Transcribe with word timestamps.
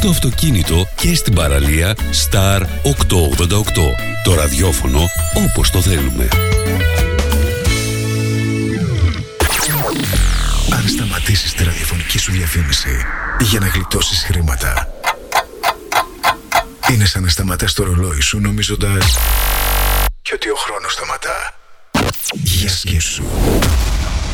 στο 0.00 0.08
αυτοκίνητο 0.08 0.86
και 0.94 1.14
στην 1.14 1.34
παραλία 1.34 1.94
Star 1.94 2.60
888. 2.60 2.64
Το 4.24 4.34
ραδιόφωνο 4.34 5.00
όπως 5.34 5.70
το 5.70 5.80
θέλουμε. 5.80 6.28
Αν 10.72 10.88
σταματήσεις 10.88 11.52
τη 11.52 11.64
ραδιοφωνική 11.64 12.18
σου 12.18 12.32
διαφήμιση 12.32 13.04
για 13.40 13.60
να 13.60 13.66
γλιτώσεις 13.66 14.22
χρήματα 14.22 14.88
είναι 16.90 17.04
σαν 17.04 17.22
να 17.22 17.28
σταματάς 17.28 17.72
το 17.72 17.84
ρολόι 17.84 18.20
σου 18.20 18.40
νομίζοντας 18.40 19.18
και 20.22 20.32
ότι 20.34 20.48
ο 20.48 20.56
χρόνος 20.56 20.92
σταματά. 20.92 21.54
Για 22.32 22.68
σκέψου. 22.68 23.22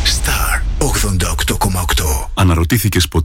Star 0.06 0.60
88,8 0.78 2.28
Αναρωτήθηκες 2.34 3.08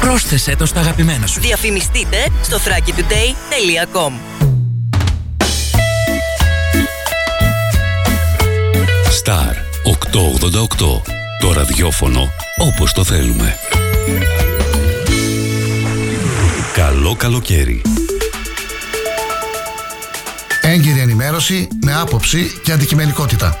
Πρόσθεσέ 0.00 0.56
το 0.56 0.66
στα 0.66 0.80
αγαπημένα 0.80 1.26
σου. 1.26 1.40
Διαφημιστείτε 1.40 2.16
στο 2.42 2.56
thrakitoday.com 2.56 4.12
Star 9.24 9.54
888. 10.12 11.02
Το 11.40 11.52
ραδιόφωνο 11.52 12.28
όπως 12.56 12.92
το 12.92 13.04
θέλουμε. 13.04 13.56
Καλό 16.72 17.14
καλοκαίρι. 17.14 17.82
Έγκυρη 20.60 21.00
ενημέρωση 21.00 21.68
με 21.84 21.94
άποψη 21.94 22.60
και 22.64 22.72
αντικειμενικότητα. 22.72 23.60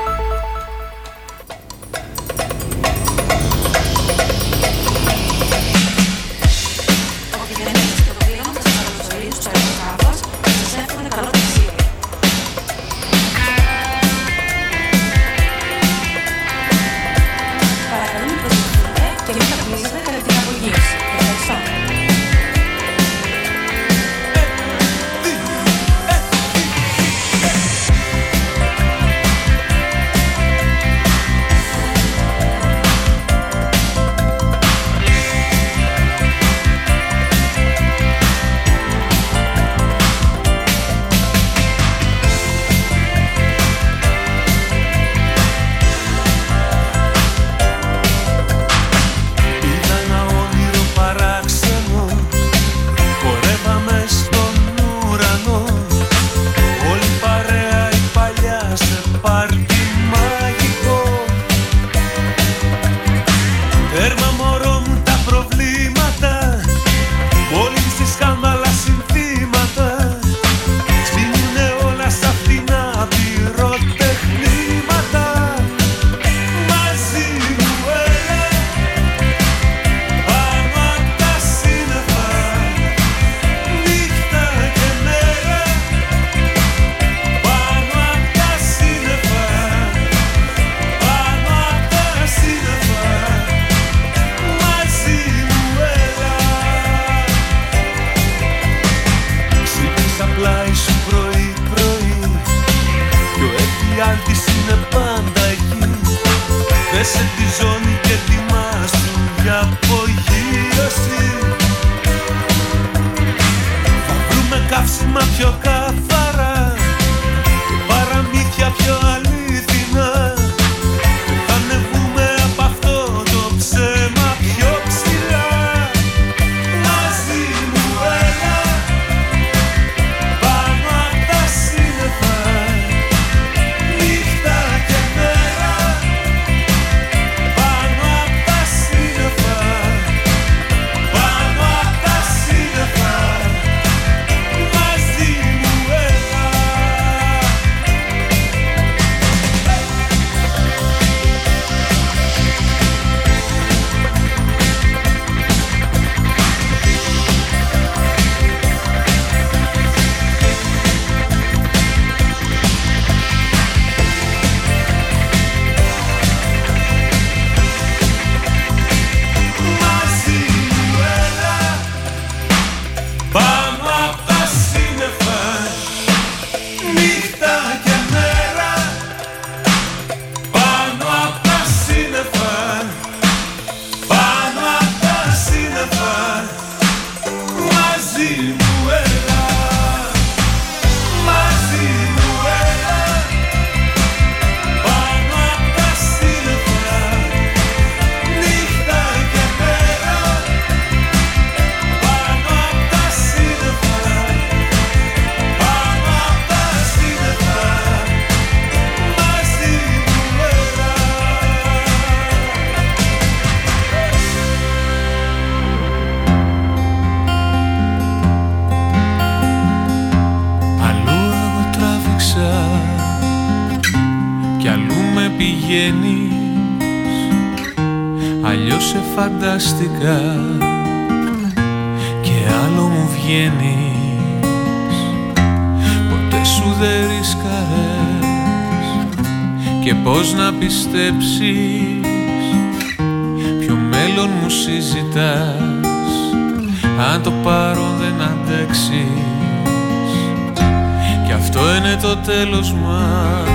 Τέλος 252.25 252.73
μας. 252.73 253.49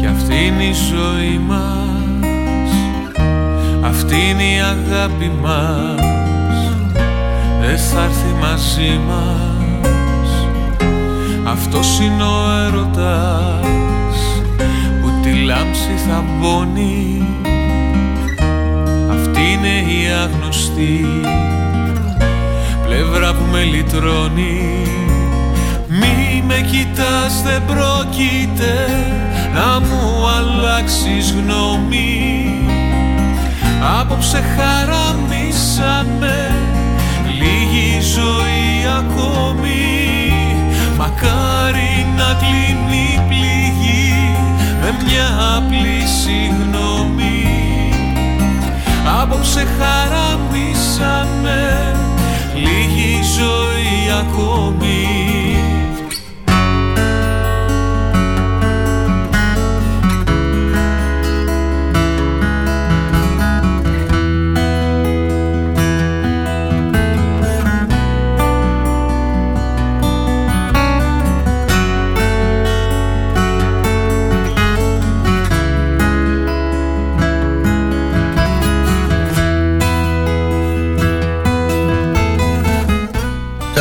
Και 0.00 0.06
αυτή 0.06 0.34
είναι 0.46 0.64
η 0.64 0.72
ζωή 0.72 1.40
μας. 1.48 2.72
Αυτή 3.82 4.14
είναι 4.30 4.42
η 4.42 4.60
αγάπη 4.60 5.32
μας. 5.42 6.00
Δεν 7.60 7.78
θα 7.78 8.02
έρθει 8.02 8.34
μαζί 8.40 9.00
μας. 9.08 9.46
Αυτός 11.48 12.00
είναι 12.00 12.22
ο 12.22 12.64
έρωτας 12.66 14.16
Που 15.00 15.10
τη 15.22 15.32
λάμψη 15.32 15.94
θα 16.08 16.24
μπώνει. 16.40 17.24
Αυτή 19.10 19.40
είναι 19.40 19.92
η 19.92 20.06
αγνωστή 20.22 21.06
Πλευρά 22.86 23.34
που 23.34 23.44
με 23.52 23.62
λυτρώνει. 23.62 24.86
Μη 24.96 25.05
με 26.46 26.60
κοιτάς 26.70 27.42
δεν 27.44 27.62
πρόκειται 27.64 28.74
Να 29.54 29.80
μου 29.80 30.26
αλλάξεις 30.38 31.32
γνώμη. 31.32 32.24
Απόψε 34.00 34.42
χαραμίσαμε 34.56 36.54
λίγη 37.38 38.00
ζωή 38.00 38.86
ακόμη. 38.98 39.84
Μακάρι 40.98 42.06
να 42.16 42.36
κλείνει 42.40 43.04
η 43.14 43.20
πληγή 43.28 44.36
με 44.80 44.90
μια 45.04 45.28
απλή 45.56 46.00
συγγνώμη 46.22 47.44
Απόψε 49.22 49.66
χαραμίσαμε 49.78 51.60
λίγη 52.54 53.22
ζωή 53.36 54.10
ακόμη 54.20 55.45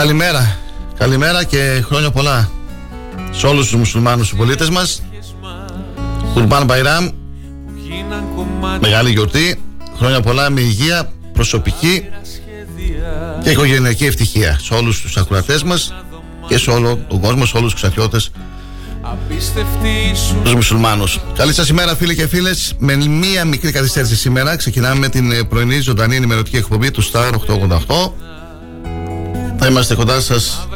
Καλημέρα. 0.06 0.58
Καλημέρα 0.98 1.44
και 1.44 1.84
χρόνια 1.86 2.12
πολλά 2.12 2.50
σε 3.32 3.48
όλους 3.48 3.68
τους 3.68 3.76
μουσουλμάνους 3.76 4.36
πολίτες 4.36 4.70
μας. 4.70 5.04
Κουρμπάν 6.34 6.66
Μπαϊράμ, 6.66 7.10
μεγάλη 8.80 9.12
γιορτή. 9.12 9.62
Χρόνια 9.98 10.22
πολλά 10.22 10.50
με 10.50 10.62
υγεία, 10.62 11.12
προσωπική 11.34 12.06
και 13.44 13.50
οικογενειακή 13.50 14.06
ευτυχία 14.06 14.60
σε 14.62 14.74
όλους 14.74 15.02
τους 15.02 15.18
ακροατές 15.18 15.64
μας 15.64 15.94
και 16.48 16.58
σε 16.58 16.70
όλο 16.70 17.00
τον 17.08 17.20
κόσμο, 17.20 17.46
σε 17.46 17.58
όλους 17.58 17.72
τους 17.72 17.82
ξαφιώτες 17.82 18.32
τους 20.44 20.54
μουσουλμάνους. 20.54 21.20
Καλή 21.36 21.54
σας 21.54 21.70
ημέρα 21.70 21.96
φίλοι 21.96 22.16
και 22.16 22.28
φίλες. 22.28 22.74
Με 22.78 22.96
μία 22.96 23.46
μικρή 23.46 23.72
καθυστέρηση 23.72 24.16
σήμερα 24.16 24.56
ξεκινάμε 24.56 25.00
με 25.00 25.10
την 25.10 25.48
πρωινή 25.48 25.80
ζωντανή 25.80 26.16
ενημερωτική 26.16 26.56
εκπομπή 26.56 26.92
του 26.92 27.04
Star 27.12 27.32
888 27.32 28.25
θα 29.66 29.72
είμαστε 29.72 29.96
κοντά 29.96 30.22
σας 30.22 30.68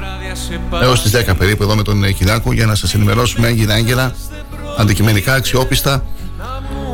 έως 0.81 1.01
τις 1.01 1.11
10 1.11 1.35
περίπου 1.37 1.63
εδώ 1.63 1.75
με 1.75 1.83
τον 1.83 2.13
Κυριάκο 2.13 2.53
για 2.53 2.65
να 2.65 2.75
σας 2.75 2.93
ενημερώσουμε 2.93 3.47
έγκυρα 3.47 3.75
έγκυρα, 3.75 4.15
αντικειμενικά, 4.77 5.33
αξιόπιστα 5.33 6.03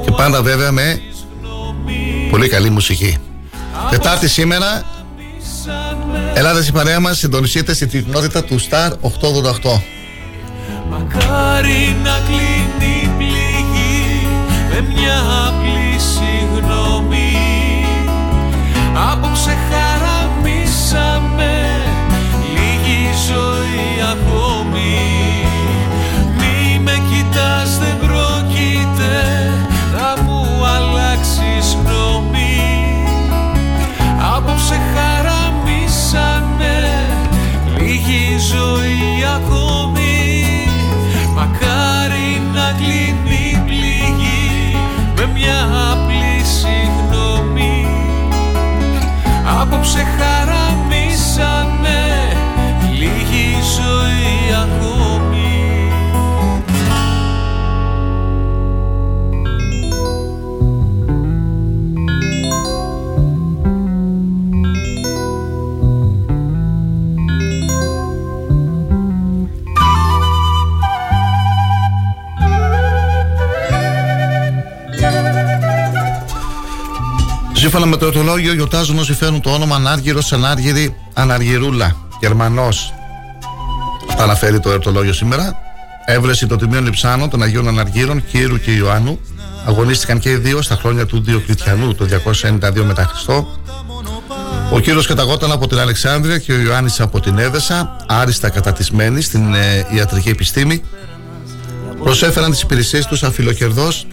και 0.06 0.12
πάντα 0.12 0.42
βέβαια 0.42 0.72
με 0.72 1.02
πολύ 2.30 2.48
καλή 2.48 2.70
μουσική. 2.70 3.18
Τετάρτη 3.90 4.30
σήμερα, 4.30 4.84
Ελλάδα 6.34 6.66
η 6.68 6.72
παρέα 6.72 7.00
μας 7.00 7.18
συντονιστείτε 7.18 7.74
στην 7.74 7.90
τυπνότητα 7.90 8.44
του 8.44 8.60
Star 8.60 8.90
888. 8.90 9.82
Μακάρι 10.90 11.96
να 12.04 12.20
κλείνει 12.26 13.10
πληγή 13.18 14.28
με 14.70 14.82
μια 14.94 15.20
απλή 15.48 16.00
συγγνώμη 16.00 17.34
Απόψε 19.12 19.58
ακόμη. 24.12 24.98
Μη 26.38 26.80
με 26.80 26.96
κοιτάς 27.10 27.78
δεν 27.80 27.98
πρόκειται 27.98 29.16
να 29.96 30.24
μου 30.24 30.42
αλλάξεις 30.76 31.78
γνώμη. 31.84 32.64
Απόψε 34.36 34.78
χαραμίσανε 34.94 36.80
λίγη 37.78 38.38
ζωή 38.54 39.26
ακόμη. 39.36 40.18
Μακάρι 41.36 42.42
να 42.54 42.68
κλείνει 42.78 43.64
πληγή 43.66 44.78
με 45.16 45.26
μια 45.34 45.60
απλή 45.92 46.44
συγγνώμη. 46.44 47.88
Απόψε 49.62 50.04
χαραμίσανε 50.18 51.75
Σύμφωνα 77.76 77.96
με 77.96 78.02
το 78.04 78.12
ερωτολόγιο, 78.12 78.54
γιορτάζουν 78.54 78.98
όσοι 78.98 79.14
φέρνουν 79.14 79.42
το 79.42 79.50
όνομα 79.50 79.76
Ανάργυρος, 79.76 80.34
Ανάργυρη, 80.34 80.96
Αναργυρούλα. 81.14 81.96
Γερμανός. 82.20 82.94
Αναφέρει 84.18 84.60
το 84.60 84.70
ερωτολόγιο 84.70 85.14
σήμερα. 85.14 85.56
Έβρεση 86.06 86.48
των 86.48 86.58
τιμίων 86.58 86.84
Λιψάνων 86.84 87.30
των 87.30 87.44
Αγίων 87.44 87.68
Αναργύρων, 87.68 88.26
Κύρου 88.26 88.60
και 88.60 88.72
Ιωάννου. 88.72 89.20
Αγωνίστηκαν 89.66 90.20
και 90.20 90.30
οι 90.30 90.36
δύο 90.36 90.62
στα 90.62 90.76
χρόνια 90.76 91.06
του 91.06 91.22
Διοκλητιανού 91.22 91.96
το 91.96 92.06
292 92.06 92.84
μετά 92.84 93.04
Χριστό. 93.04 93.48
Ο 94.72 94.80
κύριος 94.80 95.08
καταγόταν 95.08 95.52
από 95.52 95.68
την 95.68 95.80
Αλεξάνδρεια 95.80 96.38
και 96.38 96.52
ο 96.52 96.60
Ιωάννης 96.60 97.00
από 97.00 97.20
την 97.20 97.38
Έδεσα, 97.38 97.96
άριστα 98.08 98.50
κατατισμένοι 98.50 99.22
στην 99.22 99.54
ε, 99.54 99.88
ιατρική 99.96 100.30
επιστήμη. 100.30 100.82
Προσέφεραν 102.04 102.52
τις 102.52 102.62
υπηρεσίες 102.62 103.06
τους 103.06 103.24
αφιλοκερδός 103.24 104.08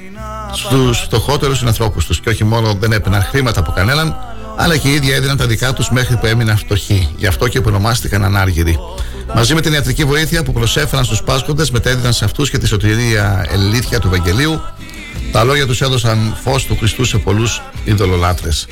στους 0.52 0.98
φτωχότερους 1.00 1.58
συνανθρώπους 1.58 2.06
τους. 2.06 2.20
Και 2.20 2.28
όχι 2.28 2.44
μόνο 2.44 2.74
δεν 2.74 2.92
έπαιρναν 2.92 3.22
χρήματα 3.22 3.60
από 3.60 3.72
κανέναν, 3.72 4.16
αλλά 4.56 4.76
και 4.76 4.88
οι 4.88 4.92
ίδιοι 4.92 5.12
έδιναν 5.12 5.36
τα 5.36 5.46
δικά 5.46 5.72
τους 5.72 5.90
μέχρι 5.90 6.16
που 6.16 6.26
έμειναν 6.26 6.56
φτωχοί. 6.56 7.08
Γι' 7.16 7.26
αυτό 7.26 7.48
και 7.48 7.60
ονομάστηκαν 7.66 8.24
ανάργυροι. 8.24 8.78
Μαζί 9.34 9.54
με 9.54 9.60
την 9.60 9.72
ιατρική 9.72 10.04
βοήθεια 10.04 10.42
που 10.42 10.52
προσέφεραν 10.52 11.04
στους 11.04 11.22
πάσχοντες, 11.22 11.70
μετέδιδαν 11.70 12.12
σε 12.12 12.24
αυτούς 12.24 12.50
και 12.50 12.58
τη 12.58 12.66
σωτηρία 12.66 13.46
ελίθια 13.50 13.98
του 13.98 14.06
Ευαγγελίου. 14.06 14.60
Τα 15.32 15.44
λόγια 15.44 15.66
τους 15.66 15.80
έδωσαν 15.80 16.36
φως 16.42 16.64
του 16.64 16.76
Χριστού 16.76 17.04
σε 17.04 17.18
πολλούς 17.18 17.62
ειδωλολάτρες. 17.84 18.66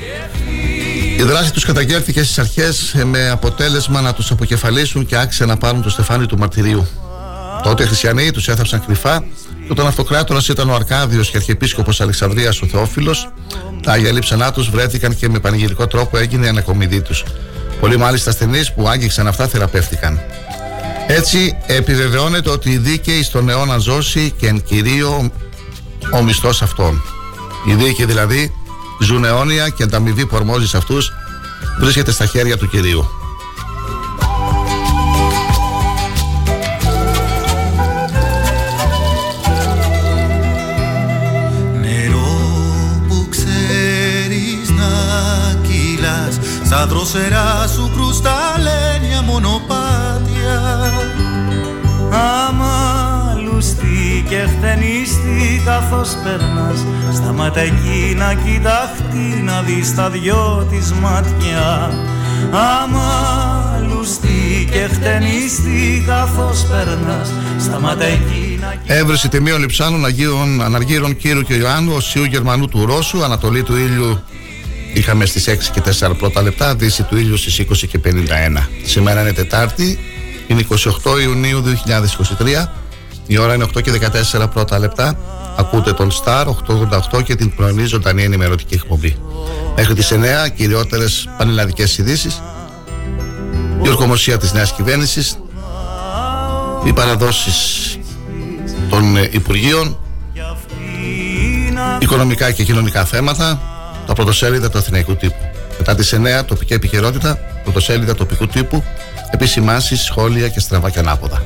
Η 1.17 1.23
δράση 1.23 1.53
τους 1.53 1.65
καταγγέλθηκε 1.65 2.23
στις 2.23 2.39
αρχές 2.39 2.95
με 3.05 3.29
αποτέλεσμα 3.29 4.01
να 4.01 4.13
τους 4.13 4.31
αποκεφαλίσουν 4.31 5.05
και 5.05 5.17
άξιζε 5.17 5.45
να 5.45 5.57
πάρουν 5.57 5.81
το 5.81 5.89
στεφάνι 5.89 6.25
του 6.25 6.37
μαρτυρίου. 6.37 6.87
Τότε 7.63 7.83
οι 7.83 7.85
χριστιανοί 7.85 8.31
τους 8.31 8.47
έθαψαν 8.47 8.85
κρυφά 8.85 9.23
όταν 9.71 9.87
αυτοκράτορας 9.87 10.47
ήταν 10.47 10.69
ο 10.69 10.73
Αρκάδιος 10.73 11.29
και 11.29 11.37
αρχιεπίσκοπος 11.37 12.01
Αλεξανδρίας 12.01 12.61
ο 12.61 12.65
Θεόφιλος, 12.65 13.29
τα 13.83 13.91
άγια 13.91 14.11
λείψανά 14.11 14.51
τους 14.51 14.69
βρέθηκαν 14.69 15.15
και 15.15 15.29
με 15.29 15.39
πανηγυρικό 15.39 15.87
τρόπο 15.87 16.17
έγινε 16.17 16.45
η 16.45 16.49
ανακομιδή 16.49 17.01
τους. 17.01 17.23
Πολλοί 17.79 17.97
μάλιστα 17.97 18.29
ασθενείς 18.29 18.73
που 18.73 18.87
άγγιξαν 18.87 19.27
αυτά 19.27 19.47
θεραπεύτηκαν. 19.47 20.19
Έτσι 21.07 21.57
επιβεβαιώνεται 21.65 22.49
ότι 22.49 22.69
οι 22.69 22.77
δίκαιοι 22.77 23.23
στον 23.23 23.49
αιώνα 23.49 23.77
ζώσει 23.77 24.33
και 24.37 24.47
εν 24.47 24.63
κυρίω 24.63 25.31
ο 26.13 26.21
μισθός 26.21 26.61
αυτών. 26.61 27.01
Οι 27.67 27.73
δίκαιοι 27.73 28.05
δηλαδή 28.05 28.53
ζουν 29.01 29.25
αιώνια 29.25 29.69
και 29.69 29.85
τα 29.85 29.97
αμοιβή 29.97 30.25
που 30.25 30.35
αρμόζει 30.35 30.67
σε 30.67 30.77
αυτούς 30.77 31.11
βρίσκεται 31.79 32.11
στα 32.11 32.25
χέρια 32.25 32.57
του 32.57 32.69
κυρίου. 32.69 33.20
Στα 46.71 46.85
δροσερά 46.85 47.67
σου 47.75 47.91
κρουσταλένια 47.95 49.21
μονοπάτια. 49.25 50.59
Αμαλουστή 52.47 54.25
και 54.29 54.35
χτενίστη 54.35 55.61
καθώς 55.65 56.09
περνάς 56.23 56.85
Σταματά 57.13 57.59
εκεί 57.59 58.15
να 58.17 58.33
κοιταχτεί 58.33 59.41
να 59.43 59.61
δεις 59.61 59.95
τα 59.95 60.09
δυο 60.09 60.67
της 60.69 60.91
μάτια. 60.91 61.91
Αμαλουστή 62.79 64.69
και 64.71 64.87
χτενίστη 64.93 66.03
καθώς 66.07 66.65
περνάς 66.65 67.33
Σταματά 67.59 68.05
εκεί 68.05 68.59
να 68.61 68.95
Έβρεση 68.95 69.29
τιμίων 69.29 69.59
λιψάνων 69.59 70.05
Αγίων 70.05 70.61
Αναργύρων 70.61 71.17
Κύρου 71.17 71.41
και 71.41 71.53
Ιωάννου 71.53 71.93
Οσίου 71.95 72.23
Γερμανού 72.23 72.67
του 72.67 72.85
Ρώσου 72.85 73.23
Ανατολή 73.23 73.63
του 73.63 73.75
ήλιου 73.77 74.23
Είχαμε 74.93 75.25
στις 75.25 75.47
6 75.47 75.71
και 75.73 75.81
4 76.09 76.17
πρώτα 76.17 76.41
λεπτά, 76.41 76.75
δύση 76.75 77.03
του 77.03 77.17
ήλιου 77.17 77.37
στις 77.37 77.59
20 77.59 77.87
και 77.87 77.99
51. 77.99 78.69
Σήμερα 78.83 79.21
είναι 79.21 79.33
Τετάρτη, 79.33 79.99
είναι 80.47 80.65
28 80.69 81.21
Ιουνίου 81.21 81.61
2023. 81.61 82.71
Η 83.27 83.37
ώρα 83.37 83.53
είναι 83.53 83.63
8 83.63 83.81
και 83.81 83.91
14 84.41 84.49
πρώτα 84.53 84.79
λεπτά. 84.79 85.17
Ακούτε 85.57 85.93
τον 85.93 86.11
Star 86.11 86.45
888 86.45 87.23
και 87.23 87.35
την 87.35 87.55
πρωινή 87.55 87.85
ζωντανή 87.85 88.23
ενημερωτική 88.23 88.73
εκπομπή. 88.73 89.17
Μέχρι 89.75 89.93
τις 89.93 90.11
9 90.11 90.49
κυριότερες 90.55 91.29
πανελλαδικές 91.37 91.97
ειδήσεις. 91.97 92.41
Η 93.83 93.89
ορκομοσία 93.89 94.37
της 94.37 94.53
νέας 94.53 94.73
κυβέρνησης. 94.73 95.37
Οι 96.85 96.93
παραδόσεις 96.93 97.97
των 98.89 99.15
Υπουργείων. 99.31 99.97
Οικονομικά 101.99 102.51
και 102.51 102.63
κοινωνικά 102.63 103.05
θέματα 103.05 103.70
τα 104.11 104.17
πρωτοσέλιδα 104.17 104.69
του 104.69 104.77
Αθηναϊκού 104.77 105.15
τύπου. 105.15 105.49
Μετά 105.77 105.95
τις 105.95 106.13
9, 106.13 106.45
τοπική 106.45 106.73
επικαιρότητα, 106.73 107.39
πρωτοσέλιδα 107.63 108.15
τοπικού 108.15 108.47
τύπου, 108.47 108.83
επισημάνσεις, 109.31 110.01
σχόλια 110.01 110.47
και 110.47 110.59
στραβά 110.59 110.89
και 110.89 110.99
ανάποδα. 110.99 111.41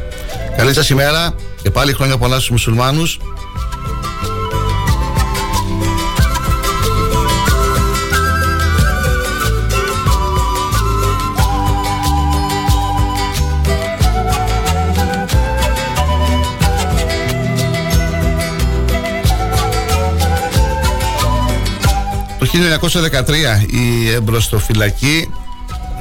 Καλή 0.57 0.73
σας 0.73 0.89
ημέρα 0.89 1.33
και 1.61 1.71
πάλι 1.71 1.93
χρόνια 1.93 2.17
πολλά 2.17 2.35
στους 2.35 2.49
μουσουλμάνους. 2.49 3.19
1913 22.79 23.65
η 23.71 24.09
εμπροστοφυλακή 24.09 25.29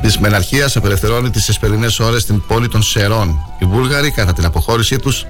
της 0.03 0.19
Μεναρχίας 0.19 0.77
απελευθερώνει 0.77 1.31
τις 1.31 1.49
εσπερινές 1.49 1.99
ώρες 1.99 2.23
στην 2.23 2.43
πόλη 2.47 2.69
των 2.69 2.83
Σερών. 2.83 3.39
Οι 3.59 3.65
Βούλγαροι, 3.65 4.11
κατά 4.11 4.33
την 4.33 4.45
αποχώρησή 4.45 4.99
τους, 4.99 5.27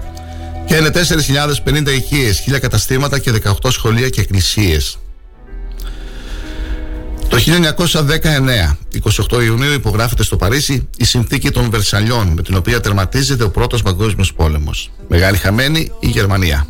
και 0.67 0.75
είναι 0.75 0.91
4.050 0.91 1.93
οικίε, 1.93 2.33
1.000 2.47 2.59
καταστήματα 2.59 3.19
και 3.19 3.31
18 3.31 3.71
σχολεία 3.71 4.09
και 4.09 4.21
εκκλησίες. 4.21 4.99
Το 7.29 7.37
1919, 7.39 8.77
28 9.33 9.43
Ιουνίου, 9.43 9.73
υπογράφεται 9.73 10.23
στο 10.23 10.37
Παρίσι 10.37 10.89
η 10.97 11.05
συνθήκη 11.05 11.51
των 11.51 11.71
Βερσαλιών, 11.71 12.29
με 12.29 12.43
την 12.43 12.57
οποία 12.57 12.81
τερματίζεται 12.81 13.45
ο 13.45 13.51
πρώτος 13.51 13.83
παγκόσμιος 13.83 14.33
πόλεμος. 14.35 14.91
Μεγάλη 15.09 15.37
χαμένη 15.37 15.93
η 16.01 16.07
Γερμανία. 16.07 16.67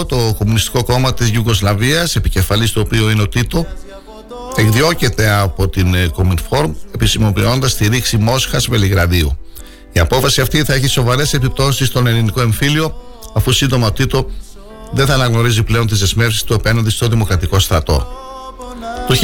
1948 0.00 0.08
το 0.08 0.34
Κομμουνιστικό 0.38 0.84
Κόμμα 0.84 1.14
της 1.14 1.30
Ιουγκοσλαβίας 1.30 2.16
επικεφαλής 2.16 2.72
του 2.72 2.82
οποίου 2.84 3.08
είναι 3.08 3.22
ο 3.22 3.28
Τίτο 3.28 3.66
εκδιώκεται 4.56 5.30
από 5.30 5.68
την 5.68 6.10
Κομινφόρμ 6.12 6.72
επισημοποιώντας 6.94 7.74
τη 7.74 7.88
ρήξη 7.88 8.16
Μόσχας 8.16 8.66
Βελιγραδίου. 8.66 9.38
Η 9.92 9.98
απόφαση 9.98 10.40
αυτή 10.40 10.64
θα 10.64 10.74
έχει 10.74 10.86
σοβαρές 10.86 11.34
επιπτώσεις 11.34 11.88
στον 11.88 12.06
ελληνικό 12.06 12.40
εμφύλιο 12.40 12.94
αφού 13.34 13.52
σύντομα 13.52 13.86
ο 13.86 13.92
Τίτο 13.92 14.30
δεν 14.92 15.06
θα 15.06 15.14
αναγνωρίζει 15.14 15.62
πλέον 15.62 15.86
τις 15.86 15.98
δεσμεύσεις 15.98 16.42
του 16.42 16.54
απέναντι 16.54 16.90
στο 16.90 17.08
δημοκρατικό 17.08 17.58
στρατό. 17.58 18.06
Το 19.06 19.14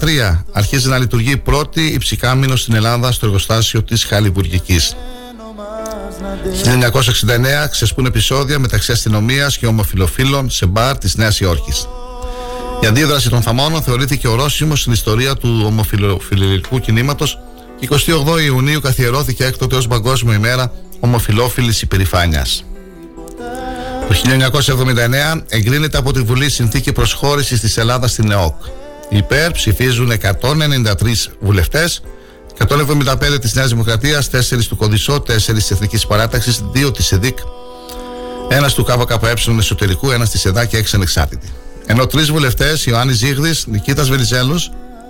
1963 0.00 0.44
αρχίζει 0.52 0.88
να 0.88 0.98
λειτουργεί 0.98 1.30
η 1.30 1.36
πρώτη 1.36 1.86
υψηκάμινο 1.86 2.56
στην 2.56 2.74
Ελλάδα 2.74 3.12
στο 3.12 3.26
εργοστάσιο 3.26 3.82
της 3.82 4.04
Χαλιβουργικής. 4.04 4.96
1969 7.64 7.68
ξεσπούν 7.70 8.06
επεισόδια 8.06 8.58
μεταξύ 8.58 8.92
αστυνομίας 8.92 9.58
και 9.58 9.66
ομοφιλοφίλων 9.66 10.50
σε 10.50 10.66
μπαρ 10.66 10.98
της 10.98 11.16
Νέας 11.16 11.40
Υόρκης. 11.40 11.88
Η 12.82 12.86
αντίδραση 12.86 13.28
των 13.28 13.42
θαμώνων 13.42 13.82
θεωρήθηκε 13.82 14.28
ορόσημος 14.28 14.80
στην 14.80 14.92
ιστορία 14.92 15.34
του 15.34 15.62
ομοφιλοφιλικού 15.66 16.80
κινήματος 16.80 17.38
και 17.80 17.88
28 17.90 18.42
Ιουνίου 18.44 18.80
καθιερώθηκε 18.80 19.44
έκτοτε 19.44 19.76
ως 19.76 19.86
Παγκόσμια 19.86 20.34
ημέρα 20.34 20.72
ομοφιλόφιλης 21.00 21.82
υπερηφάνειας. 21.82 22.64
Το 24.08 24.14
1979 24.14 25.42
εγκρίνεται 25.48 25.98
από 25.98 26.12
τη 26.12 26.20
Βουλή 26.20 26.50
συνθήκη 26.50 26.92
προσχώρησης 26.92 27.60
της 27.60 27.76
Ελλάδας 27.76 28.10
στην 28.10 28.30
ΕΟΚ. 28.30 28.54
Υπέρ 29.08 29.50
ψηφίζουν 29.50 30.10
193 30.10 31.30
βουλευτές 31.40 32.02
175 32.58 33.38
της 33.38 33.54
Νέας 33.54 33.68
Δημοκρατίας, 33.68 34.28
4 34.28 34.68
του 34.68 34.76
Κοδισό, 34.76 35.20
4 35.20 35.54
της 35.54 35.70
Εθνικής 35.70 36.06
Παράταξης, 36.06 36.62
2 36.72 36.90
της 36.90 37.12
ΕΔΙΚ, 37.12 37.38
Ένας 38.50 38.74
του 38.74 38.84
ΚΚΕ 38.84 39.32
εσωτερικού, 39.58 40.10
ένας 40.10 40.30
της 40.30 40.44
ΕΔΑ 40.44 40.64
και 40.64 40.76
έξι 40.76 40.96
ανεξάρτητοι. 40.96 41.48
Ενώ 41.86 42.06
τρεις 42.06 42.30
βουλευτές, 42.30 42.86
Ιωάννης 42.86 43.16
Ζήγδης, 43.16 43.66
Νικήτας 43.66 44.08
Βενιζέλο 44.08 44.60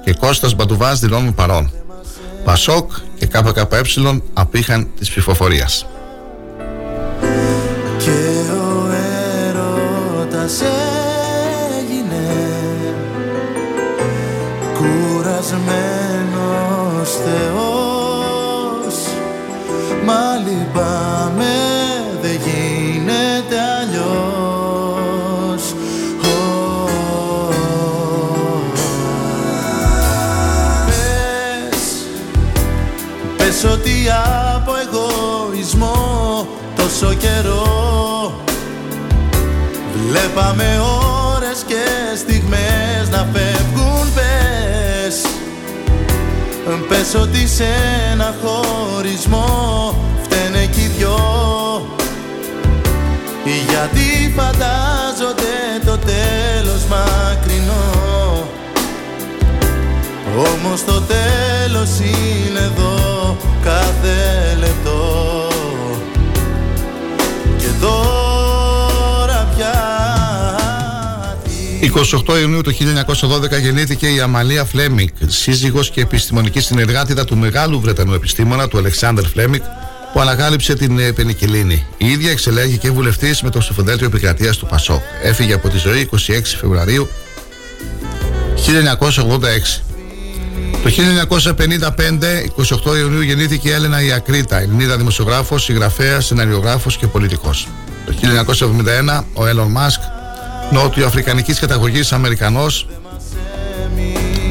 και 0.05 0.13
Κώστας 0.13 0.55
Μπαντουβάς 0.55 1.01
δηλώνουν 1.01 1.35
παρόν. 1.35 1.73
Πασόκ 2.45 2.93
και 3.19 3.27
ΚΚΕ 3.27 3.67
απήχαν 4.33 4.89
της 4.99 5.09
ψηφοφορίας. 5.09 5.87
Και 7.99 8.11
ο 8.51 8.91
έρωτας 9.49 10.61
έγινε 11.81 12.29
κουρασμένος 16.99 17.11
Θεός. 17.11 18.97
Μα 20.05 20.37
λυπάμαι 20.45 21.55
δεν 22.23 22.41
γίνεται 22.45 23.57
αλλιώς. 23.81 25.63
Πες, 30.87 32.07
πες 33.37 33.65
ότι 33.73 33.95
από 34.55 34.73
εγωισμό 34.77 36.49
τόσο 36.77 37.15
καιρό 37.15 37.77
Βλέπαμε 40.09 40.81
ώρες 41.35 41.65
και 41.67 41.85
στιγμές 42.17 43.09
να 43.11 43.19
φεύγουν 43.33 43.48
Πες 46.89 47.15
ότι 47.15 47.49
σε 47.49 47.67
ένα 48.13 48.35
χωρισμό 48.43 49.95
φταίνε 50.23 50.67
κι 50.67 50.81
οι 50.81 50.91
δυο. 50.97 51.17
Γιατί 53.69 54.35
φαντάζονται 54.37 55.57
το 55.85 55.99
τέλος 55.99 56.85
μακρινό. 56.91 58.49
Όμως 60.39 60.85
το 60.85 61.01
τέλος 61.01 61.99
είναι 61.99 62.59
εδώ 62.59 63.37
κάθε 63.63 64.57
λεπτό. 64.59 65.49
Και 67.59 67.69
τώρα 67.81 68.18
28 71.83 72.41
Ιουνίου 72.41 72.61
του 72.61 72.73
1912 72.75 73.61
γεννήθηκε 73.61 74.07
η 74.07 74.21
Αμαλία 74.21 74.65
Φλέμικ, 74.65 75.15
σύζυγος 75.27 75.91
και 75.91 76.01
επιστημονικής 76.01 76.65
συνεργάτητα 76.65 77.25
του 77.25 77.37
μεγάλου 77.37 77.81
Βρετανού 77.81 78.15
επιστήμονα 78.15 78.69
του 78.69 78.79
Αλεξάνδρ 78.79 79.27
Φλέμικ, 79.27 79.63
που 80.13 80.21
ανακάλυψε 80.21 80.75
την 80.75 80.99
ε, 80.99 81.13
πενικυλίνη. 81.13 81.87
Η 81.97 82.11
ίδια 82.11 82.31
εξελέγει 82.31 82.79
και 82.79 82.91
βουλευτής 82.91 83.43
με 83.43 83.51
το 83.51 83.59
ψηφοδέλτιο 83.59 84.07
επικρατείας 84.07 84.57
του 84.57 84.67
Πασόκ. 84.67 85.03
Έφυγε 85.23 85.55
από 85.55 85.69
τη 85.69 85.79
ζωή 85.79 86.09
26 86.13 86.17
Φεβρουαρίου 86.61 87.09
1986. 88.57 89.81
Το 90.83 90.91
1955, 92.87 92.93
28 92.93 92.97
Ιουνίου, 92.99 93.21
γεννήθηκε 93.21 93.69
η 93.69 93.73
Έλενα 93.73 94.03
Ιακρίτα, 94.03 94.61
Ελληνίδα 94.61 94.97
δημοσιογράφος, 94.97 95.65
συγγραφέας, 95.65 96.27
σεναριογράφος 96.27 96.97
και 96.97 97.07
πολιτικός. 97.07 97.69
Το 98.07 98.13
1971, 98.13 99.25
ο 99.33 99.47
Έλλον 99.47 99.71
Μάσκ, 99.71 100.01
νότιο 100.73 101.07
αφρικανικής 101.07 101.59
καταγωγής 101.61 102.13
Αμερικανός, 102.13 102.87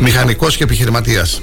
μηχανικός 0.01 0.57
και 0.57 0.63
επιχειρηματίας. 0.63 1.41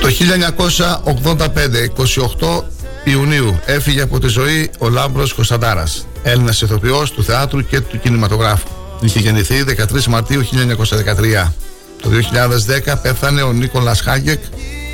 Το 0.00 0.08
1985, 0.08 1.82
28 1.82 2.64
Ιουνίου, 3.04 3.60
έφυγε 3.66 4.02
από 4.02 4.20
τη 4.20 4.26
ζωή 4.26 4.70
ο 4.78 4.88
Λάμπρος 4.88 5.32
Κωνσταντάρας, 5.32 6.06
Έλληνας 6.22 6.60
ηθοποιός 6.60 7.12
του 7.12 7.24
θεάτρου 7.24 7.66
και 7.66 7.80
του 7.80 7.98
κινηματογράφου. 7.98 8.68
Είχε 9.00 9.18
γεννηθεί 9.18 9.62
13 9.62 10.06
Μαρτίου 10.06 10.42
1913. 10.42 11.54
Το 12.02 12.08
2010 12.08 12.96
πέθανε 12.96 13.42
ο 13.42 13.52
Νίκολας 13.52 14.00
Χάγκεκ, 14.00 14.42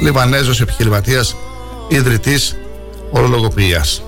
Λιβανέζος 0.01 0.61
επιχειρηματίας, 0.61 1.37
ιδρυτής 1.89 2.57
ορολογοποιίας. 3.11 4.03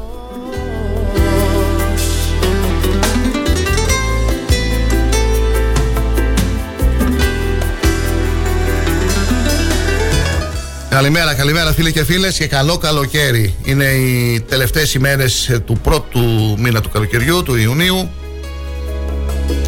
Καλημέρα, 10.95 11.35
καλημέρα 11.35 11.73
φίλοι 11.73 11.93
και 11.93 12.05
φίλες 12.05 12.37
και 12.37 12.47
καλό 12.47 12.79
καλοκαίρι. 12.79 13.55
Είναι 13.65 13.85
οι 13.85 14.41
τελευταίες 14.49 14.95
ημέρες 14.95 15.49
ε, 15.49 15.59
του 15.59 15.79
πρώτου 15.83 16.21
μήνα 16.59 16.81
του 16.81 16.89
καλοκαιριού, 16.89 17.43
του 17.43 17.57
Ιουνίου. 17.57 18.11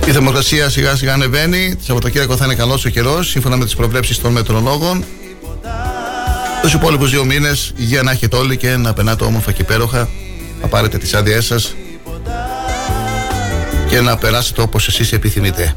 Η 0.06 0.10
θερμοκρασία 0.10 0.68
σιγά 0.68 0.96
σιγά 0.96 1.12
ανεβαίνει. 1.12 1.74
Το 1.76 1.84
Σαββατοκύριακο 1.84 2.36
θα 2.36 2.44
είναι 2.44 2.54
καλός 2.54 2.84
ο 2.84 2.88
καιρός, 2.88 3.28
σύμφωνα 3.28 3.56
με 3.56 3.64
τις 3.64 3.74
προβλέψεις 3.76 4.18
των 4.18 4.32
μετρολόγων. 4.32 5.04
Τους 6.62 6.72
υπόλοιπους 6.72 7.10
δύο 7.10 7.24
μήνες 7.24 7.72
υγεία 7.76 8.02
να 8.02 8.10
έχετε 8.10 8.36
όλοι 8.36 8.56
και 8.56 8.76
να 8.76 8.92
περνάτε 8.92 9.24
όμορφα 9.24 9.52
και 9.52 9.62
υπέροχα. 9.62 10.08
Να 10.60 10.68
πάρετε 10.68 10.98
τις 10.98 11.14
άδειές 11.14 11.44
σας 11.44 11.74
και 13.88 14.00
να 14.00 14.16
περάσετε 14.16 14.62
όπως 14.62 14.88
εσείς 14.88 15.12
επιθυμείτε. 15.12 15.74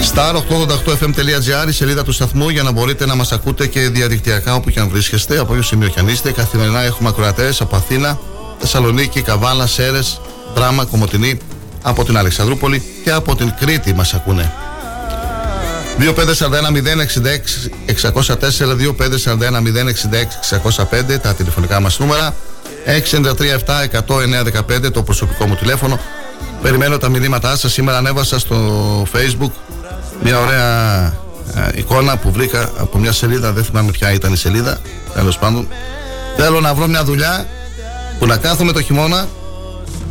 Star888fm.gr 0.00 1.68
η 1.68 1.72
σελίδα 1.72 2.04
του 2.04 2.12
σταθμού 2.12 2.48
για 2.48 2.62
να 2.62 2.70
μπορείτε 2.70 3.06
να 3.06 3.14
μας 3.14 3.32
ακούτε 3.32 3.66
και 3.66 3.80
διαδικτυακά 3.80 4.54
όπου 4.54 4.70
και 4.70 4.80
αν 4.80 4.88
βρίσκεστε, 4.88 5.38
από 5.38 5.50
όποιο 5.50 5.62
σημείο 5.62 5.88
και 5.88 6.00
αν 6.00 6.08
είστε. 6.08 6.32
Καθημερινά 6.32 6.82
έχουμε 6.82 7.08
ακροατές 7.08 7.60
από 7.60 7.76
Αθήνα, 7.76 8.18
Θεσσαλονίκη, 8.58 9.22
Καβάλα, 9.22 9.66
Σέρες, 9.66 10.20
Δράμα, 10.54 10.84
Κομωτινή, 10.84 11.38
από 11.82 12.04
την 12.04 12.16
Αλεξανδρούπολη 12.16 12.82
και 13.04 13.10
από 13.10 13.36
την 13.36 13.54
Κρήτη 13.60 13.94
μας 13.94 14.14
ακούνε. 14.14 14.52
2541-066-604, 15.98 16.06
2541-066-605 21.10 21.18
τα 21.22 21.34
τηλεφωνικά 21.34 21.80
μας 21.80 21.98
νούμερα 21.98 22.34
693-7-100-915 24.86 24.92
το 24.92 25.02
προσωπικό 25.02 25.46
μου 25.46 25.54
τηλέφωνο 25.54 26.00
Περιμένω 26.62 26.98
τα 26.98 27.08
μηνύματά 27.08 27.56
σας 27.56 27.72
Σήμερα 27.72 27.98
ανέβασα 27.98 28.38
στο 28.38 28.56
facebook 29.12 29.50
μια 30.22 30.38
ωραία 30.38 31.04
ε, 31.54 31.78
εικόνα 31.78 32.16
που 32.16 32.32
βρήκα 32.32 32.70
από 32.78 32.98
μια 32.98 33.12
σελίδα, 33.12 33.52
δεν 33.52 33.64
θυμάμαι 33.64 33.90
ποια 33.90 34.12
ήταν 34.12 34.32
η 34.32 34.36
σελίδα. 34.36 34.78
Τέλος 35.14 35.38
πάντων, 35.38 35.68
θέλω 36.36 36.60
να 36.60 36.74
βρω 36.74 36.86
μια 36.86 37.04
δουλειά 37.04 37.46
που 38.18 38.26
να 38.26 38.36
κάθομαι 38.36 38.72
το 38.72 38.82
χειμώνα 38.82 39.28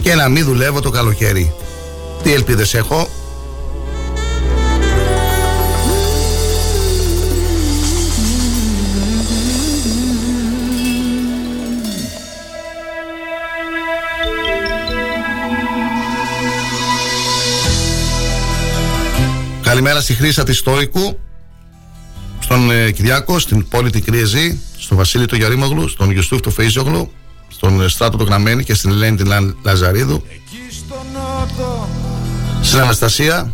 και 0.01 0.15
να 0.15 0.29
μην 0.29 0.45
δουλεύω 0.45 0.81
το 0.81 0.89
καλοκαίρι. 0.89 1.53
Τι 2.23 2.33
ελπίδες 2.33 2.73
έχω, 2.73 3.09
Καλημέρα 19.69 20.01
στη 20.01 20.13
Χρήσα 20.13 20.43
της 20.43 20.57
Στόικου, 20.57 21.19
στον 22.39 22.71
ε, 22.71 22.91
Κυριάκο, 22.91 23.39
στην 23.39 23.67
πόλη 23.67 23.89
την 23.89 24.03
Κρύεζη, 24.03 24.59
στον 24.77 24.97
Βασίλη 24.97 25.25
του 25.25 25.35
Γιαρίμογλου, 25.35 25.87
στον 25.87 26.11
Γιουστούφ 26.11 26.41
του 26.41 26.51
Φεϊζόγλου, 26.51 27.11
στον 27.47 27.81
ε, 27.81 27.87
Στράτο 27.87 28.17
του 28.17 28.23
Γραμμένη 28.23 28.63
και 28.63 28.73
στην 28.73 28.89
Ελένη 28.91 29.17
την 29.17 29.25
Λα... 29.25 29.53
Λαζαρίδου. 29.63 30.23
Στην 32.61 32.79
Αναστασία. 32.79 33.53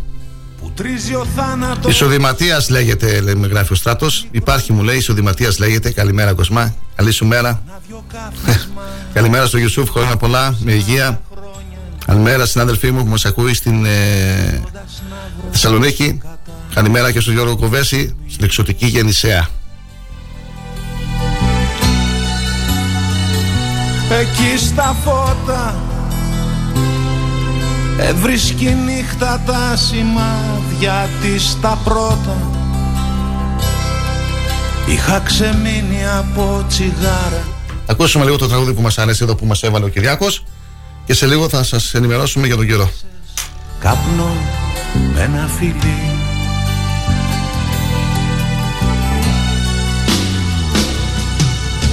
Ισοδηματίας 1.87 2.69
λέγεται, 2.69 3.21
λέει, 3.21 3.35
με 3.35 3.47
γράφει 3.47 3.73
ο 3.73 3.75
Στράτος. 3.75 4.27
Υπάρχει, 4.31 4.73
μου 4.73 4.83
λέει, 4.83 4.97
Ισοδηματίας 4.97 5.59
λέγεται. 5.59 5.91
Καλημέρα, 5.91 6.33
Κοσμά. 6.33 6.75
Καλή 6.95 7.11
σου 7.11 7.25
μέρα. 7.25 7.63
Καλημέρα 9.13 9.45
στο 9.45 9.57
Γιουσούφ, 9.57 9.89
χρόνια 9.89 10.15
πολλά, 10.15 10.55
με 10.59 10.71
υγεία. 10.71 11.21
Καλημέρα, 12.05 12.45
συνάδελφοί 12.45 12.91
μου 12.91 13.03
που 13.03 13.09
μας 13.09 13.25
ακούει 13.25 13.53
στην 13.53 13.85
ε, 13.85 14.63
Θεσσαλονίκη. 15.51 16.21
Καλημέρα 16.73 17.11
και 17.11 17.19
στον 17.19 17.33
Γιώργο 17.33 17.57
Κοβέση, 17.57 18.15
στην 18.29 18.43
εξωτική 18.43 18.85
Γεννησέα. 18.85 19.47
Εκεί 24.09 24.65
στα 24.65 24.95
φώτα 25.03 25.75
Εβρίσκει 27.97 28.77
νύχτα 28.85 29.41
τα 29.45 29.75
σημάδια 29.75 31.09
της 31.21 31.57
τα 31.61 31.79
πρώτα 31.83 32.37
Είχα 34.87 35.19
ξεμείνει 35.19 36.07
από 36.17 36.65
τσιγάρα 36.67 37.43
Ακούσουμε 37.85 38.23
λίγο 38.23 38.37
το 38.37 38.47
τραγούδι 38.47 38.73
που 38.73 38.81
μας 38.81 38.97
άρεσε 38.97 39.23
εδώ 39.23 39.35
που 39.35 39.45
μας 39.45 39.63
έβαλε 39.63 39.85
ο 39.85 39.87
Κυριάκος 39.87 40.43
και 41.05 41.13
σε 41.13 41.25
λίγο 41.25 41.49
θα 41.49 41.63
σας 41.63 41.93
ενημερώσουμε 41.93 42.47
για 42.47 42.55
τον 42.55 42.67
καιρό. 42.67 42.91
Καπνό 43.79 44.35
με 45.13 45.21
ένα 45.21 45.47
φιλί. 45.57 46.19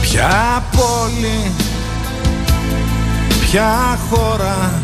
Ποια 0.00 0.64
πόλη, 0.76 1.50
ποια 3.40 3.98
χώρα 4.10 4.82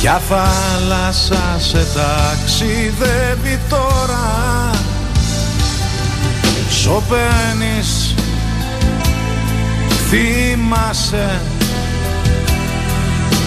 Ποια 0.00 0.20
θάλασσα 0.28 1.56
σε 1.58 1.86
ταξιδεύει 1.94 3.60
τώρα. 3.68 4.70
Σωπαίνεις, 6.70 8.14
θυμάσαι 10.08 11.40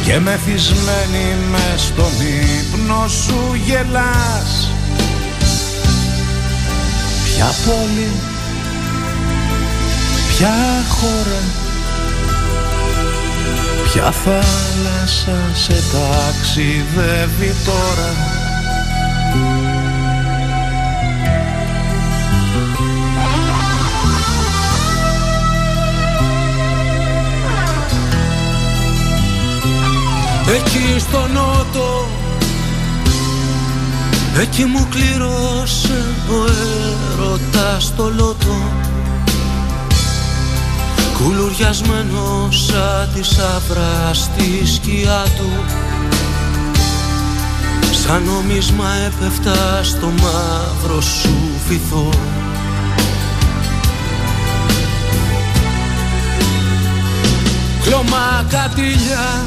Και 0.05 0.19
μεθυσμένη 0.19 1.35
μες 1.51 1.81
στον 1.81 2.11
ύπνο 2.59 3.07
σου 3.07 3.53
γελάς. 3.65 4.71
Ποια 7.23 7.45
πόλη, 7.65 8.11
ποια 10.27 10.55
χώρα 10.89 11.41
Ποια 13.83 14.11
θάλασσα 14.11 15.49
σε 15.53 15.73
ταξιδεύει 15.73 17.53
τώρα 17.65 18.42
Εκεί 30.47 30.99
στο 30.99 31.27
νότο 31.34 32.08
Εκεί 34.41 34.65
μου 34.65 34.88
κλήρωσε 34.89 36.06
ο 36.29 36.45
έρωτας 37.13 37.95
το 37.95 38.12
λότο. 38.15 38.56
Κουλουριασμένος 41.17 42.65
σαν 42.65 43.10
τη 43.13 43.23
σαύρα 43.23 44.13
στη 44.13 44.65
σκιά 44.65 45.23
του. 45.38 45.49
Σαν 47.91 48.23
νομίσμα 48.23 48.89
έπεφτα 49.06 49.84
στο 49.84 50.12
μαύρο 50.21 51.01
σου 51.01 51.36
φυθό 51.67 52.10
Κλωμά 57.84 58.45
κατήλια 58.49 59.45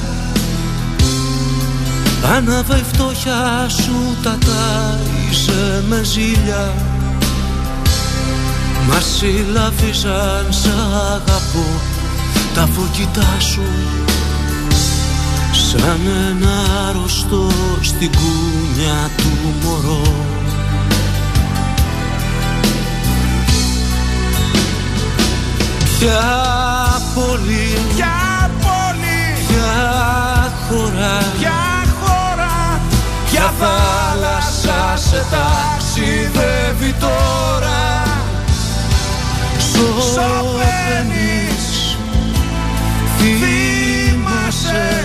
Άναβε 2.35 2.77
η 2.77 2.85
φτώχεια 2.93 3.69
σου 3.69 4.17
τα 4.23 4.39
τάισε 4.39 5.85
με 5.89 6.03
ζήλια. 6.03 6.75
Μα 8.89 9.01
συλλαβίζαν 9.01 10.47
σ' 10.49 10.67
αγαπώ 11.13 11.67
τα 12.55 12.67
φωκητά 12.67 13.41
σου. 13.41 13.63
Σαν 15.53 16.01
ένα 16.31 16.87
αρρωστό 16.89 17.51
στην 17.81 18.11
κούνια 18.11 19.11
του 19.17 19.55
μωρό. 19.63 20.15
Ποια 25.99 26.23
πόλη, 27.15 27.79
ποια 27.97 28.51
πόλη, 28.61 29.47
ποια 29.49 30.53
χώρα, 30.69 31.19
ποια 31.39 31.51
χώρα, 31.51 31.66
ποια 33.37 33.53
θάλασσα 33.59 34.97
σε 35.09 35.25
ταξιδεύει 35.31 36.95
τώρα. 37.01 38.03
Σωπαίνεις 40.13 41.67
Θυμάσαι. 43.19 45.05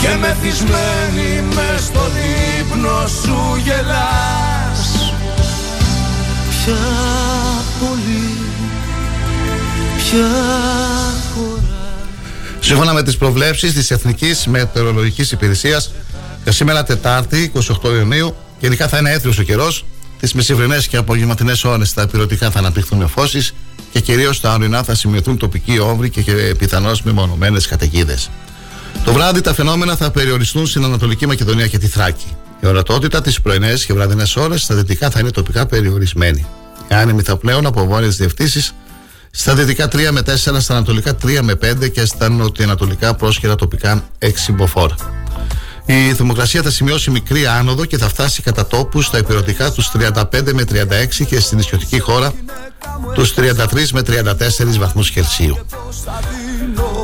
Και 0.00 0.08
μεθυσμένη 0.20 1.42
μες 1.54 1.82
στον 1.84 2.12
ύπνο 2.60 3.06
σου 3.22 3.60
γελάς. 3.64 5.12
Ποια 6.50 6.80
πολύ 7.80 8.38
Ποια 9.96 10.28
χώρα. 11.34 11.62
Σύμφωνα 12.60 12.92
με 12.92 13.02
τις 13.02 13.16
προβλέψεις 13.16 13.72
της 13.72 13.90
Εθνικής 13.90 14.46
Μετεωρολογικής 14.46 15.32
Υπηρεσίας 15.32 15.90
για 16.44 16.52
σήμερα 16.52 16.82
Τετάρτη 16.82 17.52
28 17.82 17.84
Ιουνίου 17.84 18.34
γενικά 18.60 18.88
θα 18.88 18.98
είναι 18.98 19.10
έθριος 19.10 19.38
ο 19.38 19.42
καιρός 19.42 19.84
τις 20.20 20.32
μεσημβρινέ 20.32 20.78
και 20.88 20.96
απογευματινές 20.96 21.64
ώρες 21.64 21.92
τα 21.92 22.06
πυρωτικά 22.06 22.50
θα 22.50 22.58
αναπτυχθούν 22.58 23.02
εφώσει 23.02 23.54
και 23.92 24.00
κυρίως 24.00 24.36
στα 24.36 24.54
ορεινά 24.54 24.82
θα 24.82 24.94
σημειωθούν 24.94 25.36
τοπικοί 25.36 25.78
όμβροι 25.78 26.10
και 26.10 26.54
πιθανώς 26.58 27.02
μεμονωμένες 27.02 27.66
καταιγίδες. 27.66 28.30
Το 29.04 29.12
βράδυ 29.12 29.40
τα 29.40 29.54
φαινόμενα 29.54 29.96
θα 29.96 30.10
περιοριστούν 30.10 30.66
στην 30.66 30.84
Ανατολική 30.84 31.26
Μακεδονία 31.26 31.66
και 31.66 31.78
τη 31.78 31.86
Θράκη. 31.86 32.36
Η 32.60 32.66
ορατότητα 32.66 33.20
τις 33.20 33.40
πρωινές 33.40 33.84
και 33.84 33.92
βραδινές 33.92 34.36
ώρες 34.36 34.62
στα 34.62 34.74
δυτικά 34.74 35.10
θα 35.10 35.20
είναι 35.20 35.30
τοπικά 35.30 35.66
περιορισμένη. 35.66 36.46
Οι 36.88 36.94
άνεμοι 36.94 37.22
θα 37.22 37.36
πλέον 37.36 37.66
από 37.66 37.86
βόρειες 37.86 38.16
διευθύνσει 38.16 38.72
στα 39.30 39.54
δυτικά 39.54 39.88
3 39.92 40.10
με 40.10 40.20
4, 40.20 40.34
στα 40.36 40.74
ανατολικά 40.74 41.16
3 41.24 41.38
με 41.42 41.54
5 41.54 41.90
και 41.92 42.04
στα 42.04 42.28
νοτιοανατολικά 42.28 43.14
πρόσχερα 43.14 43.54
τοπικά 43.54 44.04
6 44.18 44.26
μποφόρ. 44.52 44.92
Η 45.86 46.12
θερμοκρασία 46.12 46.62
θα 46.62 46.70
σημειώσει 46.70 47.10
μικρή 47.10 47.46
άνοδο 47.46 47.84
και 47.84 47.98
θα 47.98 48.08
φτάσει 48.08 48.42
κατά 48.42 48.66
τόπους 48.66 49.06
στα 49.06 49.18
υπηρετικά 49.18 49.70
τους 49.70 49.90
35 49.98 50.52
με 50.52 50.64
36 50.72 51.24
και 51.26 51.40
στην 51.40 51.56
νησιωτική 51.56 51.98
χώρα 51.98 52.32
τους 53.14 53.34
33 53.34 53.88
με 53.92 54.02
34 54.06 54.78
βαθμούς 54.78 55.10
Κελσίου. 55.10 55.58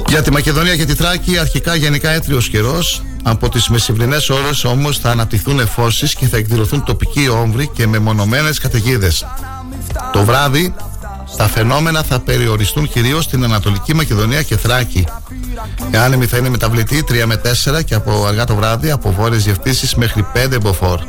Για 0.09 0.23
τη 0.23 0.31
Μακεδονία 0.31 0.77
και 0.77 0.85
τη 0.85 0.95
Θράκη 0.95 1.39
αρχικά 1.39 1.75
γενικά 1.75 2.11
έτριος 2.11 2.49
καιρός 2.49 3.03
από 3.23 3.49
τις 3.49 3.69
μεσημβρινές 3.69 4.29
ώρες 4.29 4.65
όμως 4.65 4.99
θα 4.99 5.11
αναπτυχθούν 5.11 5.61
εφώσεις 5.61 6.15
και 6.15 6.27
θα 6.27 6.37
εκδηλωθούν 6.37 6.85
τοπικοί 6.85 7.29
όμβροι 7.29 7.69
και 7.69 7.87
μεμονωμένες 7.87 8.59
καταιγίδες. 8.59 9.27
Το 10.13 10.25
βράδυ 10.25 10.75
τα 11.41 11.49
φαινόμενα 11.49 12.03
θα 12.03 12.21
περιοριστούν 12.21 12.89
κυρίως 12.89 13.25
στην 13.25 13.45
Ανατολική 13.45 13.95
Μακεδονία 13.95 14.43
και 14.43 14.57
Θράκη. 14.57 15.07
Η 15.91 15.97
άνεμη 15.97 16.27
θα 16.27 16.37
είναι 16.37 16.49
μεταβλητή 16.49 17.05
3 17.09 17.25
με 17.27 17.41
4 17.77 17.85
και 17.85 17.95
από 17.95 18.25
αργά 18.27 18.45
το 18.45 18.55
βράδυ 18.55 18.91
από 18.91 19.13
βόρειες 19.13 19.45
διευθύνσεις 19.45 19.95
μέχρι 19.95 20.27
5 20.35 20.61
μποφόρ. 20.61 21.01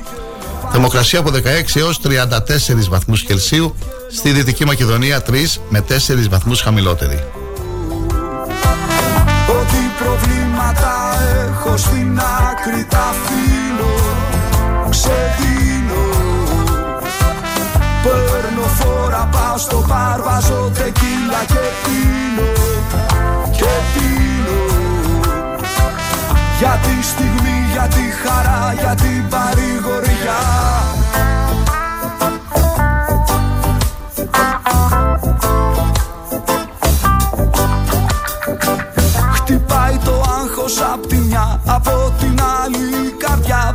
Θερμοκρασία 0.72 1.20
από 1.20 1.32
16 1.32 1.40
έως 1.76 2.00
34 2.02 2.90
βαθμούς 2.90 3.24
Κελσίου, 3.24 3.76
στη 4.12 4.32
Δυτική 4.32 4.66
Μακεδονία 4.66 5.24
3 5.28 5.60
με 5.70 5.82
4 5.82 6.30
βαθμούς 6.30 6.62
χαμηλότερη. 6.62 7.24
Ό,τι 9.48 10.04
προβλήματα 10.04 11.18
έχω 11.48 11.78
στην 11.78 12.20
άκρη 12.20 12.86
τα 12.90 13.14
Παίρνω 19.12 19.28
φόρα 19.28 19.30
πάω 19.32 19.58
στο 19.58 19.86
μπαρ 19.88 20.22
Βάζω 20.22 20.72
τεκίλα 20.74 21.44
και 21.48 21.64
πίνω 21.84 22.52
Και 23.52 23.72
πίνω. 23.94 24.60
Για 26.60 26.80
τη 26.84 27.06
στιγμή, 27.06 27.58
για 27.72 27.88
τη 27.88 28.02
χαρά, 28.24 28.74
για 28.80 28.96
την 28.96 29.28
παρηγοριά. 29.30 30.40
Χτυπάει 39.34 39.98
το 40.04 40.24
άγχος 40.40 40.82
απ' 40.94 41.08
τη 41.08 41.16
μια 41.16 41.62
Από 41.66 42.14
την 42.20 42.40
άλλη. 42.64 42.91
καρδιά 42.91 42.91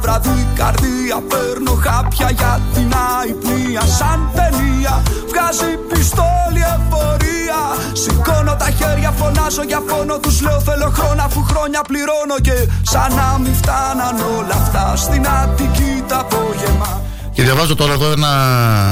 Βραδύ 0.07 0.47
καρδία 0.55 1.19
Παίρνω 1.29 1.75
χάπια 1.85 2.31
για 2.31 2.61
την 2.75 2.91
αϊπνία 3.19 3.81
Σαν 3.99 4.31
ταινία 4.35 5.03
Βγάζει 5.31 5.73
πιστόλι 5.89 6.63
εφορία 6.77 7.61
Σηκώνω 7.93 8.55
τα 8.59 8.71
χέρια 8.79 9.11
φωνάζω 9.11 9.63
για 9.63 9.83
φόνο 9.87 10.19
Τους 10.19 10.41
λέω 10.41 10.61
θέλω 10.61 10.91
χρόνο 10.97 11.23
αφού 11.23 11.43
χρόνια 11.43 11.81
πληρώνω 11.89 12.37
Και 12.43 12.69
σαν 12.83 13.15
να 13.15 13.39
μην 13.39 13.55
φτάναν 13.55 14.17
όλα 14.39 14.55
αυτά 14.63 14.97
Στην 14.97 15.27
Αττική 15.29 16.03
τα 16.09 16.19
απόγευμα 16.19 17.03
Και 17.33 17.43
διαβάζω 17.43 17.75
τώρα 17.75 17.93
εδώ 17.93 18.11
ένα, 18.11 18.33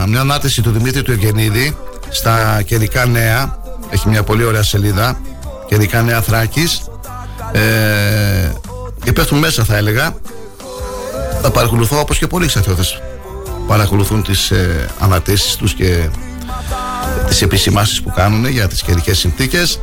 μια 0.08 0.20
ανάρτηση 0.20 0.62
του 0.62 0.70
Δημήτρη 0.70 1.02
του 1.02 1.12
Ευγενίδη 1.12 1.76
στα 2.08 2.62
καιρικά 2.62 3.06
νέα. 3.06 3.58
Έχει 3.90 4.08
μια 4.08 4.22
πολύ 4.22 4.44
ωραία 4.44 4.62
σελίδα. 4.62 5.18
Καιρικά 5.66 6.02
νέα 6.02 6.20
Θράκης. 6.22 6.84
Ε, 7.52 8.52
και 9.04 9.12
πέφτουν 9.12 9.38
μέσα 9.38 9.64
θα 9.64 9.76
έλεγα. 9.76 10.14
Θα 11.46 11.52
παρακολουθώ 11.52 12.00
όπως 12.00 12.18
και 12.18 12.26
πολλοί 12.26 12.44
εξατριώτες 12.44 13.02
παρακολουθούν 13.66 14.22
τις 14.22 14.50
ε, 14.50 14.88
αναρτήσεις 14.98 15.56
τους 15.56 15.74
και 15.74 16.08
τις 17.28 17.42
επισημάσεις 17.42 18.02
που 18.02 18.12
κάνουν 18.14 18.46
για 18.46 18.68
τις 18.68 18.82
καιρικές 18.82 19.18
συνθήκες. 19.18 19.80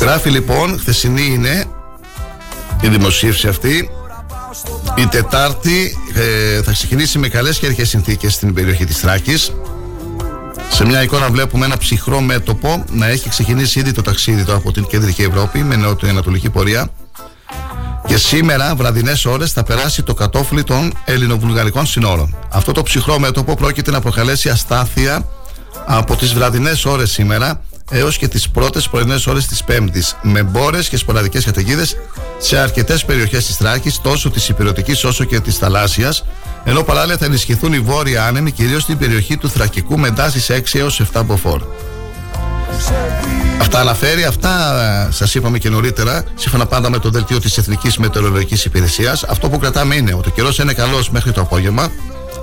Γράφει 0.00 0.30
λοιπόν, 0.30 0.78
χθεσινή 0.78 1.22
είναι 1.22 1.64
η 2.80 2.88
δημοσίευση 2.88 3.48
αυτή. 3.48 3.90
Η 4.94 5.06
Τετάρτη 5.06 5.96
ε, 6.14 6.62
θα 6.62 6.72
ξεκινήσει 6.72 7.18
με 7.18 7.28
καλές 7.28 7.58
καιρικές 7.58 7.88
συνθήκες 7.88 8.34
στην 8.34 8.54
περιοχή 8.54 8.84
της 8.84 8.98
Θράκης 8.98 9.52
Σε 10.70 10.86
μια 10.86 11.02
εικόνα 11.02 11.30
βλέπουμε 11.30 11.64
ένα 11.64 11.78
ψυχρό 11.78 12.20
μέτωπο 12.20 12.84
να 12.90 13.06
έχει 13.06 13.28
ξεκινήσει 13.28 13.78
ήδη 13.78 13.92
το 13.92 14.02
ταξίδι 14.02 14.44
του 14.44 14.54
από 14.54 14.72
την 14.72 14.86
κεντρική 14.86 15.22
Ευρώπη 15.22 15.58
με 15.58 15.76
νοτιοανατολική 15.76 16.50
πορεία 16.50 16.90
και 18.10 18.16
σήμερα, 18.16 18.74
βραδινές 18.74 19.24
ώρες, 19.24 19.52
θα 19.52 19.62
περάσει 19.62 20.02
το 20.02 20.14
κατόφλι 20.14 20.62
των 20.64 20.92
ελληνοβουλγαρικών 21.04 21.86
συνόρων. 21.86 22.36
Αυτό 22.50 22.72
το 22.72 22.82
ψυχρό 22.82 23.18
μέτωπο 23.18 23.54
πρόκειται 23.54 23.90
να 23.90 24.00
προκαλέσει 24.00 24.48
αστάθεια 24.48 25.28
από 25.86 26.16
τις 26.16 26.34
βραδινές 26.34 26.84
ώρες 26.84 27.10
σήμερα 27.10 27.62
έως 27.90 28.18
και 28.18 28.28
τις 28.28 28.48
πρώτες 28.48 28.88
πρωινές 28.88 29.26
ώρες 29.26 29.46
της 29.46 29.64
Πέμπτης, 29.64 30.16
με 30.22 30.42
μπόρες 30.42 30.88
και 30.88 30.96
σποραδικές 30.96 31.44
καταιγίδες 31.44 31.96
σε 32.38 32.58
αρκετές 32.58 33.04
περιοχές 33.04 33.46
της 33.46 33.56
Θράκη, 33.56 33.92
τόσο 34.02 34.30
της 34.30 34.48
υπηρετικής 34.48 35.04
όσο 35.04 35.24
και 35.24 35.40
της 35.40 35.56
θαλάσσιας, 35.56 36.24
ενώ 36.64 36.82
παράλληλα 36.82 37.16
θα 37.16 37.24
ενισχυθούν 37.24 37.72
οι 37.72 37.80
βόρειοι 37.80 38.16
άνεμοι, 38.16 38.50
κυρίως 38.50 38.82
στην 38.82 38.98
περιοχή 38.98 39.36
του 39.36 39.50
Θρακικού 39.50 39.98
με 39.98 40.10
τάσεις 40.10 40.50
6 40.50 40.78
έως 40.78 41.00
7 41.00 41.22
μποφόρ. 41.24 41.62
Αυτά 43.60 43.80
αναφέρει, 43.80 44.24
αυτά 44.24 44.82
ε, 45.08 45.12
σας 45.12 45.34
είπαμε 45.34 45.58
και 45.58 45.68
νωρίτερα, 45.68 46.24
σύμφωνα 46.34 46.66
πάντα 46.66 46.90
με 46.90 46.98
το 46.98 47.10
δελτίο 47.10 47.40
της 47.40 47.58
Εθνικής 47.58 47.98
Μετεωρολογικής 47.98 48.64
Υπηρεσίας. 48.64 49.22
Αυτό 49.24 49.48
που 49.48 49.58
κρατάμε 49.58 49.94
είναι 49.94 50.14
ότι 50.14 50.28
ο 50.28 50.32
καιρός 50.34 50.58
είναι 50.58 50.72
καλός 50.72 51.10
μέχρι 51.10 51.32
το 51.32 51.40
απόγευμα. 51.40 51.88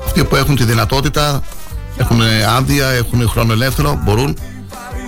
Αυτοί 0.05 0.23
που 0.23 0.35
έχουν 0.35 0.55
τη 0.55 0.63
δυνατότητα, 0.63 1.41
έχουν 1.97 2.21
άδεια, 2.57 2.87
έχουν 2.87 3.29
χρόνο 3.29 3.53
ελεύθερο, 3.53 3.99
μπορούν 4.03 4.37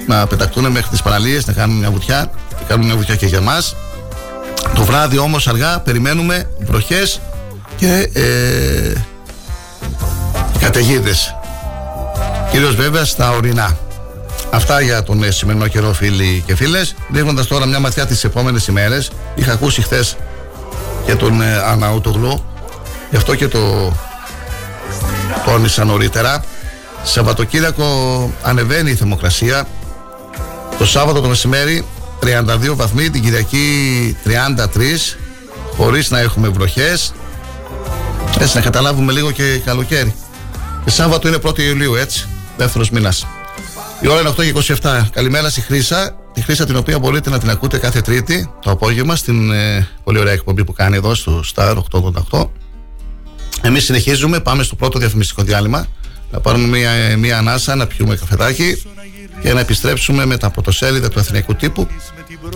να 0.07 0.27
πεταχτούν 0.27 0.71
μέχρι 0.71 0.89
τις 0.89 1.01
παραλίες, 1.01 1.45
να 1.45 1.53
κάνουν 1.53 1.77
μια 1.77 1.91
βουτιά 1.91 2.31
και 2.49 2.63
κάνουν 2.67 2.85
μια 2.85 2.95
βουτιά 2.95 3.15
και 3.15 3.25
για 3.25 3.37
εμά. 3.37 3.57
Το 4.75 4.83
βράδυ 4.83 5.17
όμως 5.17 5.47
αργά 5.47 5.79
περιμένουμε 5.79 6.49
βροχές 6.59 7.19
και 7.75 8.09
ε, 8.13 8.93
καταιγίδες. 10.59 11.35
Κυρίω 12.51 12.73
βέβαια 12.73 13.05
στα 13.05 13.31
ορεινά. 13.31 13.77
Αυτά 14.51 14.81
για 14.81 15.03
τον 15.03 15.23
ε, 15.23 15.31
σημερινό 15.31 15.67
καιρό, 15.67 15.93
φίλοι 15.93 16.43
και 16.45 16.55
φίλες. 16.55 16.95
Ρίχνοντα 17.13 17.45
τώρα 17.45 17.65
μια 17.65 17.79
ματιά 17.79 18.05
τις 18.05 18.23
επόμενες 18.23 18.67
ημέρες, 18.67 19.11
είχα 19.35 19.51
ακούσει 19.51 19.81
χθες 19.81 20.17
και 21.05 21.15
τον 21.15 21.41
ε, 21.41 21.57
Αναούτογλου, 21.57 22.43
γι' 23.09 23.15
αυτό 23.15 23.35
και 23.35 23.47
το 23.47 23.93
τόνισα 25.45 25.83
νωρίτερα. 25.83 26.43
Σαββατοκύριακο 27.03 27.85
ανεβαίνει 28.43 28.91
η 28.91 28.95
θερμοκρασία. 28.95 29.67
Το 30.77 30.85
Σάββατο 30.85 31.21
το 31.21 31.27
μεσημέρι 31.27 31.85
32 32.23 32.75
βαθμοί, 32.75 33.09
την 33.09 33.21
Κυριακή 33.21 34.17
33, 34.25 35.17
χωρίς 35.77 36.11
να 36.11 36.19
έχουμε 36.19 36.47
βροχές. 36.47 37.13
Έτσι 38.39 38.55
να 38.55 38.61
καταλάβουμε 38.61 39.11
λίγο 39.11 39.31
και 39.31 39.61
καλοκαίρι. 39.65 40.15
Και 40.83 40.89
Σάββατο 40.89 41.27
είναι 41.27 41.37
1η 41.43 41.59
Ιουλίου, 41.59 41.95
έτσι, 41.95 42.27
δεύτερος 42.57 42.89
μήνας. 42.89 43.27
Η 44.01 44.07
ώρα 44.07 44.19
είναι 44.19 44.29
8 44.29 44.35
και 44.35 44.75
27. 44.81 45.01
Καλημέρα 45.11 45.49
στη 45.49 45.61
Χρήσα. 45.61 46.15
Τη 46.33 46.41
Χρήσα 46.41 46.65
την 46.65 46.75
οποία 46.75 46.99
μπορείτε 46.99 47.29
να 47.29 47.39
την 47.39 47.49
ακούτε 47.49 47.77
κάθε 47.77 48.01
Τρίτη 48.01 48.49
το 48.61 48.71
απόγευμα 48.71 49.15
στην 49.15 49.51
ε, 49.51 49.87
πολύ 50.03 50.19
ωραία 50.19 50.33
εκπομπή 50.33 50.63
που 50.63 50.73
κάνει 50.73 50.95
εδώ 50.95 51.15
στο 51.15 51.43
Star 51.55 51.77
888. 52.29 52.47
Εμείς 53.61 53.83
συνεχίζουμε, 53.83 54.39
πάμε 54.39 54.63
στο 54.63 54.75
πρώτο 54.75 54.99
διαφημιστικό 54.99 55.43
διάλειμμα. 55.43 55.87
Να 56.31 56.39
πάρουμε 56.39 56.77
μια, 56.77 57.17
μια 57.17 57.37
ανάσα, 57.37 57.75
να 57.75 57.87
πιούμε 57.87 58.15
καφεδάκι 58.15 58.83
και 59.41 59.53
να 59.53 59.59
επιστρέψουμε 59.59 60.25
με 60.25 60.37
τα 60.37 60.49
πρωτοσέλιδα 60.49 61.09
του 61.09 61.19
Εθνικού 61.19 61.55
Τύπου 61.55 61.87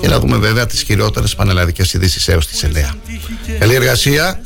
και 0.02 0.08
να 0.08 0.20
δούμε 0.20 0.38
βέβαια 0.38 0.66
τις 0.66 0.84
κυριότερε 0.84 1.28
πανελλαδικές 1.36 1.94
ειδήσεις 1.94 2.28
έως 2.28 2.48
τις 2.48 2.66
9. 2.66 2.96
Καλή 3.60 3.74
εργασία 3.74 4.42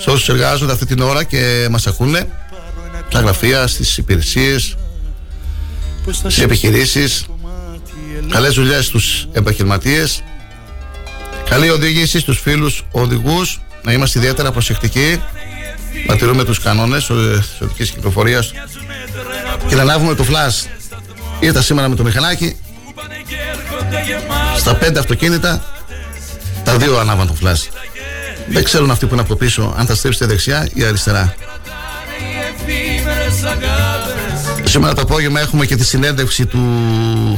σε 0.00 0.10
όσους 0.10 0.28
εργάζονται 0.28 0.72
αυτή 0.72 0.86
την 0.86 1.00
ώρα 1.00 1.24
και 1.24 1.68
μας 1.70 1.86
ακούνε 1.86 2.28
στα 3.08 3.20
γραφεία, 3.20 3.66
στις 3.66 3.96
υπηρεσίες, 3.96 4.76
στι 6.12 6.42
επιχειρήσεις. 6.42 7.26
Καλές 8.30 8.54
δουλειές 8.54 8.86
στους 8.86 9.28
επαγγελματίες. 9.32 10.22
Καλή 11.48 11.70
οδήγηση 11.70 12.18
στους 12.18 12.40
φίλους 12.40 12.84
οδηγούς. 12.90 13.60
Να 13.82 13.92
είμαστε 13.92 14.18
ιδιαίτερα 14.18 14.50
προσεκτικοί. 14.50 15.20
Να 16.06 16.16
τηρούμε 16.16 16.44
τους 16.44 16.60
κανόνες 16.60 17.06
της 17.06 17.60
οδικής 17.60 17.90
κυκλοφορίας 17.90 18.52
και 19.68 19.74
να 19.74 19.82
ανάβουμε 19.82 20.14
το 20.14 20.24
φλάσ. 20.24 20.68
Ήρθα 21.40 21.62
σήμερα 21.62 21.88
με 21.88 21.94
το 21.94 22.04
μηχανάκι. 22.04 22.56
Στα 24.56 24.74
πέντε 24.74 24.98
αυτοκίνητα, 24.98 25.64
τα 26.64 26.76
δύο 26.76 26.98
ανάβαν 26.98 27.26
το 27.26 27.34
φλάσ. 27.34 27.68
Δεν 28.48 28.64
ξέρουν 28.64 28.90
αυτοί 28.90 29.06
που 29.06 29.12
είναι 29.12 29.22
από 29.22 29.34
πίσω 29.34 29.74
αν 29.76 29.86
θα 29.86 29.94
στρίψετε 29.94 30.26
δεξιά 30.26 30.68
ή 30.74 30.84
αριστερά. 30.84 31.34
Σήμερα 34.68 34.94
το 34.94 35.00
απόγευμα 35.00 35.40
έχουμε 35.40 35.66
και 35.66 35.76
τη 35.76 35.84
συνέντευξη 35.84 36.46
του 36.46 36.58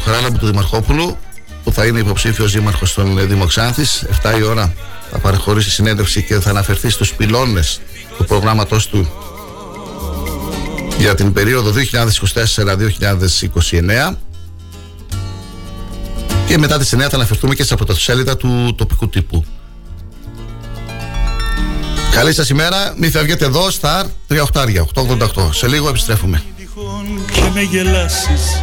Χαράλαμπου 0.04 0.38
του 0.38 0.46
Δημαρχόπουλου 0.46 1.16
που 1.64 1.72
θα 1.72 1.86
είναι 1.86 1.98
υποψήφιος 1.98 2.52
δήμαρχος 2.52 2.94
των 2.94 3.28
Δήμο 3.28 3.46
7 3.46 4.38
η 4.38 4.42
ώρα 4.42 4.74
θα 5.10 5.18
παρεχωρήσει 5.18 5.70
συνέντευξη 5.70 6.22
και 6.22 6.40
θα 6.40 6.50
αναφερθεί 6.50 6.90
στους 6.90 7.14
πυλώνες 7.14 7.80
του 8.16 8.24
προγράμματός 8.24 8.88
του 8.88 9.10
για 10.98 11.14
την 11.14 11.32
περίοδο 11.32 11.72
2024-2029 14.10 14.14
και 16.46 16.58
μετά 16.58 16.78
τη 16.78 16.88
9 16.92 16.98
θα 16.98 17.10
αναφερθούμε 17.12 17.54
και 17.54 17.62
στα 17.62 17.76
πρωτοσέλιδα 17.76 18.36
του 18.36 18.74
τοπικού 18.76 19.08
τύπου. 19.08 19.44
Καλή 22.10 22.32
σας 22.32 22.48
ημέρα, 22.48 22.94
μη 22.96 23.10
φεύγετε 23.10 23.44
εδώ, 23.44 23.68
Star 23.80 24.04
38, 24.28 24.36
888. 24.94 25.50
Σε 25.52 25.68
λίγο 25.68 25.88
επιστρέφουμε. 25.88 26.42
Και 27.32 27.50
με 27.54 27.60
γελάσεις. 27.60 28.62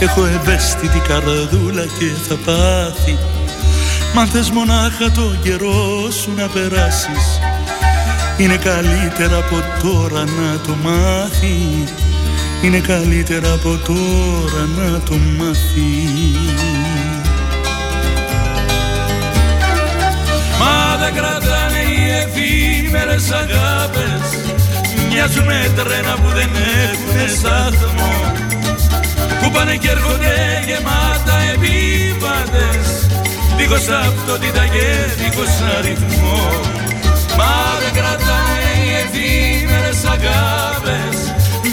Έχω 0.00 0.26
ευαίσθητη 0.26 0.98
καρδούλα 0.98 1.84
και 1.98 2.10
θα 2.28 2.34
πάθει. 2.34 3.18
Μα 4.14 4.26
θες 4.26 4.50
μονάχα 4.50 5.10
το 5.14 5.36
καιρό 5.42 6.10
σου 6.10 6.32
να 6.36 6.46
περάσεις 6.46 7.40
Είναι 8.36 8.56
καλύτερα 8.56 9.36
από 9.36 9.62
τώρα 9.82 10.24
να 10.24 10.58
το 10.66 10.74
μάθει. 10.82 11.84
Είναι 12.62 12.78
καλύτερα 12.78 13.52
από 13.52 13.78
τώρα 13.86 14.68
να 14.76 15.00
το 15.00 15.14
μάθει. 15.38 16.36
Μα 20.58 20.96
δεν 20.96 21.14
κρατάνε 21.14 21.78
οι 21.78 22.10
εφήμερες 22.10 23.30
αγάπες 23.30 24.41
Μοιάζουν 25.14 25.44
με 25.44 25.72
τρένα 25.76 26.14
που 26.20 26.28
δεν 26.38 26.50
έχουν 26.88 27.36
σταθμό. 27.38 28.12
Που 29.40 29.50
πάνε 29.50 29.76
και 29.76 29.90
έρχονται 29.90 30.34
γεμάτα 30.66 31.36
επίβατες 31.54 32.86
Δίχως 33.56 33.84
ταυτότητα 33.84 34.64
και 34.74 34.86
δίχως 35.20 35.54
αριθμό. 35.76 36.42
Μα 37.38 37.52
δεν 37.82 37.92
κρατάνε 37.98 38.68
οι 38.84 38.90
εφήμερες 39.02 40.00
αγάπες. 40.14 41.16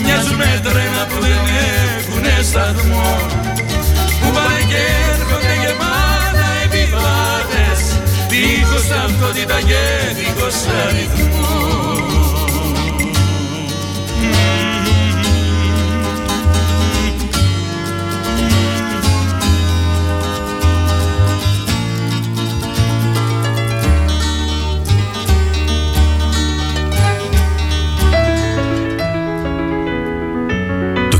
Μοιάζουν 0.03 0.35
με 0.35 0.51
τρένα 0.65 1.01
που 1.09 1.17
δεν 1.25 1.41
έχουν 1.87 2.25
σταθμό. 2.49 3.11
Που 4.21 4.29
πάνε 4.35 4.61
και 4.71 4.81
έρχονται 5.13 5.53
γεμάτα 5.63 6.47
επιβάτες. 6.65 7.81
Δίχως 8.31 8.85
ταυτότητα 8.91 9.57
και 9.69 9.81
δίχως 10.17 10.57
αριθμό 10.83 11.88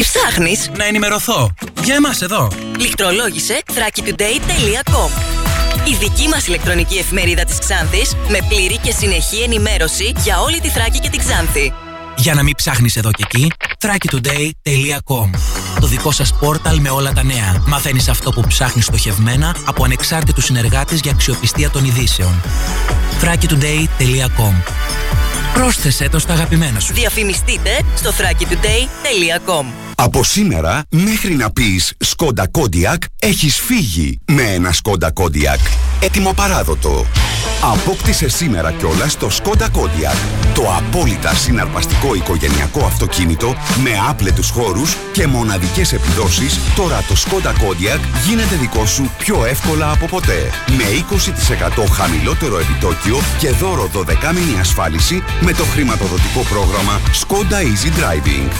Τι 0.00 0.06
ψάχνεις; 0.06 0.70
Να 0.76 0.84
ενημερωθώ. 0.84 1.50
Για 1.82 1.94
εμάς 1.94 2.22
εδώ. 2.22 2.48
Λιχτρολόγησε 2.78 3.62
thrakitoday.com 3.66 5.10
Η 5.88 5.94
δική 6.00 6.28
μας 6.28 6.46
ηλεκτρονική 6.46 6.98
εφημερίδα 6.98 7.44
της 7.44 7.58
Ξάνθης 7.58 8.14
με 8.28 8.38
πλήρη 8.48 8.78
και 8.78 8.92
συνεχή 8.92 9.42
ενημέρωση 9.42 10.12
για 10.16 10.40
όλη 10.40 10.60
τη 10.60 10.68
Θράκη 10.68 10.98
και 10.98 11.08
την 11.08 11.18
Ξάνθη. 11.18 11.72
Για 12.16 12.34
να 12.34 12.42
μην 12.42 12.54
ψάχνεις 12.54 12.96
εδώ 12.96 13.10
και 13.10 13.24
εκεί, 13.26 13.52
thrakitoday.com 13.78 15.30
Το 15.80 15.86
δικό 15.86 16.10
σας 16.10 16.34
πόρταλ 16.40 16.78
με 16.78 16.90
όλα 16.90 17.12
τα 17.12 17.24
νέα. 17.24 17.62
Μαθαίνεις 17.66 18.08
αυτό 18.08 18.30
που 18.30 18.44
ψάχνεις 18.48 18.84
στοχευμένα 18.84 19.56
από 19.64 19.84
ανεξάρτητους 19.84 20.44
συνεργάτες 20.44 21.00
για 21.00 21.10
αξιοπιστία 21.10 21.70
των 21.70 21.84
ειδήσεων. 21.84 22.42
thrakitoday.com 23.22 24.54
Πρόσθεσέ 25.54 26.08
το 26.08 26.18
στα 26.18 26.32
αγαπημένα 26.32 26.80
σου. 26.80 26.92
Διαφημιστείτε 26.94 27.70
στο 27.94 28.10
thrakitoday.com 28.10 29.64
Από 29.94 30.24
σήμερα, 30.24 30.82
μέχρι 30.90 31.34
να 31.34 31.50
πεις 31.50 31.92
Škoda 31.98 32.48
Kodiaq, 32.48 33.02
έχεις 33.18 33.56
φύγει 33.58 34.18
με 34.24 34.42
ένα 34.42 34.72
Škoda 34.72 35.10
Kodiaq. 35.10 35.58
Ετοιμοπαράδοτο. 36.00 37.06
Απόκτησε 37.62 38.28
σήμερα 38.28 38.72
κιόλας 38.72 39.16
το 39.16 39.30
Škoda 39.30 39.68
Kodiaq. 39.68 40.14
Το 40.54 40.62
απόλυτα 40.76 41.34
συναρπαστικό 41.34 42.14
οικογενειακό 42.14 42.84
αυτοκίνητο 42.84 43.54
με 43.82 43.90
άπλετους 44.08 44.50
χώρους 44.50 44.96
και 45.12 45.26
μοναδικές 45.26 45.92
επιδόσεις, 45.92 46.58
τώρα 46.76 47.04
το 47.08 47.16
Škoda 47.16 47.54
Kodiaq 47.64 47.98
γίνεται 48.28 48.54
δικό 48.56 48.86
σου 48.86 49.10
πιο 49.18 49.44
εύκολα 49.44 49.90
από 49.90 50.06
ποτέ. 50.06 50.50
Με 50.76 50.84
20% 51.82 51.84
χαμηλότερο 51.92 52.58
επιτόκιο 52.58 53.20
και 53.38 53.50
δώρο 53.50 53.90
12 53.94 54.32
μήνη 54.34 54.60
ασφάλιση 54.60 55.22
με 55.40 55.52
το 55.52 55.64
χρηματοδοτικό 55.64 56.40
πρόγραμμα 56.40 57.00
Skoda 57.20 57.60
Easy 57.62 57.88
Driving. 57.88 58.50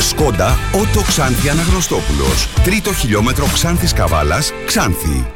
Σκόντα 0.00 0.58
Ότο 0.72 1.00
Ξάνθη 1.00 1.48
Αναγνωστόπουλος. 1.48 2.48
Τρίτο 2.62 2.94
χιλιόμετρο 2.94 3.48
Ξάνθης 3.52 3.92
Καβάλας, 3.92 4.52
Ξάνθη. 4.66 5.26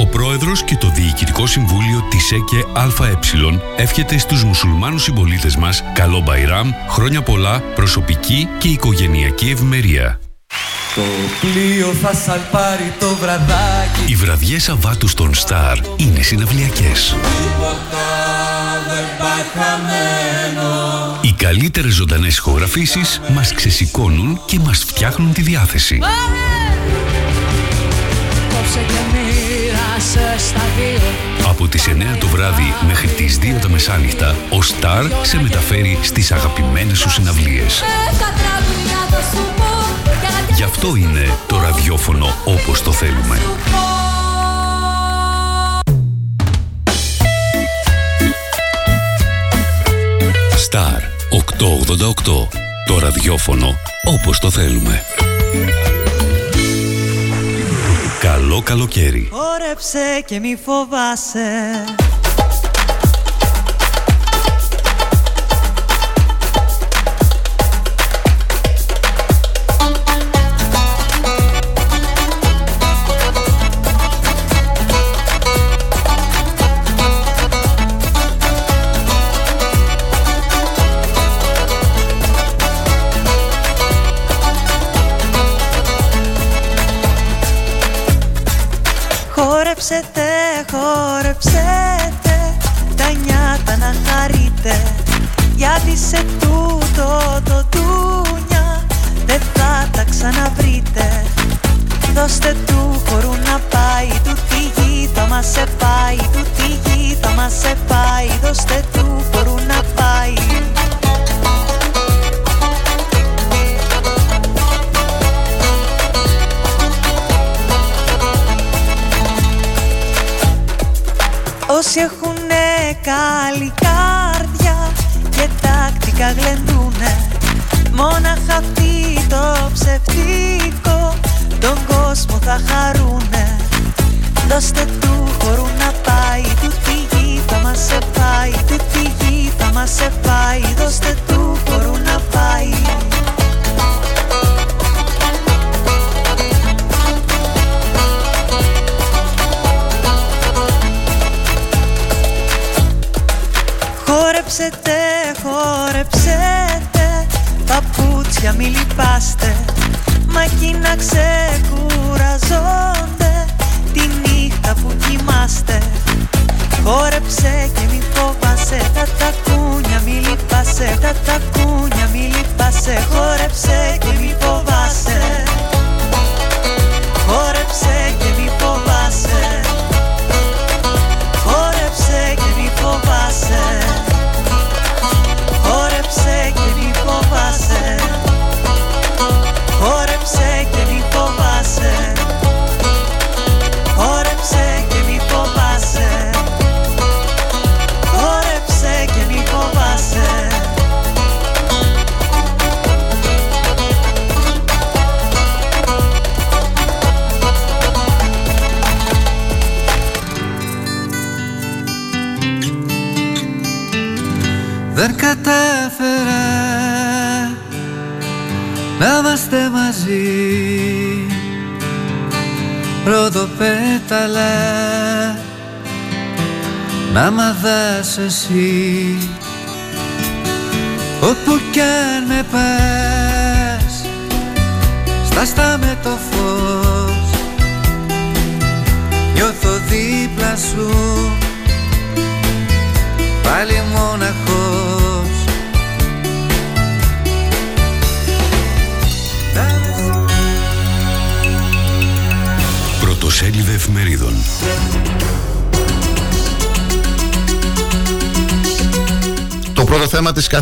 Ο 0.00 0.06
πρόεδρος 0.06 0.62
και 0.62 0.76
το 0.76 0.88
Διοικητικό 0.88 1.46
Συμβούλιο 1.46 2.06
της 2.10 2.32
ΕΚΕ 2.32 2.64
ΑΕ 2.74 3.18
εύχεται 3.76 4.18
στους 4.18 4.44
μουσουλμάνους 4.44 5.02
συμπολίτες 5.02 5.56
μας 5.56 5.84
καλό 5.94 6.20
Μπαϊράμ, 6.20 6.70
χρόνια 6.88 7.22
πολλά, 7.22 7.62
προσωπική 7.74 8.48
και 8.58 8.68
οικογενειακή 8.68 9.50
ευημερία. 9.50 10.20
Το 10.94 11.02
πλοίο 11.40 11.92
θα 11.92 12.14
σαλπάρει 12.14 12.92
το 12.98 13.14
βραδάκι 13.20 14.00
Οι 14.06 14.14
βραδιές 14.14 14.62
Σαββάτου 14.62 15.08
στον 15.08 15.30
Star 15.34 15.76
είναι 15.96 16.22
συναυλιακές. 16.22 17.16
Οι 21.20 21.32
καλύτερες 21.32 21.92
ζωντανές 21.92 22.36
ηχογραφήσεις 22.36 23.20
μας 23.34 23.54
ξεσηκώνουν 23.54 24.40
και 24.46 24.58
μας 24.58 24.78
φτιάχνουν 24.78 25.32
τη 25.32 25.42
διάθεση. 25.42 25.98
Από 31.48 31.68
τις 31.68 31.86
9 31.88 32.18
το 32.18 32.26
βράδυ 32.26 32.74
μέχρι 32.86 33.08
τις 33.08 33.38
2 33.38 33.58
τα 33.60 33.68
μεσάνυχτα, 33.68 34.30
ο 34.30 34.58
Star 34.58 35.10
σε 35.22 35.42
μεταφέρει 35.42 35.98
στις 36.02 36.32
αγαπημένες 36.32 36.98
σου 36.98 37.10
συναυλίες. 37.10 37.82
Γι' 40.56 40.62
αυτό 40.62 40.96
είναι 40.96 41.38
το 41.46 41.60
ραδιόφωνο 41.60 42.34
όπως 42.44 42.82
το 42.82 42.92
θέλουμε. 42.92 43.38
Star 50.74 51.02
888. 51.30 52.48
Το 52.86 52.98
ραδιόφωνο 52.98 53.74
όπως 54.04 54.38
το 54.38 54.50
θέλουμε. 54.50 55.02
Καλό 58.20 58.62
καλοκαίρι. 58.62 59.28
Χόρεψε 59.32 60.22
και 60.26 60.38
μη 60.38 60.58
φοβάσαι 60.64 61.84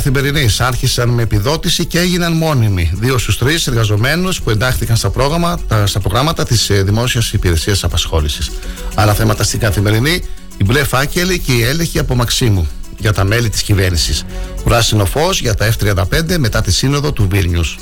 καθημερινής 0.02 0.60
άρχισαν 0.60 1.08
με 1.08 1.22
επιδότηση 1.22 1.84
και 1.84 1.98
έγιναν 1.98 2.32
μόνιμοι. 2.32 2.90
Δύο 2.94 3.18
στους 3.18 3.38
τρεις 3.38 3.66
εργαζομένους 3.66 4.42
που 4.42 4.50
εντάχθηκαν 4.50 4.96
στα, 4.96 5.10
πρόγραμμα, 5.10 5.58
στα 5.84 6.00
προγράμματα 6.00 6.44
της 6.44 6.70
ε, 6.70 6.82
Δημόσιας 6.82 7.32
Υπηρεσίας 7.32 7.84
Απασχόλησης. 7.84 8.50
Άλλα 8.94 9.14
θέματα 9.14 9.44
στην 9.44 9.60
καθημερινή, 9.60 10.24
η 10.56 10.64
μπλε 10.64 10.84
φάκελη 10.84 11.38
και 11.38 11.52
η 11.52 11.62
έλεγχη 11.62 11.98
από 11.98 12.14
Μαξίμου 12.14 12.68
για 12.98 13.12
τα 13.12 13.24
μέλη 13.24 13.48
της 13.48 13.62
κυβέρνησης. 13.62 14.24
Πράσινο 14.64 15.04
φως 15.04 15.40
για 15.40 15.54
τα 15.54 15.72
F35 15.78 16.38
μετά 16.38 16.60
τη 16.60 16.72
σύνοδο 16.72 17.12
του 17.12 17.28
Βίλνιους. 17.30 17.78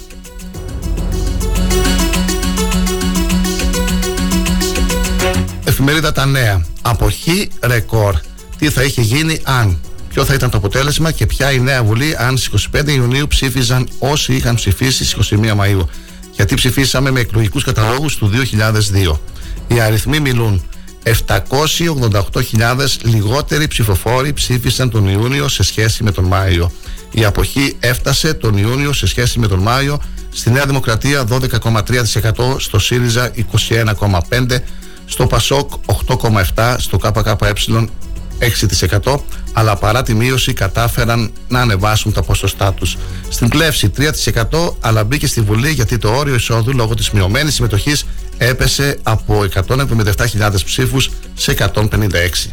Εφημερίδα 5.65 6.13
Τα 6.13 6.27
Νέα. 6.27 6.65
Αποχή 6.83 7.49
ρεκόρ. 7.63 8.15
Τι 8.59 8.71
θα 8.71 8.83
είχε 8.83 9.01
γίνει 9.01 9.41
αν 9.43 9.79
ποιο 10.11 10.25
θα 10.25 10.35
ήταν 10.35 10.51
το 10.51 10.57
αποτέλεσμα 10.57 11.11
και 11.13 11.27
ποια 11.27 11.53
η 11.53 11.61
νέα 11.61 11.85
Βουλή 11.85 12.15
αν 12.19 12.37
στις 12.37 12.69
25 12.73 12.89
Ιουνίου 12.89 13.27
ψήφιζαν 13.27 13.89
όσοι 13.99 14.35
είχαν 14.35 14.55
ψηφίσει 14.55 15.05
στις 15.05 15.31
21 15.31 15.57
Μαΐου. 15.57 15.85
Γιατί 16.33 16.55
ψηφίσαμε 16.55 17.11
με 17.11 17.21
εκλογικούς 17.21 17.65
καταλόγους 17.65 18.17
του 18.17 18.31
2002. 19.07 19.19
Οι 19.69 19.81
αριθμοί 19.81 20.21
μιλούν. 20.21 20.63
788.000 21.03 22.87
λιγότεροι 23.03 23.67
ψηφοφόροι 23.67 24.33
ψήφισαν 24.33 24.91
τον 24.91 25.09
Ιούνιο 25.09 25.49
σε 25.49 25.63
σχέση 25.63 26.03
με 26.03 26.11
τον 26.11 26.25
Μάιο. 26.25 26.71
Η 27.11 27.25
αποχή 27.25 27.77
έφτασε 27.81 28.35
τον 28.35 28.57
Ιούνιο 28.57 28.93
σε 28.93 29.07
σχέση 29.07 29.39
με 29.39 29.47
τον 29.47 29.59
Μάιο 29.59 30.01
στη 30.31 30.51
Νέα 30.51 30.67
Δημοκρατία 30.67 31.25
12,3%, 31.31 32.57
στο 32.59 32.79
ΣΥΡΙΖΑ 32.79 33.33
21,5%, 33.69 34.59
στο 35.05 35.27
ΠΑΣΟΚ 35.27 35.71
8,7%, 36.07 36.75
στο 36.79 36.99
ΚΚΕ 36.99 37.53
6% 38.41 39.15
αλλά 39.53 39.77
παρά 39.77 40.03
τη 40.03 40.15
μείωση 40.15 40.53
κατάφεραν 40.53 41.33
να 41.49 41.61
ανεβάσουν 41.61 42.13
τα 42.13 42.23
ποσοστά 42.23 42.73
τους. 42.73 42.97
Στην 43.29 43.49
πλεύση 43.49 43.93
3% 44.51 44.73
αλλά 44.81 45.05
μπήκε 45.05 45.27
στη 45.27 45.41
Βουλή 45.41 45.71
γιατί 45.71 45.99
το 45.99 46.09
όριο 46.09 46.35
εισόδου 46.35 46.73
λόγω 46.75 46.95
της 46.95 47.11
μειωμένης 47.11 47.55
συμμετοχής 47.55 48.07
έπεσε 48.39 48.99
από 49.03 49.45
177.000 49.55 50.51
ψήφους 50.65 51.11
σε 51.35 51.53
156. 51.53 52.51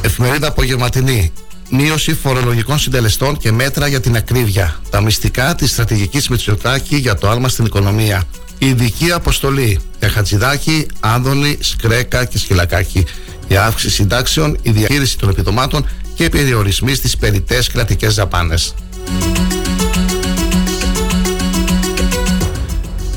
Εφημερίδα 0.00 0.48
Απογευματινή. 0.48 1.32
Μείωση 1.70 2.14
φορολογικών 2.14 2.78
συντελεστών 2.78 3.36
και 3.36 3.52
μέτρα 3.52 3.86
για 3.86 4.00
την 4.00 4.16
ακρίβεια. 4.16 4.80
Τα 4.90 5.00
μυστικά 5.00 5.54
της 5.54 5.70
στρατηγικής 5.70 6.28
Μητσοτάκη 6.28 6.96
για 6.96 7.14
το 7.14 7.30
άλμα 7.30 7.48
στην 7.48 7.64
οικονομία. 7.64 8.22
Ειδική 8.64 9.10
αποστολή 9.10 9.80
για 9.98 10.08
Χατζηδάκη, 10.08 10.86
Άδωνη, 11.00 11.56
Σκρέκα 11.60 12.24
και 12.24 12.38
Σκυλακάκη. 12.38 13.04
Η 13.48 13.56
αύξηση 13.56 13.94
συντάξεων, 13.94 14.58
η 14.62 14.70
διαχείριση 14.70 15.18
των 15.18 15.28
επιδομάτων 15.28 15.88
και 16.14 16.24
οι 16.24 16.28
περιορισμοί 16.28 16.94
στις 16.94 17.16
περιττές 17.16 17.68
κρατικές 17.68 18.14
δαπάνες. 18.14 18.74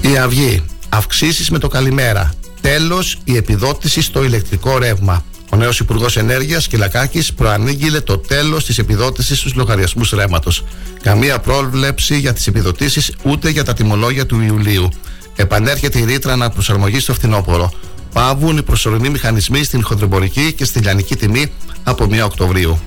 Η 0.01 0.17
Αυγή. 0.17 0.63
Αυξήσεις 0.89 1.49
με 1.49 1.59
το 1.59 1.67
καλημέρα. 1.67 2.33
Τέλος 2.61 3.17
η 3.23 3.35
επιδότηση 3.35 4.01
στο 4.01 4.23
ηλεκτρικό 4.23 4.77
ρεύμα. 4.77 5.23
Ο 5.49 5.57
νέος 5.57 5.79
Υπουργός 5.79 6.17
Ενέργειας 6.17 6.67
Κυλακάκη 6.67 7.33
προανήγγειλε 7.35 8.01
το 8.01 8.17
τέλος 8.17 8.65
της 8.65 8.77
επιδότησης 8.77 9.39
στους 9.39 9.53
λογαριασμούς 9.53 10.09
ρεύματος. 10.09 10.63
Καμία 11.01 11.39
πρόβλεψη 11.39 12.19
για 12.19 12.33
τις 12.33 12.47
επιδοτήσεις 12.47 13.11
ούτε 13.23 13.49
για 13.49 13.63
τα 13.63 13.73
τιμολόγια 13.73 14.25
του 14.25 14.41
Ιουλίου. 14.41 14.89
Επανέρχεται 15.36 15.99
η 15.99 16.03
ρήτρα 16.03 16.36
να 16.36 16.49
προσαρμογεί 16.49 16.99
στο 16.99 17.13
φθινόπωρο. 17.13 17.71
Πάβουν 18.13 18.57
οι 18.57 18.63
προσωρινοί 18.63 19.09
μηχανισμοί 19.09 19.63
στην 19.63 19.83
χοντρομπορική 19.83 20.53
και 20.53 20.65
στη 20.65 20.79
λιανική 20.79 21.15
τιμή 21.15 21.51
από 21.83 22.07
1 22.11 22.21
Οκτωβρίου. 22.23 22.79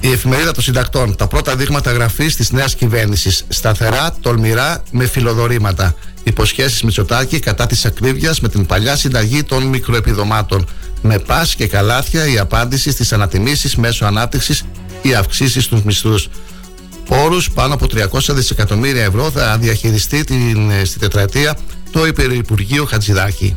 Η 0.00 0.10
εφημερίδα 0.10 0.52
των 0.52 0.62
συντακτών. 0.62 1.16
Τα 1.16 1.26
πρώτα 1.26 1.56
δείγματα 1.56 1.92
γραφής 1.92 2.36
της 2.36 2.50
νέας 2.52 2.74
κυβέρνησης. 2.74 3.44
Σταθερά, 3.48 4.16
τολμηρά, 4.20 4.82
με 4.90 5.06
φιλοδορήματα. 5.06 5.94
Υποσχέσεις 6.22 6.82
Μητσοτάκη 6.82 7.38
κατά 7.38 7.66
της 7.66 7.84
ακρίβειας 7.84 8.40
με 8.40 8.48
την 8.48 8.66
παλιά 8.66 8.96
συνταγή 8.96 9.42
των 9.42 9.62
μικροεπιδομάτων 9.62 10.66
με 11.02 11.18
πας 11.18 11.54
και 11.54 11.66
καλάθια 11.66 12.26
η 12.26 12.38
απάντηση 12.38 12.90
στις 12.90 13.12
ανατιμήσεις 13.12 13.76
μέσω 13.76 14.04
ανάπτυξης 14.04 14.64
ή 15.02 15.14
αυξήσεις 15.14 15.64
στους 15.64 15.82
μισθούς. 15.82 16.28
Πόρου 17.08 17.36
πάνω 17.54 17.74
από 17.74 17.86
300 17.86 18.34
δισεκατομμύρια 18.34 19.04
ευρώ 19.04 19.30
θα 19.30 19.58
διαχειριστεί 19.58 20.24
την, 20.24 20.70
ε, 20.70 20.84
στη 20.84 20.98
τετραετία 20.98 21.56
το 21.90 22.06
Υπερυπουργείο 22.06 22.84
Χατζηδάκη. 22.84 23.56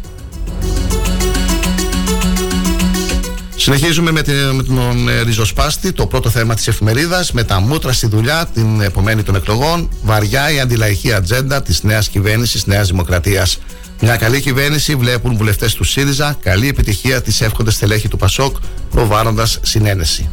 Συνεχίζουμε 3.55 4.11
με, 4.11 4.21
με 4.53 4.63
τον 4.63 5.09
ε, 5.09 5.21
ριζοσπάστη, 5.21 5.91
το 5.91 6.07
πρώτο 6.07 6.29
θέμα 6.29 6.53
της 6.53 6.67
εφημερίδας, 6.67 7.31
με 7.31 7.43
τα 7.43 7.59
μούτρα 7.59 7.93
στη 7.93 8.07
δουλειά, 8.07 8.45
την 8.53 8.81
επομένη 8.81 9.23
των 9.23 9.35
εκλογών, 9.35 9.89
βαριά 10.03 10.51
η 10.51 10.59
αντιλαϊκή 10.59 11.13
ατζέντα 11.13 11.61
της 11.61 11.83
νέας 11.83 12.09
κυβέρνησης 12.09 12.65
Νέας 12.65 12.87
Δημοκρατίας. 12.87 13.57
Μια 14.01 14.15
καλή 14.15 14.41
κυβέρνηση 14.41 14.95
βλέπουν 14.95 15.37
βουλευτές 15.37 15.73
του 15.73 15.83
ΣΥΡΙΖΑ. 15.83 16.37
Καλή 16.41 16.67
επιτυχία 16.67 17.21
τη 17.21 17.37
εύχονται 17.39 17.71
στελέχη 17.71 18.07
του 18.07 18.17
ΠΑΣΟΚ, 18.17 18.55
προβάλλοντας 18.91 19.59
συνένεση. 19.61 20.29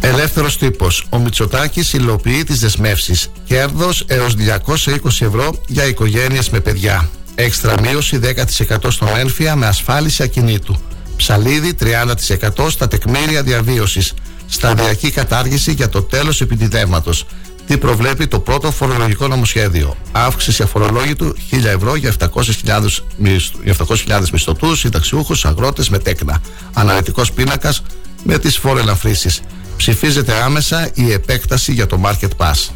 Ελεύθερος 0.00 0.58
τύπος. 0.58 1.06
Ο 1.10 1.18
Μητσοτάκης 1.18 1.92
υλοποιεί 1.92 2.44
τις 2.44 2.60
δεσμεύσεις. 2.60 3.28
Κέρδος 3.44 4.04
έως 4.06 4.34
220 4.34 5.24
ευρώ 5.24 5.54
για 5.66 5.84
οικογένειες 5.84 6.50
με 6.50 6.60
παιδιά. 6.60 7.08
Έξτρα 7.34 7.74
μείωση 7.80 8.18
10% 8.18 8.90
στον 8.90 9.08
ένφια 9.16 9.56
με 9.56 9.66
ασφάλιση 9.66 10.22
ακινήτου. 10.22 10.80
Ψαλίδι 11.16 11.74
30% 11.74 12.70
στα 12.70 12.88
τεκμήρια 12.88 13.42
διαβίωσης 13.42 14.14
σταδιακή 14.50 15.10
κατάργηση 15.10 15.72
για 15.72 15.88
το 15.88 16.02
τέλος 16.02 16.40
επιτιδεύματος. 16.40 17.26
Τι 17.66 17.78
προβλέπει 17.78 18.26
το 18.26 18.40
πρώτο 18.40 18.70
φορολογικό 18.70 19.28
νομοσχέδιο. 19.28 19.96
Αύξηση 20.12 20.62
αφορολόγητου 20.62 21.34
1000 21.50 21.64
ευρώ 21.64 21.96
για 21.96 22.14
700.000 22.18 24.30
μισθωτούς, 24.32 24.78
συνταξιούχους, 24.78 25.44
αγρότες 25.44 25.88
με 25.88 25.98
τέκνα. 25.98 26.40
Αναλυτικός 26.72 27.32
πίνακας 27.32 27.82
με 28.24 28.38
τις 28.38 28.58
φοροελαφρύσεις. 28.58 29.40
Ψηφίζεται 29.76 30.42
άμεσα 30.42 30.90
η 30.94 31.12
επέκταση 31.12 31.72
για 31.72 31.86
το 31.86 32.00
Market 32.04 32.30
Pass. 32.36 32.68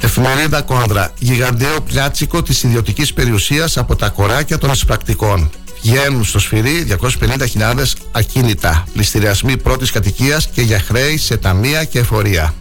Εφημερίδα 0.00 0.62
Κόντρα. 0.62 1.12
Γιγανταίο 1.18 1.80
πλιάτσικο 1.80 2.42
της 2.42 2.62
ιδιωτικής 2.62 3.12
περιουσίας 3.12 3.76
από 3.76 3.96
τα 3.96 4.08
κοράκια 4.08 4.58
των 4.58 4.70
ασπρακτικών 4.70 5.50
βγαίνουν 5.86 6.24
στο 6.24 6.38
σφυρί 6.38 6.86
250.000 7.00 7.84
ακίνητα, 8.12 8.84
πληστηριασμοί 8.92 9.56
πρώτης 9.56 9.90
κατοικίας 9.90 10.48
και 10.48 10.62
για 10.62 10.80
χρέη 10.80 11.16
σε 11.16 11.36
ταμεία 11.36 11.84
και 11.84 11.98
εφορία. 11.98 12.54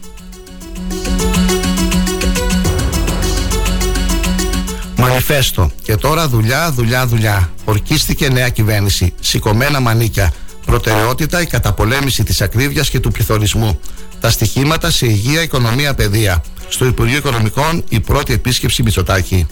Μανιφέστο. 4.96 5.72
Και 5.82 5.96
τώρα 5.96 6.28
δουλειά, 6.28 6.72
δουλειά, 6.72 7.08
δουλειά. 7.08 7.50
Ορκίστηκε 7.66 8.30
νέα 8.30 8.50
κυβέρνηση. 8.50 9.14
Σηκωμένα 9.20 9.80
μανίκια. 9.80 10.34
Προτεραιότητα 10.66 11.42
η 11.42 11.46
καταπολέμηση 11.46 12.24
της 12.24 12.42
ακρίβειας 12.42 12.90
και 12.90 13.00
του 13.00 13.12
πληθωρισμού. 13.12 13.80
Τα 14.20 14.30
στοιχήματα 14.30 14.90
σε 14.90 15.06
υγεία, 15.06 15.42
οικονομία, 15.42 15.94
παιδεία. 15.94 16.44
Στο 16.70 16.86
Υπουργείο 16.86 17.18
Οικονομικών 17.18 17.84
η 17.90 18.00
πρώτη 18.00 18.34
επίσκεψη 18.34 18.84
Μητσοτάκη. 18.84 19.48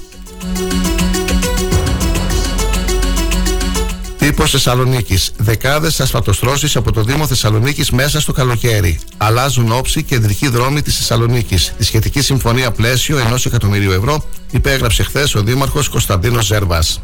Τύπος 4.36 4.51
Θεσσαλονίκης. 4.51 5.31
Δεκάδες 5.38 5.99
ασφαλτοστρώσεις 5.99 6.75
από 6.75 6.91
το 6.91 7.03
Δήμο 7.03 7.27
Θεσσαλονίκης 7.27 7.91
μέσα 7.91 8.21
στο 8.21 8.31
καλοκαίρι. 8.31 8.99
Αλλάζουν 9.17 9.71
όψη 9.71 10.03
κεντρική 10.03 10.47
δρόμη 10.47 10.81
της 10.81 10.97
Θεσσαλονίκης. 10.97 11.73
Τη 11.77 11.84
σχετική 11.84 12.21
συμφωνία 12.21 12.71
πλαίσιο 12.71 13.17
ενός 13.17 13.45
εκατομμυρίου 13.45 13.91
ευρώ 13.91 14.25
υπέγραψε 14.51 15.03
χθες 15.03 15.36
ο 15.36 15.41
Δήμαρχος 15.41 15.89
Κωνσταντίνος 15.89 16.45
Ζέρβας. 16.45 17.01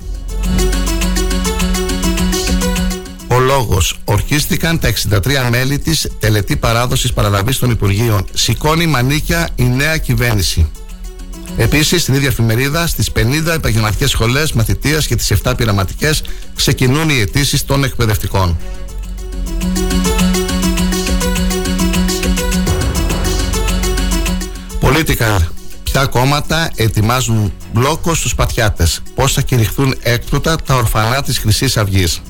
Ο 3.28 3.40
λόγος. 3.40 4.00
Ορκίστηκαν 4.04 4.80
τα 4.80 4.88
63 4.88 5.50
μέλη 5.50 5.80
της 5.80 6.12
τελετή 6.20 6.56
παράδοσης 6.56 7.14
παραλαβής 7.14 7.60
των 7.60 7.70
Υπουργείων. 7.70 8.26
Σηκώνει 8.34 8.86
μανίκια 8.88 9.50
η 9.56 9.64
νέα 9.64 9.98
κυβέρνηση. 9.98 10.72
Επίσης, 11.62 12.02
στην 12.02 12.14
ίδια 12.14 12.28
εφημερίδα, 12.28 12.88
στις 12.88 13.12
50 13.12 13.54
επαγγελματικές 13.54 14.10
σχολές 14.10 14.52
μαθητεία 14.52 14.98
και 14.98 15.16
τις 15.16 15.32
7 15.32 15.56
πειραματικές 15.58 16.24
ξεκινούν 16.56 17.10
οι 17.10 17.20
αιτήσεις 17.20 17.66
των 17.66 17.84
εκπαιδευτικών. 17.84 18.58
Πολιτικά. 24.80 25.52
Ποια 25.84 26.06
κόμματα 26.06 26.72
ετοιμάζουν 26.76 27.54
μπλόκο 27.74 28.14
στους 28.14 28.36
πατιάτες; 28.36 29.02
Πώς 29.16 29.34
θα 29.34 29.42
κηρυχθούν 29.42 29.96
έκτοτα 30.02 30.56
τα 30.56 30.76
ορφανά 30.76 31.22
της 31.22 31.38
χρυσής 31.38 31.78
Αυγής; 31.78 32.22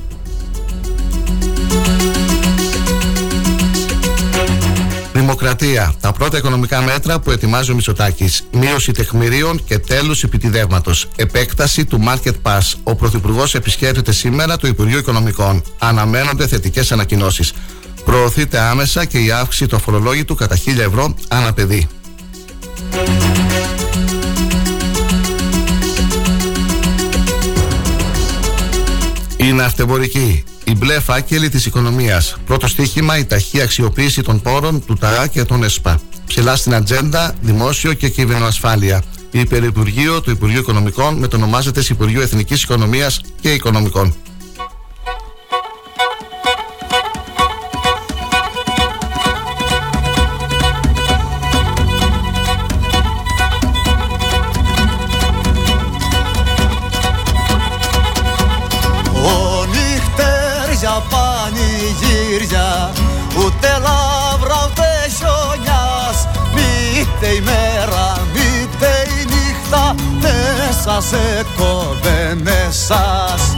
Δημοκρατία. 5.30 5.94
Τα 6.00 6.12
πρώτα 6.12 6.36
οικονομικά 6.36 6.82
μέτρα 6.82 7.20
που 7.20 7.30
ετοιμάζει 7.30 7.70
ο 7.70 7.74
Μητσοτάκης. 7.74 8.42
Μείωση 8.52 8.92
τεχμηρίων 8.92 9.64
και 9.64 9.78
τέλου 9.78 10.14
επιτιδεύματος. 10.22 11.08
Επέκταση 11.16 11.84
του 11.84 12.00
Market 12.06 12.32
Pass. 12.42 12.60
Ο 12.82 12.94
Πρωθυπουργός 12.94 13.54
επισκέπτεται 13.54 14.12
σήμερα 14.12 14.56
το 14.56 14.66
Υπουργείο 14.66 14.98
Οικονομικών. 14.98 15.62
Αναμένονται 15.78 16.46
θετικές 16.46 16.92
ανακοινώσεις. 16.92 17.52
Προωθείται 18.04 18.58
άμεσα 18.58 19.04
και 19.04 19.18
η 19.18 19.30
αύξηση 19.30 19.66
του 19.66 19.76
αφορολόγητου 19.76 20.34
κατά 20.34 20.56
1000 20.56 20.78
ευρώ 20.78 21.14
ανά 21.28 21.52
παιδί. 21.52 21.88
Είναι 29.36 29.62
αυτεμπορική 29.62 30.44
η 30.70 30.74
μπλε 30.76 31.00
φάκελη 31.00 31.48
της 31.48 31.66
οικονομίας. 31.66 32.36
Πρώτο 32.46 32.68
στοίχημα 32.68 33.18
η 33.18 33.24
ταχεία 33.24 33.62
αξιοποίηση 33.62 34.22
των 34.22 34.40
πόρων 34.40 34.84
του 34.84 34.94
ΤΑΑ 34.94 35.26
και 35.26 35.44
των 35.44 35.62
ΕΣΠΑ. 35.62 36.00
Ψηλά 36.26 36.56
στην 36.56 36.74
ατζέντα 36.74 37.34
δημόσιο 37.40 37.92
και 37.92 38.08
κυβερνοασφάλεια. 38.08 39.02
Η 39.30 39.40
Υπερυπουργείο 39.40 40.20
του 40.20 40.30
Υπουργείου 40.30 40.60
Οικονομικών 40.60 41.14
μετονομάζεται 41.14 41.82
σε 41.82 41.92
Υπουργείο 41.92 42.22
Εθνικής 42.22 42.62
Οικονομίας 42.62 43.20
και 43.40 43.52
Οικονομικών. 43.52 44.14
Σας. 72.90 73.56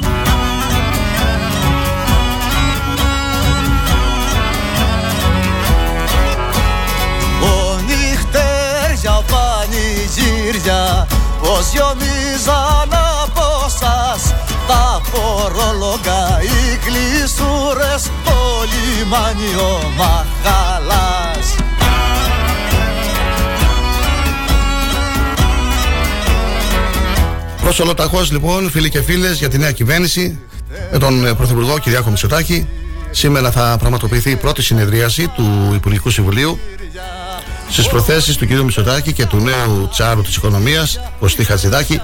Ο 7.42 7.78
νύχτερια 7.86 9.22
πανηγύρια 9.30 11.06
πως 11.42 11.70
γιομίζαν 11.72 12.90
από 13.22 13.68
σας. 13.80 14.34
Τα 14.66 15.00
φορολογά 15.10 16.40
οι 16.42 16.76
κλεισούρες 16.76 18.02
το 18.24 18.38
λιμάνι 18.70 19.54
ο 19.54 19.92
Μαχαλάς 19.96 21.11
Προσολοταχώ 27.74 28.22
λοιπόν, 28.30 28.70
φίλοι 28.70 28.90
και 28.90 29.02
φίλες, 29.02 29.38
για 29.38 29.48
τη 29.48 29.58
νέα 29.58 29.72
κυβέρνηση 29.72 30.38
με 30.92 30.98
τον 30.98 31.26
ε, 31.26 31.34
Πρωθυπουργό 31.34 31.78
Κυριάκο 31.78 32.08
Μητσοτάκη. 32.08 32.68
Σήμερα 33.10 33.50
θα 33.50 33.76
πραγματοποιηθεί 33.78 34.30
η 34.30 34.36
πρώτη 34.36 34.62
συνεδρίαση 34.62 35.28
του 35.28 35.72
Υπουργικού 35.74 36.10
Συμβουλίου 36.10 36.58
στις 37.70 37.88
προθέσεις 37.88 38.36
του 38.36 38.46
κ. 38.46 38.50
Μητσοτάκη 38.50 39.12
και 39.12 39.26
του 39.26 39.36
νέου 39.36 39.88
τσάρου 39.90 40.22
της 40.22 40.36
οικονομίας, 40.36 41.00
Κωστή 41.20 41.44
Χατζηδάκη. 41.44 42.00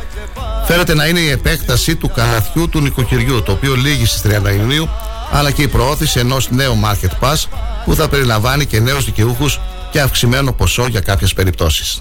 Φέρεται 0.66 0.94
να 0.94 1.06
είναι 1.06 1.20
η 1.20 1.28
επέκταση 1.30 1.96
του 1.96 2.10
καναθιού 2.14 2.68
του 2.68 2.80
νοικοκυριού, 2.80 3.42
το 3.42 3.52
οποίο 3.52 3.74
λύγει 3.74 4.06
στις 4.06 4.20
30 4.20 4.54
Ιουνίου, 4.54 4.88
αλλά 5.32 5.50
και 5.50 5.62
η 5.62 5.68
προώθηση 5.68 6.18
ενός 6.18 6.50
νέου 6.50 6.80
Market 6.84 7.10
Pass 7.20 7.44
που 7.84 7.94
θα 7.94 8.08
περιλαμβάνει 8.08 8.66
και 8.66 8.80
νέους 8.80 9.04
δικαιούχους 9.04 9.60
και 9.90 10.00
αυξημένο 10.00 10.52
ποσό 10.52 10.86
για 10.86 11.00
κάποιες 11.00 11.34
περιπτώσεις. 11.34 12.00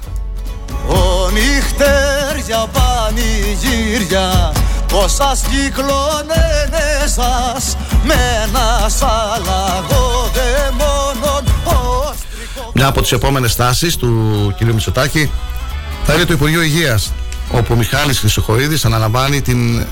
Ο 0.88 1.30
νύχτερια 1.30 2.66
πανηγύρια 2.72 4.54
πως 4.88 5.14
σας 5.14 5.42
κυκλώνενε 5.42 7.06
σας 7.06 7.78
με 8.04 8.14
ένα 8.44 8.90
σαλαγό 8.90 10.32
δαιμόνων 10.34 11.44
Μια 12.74 12.88
από 12.88 13.02
τις 13.02 13.12
επόμενες 13.12 13.52
στάσεις 13.52 13.96
του 13.96 14.56
κ. 14.60 14.62
Μητσοτάκη 14.62 15.32
θα 16.04 16.14
είναι 16.14 16.26
το 16.26 16.34
Υπουργείο 16.34 16.62
Υγείας 16.62 17.14
όπου 17.52 17.74
ο 17.74 17.76
Μιχάλης 17.76 18.20
Χρυσοχοίδης 18.20 18.86
αναλαμβάνει 18.86 19.42
την 19.42 19.86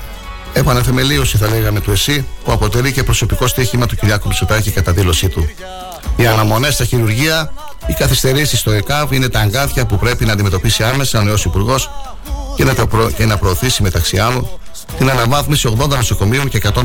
επαναθεμελίωση 0.52 1.36
θα 1.36 1.48
λέγαμε 1.48 1.80
του 1.80 1.90
ΕΣΥ 1.90 2.26
που 2.44 2.52
αποτελεί 2.52 2.92
και 2.92 3.02
προσωπικό 3.02 3.46
στοίχημα 3.46 3.86
του 3.86 3.96
κ. 3.96 4.24
Μητσοτάκη 4.24 4.70
κατά 4.70 4.92
δήλωσή 4.92 5.28
του. 5.28 5.48
Οι 6.16 6.26
αναμονές 6.26 6.74
στα 6.74 6.84
χειρουργεία 6.84 7.52
οι 7.86 7.92
καθυστερήσεις 7.92 8.58
στο 8.58 8.70
ΕΚΑΒ 8.70 9.12
είναι 9.12 9.28
τα 9.28 9.40
αγκάθια 9.40 9.86
που 9.86 9.98
πρέπει 9.98 10.24
να 10.24 10.32
αντιμετωπίσει 10.32 10.82
άμεσα 10.82 11.20
ο 11.20 11.22
νέος 11.22 11.44
Υπουργός 11.44 11.90
και, 12.56 12.64
να 12.64 12.74
και 13.16 13.24
να 13.24 13.36
προωθήσει 13.36 13.82
μεταξύ 13.82 14.18
άλλων 14.18 14.48
την 14.98 15.10
αναβάθμιση 15.10 15.76
80 15.80 15.88
νοσοκομείων 15.88 16.48
και 16.48 16.62
156 16.74 16.82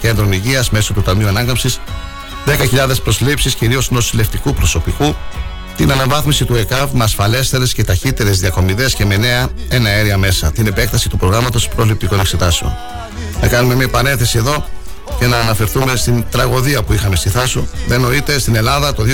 κέντρων 0.00 0.32
υγείας 0.32 0.70
μέσω 0.70 0.92
του 0.92 1.02
Ταμείου 1.02 1.28
Ανάκαμψης, 1.28 1.80
10.000 2.46 3.02
προσλήψεις 3.02 3.54
κυρίως 3.54 3.90
νοσηλευτικού 3.90 4.54
προσωπικού, 4.54 5.14
την 5.76 5.92
αναβάθμιση 5.92 6.44
του 6.44 6.54
ΕΚΑΒ 6.54 6.92
με 6.92 7.04
ασφαλέστερες 7.04 7.72
και 7.72 7.84
ταχύτερες 7.84 8.38
διακομιδές 8.38 8.94
και 8.94 9.04
με 9.04 9.16
νέα 9.16 9.48
ένα 9.68 9.88
αέρια 9.88 10.18
μέσα, 10.18 10.52
την 10.52 10.66
επέκταση 10.66 11.08
του 11.08 11.16
προγράμματος 11.16 11.68
προληπτικών 11.68 12.20
εξετάσεων. 12.20 12.76
Να 13.40 13.48
κάνουμε 13.48 13.74
μια 13.74 13.88
παρένθεση 13.88 14.38
εδώ 14.38 14.64
και 15.18 15.26
να 15.26 15.36
αναφερθούμε 15.38 15.96
στην 15.96 16.24
τραγωδία 16.30 16.82
που 16.82 16.92
είχαμε 16.92 17.16
στη 17.16 17.28
Θάσο. 17.28 17.66
Δεν 17.86 18.00
νοείται 18.00 18.38
στην 18.38 18.56
Ελλάδα 18.56 18.94
το 18.94 19.04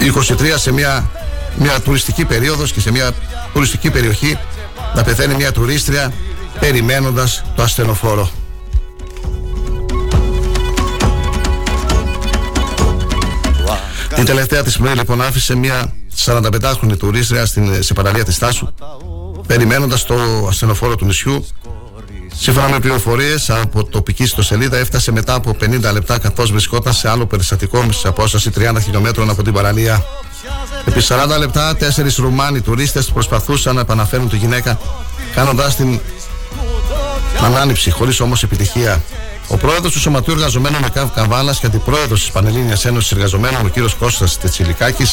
23 0.00 0.52
σε 0.54 0.72
μια, 0.72 1.10
μια 1.56 1.80
τουριστική 1.80 2.24
περίοδος 2.24 2.72
και 2.72 2.80
σε 2.80 2.90
μια 2.90 3.10
τουριστική 3.52 3.90
περιοχή 3.90 4.38
να 4.94 5.02
πεθαίνει 5.02 5.34
μια 5.34 5.52
τουρίστρια 5.52 6.12
περιμένοντας 6.60 7.44
το 7.56 7.62
ασθενοφόρο. 7.62 8.30
Την 14.14 14.24
τελευταία 14.24 14.62
της 14.62 14.78
μέρα 14.78 14.94
λοιπόν 14.94 15.22
άφησε 15.22 15.54
μια 15.54 15.92
45χρονη 16.24 16.98
τουρίστρια 16.98 17.46
στην, 17.46 17.82
σε 17.82 17.94
παραλία 17.94 18.24
της 18.24 18.38
Τάσου 18.38 18.68
περιμένοντας 19.46 20.04
το 20.04 20.46
ασθενοφόρο 20.48 20.96
του 20.96 21.04
νησιού 21.04 21.46
Σύμφωνα 22.38 22.68
με 22.68 22.78
πληροφορίες 22.78 23.50
από 23.50 23.84
τοπική 23.84 24.22
ιστοσελίδα, 24.22 24.76
έφτασε 24.76 25.12
μετά 25.12 25.34
από 25.34 25.56
50 25.60 25.92
λεπτά 25.92 26.18
καθώς 26.18 26.50
βρισκόταν 26.50 26.92
σε 26.92 27.08
άλλο 27.08 27.26
περιστατικό 27.26 27.86
σε 27.92 28.08
απόσταση 28.08 28.50
30 28.58 28.76
χιλιόμετρων 28.82 29.30
από 29.30 29.42
την 29.42 29.52
παραλία. 29.52 30.04
Επί 30.84 31.00
40 31.08 31.38
λεπτά, 31.38 31.76
τέσσερις 31.76 32.16
Ρουμάνοι 32.16 32.60
τουρίστες 32.60 33.10
προσπαθούσαν 33.10 33.74
να 33.74 33.80
επαναφέρουν 33.80 34.28
τη 34.28 34.36
γυναίκα, 34.36 34.78
κάνοντάς 35.34 35.76
την 35.76 36.00
ανάνυψη, 37.42 37.90
χωρίς 37.90 38.20
όμως 38.20 38.42
επιτυχία. 38.42 39.02
Ο 39.48 39.56
πρόεδρος 39.56 39.92
του 39.92 40.00
Σωματείου 40.00 40.32
Εργαζομένων 40.32 40.80
Μεκάβ 40.80 41.10
Καβάλας 41.14 41.58
και 41.58 41.66
αντιπρόεδρος 41.66 42.20
της 42.20 42.30
Πανελλήνιας 42.30 42.84
Ένωσης 42.84 43.12
Εργαζομένων, 43.12 43.66
ο 43.66 43.68
κ. 43.68 43.90
Κώστας 43.98 44.38
Τετσιλικάκη, 44.38 45.10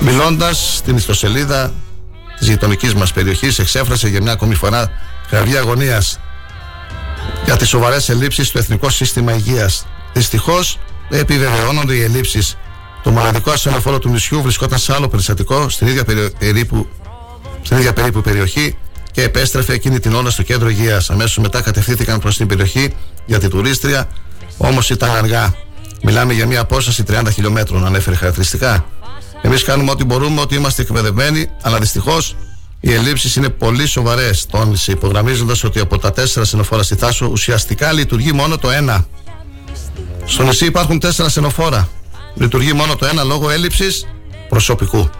μιλώντας 0.00 0.76
στην 0.76 0.96
ιστοσελίδα 0.96 1.72
της 2.38 2.48
γειτονικής 2.48 2.94
μας 2.94 3.12
περιοχής, 3.12 3.58
εξέφρασε 3.58 4.08
για 4.08 4.22
μια 4.22 4.32
ακόμη 4.32 4.54
φορά 4.54 4.90
κραυγή 5.28 5.56
αγωνίας 5.56 6.20
για 7.44 7.56
τις 7.56 7.68
σοβαρές 7.68 8.08
ελλείψεις 8.08 8.46
στο 8.46 8.58
Εθνικό 8.58 8.90
Σύστημα 8.90 9.32
Υγείας. 9.32 9.86
Δυστυχώς 10.12 10.78
επιβεβαιώνονται 11.10 11.94
οι 11.94 12.02
ελλείψεις. 12.02 12.56
Το 13.02 13.10
μοναδικό 13.10 13.50
ασθενοφόρο 13.50 13.98
του 13.98 14.08
νησιού 14.08 14.42
βρισκόταν 14.42 14.78
σε 14.78 14.94
άλλο 14.94 15.08
περιστατικό 15.08 15.68
στην 15.68 15.86
ίδια, 15.86 16.04
περίπου, 16.38 16.88
στην 17.62 17.76
ίδια 17.76 17.92
περίπου 17.92 18.20
περιοχή 18.20 18.76
και 19.12 19.22
επέστρεφε 19.22 19.72
εκείνη 19.72 20.00
την 20.00 20.14
ώρα 20.14 20.30
στο 20.30 20.42
κέντρο 20.42 20.68
υγείας. 20.68 21.10
Αμέσως 21.10 21.38
μετά 21.38 21.60
κατευθύνθηκαν 21.60 22.20
προς 22.20 22.36
την 22.36 22.46
περιοχή 22.46 22.94
για 23.26 23.38
την 23.38 23.50
τουρίστρια, 23.50 24.08
όμως 24.56 24.90
ήταν 24.90 25.10
αργά. 25.10 25.54
Μιλάμε 26.02 26.32
για 26.32 26.46
μια 26.46 26.60
απόσταση 26.60 27.02
30 27.02 27.22
χιλιόμετρων, 27.32 27.86
ανέφερε 27.86 28.16
χαρακτηριστικά. 28.16 28.84
Εμείς 29.42 29.62
κάνουμε 29.64 29.90
ό,τι 29.90 30.04
μπορούμε, 30.04 30.40
ότι 30.40 30.54
είμαστε 30.54 30.82
εκπαιδευμένοι, 30.82 31.48
αλλά 31.62 31.78
δυστυχώς 31.78 32.36
οι 32.86 32.92
ελλείψεις 32.92 33.36
είναι 33.36 33.48
πολύ 33.48 33.86
σοβαρές, 33.86 34.46
τόνισε, 34.46 34.92
υπογραμμίζοντας 34.92 35.64
ότι 35.64 35.80
από 35.80 35.98
τα 35.98 36.12
τέσσερα 36.12 36.44
στενοφόρα 36.44 36.82
στη 36.82 36.94
Θάσο 36.94 37.26
ουσιαστικά 37.26 37.92
λειτουργεί 37.92 38.32
μόνο 38.32 38.58
το 38.58 38.70
ένα. 38.70 39.06
Στο 40.24 40.42
νησί 40.42 40.66
υπάρχουν 40.66 40.98
τέσσερα 40.98 41.28
στενοφόρα. 41.28 41.88
Λειτουργεί 42.34 42.72
μόνο 42.72 42.96
το 42.96 43.06
ένα 43.06 43.22
λόγω 43.22 43.50
έλλειψης 43.50 44.06
προσωπικού. 44.48 45.10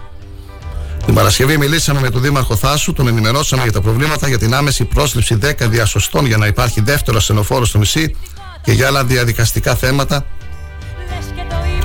Την 1.05 1.13
Παρασκευή 1.13 1.57
μιλήσαμε 1.57 1.99
με 1.99 2.09
τον 2.09 2.21
Δήμαρχο 2.21 2.55
Θάσου, 2.55 2.93
τον 2.93 3.07
ενημερώσαμε 3.07 3.63
για 3.63 3.71
τα 3.71 3.81
προβλήματα 3.81 4.27
για 4.27 4.37
την 4.37 4.53
άμεση 4.53 4.85
πρόσληψη 4.85 5.37
10 5.41 5.51
διασωστών 5.59 6.25
για 6.25 6.37
να 6.37 6.47
υπάρχει 6.47 6.81
δεύτερο 6.81 7.19
στενοφόρο 7.19 7.65
στο 7.65 7.77
νησί 7.77 8.15
και 8.63 8.71
για 8.71 8.87
άλλα 8.87 9.03
διαδικαστικά 9.03 9.75
θέματα 9.75 10.25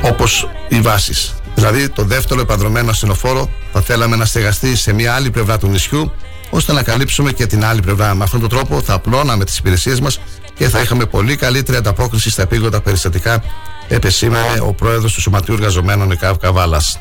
όπως 0.02 0.48
οι 0.68 0.80
βάσεις. 0.80 1.34
Δηλαδή, 1.54 1.88
το 1.88 2.02
δεύτερο 2.04 2.40
επανδρομένο 2.40 2.90
ασθενοφόρο 2.90 3.50
θα 3.72 3.80
θέλαμε 3.80 4.16
να 4.16 4.24
στεγαστεί 4.24 4.76
σε 4.76 4.92
μια 4.92 5.14
άλλη 5.14 5.30
πλευρά 5.30 5.58
του 5.58 5.68
νησιού, 5.68 6.12
ώστε 6.50 6.72
να 6.72 6.82
καλύψουμε 6.82 7.32
και 7.32 7.46
την 7.46 7.64
άλλη 7.64 7.80
πλευρά. 7.80 8.14
Με 8.14 8.24
αυτόν 8.24 8.40
τον 8.40 8.48
τρόπο 8.48 8.80
θα 8.80 8.94
απλώναμε 8.94 9.44
τις 9.44 9.58
υπηρεσίες 9.58 10.00
μας 10.00 10.20
και 10.54 10.68
θα 10.68 10.80
είχαμε 10.80 11.04
πολύ 11.04 11.36
καλύτερη 11.36 11.76
ανταπόκριση 11.76 12.30
στα 12.30 12.42
επίγοντα 12.42 12.80
περιστατικά, 12.80 13.42
επεσήμανε 13.88 14.60
ο 14.60 14.72
πρόεδρος 14.72 15.12
του 15.12 15.20
Σωματείου 15.20 15.54
Εργαζομένων 15.54 16.10
ΕΚΑΒ 16.10 16.36
Καβάλας. 16.36 17.00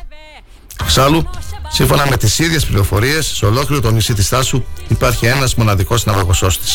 Εξάλλου, 0.82 1.30
σύμφωνα 1.68 2.06
με 2.10 2.16
τις 2.16 2.38
ίδιες 2.38 2.66
πληροφορίες, 2.66 3.26
σε 3.26 3.46
ολόκληρο 3.46 3.80
το 3.80 3.90
νησί 3.90 4.14
της 4.14 4.28
Τάσου 4.28 4.64
υπάρχει 4.88 5.26
ένας 5.26 5.54
μοναδικός 5.54 6.04
ναυαγοσώστη. 6.04 6.66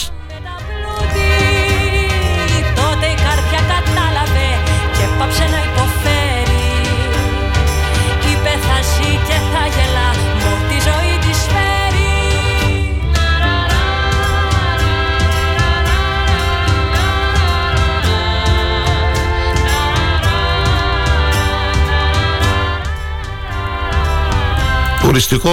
Τουριστικό 25.16 25.51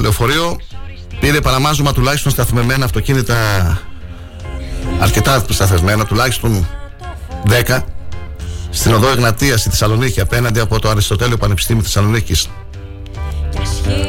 λεωφορείο. 0.00 0.56
Πήρε 1.20 1.40
παραμάζωμα 1.40 1.92
τουλάχιστον 1.92 2.32
σταθμεμένα 2.32 2.84
αυτοκίνητα. 2.84 3.36
Αρκετά 4.98 5.44
σταθμεμένα, 5.48 6.04
τουλάχιστον 6.04 6.68
10 7.66 7.78
στην 8.70 8.94
οδό 8.94 9.08
Εγνατίας 9.08 9.60
στη 9.60 9.68
Θεσσαλονίκη 9.70 10.20
απέναντι 10.20 10.60
από 10.60 10.78
το 10.78 10.88
Αριστοτέλειο 10.88 11.36
Πανεπιστήμιο 11.36 11.82
Θεσσαλονίκης. 11.82 12.48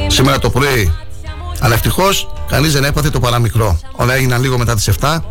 Σήμερα 0.06 0.38
το 0.38 0.50
πρωί, 0.50 0.92
αλλά 1.60 1.74
ευτυχώς 1.74 2.32
κανείς 2.48 2.72
δεν 2.72 2.84
έπαθε 2.84 3.10
το 3.10 3.20
παραμικρό. 3.20 3.78
Όλα 3.92 4.14
έγιναν 4.14 4.40
λίγο 4.40 4.58
μετά 4.58 4.74
τις 4.74 4.88
7 5.00 5.22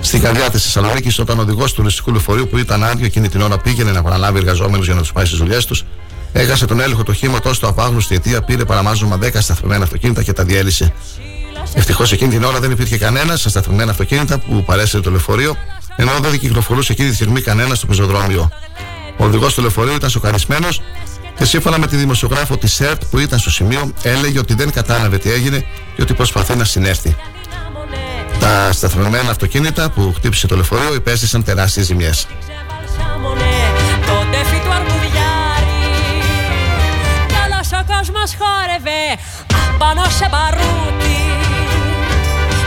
στην 0.00 0.20
καρδιά 0.20 0.50
της 0.50 0.62
Θεσσαλονίκης 0.62 1.18
όταν 1.18 1.38
ο 1.38 1.42
οδηγός 1.42 1.70
του 1.70 1.76
τουριστικού 1.76 2.10
λεωφορείου 2.10 2.48
που 2.48 2.58
ήταν 2.58 2.84
άδειο 2.84 3.06
εκείνη 3.06 3.28
την 3.28 3.40
ώρα 3.40 3.58
πήγαινε 3.58 3.90
να 3.90 4.02
παραλάβει 4.02 4.38
εργαζόμενους 4.38 4.86
για 4.86 4.94
να 4.94 5.00
τους 5.00 5.12
πάει 5.12 5.24
στις 5.24 5.38
δουλειές 5.38 5.64
τους 5.66 5.84
Έχασε 6.32 6.66
τον 6.66 6.80
έλεγχο 6.80 7.02
το 7.02 7.12
χήματο 7.12 7.54
στο 7.54 7.68
απάγνωστη 7.68 8.14
αιτία, 8.14 8.42
πήρε 8.42 8.64
παραμάζωμα 8.64 9.18
10 9.22 9.28
σταθμένα 9.38 9.84
αυτοκίνητα 9.84 10.22
και 10.22 10.32
τα 10.32 10.44
διέλυσε. 10.44 10.92
Ευτυχώς 11.74 12.12
εκείνη 12.12 12.30
την 12.30 12.44
ώρα 12.44 12.60
δεν 12.60 12.70
υπήρχε 12.70 12.98
κανένας 12.98 13.40
στα 13.40 13.48
σταθμένα 13.48 13.90
αυτοκίνητα 13.90 14.38
που 14.38 14.64
παρέσυρε 14.64 15.02
το 15.02 15.10
λεωφορείο, 15.10 15.56
ενώ 15.96 16.12
δεν 16.20 16.38
κυκλοφορούσε 16.38 16.92
εκείνη 16.92 17.08
τη 17.08 17.14
στιγμή 17.14 17.40
κανένας 17.40 17.78
στο 17.78 17.86
πεζοδρόμιο. 17.86 18.50
Ο 19.16 19.24
οδηγός 19.24 19.54
του 19.54 19.60
λεωφορείου 19.60 19.94
ήταν 19.94 20.10
σοκαρισμένος 20.10 20.82
και 21.36 21.44
σύμφωνα 21.44 21.78
με 21.78 21.86
τη 21.86 21.96
δημοσιογράφο 21.96 22.56
της 22.56 22.72
ΣΕΡΤ 22.72 23.04
που 23.10 23.18
ήταν 23.18 23.38
στο 23.38 23.50
σημείο, 23.50 23.92
έλεγε 24.02 24.38
ότι 24.38 24.54
δεν 24.54 24.70
κατάλαβε 24.70 25.18
τι 25.18 25.30
έγινε 25.30 25.64
και 25.96 26.02
ότι 26.02 26.14
προσπαθεί 26.14 26.56
να 26.56 26.64
συνέρθει. 26.64 27.16
Τα 28.40 28.72
σταθμένα 28.72 29.30
αυτοκίνητα 29.30 29.90
που 29.90 30.12
χτύπησε 30.16 30.46
το 30.46 30.54
λεωφορείο 30.54 30.94
υπέστησαν 30.94 31.44
τεράστιες 31.44 31.86
ζημιές. 31.86 32.26
Μας 38.16 38.30
χόρευε 38.40 39.02
πάνω 39.78 40.02
σε 40.18 40.26
μπαρούτι 40.30 41.20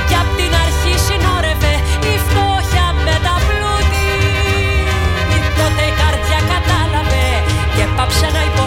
Κι 0.08 0.16
απ' 0.22 0.34
την 0.38 0.54
αρχή 0.64 0.94
συνόρευε 1.08 1.74
η 2.12 2.14
φτώχεια 2.26 2.88
με 3.06 3.16
τα 3.26 3.36
πλούτη. 3.48 4.12
Τότε 5.58 5.84
η 5.92 5.94
καρδιά 6.02 6.40
κατάλαβε 6.54 7.28
και 7.76 7.86
πάψε 7.96 8.28
να 8.36 8.42
υποφέρει 8.44 8.61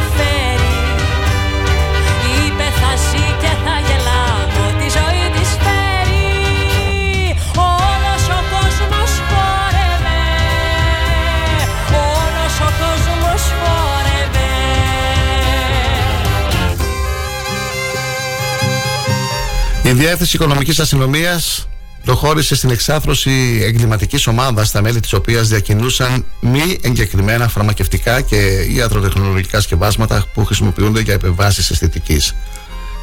Διεύθυνση 19.95 20.37
Οικονομικής 20.37 20.81
Αστυνομίας 20.81 21.69
προχώρησε 22.05 22.55
στην 22.55 22.71
εξάθρωση 22.71 23.61
εγκληματικής 23.63 24.27
ομάδας, 24.27 24.69
στα 24.69 24.83
μέλη 24.83 25.01
της 25.01 25.13
οποίας 25.13 25.49
διακινούσαν 25.49 26.25
μη 26.41 26.79
εγκεκριμένα 26.83 27.49
φαρμακευτικά 27.49 28.21
και 28.21 28.37
ιατροτεχνολογικά 28.75 29.61
σκευάσματα 29.61 30.25
που 30.35 30.45
χρησιμοποιούνται 30.45 31.01
για 31.01 31.15
επεμβάσεις 31.15 31.71
αισθητικής. 31.71 32.35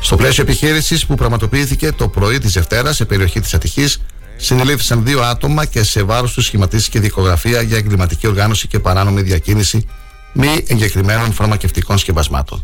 Στο 0.02 0.16
πλαίσιο 0.16 0.44
επιχείρησης 0.44 1.06
που 1.06 1.16
πραγματοποιήθηκε 1.16 1.92
το 1.92 2.08
πρωί 2.08 2.38
της 2.38 2.54
Δευτέρας 2.54 2.96
σε 2.96 3.06
περιοχή 3.06 3.40
της 3.40 3.54
Αττικής, 3.54 4.02
συνελήφθησαν 4.38 5.06
δύο 5.06 5.22
άτομα 5.22 5.66
και 5.66 5.84
σε 5.84 6.04
βάρος 6.04 6.34
του 6.34 6.42
σχηματίστηκε 6.42 7.00
δικογραφία 7.00 7.62
για 7.62 7.78
εγκληματική 7.78 8.28
οργάνωση 8.28 8.68
και 8.68 8.80
παράνομη 8.80 9.22
διακίνηση 9.22 9.86
μη 10.34 10.64
εγκεκριμένων 10.68 11.34
φαρμακευτικών 11.34 11.98
σκευασμάτων. 11.98 12.62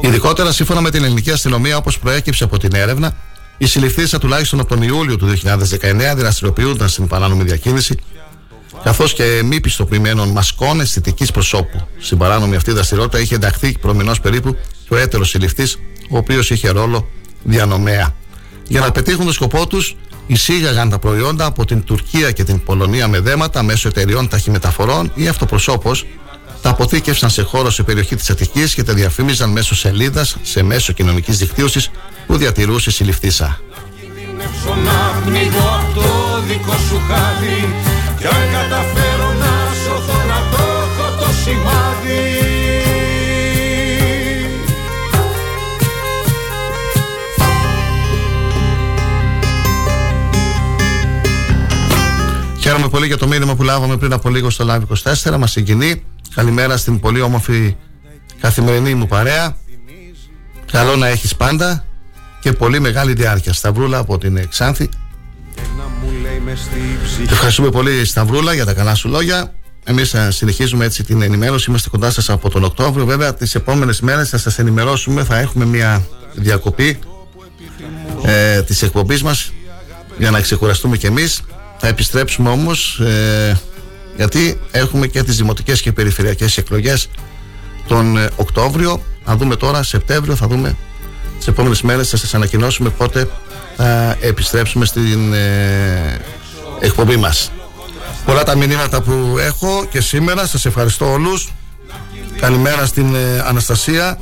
Ειδικότερα, 0.00 0.52
σύμφωνα 0.52 0.80
με 0.80 0.90
την 0.90 1.04
ελληνική 1.04 1.30
αστυνομία, 1.30 1.76
όπως 1.76 1.98
προέκυψε 1.98 2.44
από 2.44 2.58
την 2.58 2.74
έρευνα, 2.74 3.16
οι 3.58 3.66
συλληφθήσα 3.66 4.18
τουλάχιστον 4.18 4.60
από 4.60 4.68
τον 4.68 4.82
Ιούλιο 4.82 5.16
του 5.16 5.26
2019 5.26 6.14
δραστηριοποιούνταν 6.16 6.88
στην 6.88 7.06
παράνομη 7.06 7.42
διακίνηση, 7.42 7.98
καθώς 8.82 9.12
και 9.12 9.40
μη 9.44 9.60
πιστοποιημένων 9.60 10.28
μασκών 10.28 10.80
αισθητικής 10.80 11.30
προσώπου. 11.30 11.86
Στην 11.98 12.18
παράνομη 12.18 12.56
αυτή 12.56 12.72
δραστηριότητα 12.72 13.20
είχε 13.20 13.34
ενταχθεί 13.34 13.78
προμηνός 13.78 14.20
περίπου 14.20 14.56
και 14.88 14.94
ο 14.94 14.96
έτερος 14.96 15.28
συλληφτή, 15.28 15.68
ο 16.10 16.16
οποίος 16.16 16.50
είχε 16.50 16.68
ρόλο 16.68 17.08
διανομέα. 17.42 18.14
Για 18.68 18.80
να 18.80 18.92
πετύχουν 18.92 19.26
το 19.26 19.32
σκοπό 19.32 19.66
τους, 19.66 19.96
εισήγαγαν 20.26 20.90
τα 20.90 20.98
προϊόντα 20.98 21.44
από 21.44 21.64
την 21.64 21.84
Τουρκία 21.84 22.30
και 22.30 22.44
την 22.44 22.62
Πολωνία 22.62 23.08
με 23.08 23.20
δέματα 23.20 23.62
μέσω 23.62 23.88
εταιριών 23.88 24.28
ταχυμεταφορών 24.28 25.10
ή 25.14 25.28
αυτοπροσώπως, 25.28 26.06
τα 26.62 26.70
αποθήκευσαν 26.70 27.30
σε 27.30 27.42
χώρο 27.42 27.70
σε 27.70 27.82
περιοχή 27.82 28.16
της 28.16 28.30
Αττικής 28.30 28.74
και 28.74 28.82
τα 28.82 28.94
διαφήμιζαν 28.94 29.50
μέσω 29.50 29.74
σελίδας 29.74 30.36
σε 30.42 30.62
μέσο 30.62 30.92
κοινωνικής 30.92 31.38
δικτύωσης 31.38 31.90
που 32.26 32.36
διατηρούσε 32.36 32.90
συλληφθήσα. 32.90 33.60
κινδυνεύσω 34.00 34.74
να 34.84 35.22
πνιγώ 35.24 35.68
απ' 35.80 35.94
το 35.94 36.40
δικό 36.48 36.76
σου 36.88 37.00
χάδι 37.08 37.74
Κι 38.18 38.26
αν 38.26 38.42
καταφέρω 38.52 39.32
να 39.38 39.52
σωθώ 39.84 40.18
να 40.28 40.56
το 40.56 40.62
έχω 40.62 41.24
το 41.24 41.32
σημάδι 41.44 42.38
Χαίρομαι 52.60 52.88
πολύ 52.88 53.06
για 53.06 53.16
το 53.16 53.26
μήνυμα 53.26 53.54
που 53.54 53.62
λάβαμε 53.62 53.96
πριν 53.96 54.12
από 54.12 54.28
λίγο 54.28 54.50
στο 54.50 54.66
Live 54.68 55.12
24. 55.32 55.36
Μας 55.38 55.50
συγκινεί. 55.50 56.02
Καλημέρα 56.38 56.76
στην 56.76 57.00
πολύ 57.00 57.20
όμορφη 57.20 57.76
καθημερινή 58.40 58.94
μου 58.94 59.06
παρέα. 59.06 59.56
Καλό 60.72 60.96
να 60.96 61.06
έχεις 61.06 61.36
πάντα 61.36 61.84
και 62.40 62.52
πολύ 62.52 62.80
μεγάλη 62.80 63.12
διάρκεια. 63.12 63.52
Σταυρούλα 63.52 63.98
από 63.98 64.18
την 64.18 64.48
Ξάνθη. 64.48 64.88
Ευχαριστούμε 67.30 67.70
πολύ 67.70 68.04
Σταυρούλα 68.04 68.54
για 68.54 68.64
τα 68.64 68.72
καλά 68.74 68.94
σου 68.94 69.08
λόγια. 69.08 69.54
Εμείς 69.84 70.14
συνεχίζουμε 70.28 70.84
έτσι 70.84 71.04
την 71.04 71.22
ενημέρωση. 71.22 71.70
Είμαστε 71.70 71.88
κοντά 71.88 72.10
σας 72.10 72.30
από 72.30 72.50
τον 72.50 72.64
Οκτώβριο. 72.64 73.04
Βέβαια, 73.04 73.34
τις 73.34 73.54
επόμενες 73.54 74.00
μέρες 74.00 74.28
θα 74.28 74.38
σας 74.38 74.58
ενημερώσουμε. 74.58 75.24
Θα 75.24 75.38
έχουμε 75.38 75.64
μια 75.64 76.06
διακοπή 76.34 76.98
ε, 78.24 78.62
της 78.62 78.82
εκπομπής 78.82 79.22
μας 79.22 79.52
για 80.18 80.30
να 80.30 80.40
ξεκουραστούμε 80.40 80.96
κι 80.96 81.06
εμείς. 81.06 81.42
Θα 81.78 81.88
επιστρέψουμε 81.88 82.50
όμως 82.50 83.00
ε, 83.00 83.60
γιατί 84.18 84.60
έχουμε 84.70 85.06
και 85.06 85.22
τις 85.22 85.36
δημοτικές 85.36 85.80
και 85.80 85.92
περιφερειακές 85.92 86.56
εκλογές 86.56 87.08
τον 87.86 88.16
ε, 88.16 88.30
Οκτώβριο. 88.36 89.02
Θα 89.24 89.36
δούμε 89.36 89.56
τώρα, 89.56 89.82
Σεπτέμβριο, 89.82 90.36
θα 90.36 90.46
δούμε 90.46 90.76
τις 91.38 91.46
επόμενες 91.46 91.82
μέρες 91.82 92.08
θα 92.08 92.16
σας 92.16 92.34
ανακοινώσουμε 92.34 92.88
πότε 92.88 93.28
θα 93.76 94.16
επιστρέψουμε 94.20 94.84
στην 94.84 95.32
ε, 95.32 96.20
εκπομπή 96.80 97.16
μας. 97.16 97.52
Πολλά 98.24 98.42
τα 98.42 98.56
μηνύματα 98.56 99.00
που 99.02 99.36
έχω 99.40 99.86
και 99.90 100.00
σήμερα. 100.00 100.46
Σας 100.46 100.64
ευχαριστώ 100.64 101.12
όλους. 101.12 101.52
Καλημέρα 102.40 102.86
στην 102.86 103.14
ε, 103.14 103.42
Αναστασία, 103.46 104.18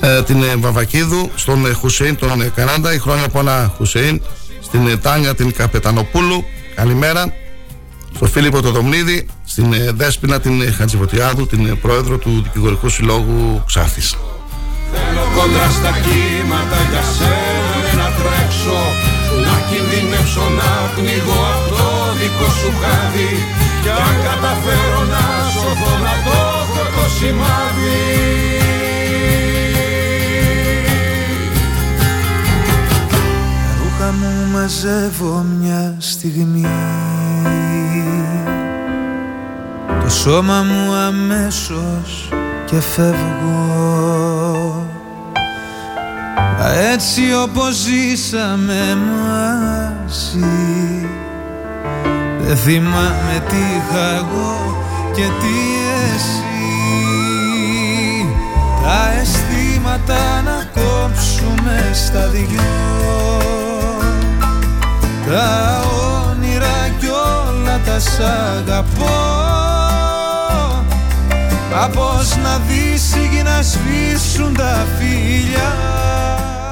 ε, 0.00 0.22
την 0.22 0.42
ε, 0.42 0.56
Βαβακίδου, 0.56 1.30
στον 1.34 1.66
ε, 1.66 1.72
Χουσέιν, 1.72 2.16
τον 2.16 2.40
ε, 2.40 2.52
Κανάντα, 2.54 2.94
η 2.94 2.98
χρόνια 2.98 3.28
πολλά 3.28 3.72
Χουσέιν, 3.76 4.22
στην 4.60 4.86
ε, 4.86 4.96
Τάνια, 4.96 5.34
την 5.34 5.52
Καπετανοπούλου. 5.52 6.44
Καλημέρα. 6.74 7.32
Στον 8.14 8.28
Φίλιππο 8.28 8.62
Τοδομνίδη, 8.62 9.26
στην 9.44 9.72
ε, 9.72 9.92
Δέσποινα, 9.92 10.40
την 10.40 10.60
ε, 10.60 10.70
Χατζηβωτιάδου, 10.70 11.46
την 11.46 11.66
ε, 11.66 11.74
πρόεδρο 11.74 12.18
του 12.18 12.40
Δικηγορικού 12.42 12.88
Συλλόγου 12.88 13.62
Ξάφης. 13.66 14.16
Θέλω 14.92 15.24
κοντά 15.36 15.70
στα 15.70 15.90
κύματα 16.04 16.78
για 16.90 17.02
σένα 17.16 17.52
να 17.96 18.08
τρέξω 18.18 18.80
Να 19.44 19.54
κινδυνεύσω 19.68 20.46
να 20.58 20.70
πνιγώ 20.94 21.40
από 21.54 21.68
το 21.74 21.84
δικό 22.18 22.48
σου 22.58 22.70
χάδι. 22.80 23.32
Κι 23.82 23.88
αν 23.88 24.14
καταφέρω 24.28 25.00
να 25.12 25.24
σωθώ 25.52 25.92
να 26.06 26.14
το 26.24 26.36
έχω 26.60 26.82
το 26.94 27.04
σημάδι. 27.16 28.02
Ρούχα 33.78 34.12
μου 34.12 34.50
μαζεύω 34.52 35.46
μια 35.60 35.96
στιγμή 35.98 36.66
Το 40.02 40.10
σώμα 40.10 40.62
μου 40.62 40.94
αμέσως 40.94 42.28
και 42.64 42.80
φεύγω. 42.80 44.32
Μα 46.58 46.72
έτσι 46.92 47.22
όπως 47.42 47.74
ζήσαμε 47.74 48.98
μαζί 49.18 50.46
Δεν 52.40 52.56
θυμάμαι 52.56 53.42
τι 53.48 53.56
είχα 53.56 54.14
εγώ 54.14 54.76
και 55.14 55.22
τι 55.22 55.56
εσύ. 56.14 56.42
Τα 58.82 59.20
αισθήματα 59.20 60.42
να 60.44 60.66
κόψουμε 60.74 61.90
στα 61.92 62.26
δυο. 62.26 62.62
Τα 65.26 65.80
όνειρα 65.84 66.02
κι 66.02 66.11
όλα 67.82 67.92
τα 67.92 68.00
σ' 68.00 68.20
αγαπώ 68.20 69.10
Μα 71.72 71.88
πώς 71.88 72.36
να 72.42 72.58
δεις 72.68 73.14
η 73.14 73.28
γη 73.32 73.42
να 73.42 73.62
σβήσουν 73.62 74.56
τα 74.56 74.86
φίλια 74.98 75.74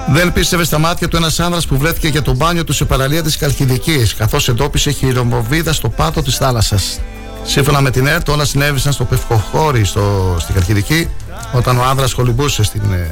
Δεν 0.09 0.33
πίστευε 0.33 0.65
στα 0.65 0.79
μάτια 0.79 1.09
του 1.09 1.17
ένας 1.17 1.41
άνδρας 1.41 1.67
που 1.67 1.77
βρέθηκε 1.77 2.09
για 2.09 2.23
το 2.23 2.35
μπάνιο 2.35 2.65
του 2.65 2.73
σε 2.73 2.85
παραλία 2.85 3.23
της 3.23 3.37
Καλκιδική, 3.37 4.07
καθώς 4.17 4.49
εντόπισε 4.49 4.91
χειρομοβίδα 4.91 5.73
στο 5.73 5.89
πάτο 5.89 6.23
της 6.23 6.37
θάλασσας. 6.37 7.01
Σύμφωνα 7.45 7.81
με 7.81 7.91
την 7.91 8.07
ΕΡΤ, 8.07 8.29
όλα 8.29 8.45
συνέβησαν 8.45 8.93
στο 8.93 9.05
Πευκοχώρι, 9.05 9.85
στο, 9.85 10.37
στην 10.39 10.55
Καλκιδική, 10.55 11.09
όταν 11.53 11.79
ο 11.79 11.83
άνδρας 11.83 12.15
κολυμπούσε 12.15 12.63
στην, 12.63 12.93
ε, 12.93 12.97
ε, 12.97 13.11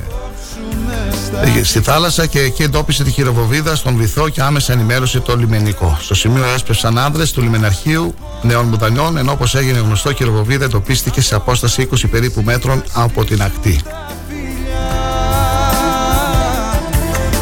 στη 1.63 1.81
θάλασσα 1.81 2.27
και 2.27 2.41
εκεί 2.41 2.63
εντόπισε 2.63 3.05
τη 3.05 3.11
χειροβοβίδα 3.11 3.77
στον 3.77 3.97
βυθό 3.97 4.29
και 4.29 4.43
άμεσα 4.43 4.73
ενημέρωσε 4.73 5.21
το 5.21 5.37
λιμενικό. 5.37 5.99
Στο 6.01 6.15
σημείο 6.15 6.45
έσπευσαν 6.55 6.99
άνδρες 6.99 7.33
του 7.33 7.43
λιμεναρχείου 7.43 8.15
Νέων 8.43 8.67
Μουδανιών, 8.67 9.17
ενώ 9.17 9.33
όπως 9.33 9.55
έγινε 9.55 9.79
γνωστό, 9.79 10.11
η 10.11 10.15
χειροβοβίδα 10.15 10.65
εντοπίστηκε 10.65 11.21
σε 11.21 11.35
απόσταση 11.35 11.89
20 11.93 12.05
περίπου 12.11 12.43
μέτρων 12.43 12.83
από 12.93 13.25
την 13.25 13.43
ακτή. 13.43 13.81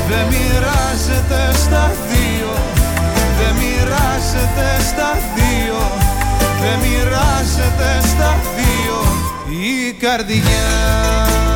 Δεν 0.09 0.27
μοιράζεται 0.29 1.59
στα 1.59 1.93
δύο 2.09 2.53
Δεν 3.39 3.55
μοιράζεται 3.55 4.85
στα 4.89 5.19
δύο 5.37 5.79
Δεν 6.61 6.79
μοιράζεται 6.79 8.09
στα 8.09 8.37
δύο 8.57 8.99
Η 9.49 9.93
καρδιά 9.93 11.56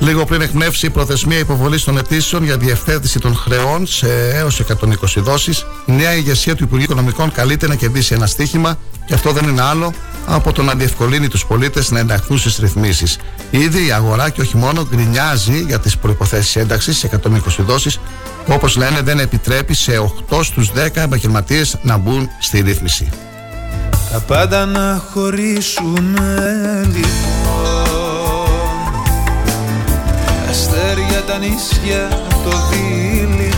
Λίγο 0.00 0.24
πριν 0.24 0.40
εκπνεύσει 0.40 0.86
η 0.86 0.90
προθεσμία 0.90 1.38
υποβολής 1.38 1.84
των 1.84 1.98
αιτήσεων 1.98 2.44
για 2.44 2.56
διευθέτηση 2.56 3.18
των 3.18 3.34
χρεών 3.34 3.86
σε 3.86 4.30
έως 4.34 4.60
120 4.60 4.84
δόσεις, 5.16 5.66
η 5.86 5.92
νέα 5.92 6.14
ηγεσία 6.14 6.54
του 6.54 6.64
Υπουργείου 6.64 6.84
Οικονομικών 6.84 7.32
καλείται 7.32 7.68
να 7.68 7.74
κερδίσει 7.74 8.14
ένα 8.14 8.26
στίχημα 8.26 8.78
και 9.06 9.14
αυτό 9.14 9.32
δεν 9.32 9.48
είναι 9.48 9.62
άλλο 9.62 9.92
από 10.26 10.52
το 10.52 10.62
να 10.62 10.74
διευκολύνει 10.74 11.28
τους 11.28 11.46
πολίτες 11.46 11.90
να 11.90 11.98
ενταχθούν 11.98 12.38
στις 12.38 12.58
ρυθμίσεις. 12.58 13.18
Ήδη 13.50 13.86
η 13.86 13.92
αγορά 13.92 14.30
και 14.30 14.40
όχι 14.40 14.56
μόνο 14.56 14.86
γκρινιάζει 14.90 15.64
για 15.66 15.78
τις 15.78 15.96
προποθέσει 15.96 16.60
ένταξης 16.60 16.98
σε 16.98 17.20
120 17.24 17.38
δόσεις, 17.58 17.98
που 18.44 18.52
όπως 18.52 18.76
λένε 18.76 19.00
δεν 19.00 19.18
επιτρέπει 19.18 19.74
σε 19.74 19.98
8 20.30 20.42
στους 20.42 20.70
10 20.72 21.02
επαγγελματίες 21.02 21.76
να 21.82 21.96
μπουν 21.96 22.28
στη 22.40 22.60
ρύθμιση. 22.60 23.08
Τα 24.12 24.20
πάντα 24.20 24.66
να 24.66 25.02
χωρίσουμε 25.12 26.82
λοιπόν 26.92 27.49
αστέρια, 30.50 31.22
τα 31.26 31.38
νησιά, 31.38 32.08
το 32.44 32.50
δίλημο 32.70 33.50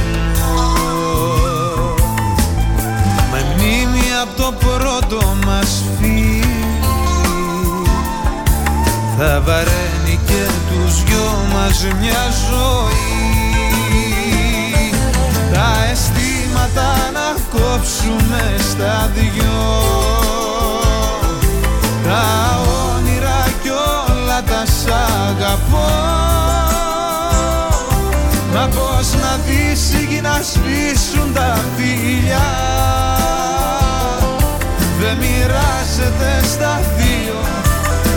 Με 3.32 3.44
μνήμη 3.54 4.06
από 4.22 4.42
το 4.42 4.52
πρώτο 4.66 5.34
μας 5.46 5.82
φίλι 5.98 6.44
Θα 9.18 9.42
βαραίνει 9.44 10.20
και 10.26 10.44
τους 10.68 11.04
δυο 11.04 11.46
μας 11.54 11.86
μια 12.00 12.24
ζωή. 12.50 13.30
Τα 15.52 15.90
αισθήματα 15.90 17.10
να 17.12 17.58
κόψουμε 17.58 18.54
στα 18.70 19.10
δυο. 19.14 19.82
Τα 22.04 22.60
όνειρα 22.94 23.46
κι 23.62 23.68
όλα 23.68 24.42
τα 24.42 24.64
σ' 24.66 24.90
αγαπώ 25.28 26.51
να 29.82 29.88
δεις 29.88 30.00
η 30.00 30.06
γη 30.14 30.20
να 30.20 30.40
σβήσουν 30.42 31.32
τα 31.34 31.64
φίλια 31.76 32.46
Δεν 35.00 35.16
μοιράζεται 35.16 36.46
στα 36.52 36.80
δύο 36.96 37.40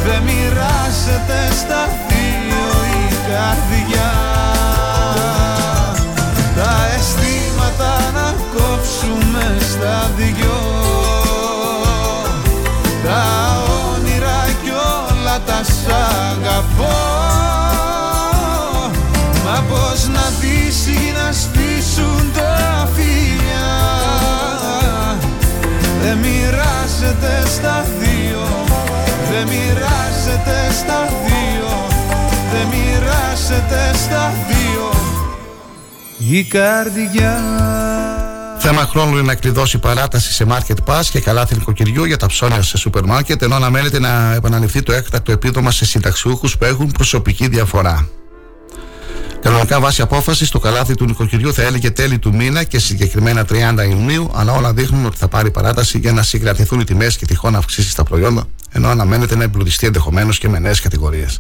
Δεν 0.06 0.22
μοιράζεται 0.24 1.56
στα 1.60 1.90
δύο 2.08 2.66
η 3.00 3.14
καρδιά. 3.30 4.14
Τα 6.56 6.74
αισθήματα 6.96 8.12
να 8.14 8.36
κόψουμε 8.54 9.58
στα 9.72 10.12
δυο. 10.18 10.62
Τα 13.06 13.24
όνειρα 13.94 14.46
κι 14.64 14.70
όλα 14.70 15.40
τα 15.46 15.64
σ' 15.64 15.92
αγαπώ. 16.32 17.26
Μα 19.46 19.62
πώς 19.70 20.08
να 20.08 20.32
δεις 20.40 20.88
ή 20.88 20.95
να 20.95 20.95
σβήσουν 21.32 22.32
τα 22.34 22.90
φιλιά. 22.96 23.74
Δεν 26.02 26.18
μοιράζεται 26.18 27.50
στα 27.50 27.86
δύο 28.00 28.42
Δεν 29.32 29.48
μοιράζεται 29.48 30.72
στα 30.72 31.10
δύο 31.26 31.88
Δεν 32.52 32.68
μοιράζεται 32.68 33.98
στα 33.98 34.34
δύο. 34.48 34.90
Η 36.18 36.44
καρδιά. 36.44 37.40
Θέμα 38.58 38.82
χρόνου 38.86 39.12
είναι 39.12 39.22
να 39.22 39.36
κλειδώσει 39.36 39.78
παράταση 39.78 40.34
σε 40.34 40.46
Market 40.50 40.76
Pass 40.86 41.04
και 41.12 41.20
καλάθι 41.20 41.56
νοικοκυριού 41.56 42.04
για 42.04 42.18
τα 42.18 42.28
ψώνια 42.28 42.62
σε 42.62 42.78
σούπερ 42.78 43.06
μάρκετ, 43.06 43.42
ενώ 43.42 43.56
αναμένεται 43.56 44.00
να 44.00 44.34
επαναληφθεί 44.34 44.84
το 44.84 44.94
έκτακτο 44.94 45.32
επίδομα 45.32 45.72
σε 45.72 45.86
συνταξιούχους 45.86 46.58
που 46.58 46.66
έχουν 46.66 46.92
προσωπική 46.92 47.48
διαφορά. 47.48 48.08
Κανονικά 49.46 49.80
βάσει 49.80 50.02
απόφασης, 50.02 50.50
το 50.50 50.60
καλάθι 50.60 50.96
του 50.96 51.06
νοικοκυριού 51.06 51.54
θα 51.54 51.62
έλεγε 51.62 51.92
τέλη 51.92 52.20
του 52.20 52.36
μήνα 52.36 52.64
και 52.64 52.80
συγκεκριμένα 52.80 53.46
30 53.50 53.90
Ιουνίου, 53.90 54.32
αλλά 54.34 54.54
όλα 54.54 54.74
δείχνουν 54.74 55.06
ότι 55.06 55.18
θα 55.18 55.28
πάρει 55.28 55.52
παράταση 55.52 55.98
για 55.98 56.12
να 56.12 56.24
συγκρατηθούν 56.24 56.80
οι 56.80 56.84
τιμές 56.84 57.18
και 57.18 57.26
τυχόν 57.26 57.56
αυξήσει 57.56 57.90
στα 57.90 58.04
προϊόντα, 58.04 58.48
ενώ 58.72 58.88
αναμένεται 58.88 59.36
να 59.36 59.44
εμπλουτιστεί 59.44 59.86
ενδεχομένως 59.86 60.38
και 60.38 60.50
με 60.50 60.60
νέες 60.60 60.80
κατηγορίες. 60.80 61.40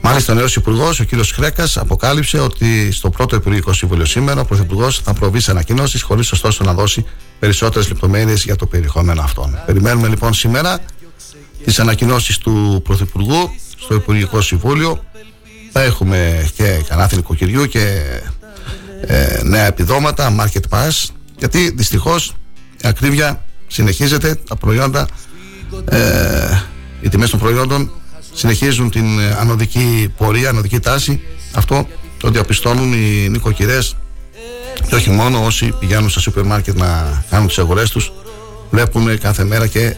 Μάλιστα, 0.00 0.32
ο 0.32 0.36
νέος 0.36 0.56
Υπουργός, 0.56 1.00
ο 1.00 1.04
κ. 1.04 1.08
Χρέκας, 1.34 1.76
αποκάλυψε 1.76 2.38
ότι 2.38 2.92
στο 2.92 3.10
πρώτο 3.10 3.36
Υπουργικό 3.36 3.72
Συμβούλιο 3.72 4.04
σήμερα 4.04 4.40
ο 4.40 4.44
Πρωθυπουργός 4.44 4.98
θα 4.98 5.12
προβεί 5.12 5.40
σε 5.40 5.50
ανακοινώσεις, 5.50 6.02
χωρίς 6.02 6.32
ωστόσο 6.32 6.64
να 6.64 6.74
δώσει 6.74 7.04
περισσότερες 7.38 7.88
λεπτομέρειες 7.88 8.44
για 8.44 8.56
το 8.56 8.66
περιεχόμενο 8.66 9.22
αυτών. 9.22 9.58
Περιμένουμε 9.66 10.08
λοιπόν 10.08 10.34
σήμερα 10.34 10.78
τις 11.64 11.78
ανακοινώσεις 11.80 12.38
του 12.38 12.80
Πρωθυπουργού 12.84 13.50
στο 13.78 13.94
Υπουργικό 13.94 14.40
Συμβούλιο. 14.40 15.00
Θα 15.78 15.84
έχουμε 15.84 16.50
και 16.56 16.84
κανάθι 16.88 17.16
νοικοκυριού 17.16 17.66
και 17.66 18.02
ε, 19.06 19.40
νέα 19.42 19.66
επιδόματα, 19.66 20.36
market 20.40 20.76
pass, 20.76 21.08
γιατί 21.38 21.70
δυστυχώς 21.76 22.34
η 22.82 22.88
ακρίβεια 22.88 23.44
συνεχίζεται, 23.66 24.34
τα 24.48 24.56
προϊόντα, 24.56 25.08
ε, 25.90 26.60
οι 27.00 27.08
τιμές 27.08 27.30
των 27.30 27.38
προϊόντων 27.38 27.90
συνεχίζουν 28.32 28.90
την 28.90 29.18
ε, 29.18 29.36
ανωδική 29.38 30.12
πορεία, 30.16 30.48
ανωδική 30.48 30.80
τάση. 30.80 31.20
Αυτό 31.52 31.88
το 32.18 32.30
διαπιστώνουν 32.30 32.92
οι 32.92 33.28
νοικοκυρές 33.28 33.96
και 34.88 34.94
όχι 34.94 35.10
μόνο 35.10 35.44
όσοι 35.44 35.74
πηγαίνουν 35.80 36.10
στα 36.10 36.20
σούπερ 36.20 36.44
μάρκετ 36.44 36.76
να 36.76 37.22
κάνουν 37.30 37.46
τις 37.46 37.58
αγορές 37.58 37.90
τους 37.90 38.12
βλέπουν 38.70 39.18
κάθε 39.18 39.44
μέρα 39.44 39.66
και 39.66 39.96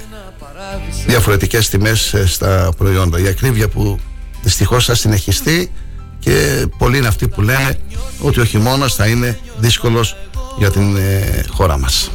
διαφορετικές 1.06 1.68
τιμές 1.68 2.14
ε, 2.14 2.26
στα 2.26 2.70
προϊόντα. 2.76 3.18
Η 3.18 3.26
ακρίβεια 3.26 3.68
που 3.68 3.98
δυστυχώς 4.42 4.84
θα 4.84 4.94
συνεχιστεί 4.94 5.70
και 6.18 6.66
πολλοί 6.78 6.96
είναι 6.98 7.06
αυτοί 7.06 7.28
που 7.28 7.42
λένε 7.42 7.78
ότι 8.20 8.40
ο 8.40 8.44
χειμώνας 8.44 8.94
θα 8.94 9.06
είναι 9.06 9.38
δύσκολος 9.58 10.16
για 10.58 10.70
την 10.70 10.96
ε, 10.96 11.44
χώρα 11.50 11.78
μας. 11.78 12.10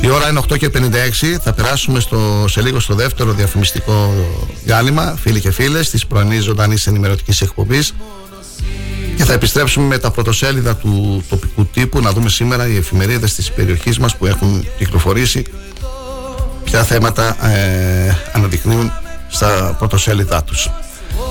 Η 0.00 0.10
ώρα 0.10 0.28
είναι 0.28 0.40
8 0.48 0.58
και 0.58 0.70
56. 0.74 1.38
Θα 1.42 1.52
περάσουμε 1.52 2.00
στο, 2.00 2.44
σε 2.48 2.62
λίγο 2.62 2.80
στο 2.80 2.94
δεύτερο 2.94 3.32
διαφημιστικό 3.32 4.14
διάλειμμα, 4.64 5.16
φίλοι 5.20 5.40
και 5.40 5.50
φίλες, 5.50 5.90
της 5.90 6.06
πρωινής 6.06 6.44
ζωντανής 6.44 6.86
ενημερωτικής 6.86 7.40
εκπομπής. 7.40 7.94
Και 9.16 9.24
θα 9.24 9.32
επιστρέψουμε 9.32 9.86
με 9.86 9.98
τα 9.98 10.10
πρωτοσέλιδα 10.10 10.76
του 10.76 11.24
τοπικού 11.28 11.66
τύπου 11.66 12.00
να 12.00 12.12
δούμε 12.12 12.28
σήμερα 12.28 12.66
οι 12.68 12.76
εφημερίδες 12.76 13.34
της 13.34 13.50
περιοχής 13.52 13.98
μας 13.98 14.16
που 14.16 14.26
έχουν 14.26 14.66
κυκλοφορήσει 14.78 15.44
ποια 16.64 16.84
θέματα 16.84 17.46
ε, 17.46 18.16
αναδεικνύουν 18.32 18.92
στα 19.28 19.76
πρωτοσέλιδά 19.78 20.42
τους. 20.44 20.70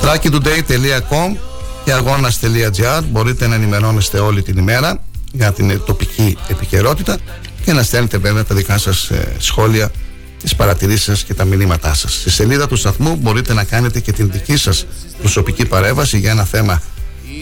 thrakitoday.com 0.02 1.36
και 1.84 1.94
αγώνας.gr 1.94 3.02
μπορείτε 3.10 3.48
να 3.48 3.56
ενημερώνεστε 3.56 4.20
όλη 4.20 4.42
την 4.42 4.58
ημέρα 4.58 5.04
για 5.32 5.52
την 5.52 5.82
τοπική 5.86 6.38
επικαιρότητα 6.48 7.18
και 7.66 7.74
να 7.74 7.84
στέλνετε 7.84 8.18
βέβαια 8.18 8.44
τα 8.44 8.56
δικά 8.56 8.78
σας 8.78 9.10
ε, 9.10 9.36
σχόλια 9.38 9.92
τις 10.42 10.56
παρατηρήσεις 10.56 11.04
σας 11.04 11.24
και 11.24 11.34
τα 11.34 11.46
μηνύματά 11.46 11.94
σας. 11.94 12.14
Στη 12.14 12.30
σελίδα 12.30 12.68
του 12.68 12.76
σταθμού 12.76 13.16
μπορείτε 13.16 13.54
να 13.54 13.64
κάνετε 13.64 14.00
και 14.00 14.12
την 14.12 14.32
δική 14.32 14.58
σας 14.58 14.86
προσωπική 15.20 15.66
παρέμβαση 15.66 16.18
για 16.18 16.32
ένα 16.32 16.44
θέμα 16.44 16.82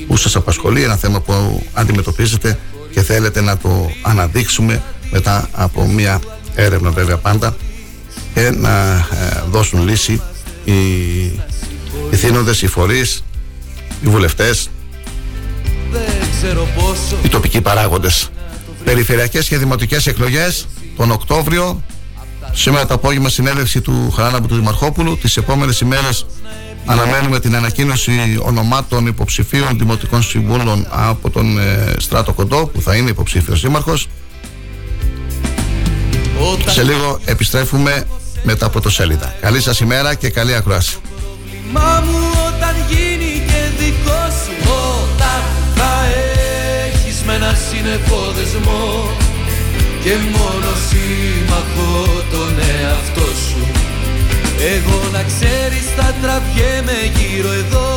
που 0.07 0.17
σας 0.17 0.35
απασχολεί, 0.35 0.83
ένα 0.83 0.95
θέμα 0.95 1.19
που 1.21 1.63
αντιμετωπίζετε 1.73 2.59
και 2.91 3.01
θέλετε 3.01 3.41
να 3.41 3.57
το 3.57 3.91
αναδείξουμε 4.01 4.83
μετά 5.11 5.49
από 5.51 5.85
μια 5.85 6.21
έρευνα 6.55 6.89
βέβαια 6.89 7.17
πάντα 7.17 7.55
και 8.33 8.49
να 8.49 8.91
ε, 8.93 9.43
δώσουν 9.49 9.87
λύση 9.87 10.21
οι, 10.65 10.73
οι 12.11 12.15
θύνοντες, 12.15 12.61
οι 12.61 12.67
φορείς, 12.67 13.23
οι 14.01 14.07
βουλευτές, 14.07 14.69
οι 17.23 17.27
τοπικοί 17.27 17.61
παράγοντες. 17.61 18.29
Περιφερειακές 18.83 19.47
και 19.47 19.57
δημοτικές 19.57 20.07
εκλογές 20.07 20.67
τον 20.97 21.11
Οκτώβριο 21.11 21.83
Σήμερα 22.51 22.85
το 22.85 22.93
απόγευμα 22.93 23.29
συνέντευξη 23.29 23.81
του 23.81 24.11
Χαράναμπου 24.11 24.47
του 24.47 24.55
Δημαρχόπουλου. 24.55 25.17
Τις 25.17 25.37
επόμενες 25.37 25.79
ημέρες 25.79 26.25
Αναμένουμε 26.85 27.39
την 27.39 27.55
ανακοίνωση 27.55 28.39
ονομάτων 28.41 29.07
υποψηφίων 29.07 29.77
δημοτικών 29.77 30.23
συμβούλων 30.23 30.87
από 30.89 31.29
τον 31.29 31.59
ε, 31.59 31.93
Στράτο 31.97 32.33
Κοντό 32.33 32.65
που 32.65 32.81
θα 32.81 32.95
είναι 32.95 33.09
υποψήφιος 33.09 33.61
δήμαρχος. 33.61 34.07
Σε 36.65 36.83
λίγο 36.83 37.19
επιστρέφουμε 37.25 38.03
με 38.45 38.55
τα 38.55 38.69
πρωτοσέλιδα. 38.69 39.35
Καλή 39.41 39.61
σας 39.61 39.79
ημέρα 39.79 40.13
και 40.13 40.29
καλή 40.29 40.55
ακρόαση. 40.55 40.97
Μα 41.71 42.03
μου 42.05 42.19
όταν 42.47 42.75
γίνει 42.89 43.43
και 43.49 43.61
δικό 43.79 44.23
σου 44.41 44.53
Όταν 45.01 45.41
θα 45.75 45.93
έχεις 46.85 47.21
με 47.25 47.33
ένα 47.33 47.57
σύννεφο 47.69 48.31
δεσμό 48.35 49.09
Και 50.03 50.13
μόνο 50.37 50.69
σύμμαχο 50.87 52.23
τον 52.31 52.53
εαυτό 52.59 53.27
σου 53.47 53.65
εγώ 54.73 55.01
να 55.11 55.23
ξέρεις 55.23 55.85
θα 55.95 56.13
τραβιέμαι 56.21 56.99
γύρω 57.15 57.51
εδώ 57.51 57.89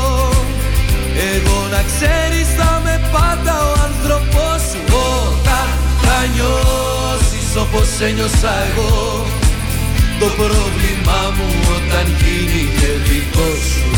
Εγώ 1.34 1.66
να 1.70 1.82
ξέρεις 1.90 2.48
θα 2.56 2.80
με 2.84 3.00
πάντα 3.12 3.54
ο 3.70 3.72
άνθρωπός 3.88 4.60
σου 4.70 4.80
Όταν 5.26 5.68
θα 6.02 6.18
νιώσεις 6.34 7.56
όπως 7.62 7.88
ένιωσα 8.00 8.54
εγώ 8.68 9.37
Το 10.20 10.26
πρόβλημά 10.26 11.34
μου 11.36 11.48
όταν 11.76 12.06
γίνει 12.20 12.68
και 12.80 13.10
δικό 13.10 13.54
σου. 13.70 13.88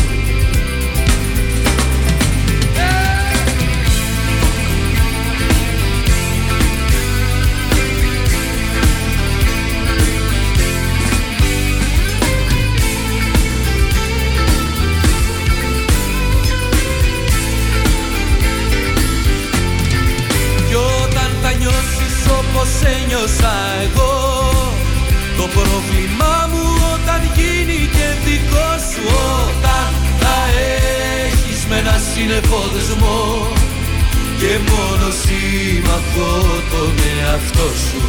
Όπως 22.53 22.71
ένιωσα 22.83 23.53
εγώ 23.83 24.10
Το 25.41 25.47
πρόβλημά 25.59 26.35
μου 26.51 26.65
όταν 26.93 27.21
γίνει 27.37 27.79
και 27.95 28.07
δικό 28.25 28.69
σου 28.89 29.03
Όταν 29.45 29.89
θα 30.21 30.37
έχεις 31.25 31.61
με 31.69 31.75
ένα 31.83 31.97
σύννεφο 32.09 32.61
δεσμό 32.73 33.21
Και 34.39 34.51
μόνο 34.69 35.07
σύμμαχο 35.21 36.31
τον 36.71 36.93
εαυτό 37.13 37.67
σου. 37.85 38.01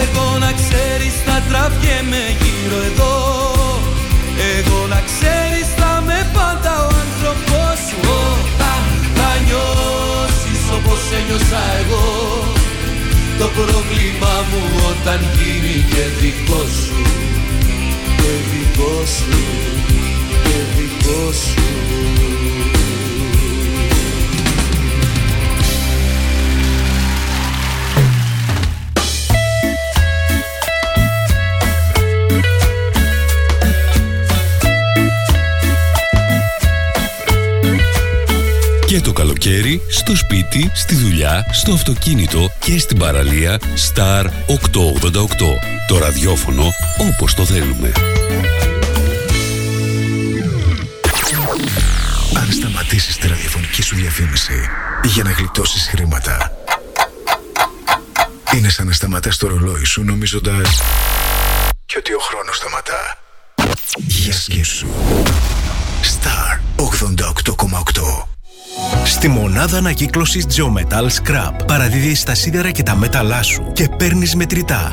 Εγώ 0.00 0.26
να 0.44 0.50
ξέρεις 0.60 1.14
θα 1.26 1.36
τραβιέμαι 1.48 2.24
γύρω 2.40 2.78
εδώ. 2.90 3.16
Εγώ 4.56 4.78
να 4.92 5.00
ξέρεις 5.08 5.68
θα 5.78 5.92
με 6.06 6.18
πάντα 6.36 6.72
ο 6.86 6.90
άνθρωπός 7.04 7.78
σου 7.88 7.98
Όταν 8.26 8.82
θα 9.16 9.30
νιώσεις 9.46 10.62
όπως 10.76 11.00
ένιωσα 11.18 11.62
εγώ 11.80 12.04
το 13.42 13.48
πρόβλημά 13.48 14.36
μου 14.50 14.62
όταν 14.90 15.20
γίνει 15.36 15.76
και 15.92 16.04
δικό 16.20 16.62
σου. 16.78 17.02
Και 18.20 18.32
δικό 18.50 19.06
σου 19.16 19.38
Και 20.44 20.58
δικό 20.76 21.32
σου 21.32 21.62
Και 38.92 39.00
το 39.00 39.12
καλοκαίρι, 39.12 39.82
στο 39.88 40.16
σπίτι, 40.16 40.70
στη 40.74 40.94
δουλειά, 40.94 41.46
στο 41.52 41.72
αυτοκίνητο 41.72 42.50
και 42.58 42.78
στην 42.78 42.98
παραλία 42.98 43.58
Star 43.58 44.24
888. 44.24 44.28
Το 45.88 45.98
ραδιόφωνο 45.98 46.64
όπως 46.98 47.34
το 47.34 47.44
θέλουμε. 47.44 47.92
Αν 52.36 52.52
σταματήσεις 52.52 53.16
τη 53.16 53.28
ραδιοφωνική 53.28 53.82
σου 53.82 53.96
διαφήμιση 53.96 54.68
για 55.04 55.22
να 55.22 55.30
γλιτώσεις 55.30 55.88
χρήματα 55.88 56.56
είναι 58.54 58.68
σαν 58.68 58.86
να 58.86 58.92
σταματάς 58.92 59.36
το 59.36 59.46
ρολόι 59.46 59.84
σου 59.84 60.04
νομίζοντας 60.04 60.80
και 61.86 61.98
ότι 61.98 62.12
ο 62.12 62.18
χρόνος 62.18 62.56
σταματά. 62.56 63.18
Για 63.96 64.32
σκέψου. 64.32 64.86
Star 66.02 66.60
88,8 66.76 68.31
Στη 69.04 69.28
μονάδα 69.28 69.78
ανακύκλωσης 69.78 70.46
Geometal 70.46 71.06
Scrap 71.06 71.66
παραδίδεις 71.66 72.22
τα 72.22 72.34
σίδερα 72.34 72.70
και 72.70 72.82
τα 72.82 72.96
μέταλά 72.96 73.42
σου 73.42 73.72
και 73.72 73.88
παίρνεις 73.88 74.34
μετρητά. 74.34 74.92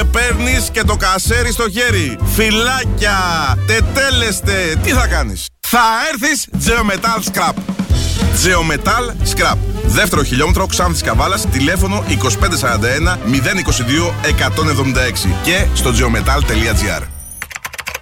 παίρνεις 0.05 0.69
και 0.71 0.83
το 0.83 0.95
κασέρι 0.95 1.51
στο 1.51 1.69
χέρι. 1.69 2.17
Φυλάκια, 2.35 3.17
τετέλεστε. 3.67 4.75
Τι 4.83 4.89
θα 4.89 5.07
κάνεις; 5.07 5.45
Θα 5.59 5.83
έρθεις 6.13 6.47
Geometal 6.65 7.19
Scrap. 7.31 7.53
Geometal 8.43 9.27
Scrap. 9.35 9.57
Δεύτερο 9.83 10.23
χιλιόμετρο 10.23 10.65
Ξάνθης 10.65 11.01
Καβάλας, 11.01 11.45
τηλέφωνο 11.51 12.03
2541 12.07 13.17
022 13.25 14.13
176 14.21 15.35
και 15.43 15.65
στο 15.73 15.89
geometal.gr. 15.89 17.03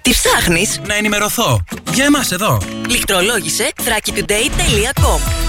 Τι 0.01 0.11
ψάχνεις; 0.11 0.81
Να 0.87 0.95
ενημερωθώ. 0.95 1.63
Για 1.93 2.05
εμάς 2.05 2.31
εδώ. 2.31 2.57
Λιχτρολόγησε 2.87 3.71
thrakitoday.com 3.75 5.48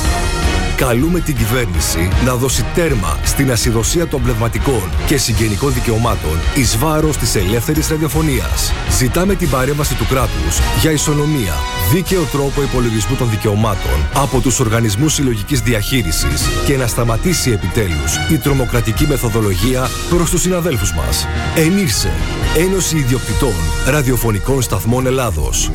Καλούμε 0.87 1.19
την 1.19 1.35
κυβέρνηση 1.35 2.09
να 2.25 2.35
δώσει 2.35 2.65
τέρμα 2.73 3.19
στην 3.23 3.51
ασυδοσία 3.51 4.07
των 4.07 4.21
πνευματικών 4.21 4.89
και 5.05 5.17
συγγενικών 5.17 5.73
δικαιωμάτων 5.73 6.39
εις 6.55 6.77
βάρος 6.77 7.17
της 7.17 7.35
ελεύθερης 7.35 7.87
ραδιοφωνίας. 7.89 8.73
Ζητάμε 8.97 9.35
την 9.35 9.49
παρέμβαση 9.49 9.95
του 9.95 10.05
κράτους 10.05 10.59
για 10.81 10.91
ισονομία, 10.91 11.53
δίκαιο 11.91 12.23
τρόπο 12.23 12.61
υπολογισμού 12.61 13.15
των 13.15 13.29
δικαιωμάτων 13.29 14.07
από 14.13 14.39
τους 14.39 14.59
οργανισμούς 14.59 15.13
συλλογικής 15.13 15.59
διαχείρισης 15.59 16.47
και 16.65 16.77
να 16.77 16.87
σταματήσει 16.87 17.51
επιτέλους 17.51 18.15
η 18.29 18.37
τρομοκρατική 18.37 19.07
μεθοδολογία 19.07 19.89
προς 20.09 20.29
τους 20.29 20.41
συναδέλφους 20.41 20.93
μας. 20.93 21.27
Ενήρσε, 21.55 22.11
Ένωση 22.57 22.97
Ιδιοκτητών 22.97 23.55
Ραδιοφωνικών 23.85 24.61
Σταθμών 24.61 25.05
Ελλάδος. 25.05 25.71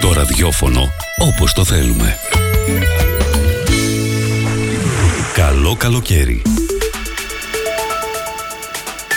Το 0.00 0.12
ραδιόφωνο 0.12 0.88
όπως 1.16 1.52
το 1.52 1.64
θέλουμε. 1.64 2.16
Καλό 5.34 5.76
καλοκαίρι. 5.76 6.42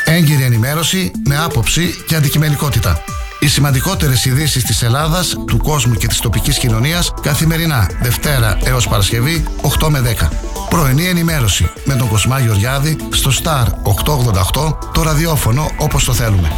Έγκυρη 0.06 0.44
ενημέρωση 0.44 1.12
με 1.28 1.38
άποψη 1.38 2.04
και 2.08 2.16
αντικειμενικότητα. 2.16 3.04
Οι 3.40 3.48
σημαντικότερες 3.48 4.26
ειδήσεις 4.26 4.64
της 4.64 4.82
Ελλάδας, 4.82 5.36
του 5.48 5.58
κόσμου 5.58 5.94
και 5.94 6.08
της 6.08 6.20
τοπικής 6.20 6.58
κοινωνίας 6.58 7.14
καθημερινά, 7.22 7.90
Δευτέρα 8.02 8.58
έως 8.64 8.88
Παρασκευή, 8.88 9.44
8 9.62 9.90
με 9.90 10.00
10. 10.00 10.32
Πρωινή 10.70 11.08
ενημέρωση 11.08 11.70
με 11.86 11.96
τον 11.96 12.08
Κοσμά 12.08 12.40
Γεωργιάδη 12.40 12.98
στο 13.10 13.32
Star 13.44 13.66
888, 13.84 14.78
το 14.94 15.02
ραδιόφωνο 15.02 15.70
όπως 15.78 16.04
το 16.04 16.14
θέλουμε. 16.14 16.52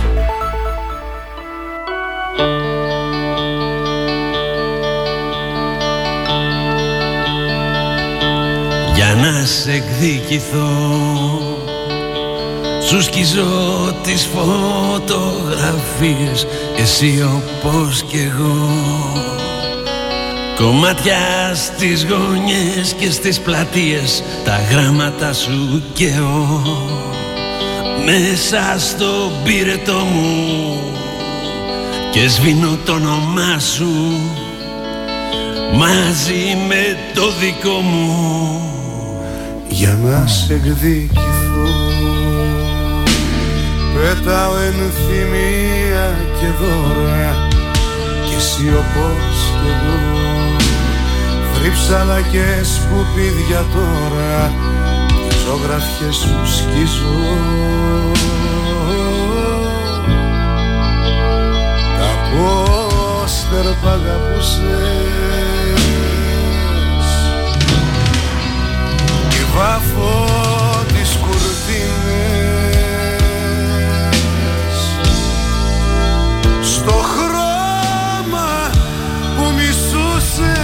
Για 9.14 9.22
να 9.22 9.46
σε 9.46 9.72
εκδικηθώ 9.72 10.70
Σου 12.88 13.02
σκίζω 13.02 13.46
τις 14.04 14.30
φωτογραφίες 14.34 16.48
Εσύ 16.78 17.24
όπως 17.24 18.04
κι 18.04 18.32
εγώ. 18.32 18.70
Κομμάτια 20.56 21.52
στις 21.54 22.06
γωνιές 22.06 22.94
και 23.00 23.12
στις 23.12 23.40
πλατείες 23.40 24.24
Τα 24.44 24.62
γράμματα 24.72 25.34
σου 25.34 25.84
και 25.94 26.08
εγώ. 26.08 26.62
Μέσα 28.06 28.76
στο 28.78 29.32
πύρετο 29.44 29.94
μου 29.94 30.80
Και 32.12 32.28
σβήνω 32.28 32.78
το 32.86 32.94
όνομά 32.94 33.60
σου 33.60 34.20
Μαζί 35.74 36.58
με 36.68 36.98
το 37.14 37.32
δικό 37.40 37.80
μου 37.80 38.73
για 39.74 40.00
να 40.04 40.28
σε 40.28 40.54
εκδικηθώ. 40.54 41.68
Πέταω 43.94 44.56
ενθυμία 44.58 46.06
και 46.40 46.48
δώρα 46.60 47.48
και 48.30 48.36
εσύ 48.36 48.68
όπως 48.70 49.36
κι 49.62 49.70
εγώ. 49.74 49.98
Θρύψαλα 51.54 52.22
και 52.22 52.46
σκουπίδια 52.64 53.66
τώρα 53.74 54.52
και 55.08 55.36
ζωγραφιές 55.46 56.16
σου 56.16 56.56
σκίζω. 56.56 57.20
Τα 62.00 62.12
πόστερ 62.30 63.74
που 63.74 63.88
αγαπούσες 63.88 65.43
και 69.54 69.60
βάφω 69.60 70.26
τις 70.88 71.18
κουρτίνες. 71.22 71.54
Στο 76.62 76.92
χρώμα 76.92 78.70
που 79.38 79.46
μισούσες. 79.56 80.58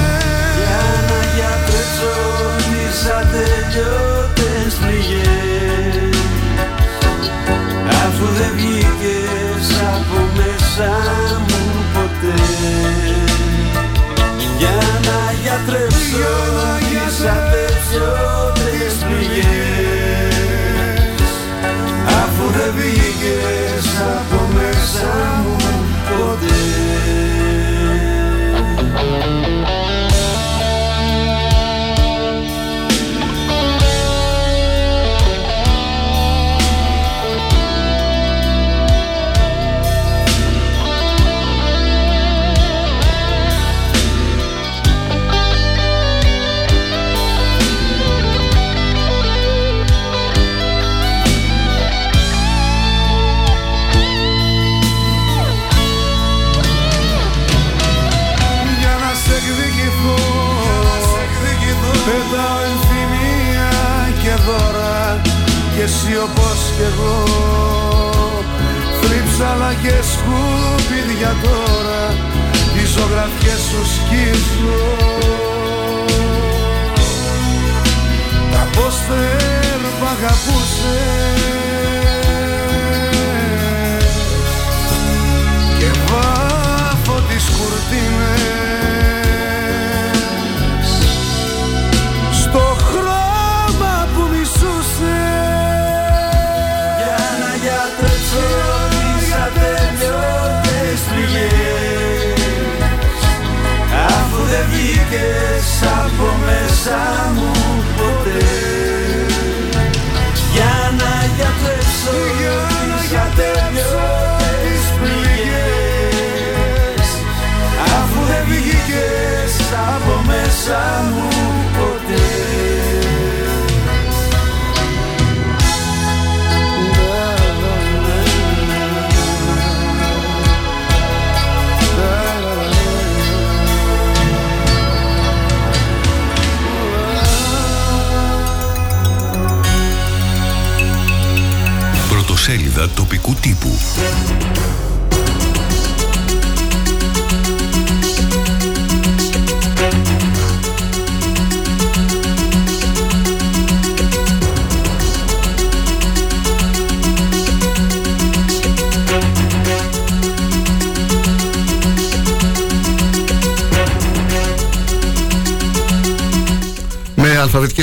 Για 0.58 0.88
να 1.10 1.20
γιατρέψω 1.36 2.16
τις 2.70 2.98
ατελειώτες 3.20 4.74
πληγές. 4.82 6.18
Αφού 8.06 8.26
δεν 8.38 8.52
βγήκες 8.56 9.68
από 9.96 10.18
μέσα 10.38 10.92
μου 11.48 11.62
ποτέ. 11.94 12.42
Για 14.58 14.80
να 15.08 15.20
γιατρέψω 15.42 16.34
τις 16.80 17.20
ατελειώτες 17.20 18.59
πληγές 19.30 20.34
Αφού 22.24 22.46
δεν 22.58 22.74
βγήκες 22.76 23.88
από 24.18 24.40
μέσα 24.54 25.08
μου 25.44 25.56
ποτέ 26.10 26.59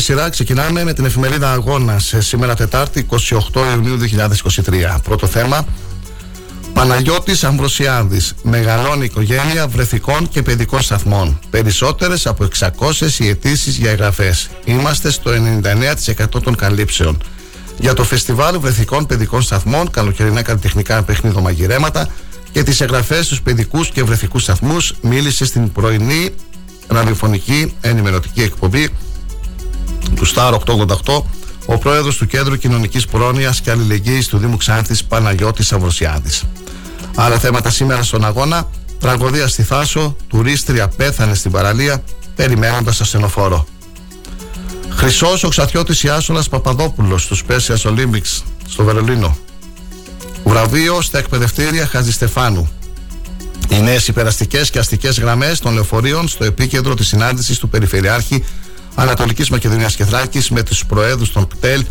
σειρά 0.07 0.29
ξεκινάμε 0.29 0.85
με 0.85 0.93
την 0.93 1.05
εφημερίδα 1.05 1.53
Αγώνας 1.53 2.15
σήμερα 2.19 2.55
Τετάρτη 2.55 3.07
28 3.11 3.17
Ιουνίου 3.75 3.99
2023. 4.65 4.99
Πρώτο 5.03 5.27
θέμα. 5.27 5.67
Παναγιώτης 6.73 7.45
Αμβροσιάδης 7.45 8.35
Μεγαλώνει 8.43 9.05
οικογένεια 9.05 9.67
βρεθικών 9.67 10.29
και 10.29 10.43
παιδικών 10.43 10.81
σταθμών. 10.81 11.39
Περισσότερες 11.51 12.27
από 12.27 12.49
600 12.59 13.19
οι 13.19 13.29
αιτήσει 13.29 13.71
για 13.71 13.91
εγγραφές. 13.91 14.51
Είμαστε 14.65 15.11
στο 15.11 15.31
99% 15.31 16.43
των 16.43 16.57
καλύψεων. 16.57 17.23
Για 17.79 17.95
το 17.95 18.05
φεστιβάλ 18.05 18.59
βρεθικών 18.59 19.07
παιδικών 19.07 19.43
σταθμών, 19.43 19.91
καλοκαιρινά 19.91 20.43
καλλιτεχνικά 20.43 21.03
παιχνίδο 21.03 21.41
μαγειρέματα 21.41 22.09
και 22.53 22.63
τις 22.63 22.81
εγγραφές 22.81 23.25
στους 23.25 23.43
παιδικούς 23.43 23.91
και 23.91 24.03
βρεθικούς 24.03 24.43
σταθμούς 24.43 24.95
μίλησε 25.01 25.45
στην 25.45 25.73
πρωινή 25.73 26.31
ραδιοφωνική 26.89 27.75
ενημερωτική 27.81 28.43
εκπομπή 28.43 28.91
του 30.17 30.27
Star 30.35 30.59
888 30.65 31.23
ο 31.67 31.79
πρόεδρος 31.79 32.17
του 32.17 32.27
Κέντρου 32.27 32.57
Κοινωνικής 32.57 33.07
Πρόνοιας 33.07 33.61
και 33.61 33.71
Αλληλεγγύης 33.71 34.27
του 34.27 34.39
Δήμου 34.39 34.57
Ξάνθης 34.57 35.05
Παναγιώτης 35.05 35.73
Αυροσιάδη. 35.73 36.31
Άλλα 37.15 37.39
θέματα 37.39 37.71
σήμερα 37.71 38.03
στον 38.03 38.25
αγώνα. 38.25 38.69
Τραγωδία 39.01 39.49
στη 39.49 39.63
Θάσο, 39.63 40.17
τουρίστρια 40.29 40.89
πέθανε 40.89 41.35
στην 41.35 41.51
παραλία 41.51 42.03
περιμένοντας 42.37 43.01
ασθενοφόρο. 43.01 43.67
Χρυσός 44.91 45.45
ο 45.45 45.49
Ξαθιώτης 45.49 46.03
Ιάσονας 46.03 46.49
Παπαδόπουλος 46.49 47.23
στους 47.23 47.45
Πέσια 47.45 47.77
Olympics 47.85 48.43
στο 48.69 48.85
Βερολίνο. 48.85 49.37
Βραβείο 50.45 51.01
στα 51.01 51.19
εκπαιδευτήρια 51.19 51.87
Χαζιστεφάνου. 51.87 52.71
Οι 53.69 53.81
νέες 53.81 54.09
υπεραστικές 54.09 54.71
και 54.71 54.79
αστικές 54.79 55.21
γραμμές 55.21 55.59
των 55.59 55.75
λεωφορείων 55.75 56.29
στο 56.29 56.45
επίκεντρο 56.45 56.95
της 56.95 57.07
συνάντησης 57.07 57.59
του 57.59 57.69
Περιφερειάρχη 57.69 58.45
Ανατολικής 58.99 59.51
Μακεδονίας 59.51 59.97
και 59.97 60.05
Θράκης 60.05 60.51
με 60.51 60.63
τους 60.63 60.87
προέδρους 60.87 61.33
των 61.33 61.49
ΚΤΕΛ 61.49 61.85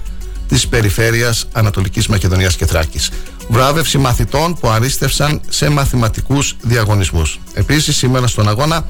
της 0.48 0.68
Περιφέρειας 0.68 1.48
Ανατολικής 1.52 2.08
Μακεδονίας 2.08 2.56
και 2.56 2.66
Θράκης. 2.66 3.10
Βράβευση 3.50 3.98
μαθητών 3.98 4.58
που 4.60 4.70
αρίστευσαν 4.70 5.42
σε 5.50 5.70
μαθηματικούς 5.70 6.56
διαγωνισμούς. 6.62 7.40
Επίσης, 7.54 7.98
σήμερα 7.98 8.28
στον 8.28 8.50
αγώνα, 8.50 8.86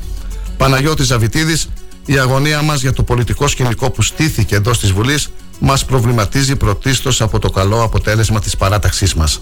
Παναγιώτης 0.58 1.06
Ζαβητίδης, 1.06 1.70
η 2.06 2.18
αγωνία 2.18 2.62
μας 2.62 2.82
για 2.82 2.94
το 2.94 3.04
πολιτικό 3.04 3.48
σκηνικό 3.48 3.90
που 3.90 4.02
στήθηκε 4.02 4.56
εντός 4.56 4.80
της 4.80 4.92
Βουλής 4.92 5.30
μας 5.60 5.86
προβληματίζει 5.86 6.56
πρωτίστως 6.56 7.22
από 7.22 7.40
το 7.40 7.50
καλό 7.50 7.84
αποτέλεσμα 7.84 8.40
της 8.40 8.58
παράταξής 8.58 9.14
μας. 9.14 9.42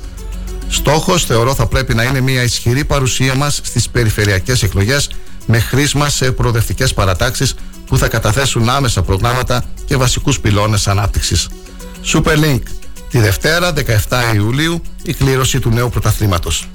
Στόχος, 0.69 1.25
θεωρώ, 1.25 1.55
θα 1.55 1.65
πρέπει 1.65 1.93
να 1.93 2.03
είναι 2.03 2.21
μια 2.21 2.43
ισχυρή 2.43 2.85
παρουσία 2.85 3.35
μας 3.35 3.59
στις 3.63 3.89
περιφερειακές 3.89 4.63
εκλογές 4.63 5.09
με 5.45 5.59
χρήσμα 5.59 6.09
σε 6.09 6.31
προοδευτικές 6.31 6.93
παρατάξεις 6.93 7.55
που 7.93 7.99
θα 7.99 8.07
καταθέσουν 8.07 8.69
άμεσα 8.69 9.01
προγράμματα 9.01 9.63
και 9.85 9.97
βασικούς 9.97 10.39
πυλώνες 10.39 10.87
ανάπτυξης. 10.87 11.49
Superlink, 12.13 12.61
τη 13.09 13.19
Δευτέρα 13.19 13.73
17 13.73 14.33
Ιουλίου, 14.35 14.81
η 15.03 15.13
κλήρωση 15.13 15.59
του 15.59 15.69
νέου 15.69 15.89
πρωταθλήματος. 15.89 16.67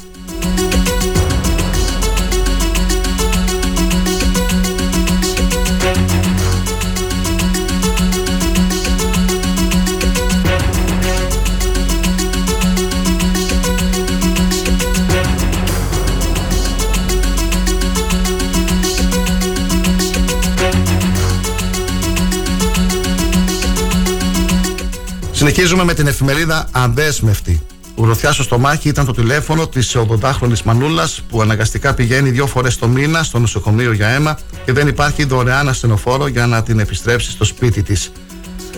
Συνεχίζουμε 25.59 25.87
με 25.87 25.95
την 25.95 26.07
εφημερίδα 26.07 26.69
Αντέσμευτη. 26.73 27.63
Ουροθιά 27.95 28.33
στο 28.33 28.43
στομάχι 28.43 28.89
ήταν 28.89 29.07
το 29.07 29.13
τηλέφωνο 29.13 29.69
της 29.69 29.97
80χρονη 29.97 30.61
Μανούλας 30.65 31.23
που 31.29 31.43
αναγκαστικά 31.43 31.95
πηγαίνει 31.95 32.31
δύο 32.31 32.47
φορές 32.47 32.79
το 32.79 32.89
μήνα 32.89 33.23
στο 33.23 33.39
νοσοκομείο 33.39 33.93
για 33.93 34.09
αίμα 34.09 34.39
και 34.65 34.73
δεν 34.73 34.89
υπάρχει 34.89 35.25
δωρεάν 35.25 35.69
ασθενοφόρο 35.69 36.27
για 36.27 36.47
να 36.47 36.63
την 36.63 36.79
επιστρέψει 36.79 37.31
στο 37.31 37.45
σπίτι 37.45 37.83
της. 37.83 38.13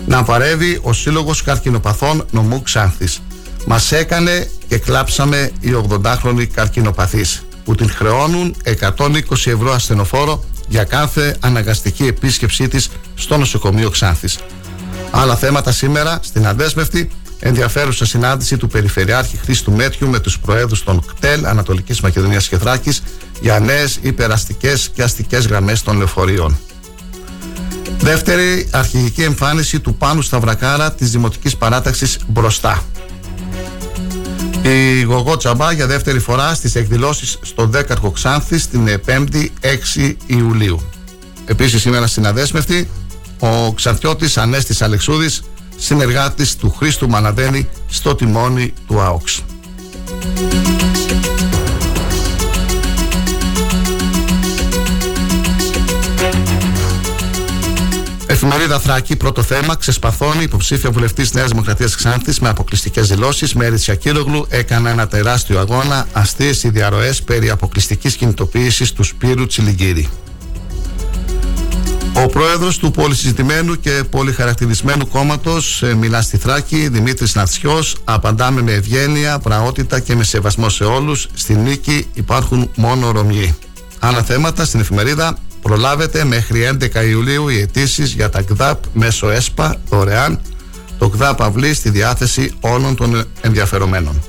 Να 0.05 0.23
παρεύει 0.23 0.79
ο 0.81 0.93
Σύλλογος 0.93 1.43
Καρκινοπαθών 1.43 2.25
Νομού 2.31 2.61
Ξάνθης. 2.61 3.21
Μας 3.67 3.91
έκανε 3.91 4.49
και 4.67 4.77
κλάψαμε 4.77 5.51
οι 5.59 5.69
80χρονοι 5.89 6.45
καρκινοπαθείς 6.53 7.43
που 7.65 7.75
την 7.75 7.89
χρεώνουν 7.89 8.55
120 8.63 9.21
ευρώ 9.31 9.73
ασθενοφόρο 9.73 10.43
για 10.67 10.83
κάθε 10.83 11.35
αναγκαστική 11.39 12.05
επίσκεψή 12.05 12.67
της 12.67 12.89
στο 13.15 13.37
νοσοκομείο 13.37 13.89
Ξάνθης. 13.89 14.37
Άλλα 15.11 15.35
θέματα 15.35 15.71
σήμερα 15.71 16.19
στην 16.21 16.47
Αντέσμευτη. 16.47 17.09
Ενδιαφέρουσα 17.39 18.05
συνάντηση 18.05 18.57
του 18.57 18.67
Περιφερειάρχη 18.67 19.37
Χρήστου 19.37 19.71
Μέτιου 19.71 20.07
με 20.09 20.19
τους 20.19 20.39
Προέδρους 20.39 20.83
των 20.83 21.05
ΚΤΕΛ 21.05 21.45
Ανατολικής 21.45 22.01
Μακεδονίας 22.01 22.47
και 22.47 22.57
Θράκης 22.57 23.03
για 23.41 23.59
νέες 23.59 23.99
υπεραστικές 24.01 24.89
και 24.93 25.03
αστικές 25.03 25.47
γραμμές 25.47 25.81
των 25.81 25.97
λεωφορείων. 25.97 26.57
Δεύτερη 27.97 28.67
αρχηγική 28.71 29.23
εμφάνιση 29.23 29.79
του 29.79 29.95
Πάνου 29.95 30.21
Σταυρακάρα 30.21 30.91
της 30.91 31.11
Δημοτικής 31.11 31.57
Παράταξης 31.57 32.19
Μπροστά. 32.27 32.83
Η 34.61 35.01
Γογό 35.01 35.37
Τσαμπά 35.37 35.71
για 35.71 35.87
δεύτερη 35.87 36.19
φορά 36.19 36.53
στις 36.53 36.75
εκδηλώσεις 36.75 37.37
στο 37.41 37.69
10ο 37.73 38.11
Ξάνθης 38.13 38.67
την 38.67 39.01
5η 39.05 39.47
6 39.97 40.15
Ιουλίου. 40.25 40.81
Επίσης 41.45 41.81
σήμερα 41.81 42.07
στην 42.07 42.27
Αδέσμευτη 42.27 42.89
ο 43.41 43.73
Ξανθιώτης 43.73 44.37
Ανέστης 44.37 44.81
Αλεξούδης 44.81 45.41
συνεργάτης 45.77 46.55
του 46.55 46.69
Χρήστου 46.77 47.09
Μαναδένη 47.09 47.69
στο 47.87 48.15
τιμόνι 48.15 48.73
του 48.87 49.01
ΑΟΞ. 49.01 49.41
Εφημερίδα 58.25 58.79
Θράκη, 58.79 59.15
πρώτο 59.15 59.43
θέμα. 59.43 59.75
Ξεσπαθώνει 59.75 60.43
υποψήφια 60.43 60.91
βουλευτής 60.91 61.33
Νέας 61.33 61.49
Δημοκρατίας 61.49 61.95
Ξάνθης 61.95 62.39
με 62.39 62.49
αποκλειστικές 62.49 63.07
δηλώσεις. 63.07 63.53
Μέρης 63.53 63.81
Τσιακύρογλου 63.81 64.45
έκανε 64.49 64.89
ένα 64.89 65.07
τεράστιο 65.07 65.59
αγώνα. 65.59 66.07
Αστείες 66.13 66.63
οι 66.63 66.69
διαρροές 66.69 67.21
περί 67.21 67.49
αποκλειστικής 67.49 68.15
κινητοποίησης 68.15 68.93
του 68.93 69.03
Σπύρου 69.03 69.47
Τσιλιγκύρη. 69.47 70.09
Ο 72.13 72.25
πρόεδρος 72.25 72.77
του 72.77 72.91
πολυσυζητημένου 72.91 73.79
και 73.79 74.03
πολυχαρακτηρισμένου 74.09 75.07
κόμματος 75.07 75.83
ε, 75.83 75.95
μιλά 75.95 76.21
στη 76.21 76.37
Θράκη, 76.37 76.87
Δημήτρης 76.87 77.35
Νατσιός, 77.35 77.95
απαντάμε 78.03 78.61
με 78.61 78.71
ευγένεια, 78.71 79.39
πραότητα 79.39 79.99
και 79.99 80.15
με 80.15 80.23
σεβασμό 80.23 80.69
σε 80.69 80.83
όλους. 80.83 81.27
Στη 81.33 81.55
νίκη 81.55 82.07
υπάρχουν 82.13 82.69
μόνο 82.75 83.11
Ρωμιοί. 83.11 83.55
Άλλα 83.99 84.23
θέματα 84.23 84.65
στην 84.65 84.79
εφημερίδα 84.79 85.37
προλάβετε 85.61 86.23
μέχρι 86.23 86.69
11 86.93 87.05
Ιουλίου 87.09 87.49
οι 87.49 87.59
αιτήσεις 87.59 88.13
για 88.13 88.29
τα 88.29 88.41
ΚΔΑΠ 88.41 88.83
μέσω 88.93 89.29
ΕΣΠΑ 89.29 89.75
δωρεάν. 89.89 90.39
Το 90.97 91.09
ΚΔΑΠ 91.09 91.41
αυλεί 91.41 91.73
στη 91.73 91.89
διάθεση 91.89 92.51
όλων 92.59 92.95
των 92.95 93.23
ενδιαφερομένων. 93.41 94.21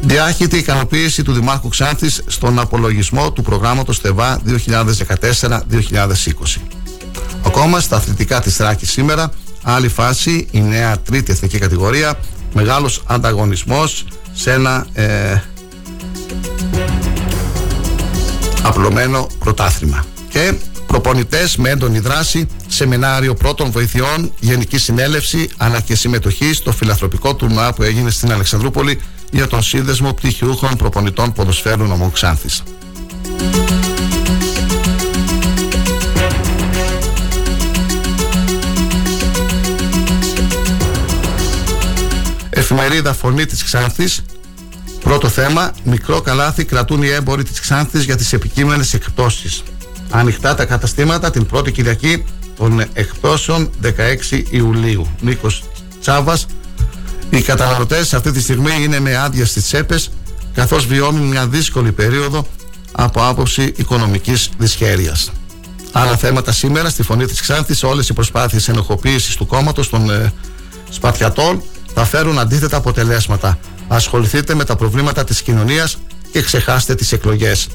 Διάχυτη 0.00 0.56
ικανοποίηση 0.56 1.22
του 1.22 1.32
Δημάρχου 1.32 1.68
Ξάνθης 1.68 2.22
στον 2.26 2.58
απολογισμό 2.58 3.32
του 3.32 3.42
προγράμματος 3.42 4.00
ΤΕΒΑ 4.00 4.40
2014-2020. 4.46 6.79
Ακόμα 7.46 7.80
στα 7.80 7.96
αθλητικά 7.96 8.40
της 8.40 8.56
Θράκης 8.56 8.90
σήμερα, 8.90 9.30
άλλη 9.62 9.88
φάση, 9.88 10.48
η 10.50 10.60
νέα 10.60 10.98
τρίτη 10.98 11.32
εθνική 11.32 11.58
κατηγορία, 11.58 12.18
μεγάλος 12.52 13.02
ανταγωνισμός 13.06 14.04
σε 14.32 14.52
ένα 14.52 14.86
ε, 14.92 15.40
απλωμένο 18.62 19.26
πρωτάθλημα. 19.38 20.04
Και 20.28 20.54
προπονητές 20.86 21.56
με 21.56 21.70
έντονη 21.70 21.98
δράση, 21.98 22.48
σεμινάριο 22.66 23.34
πρώτων 23.34 23.70
βοηθειών, 23.70 24.32
γενική 24.40 24.78
συνέλευση, 24.78 25.48
αλλά 25.56 25.80
και 25.80 25.94
συμμετοχή 25.94 26.52
στο 26.52 26.72
φιλαθροπικό 26.72 27.34
τουρνουά 27.34 27.72
που 27.72 27.82
έγινε 27.82 28.10
στην 28.10 28.32
Αλεξανδρούπολη 28.32 29.00
για 29.30 29.46
τον 29.46 29.62
σύνδεσμο 29.62 30.12
πτυχιούχων 30.12 30.76
προπονητών 30.76 31.32
ποδοσφαίρου 31.32 31.84
νομού 31.84 32.10
Ξάνθης. 32.10 32.62
Εφημερίδα 42.72 43.12
Φωνή 43.12 43.46
της 43.46 43.64
Ξάνθης 43.64 44.22
Πρώτο 45.00 45.28
θέμα, 45.28 45.72
μικρό 45.84 46.20
καλάθι 46.20 46.64
κρατούν 46.64 47.02
οι 47.02 47.08
έμποροι 47.08 47.42
της 47.42 47.60
Ξάνθης 47.60 48.04
για 48.04 48.16
τις 48.16 48.32
επικείμενες 48.32 48.94
εκπτώσεις. 48.94 49.62
Ανοιχτά 50.10 50.54
τα 50.54 50.64
καταστήματα 50.64 51.30
την 51.30 51.46
πρώτη 51.46 51.72
Κυριακή 51.72 52.24
των 52.56 52.84
εκπτώσεων 52.92 53.70
16 53.82 54.42
Ιουλίου. 54.50 55.06
Νίκος 55.20 55.64
Τσάβας, 56.00 56.46
οι 57.30 57.42
καταναλωτές 57.42 58.14
αυτή 58.14 58.32
τη 58.32 58.40
στιγμή 58.40 58.82
είναι 58.82 59.00
με 59.00 59.16
άδεια 59.16 59.46
στις 59.46 59.64
τσέπες 59.64 60.10
καθώς 60.54 60.86
βιώνουν 60.86 61.28
μια 61.28 61.46
δύσκολη 61.46 61.92
περίοδο 61.92 62.46
από 62.92 63.26
άποψη 63.26 63.72
οικονομικής 63.76 64.50
δυσχέρειας. 64.58 65.30
Άλλα 65.92 66.16
θέματα 66.16 66.52
σήμερα 66.52 66.88
στη 66.88 67.02
Φωνή 67.02 67.26
της 67.26 67.40
Ξάνθης 67.40 67.82
όλες 67.82 68.08
οι 68.08 68.12
προσπάθειες 68.12 68.68
ενοχοποίησης 68.68 69.36
του 69.36 69.46
κόμματος 69.46 69.88
των 69.88 70.10
ε, 70.10 70.32
Σπαθιατών 70.90 71.62
θα 71.94 72.04
φέρουν 72.04 72.38
αντίθετα 72.38 72.76
αποτελέσματα. 72.76 73.58
Ασχοληθείτε 73.88 74.54
με 74.54 74.64
τα 74.64 74.76
προβλήματα 74.76 75.24
της 75.24 75.42
κοινωνίας 75.42 75.98
και 76.32 76.42
ξεχάστε 76.42 76.94
τις 76.94 77.12
εκλογές. 77.12 77.68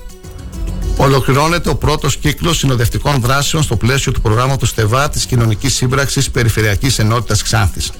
Ολοκληρώνεται 0.97 1.69
ο 1.69 1.75
πρώτος 1.75 2.17
κύκλος 2.17 2.57
συνοδευτικών 2.57 3.21
δράσεων 3.21 3.63
στο 3.63 3.75
πλαίσιο 3.75 4.11
του 4.11 4.21
προγράμματος 4.21 4.73
ΤΕΒΑ 4.73 5.09
της 5.09 5.25
Κοινωνικής 5.25 5.75
Σύμπραξης 5.75 6.31
Περιφερειακής 6.31 6.99
Ενότητας 6.99 7.43
Ξάνθης. 7.43 7.91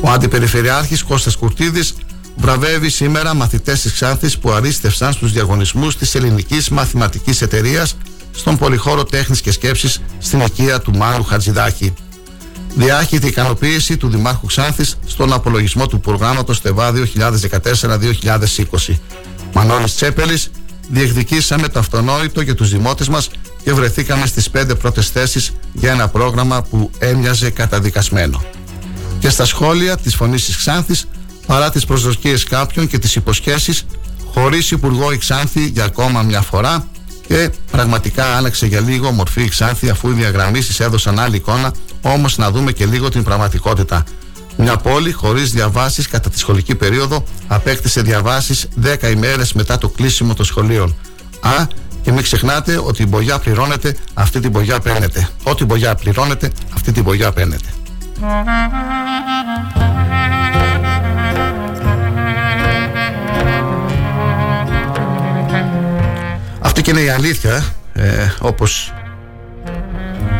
Ο 0.00 0.10
Αντιπεριφερειάρχης 0.10 1.02
Κώστας 1.02 1.36
Κουρτίδης 1.36 1.94
βραβεύει 2.36 2.90
σήμερα 2.90 3.34
μαθητές 3.34 3.80
της 3.80 3.92
Ξάνθης 3.92 4.38
που 4.38 4.50
αρίστευσαν 4.50 5.12
στους 5.12 5.32
διαγωνισμούς 5.32 5.96
της 5.96 6.14
Ελληνικής 6.14 6.68
Μαθηματικής 6.68 7.42
Εταιρείας 7.42 7.96
στον 8.32 8.58
Πολυχώρο 8.58 9.04
Τέχνης 9.04 9.40
και 9.40 9.52
Σκέψης 9.52 10.00
στην 10.18 10.40
οικία 10.40 10.80
του 10.80 10.96
Μάρου 10.96 11.24
Χατζηδάκη. 11.24 11.94
Διάχυτη 12.74 13.26
ικανοποίηση 13.26 13.96
του 13.96 14.08
Δημάρχου 14.08 14.46
Ξάνθης 14.46 14.98
στον 15.06 15.32
απολογισμό 15.32 15.86
του 15.86 16.00
προγράμματο 16.00 16.60
ΤΕΒΑ 16.60 16.92
2014-2020. 16.92 18.98
Μανώλης 19.52 19.94
Τσέπελης 19.94 20.50
διεκδικήσαμε 20.88 21.68
το 21.68 21.78
αυτονόητο 21.78 22.40
για 22.40 22.54
τους 22.54 22.70
δημότες 22.70 23.08
μας 23.08 23.30
και 23.64 23.72
βρεθήκαμε 23.72 24.26
στις 24.26 24.50
πέντε 24.50 24.74
πρώτες 24.74 25.08
θέσεις 25.08 25.52
για 25.72 25.90
ένα 25.90 26.08
πρόγραμμα 26.08 26.62
που 26.62 26.90
έμοιαζε 26.98 27.50
καταδικασμένο. 27.50 28.42
Και 29.18 29.28
στα 29.28 29.44
σχόλια 29.44 29.96
της 29.96 30.14
Φωνής 30.14 30.44
της 30.44 30.56
Ξάνθης, 30.56 31.06
παρά 31.46 31.70
τις 31.70 31.84
προσδοκίες 31.84 32.44
κάποιων 32.44 32.86
και 32.86 32.98
τις 32.98 33.16
υποσχέσεις, 33.16 33.84
χωρίς 34.34 34.70
Υπουργό 34.70 35.12
η 35.12 35.16
Ξάνθη 35.16 35.66
για 35.66 35.84
ακόμα 35.84 36.22
μια 36.22 36.40
φορά 36.40 36.86
και 37.26 37.50
πραγματικά 37.70 38.24
άλλαξε 38.24 38.66
για 38.66 38.80
λίγο 38.80 39.10
μορφή 39.10 39.42
η 39.42 39.48
Ξάνθη 39.48 39.90
αφού 39.90 40.08
οι 40.08 40.12
διαγραμμίσεις 40.12 40.80
έδωσαν 40.80 41.18
άλλη 41.18 41.36
εικόνα, 41.36 41.72
όμως 42.02 42.38
να 42.38 42.50
δούμε 42.50 42.72
και 42.72 42.86
λίγο 42.86 43.08
την 43.08 43.22
πραγματικότητα. 43.22 44.04
Μια 44.56 44.76
πόλη 44.76 45.12
χωρίς 45.12 45.50
διαβάσεις 45.52 46.08
κατά 46.08 46.30
τη 46.30 46.38
σχολική 46.38 46.74
περίοδο 46.74 47.24
απέκτησε 47.46 48.02
διαβάσεις 48.02 48.68
10 48.82 49.10
ημέρες 49.10 49.52
μετά 49.52 49.78
το 49.78 49.88
κλείσιμο 49.88 50.34
των 50.34 50.44
σχολείων. 50.44 50.96
Α, 51.40 51.66
και 52.02 52.12
μην 52.12 52.22
ξεχνάτε 52.22 52.80
ότι 52.84 53.02
η 53.02 53.06
μπογιά 53.08 53.38
πληρώνεται, 53.38 53.96
αυτή 54.14 54.40
την 54.40 54.50
μπογιά 54.50 54.80
παίρνετε. 54.80 55.28
Ό,τι 55.42 55.64
μπογιά 55.64 55.94
πληρώνεται, 55.94 56.50
αυτή 56.74 56.92
την 56.92 57.02
μπογιά 57.02 57.32
παίρνετε. 57.32 57.68
Αυτή 66.60 66.82
και 66.82 66.90
είναι 66.90 67.00
η 67.00 67.08
αλήθεια, 67.08 67.64
ε, 67.92 68.28
όπως 68.40 68.92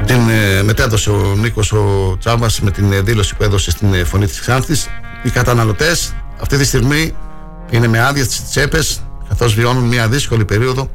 την 0.07 0.29
ε, 0.29 0.63
μετέδωσε 0.63 1.11
ο 1.11 1.35
Νίκος 1.37 1.73
ο 1.73 2.17
Τσάμπας 2.19 2.61
με 2.61 2.71
την 2.71 2.93
ε, 2.93 3.01
δήλωση 3.01 3.37
που 3.37 3.43
έδωσε 3.43 3.71
στην 3.71 3.95
ε, 3.95 4.05
Φωνή 4.05 4.27
της 4.27 4.41
Ξάνθης 4.41 4.89
οι 5.23 5.31
καταναλωτές 5.31 6.15
αυτή 6.41 6.57
τη 6.57 6.65
στιγμή 6.65 7.15
είναι 7.71 7.89
με 7.89 8.01
άδεια 8.01 8.25
στις 8.25 8.49
τσέπες 8.49 9.03
καθώς 9.29 9.55
βιώνουν 9.55 9.85
μια 9.85 10.09
δύσκολη 10.09 10.45
περίοδο 10.45 10.89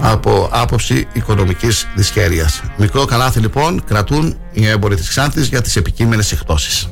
από 0.00 0.48
άποψη 0.52 1.08
οικονομικής 1.12 1.86
δυσχέρειας. 1.94 2.62
Μικρό 2.76 3.04
καλάθι 3.04 3.40
λοιπόν 3.40 3.84
κρατούν 3.84 4.36
οι 4.52 4.66
έμποροι 4.66 4.96
της 4.96 5.08
Ξάνθης 5.08 5.46
για 5.46 5.60
τις 5.60 5.76
επικείμενες 5.76 6.32
εκπτώσεις. 6.32 6.88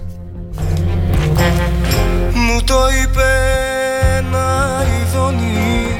Μου 2.32 2.62
το 2.64 2.78
είπε 3.02 3.24
ένα 4.16 4.82
ειδονή 5.00 5.98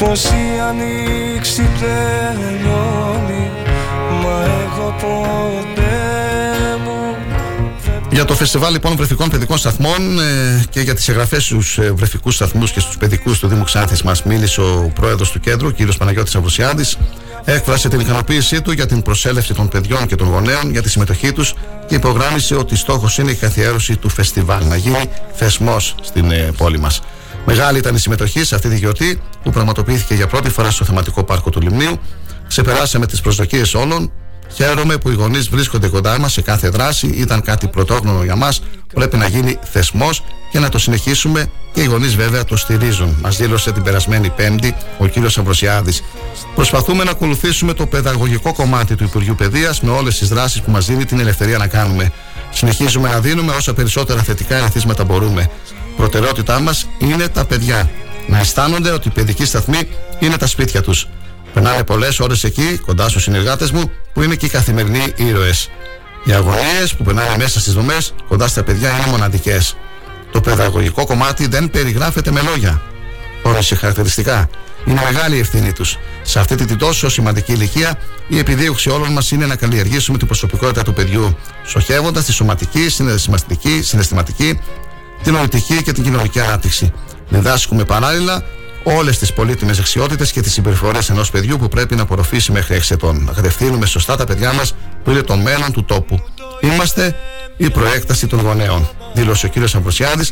πως 0.00 0.24
η 0.24 0.60
ανοίξη 0.68 1.68
τελειώνει 1.80 3.37
Για 8.10 8.26
το 8.26 8.34
φεστιβάλ 8.34 8.72
λοιπόν 8.72 8.96
βρεφικών 8.96 9.30
παιδικών 9.30 9.58
σταθμών 9.58 10.20
ε, 10.20 10.64
και 10.70 10.80
για 10.80 10.94
τις 10.94 11.08
εγγραφές 11.08 11.44
στους 11.44 11.78
ε, 11.78 11.92
βρεφικούς 11.92 12.34
σταθμούς 12.34 12.70
και 12.70 12.80
στους 12.80 12.96
παιδικούς 12.96 13.38
του 13.38 13.48
Δήμου 13.48 13.64
Ξάνθης 13.64 14.02
μας 14.02 14.22
μίλησε 14.22 14.60
ο 14.60 14.92
πρόεδρος 14.94 15.30
του 15.30 15.40
κέντρου, 15.40 15.72
κ. 15.72 15.76
Παναγιώτης 15.98 16.34
Αυρουσιάδη. 16.34 16.84
Έκφρασε 17.44 17.88
την 17.88 18.00
ικανοποίησή 18.00 18.62
του 18.62 18.72
για 18.72 18.86
την 18.86 19.02
προσέλευση 19.02 19.54
των 19.54 19.68
παιδιών 19.68 20.06
και 20.06 20.16
των 20.16 20.28
γονέων 20.28 20.70
για 20.70 20.82
τη 20.82 20.90
συμμετοχή 20.90 21.32
τους 21.32 21.54
και 21.86 21.94
υπογράμμισε 21.94 22.54
ότι 22.54 22.76
στόχος 22.76 23.18
είναι 23.18 23.30
η 23.30 23.34
καθιέρωση 23.34 23.96
του 23.96 24.08
φεστιβάλ 24.08 24.66
να 24.66 24.76
γίνει 24.76 25.10
θεσμός 25.32 25.94
στην 26.02 26.30
ε, 26.30 26.52
πόλη 26.56 26.78
μας. 26.78 27.00
Μεγάλη 27.46 27.78
ήταν 27.78 27.94
η 27.94 27.98
συμμετοχή 27.98 28.44
σε 28.44 28.54
αυτή 28.54 28.68
τη 28.68 28.76
γιορτή 28.76 29.20
που 29.42 29.50
πραγματοποιήθηκε 29.50 30.14
για 30.14 30.26
πρώτη 30.26 30.50
φορά 30.50 30.70
στο 30.70 30.84
θεματικό 30.84 31.24
πάρκο 31.24 31.50
του 31.50 31.60
Λιμνίου. 31.60 32.00
Ξεπεράσαμε 32.48 33.06
τις 33.06 33.20
προσδοκίες 33.20 33.74
όλων. 33.74 34.12
Χαίρομαι 34.54 34.96
που 34.96 35.10
οι 35.10 35.14
γονείς 35.14 35.48
βρίσκονται 35.48 35.88
κοντά 35.88 36.18
μας 36.18 36.32
σε 36.32 36.40
κάθε 36.40 36.68
δράση. 36.68 37.06
Ήταν 37.06 37.42
κάτι 37.42 37.68
πρωτόγνωρο 37.68 38.24
για 38.24 38.36
μας. 38.36 38.62
Πρέπει 38.94 39.16
να 39.16 39.26
γίνει 39.26 39.58
θεσμός 39.62 40.24
και 40.50 40.58
να 40.58 40.68
το 40.68 40.78
συνεχίσουμε 40.78 41.50
και 41.72 41.80
οι 41.80 41.84
γονείς 41.84 42.16
βέβαια 42.16 42.44
το 42.44 42.56
στηρίζουν. 42.56 43.16
Μας 43.22 43.36
δήλωσε 43.36 43.72
την 43.72 43.82
περασμένη 43.82 44.30
Πέμπτη 44.30 44.74
ο 44.98 45.06
κ. 45.08 45.12
Αμβροσιάδη. 45.38 45.92
Προσπαθούμε 46.54 47.04
να 47.04 47.10
ακολουθήσουμε 47.10 47.72
το 47.72 47.86
παιδαγωγικό 47.86 48.52
κομμάτι 48.54 48.94
του 48.94 49.04
Υπουργείου 49.04 49.34
Παιδείας 49.34 49.80
με 49.80 49.90
όλες 49.90 50.18
τις 50.18 50.28
δράσεις 50.28 50.60
που 50.62 50.70
μας 50.70 50.86
δίνει 50.86 51.04
την 51.04 51.20
ελευθερία 51.20 51.58
να 51.58 51.66
κάνουμε. 51.66 52.12
Συνεχίζουμε 52.52 53.08
να 53.08 53.20
δίνουμε 53.20 53.52
όσα 53.52 53.74
περισσότερα 53.74 54.22
θετικά 54.22 54.56
ενθίσματα 54.56 55.04
μπορούμε. 55.04 55.50
Προτεραιότητά 55.96 56.60
μας 56.60 56.86
είναι 56.98 57.28
τα 57.28 57.44
παιδιά. 57.44 57.90
Να 58.26 58.38
αισθάνονται 58.38 58.90
ότι 58.90 59.08
οι 59.08 59.10
παιδικοί 59.10 59.44
σταθμοί 59.44 59.78
είναι 60.18 60.36
τα 60.36 60.46
σπίτια 60.46 60.82
τους. 60.82 61.06
Περνάνε 61.58 61.84
πολλές 61.84 62.20
ώρες 62.20 62.44
εκεί, 62.44 62.80
κοντά 62.86 63.08
στους 63.08 63.22
συνεργάτες 63.22 63.70
μου, 63.70 63.90
που 64.12 64.22
είναι 64.22 64.34
και 64.34 64.46
οι 64.46 64.48
καθημερινοί 64.48 65.12
ήρωες. 65.16 65.70
Οι 66.24 66.32
αγωνίες 66.32 66.94
που 66.96 67.04
περνάνε 67.04 67.36
μέσα 67.38 67.60
στις 67.60 67.72
δομές, 67.72 68.14
κοντά 68.28 68.48
στα 68.48 68.62
παιδιά, 68.62 68.90
είναι 68.90 69.06
μοναδικές. 69.10 69.76
Το 70.32 70.40
παιδαγωγικό 70.40 71.06
κομμάτι 71.06 71.46
δεν 71.46 71.70
περιγράφεται 71.70 72.30
με 72.30 72.40
λόγια. 72.40 72.82
Όρε 73.42 73.62
σε 73.62 73.74
χαρακτηριστικά. 73.74 74.48
Είναι 74.86 75.00
μεγάλη 75.04 75.36
η 75.36 75.38
ευθύνη 75.38 75.72
τους. 75.72 75.98
Σε 76.22 76.38
αυτή 76.38 76.54
την 76.54 76.78
τόσο 76.78 77.08
σημαντική 77.08 77.52
ηλικία, 77.52 77.98
η 78.28 78.38
επιδίωξη 78.38 78.90
όλων 78.90 79.12
μας 79.12 79.30
είναι 79.30 79.46
να 79.46 79.56
καλλιεργήσουμε 79.56 80.18
την 80.18 80.26
προσωπικότητα 80.26 80.82
του 80.82 80.92
παιδιού, 80.92 81.36
στοχεύοντας 81.64 82.24
τη 82.24 82.32
σωματική, 82.32 82.88
συναισθηματική, 82.88 83.82
συναισθηματική, 83.82 84.60
την 85.22 85.32
νοητική 85.32 85.82
και 85.82 85.92
την 85.92 86.02
κοινωνική 86.02 86.40
ανάπτυξη. 86.40 86.92
Διδάσκουμε 87.28 87.84
παράλληλα 87.84 88.42
όλες 88.96 89.18
τις 89.18 89.32
πολύτιμες 89.32 89.76
δεξιότητε 89.76 90.24
και 90.24 90.40
τις 90.40 90.52
συμπεριφορές 90.52 91.10
ενός 91.10 91.30
παιδιού 91.30 91.56
που 91.56 91.68
πρέπει 91.68 91.94
να 91.94 92.02
απορροφήσει 92.02 92.52
μέχρι 92.52 92.76
6 92.76 92.90
ετών. 92.90 93.24
Να 93.24 93.32
κατευθύνουμε 93.32 93.86
σωστά 93.86 94.16
τα 94.16 94.24
παιδιά 94.24 94.52
μας 94.52 94.74
που 95.04 95.10
είναι 95.10 95.20
το 95.20 95.36
μέλλον 95.36 95.72
του 95.72 95.84
τόπου. 95.84 96.22
Είμαστε 96.60 97.16
η 97.56 97.70
προέκταση 97.70 98.26
των 98.26 98.40
γονέων, 98.40 98.88
δήλωσε 99.12 99.46
ο 99.46 99.48
κ. 99.48 99.74
Αμπροσιάδη 99.74 100.26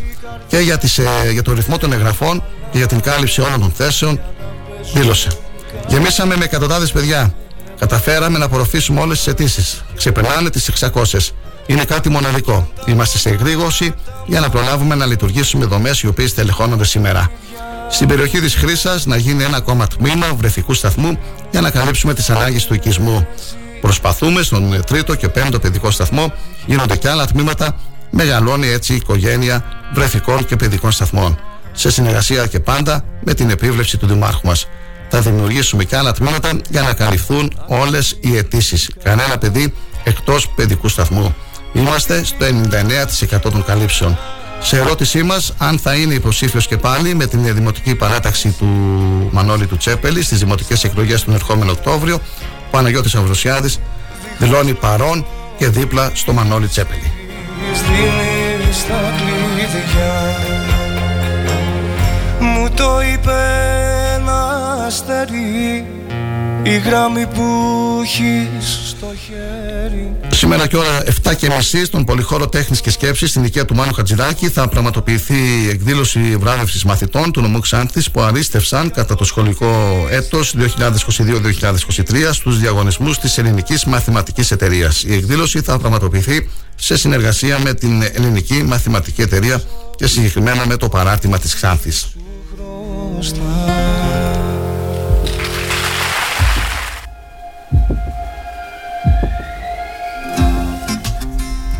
και 0.46 0.58
για, 0.58 0.78
τις, 0.78 0.98
ε, 0.98 1.04
για 1.32 1.42
το 1.42 1.52
ρυθμό 1.52 1.78
των 1.78 1.92
εγγραφών 1.92 2.42
και 2.70 2.78
για 2.78 2.86
την 2.86 3.00
κάλυψη 3.00 3.40
όλων 3.40 3.60
των 3.60 3.70
θέσεων. 3.70 4.20
Δήλωσε. 4.94 5.28
Γεμίσαμε 5.88 6.36
με 6.36 6.44
εκατοντάδες 6.44 6.92
παιδιά. 6.92 7.34
Καταφέραμε 7.78 8.38
να 8.38 8.44
απορροφήσουμε 8.44 9.00
όλες 9.00 9.16
τις 9.18 9.26
αιτήσεις. 9.26 9.84
Ξεπερνάνε 9.96 10.50
τις 10.50 10.68
600. 10.68 11.32
Είναι 11.66 11.84
κάτι 11.84 12.08
μοναδικό. 12.08 12.68
Είμαστε 12.86 13.18
σε 13.18 13.28
εγρήγορση 13.28 13.94
για 14.26 14.40
να 14.40 14.48
προλάβουμε 14.48 14.94
να 14.94 15.06
λειτουργήσουμε 15.06 15.64
δομές 15.64 16.00
οι 16.00 16.06
οποίες 16.06 16.34
τελεχώνονται 16.34 16.84
σήμερα 16.84 17.30
στην 17.90 18.08
περιοχή 18.08 18.40
της 18.40 18.54
Χρύσας 18.54 19.06
να 19.06 19.16
γίνει 19.16 19.42
ένα 19.42 19.56
ακόμα 19.56 19.86
τμήμα 19.86 20.34
βρεφικού 20.34 20.74
σταθμού 20.74 21.18
για 21.50 21.60
να 21.60 21.70
καλύψουμε 21.70 22.14
τις 22.14 22.30
ανάγκες 22.30 22.66
του 22.66 22.74
οικισμού. 22.74 23.26
Προσπαθούμε 23.80 24.42
στον 24.42 24.84
τρίτο 24.86 25.14
και 25.14 25.28
πέμπτο 25.28 25.58
παιδικό 25.58 25.90
σταθμό, 25.90 26.32
γίνονται 26.66 26.96
και 26.96 27.08
άλλα 27.08 27.26
τμήματα, 27.26 27.76
μεγαλώνει 28.10 28.68
έτσι 28.68 28.92
η 28.92 28.96
οικογένεια 28.96 29.64
βρεφικών 29.94 30.44
και 30.44 30.56
παιδικών 30.56 30.90
σταθμών. 30.90 31.38
Σε 31.72 31.90
συνεργασία 31.90 32.46
και 32.46 32.60
πάντα 32.60 33.04
με 33.24 33.34
την 33.34 33.50
επίβλεψη 33.50 33.96
του 33.98 34.06
Δημάρχου 34.06 34.46
μας. 34.46 34.68
Θα 35.08 35.20
δημιουργήσουμε 35.20 35.84
και 35.84 35.96
άλλα 35.96 36.12
τμήματα 36.12 36.60
για 36.70 36.82
να 36.82 36.94
καλυφθούν 36.94 37.52
όλες 37.66 38.16
οι 38.20 38.36
αιτήσεις. 38.36 38.90
Κανένα 39.02 39.38
παιδί 39.38 39.74
εκτός 40.04 40.48
παιδικού 40.48 40.88
σταθμού. 40.88 41.34
Είμαστε 41.72 42.24
στο 42.24 42.46
99% 42.46 43.50
των 43.50 43.64
καλύψεων. 43.64 44.18
Σε 44.60 44.76
ερώτησή 44.76 45.22
μας, 45.22 45.54
αν 45.58 45.78
θα 45.78 45.94
είναι 45.94 46.14
υποψήφιος 46.14 46.66
και 46.66 46.76
πάλι 46.76 47.14
με 47.14 47.26
την 47.26 47.54
δημοτική 47.54 47.94
παράταξη 47.94 48.54
του 48.58 48.66
Μανώλη 49.32 49.66
του 49.66 49.76
Τσέπελη 49.76 50.22
στις 50.22 50.38
δημοτικές 50.38 50.84
εκλογές 50.84 51.24
τον 51.24 51.34
ερχόμενο 51.34 51.70
Οκτώβριο, 51.70 52.14
ο 52.14 52.70
Παναγιώτης 52.70 53.14
Αυροσιάδης 53.14 53.80
δηλώνει 54.38 54.74
παρόν 54.74 55.26
και 55.58 55.68
δίπλα 55.68 56.10
στο 56.14 56.32
Μανώλη 56.32 56.66
Τσέπελη. 56.66 57.12
στα 58.72 59.14
κλειδιά 59.16 60.36
Μου 62.40 62.70
το 62.74 63.00
είπε 63.12 63.34
ένα 64.14 64.46
αστέρι 64.86 65.86
η 66.68 66.78
γράμμη 66.78 67.26
που 67.26 67.44
έχει 68.02 68.48
στο 68.88 69.06
χέρι 69.26 70.12
Σήμερα 70.30 70.66
και 70.66 70.76
ώρα 70.76 71.02
7 71.24 71.34
και 71.36 71.50
μισή 71.56 71.84
στον 71.84 72.04
Πολυχώρο 72.04 72.48
Τέχνης 72.48 72.80
και 72.80 72.90
Σκέψης 72.90 73.30
στην 73.30 73.44
οικία 73.44 73.64
του 73.64 73.74
Μάνου 73.74 73.92
Χατζηδάκη 73.92 74.48
θα 74.48 74.68
πραγματοποιηθεί 74.68 75.34
η 75.34 75.68
εκδήλωση 75.68 76.36
βράβευσης 76.36 76.84
μαθητών 76.84 77.32
του 77.32 77.40
νομού 77.40 77.58
Ξάνθης 77.60 78.10
που 78.10 78.20
αρίστευσαν 78.20 78.90
κατά 78.90 79.14
το 79.14 79.24
σχολικό 79.24 80.06
έτος 80.10 80.54
2022-2023 80.58 82.28
στους 82.30 82.58
διαγωνισμούς 82.58 83.18
της 83.18 83.38
Ελληνικής 83.38 83.84
Μαθηματικής 83.84 84.50
Εταιρείας. 84.50 85.02
Η 85.02 85.14
εκδήλωση 85.14 85.60
θα 85.60 85.78
πραγματοποιηθεί 85.78 86.48
σε 86.74 86.96
συνεργασία 86.96 87.58
με 87.58 87.74
την 87.74 88.02
Ελληνική 88.12 88.62
Μαθηματική 88.62 89.22
Εταιρεία 89.22 89.62
και 89.96 90.06
συγκεκριμένα 90.06 90.66
με 90.66 90.76
το 90.76 90.88
παράρτημα 90.88 91.38
της 91.38 91.54
Ξάνθης. 91.54 92.16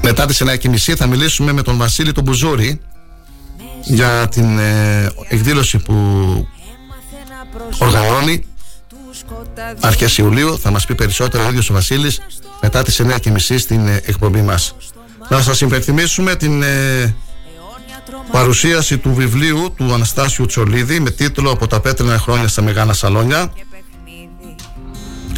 Μετά 0.08 0.26
τις 0.26 0.42
9.30 0.44 0.76
θα 0.96 1.06
μιλήσουμε 1.06 1.52
με 1.52 1.62
τον 1.62 1.76
Βασίλη 1.76 2.12
τον 2.12 2.24
Μπουζούρη 2.24 2.80
για 3.84 4.28
την 4.28 4.58
ε, 4.58 5.10
εκδήλωση 5.28 5.78
που 5.78 5.94
οργανώνει 7.78 8.44
αρχές 9.80 10.18
Ιουλίου. 10.18 10.58
Θα 10.58 10.70
μας 10.70 10.86
πει 10.86 10.94
περισσότερο 10.94 11.44
ο 11.44 11.48
ίδιος 11.48 11.70
ο 11.70 11.72
Βασίλης 11.72 12.20
μετά 12.62 12.82
τις 12.82 13.02
9.30 13.02 13.36
στην 13.38 13.86
ε, 13.86 14.00
εκπομπή 14.04 14.42
μας. 14.42 14.76
Να 15.28 15.42
σας 15.42 15.60
υπενθυμίσουμε 15.60 16.36
την 16.36 16.62
ε, 16.62 17.14
παρουσίαση 18.30 18.98
του 18.98 19.14
βιβλίου 19.14 19.74
του 19.76 19.92
Αναστάσιου 19.92 20.46
Τσολίδη 20.46 21.00
με 21.00 21.10
τίτλο 21.10 21.50
«Από 21.50 21.66
τα 21.66 21.80
πέτρινα 21.80 22.18
χρόνια 22.18 22.48
στα 22.48 22.62
Μεγάνα 22.62 22.92
Σαλόνια». 22.92 23.52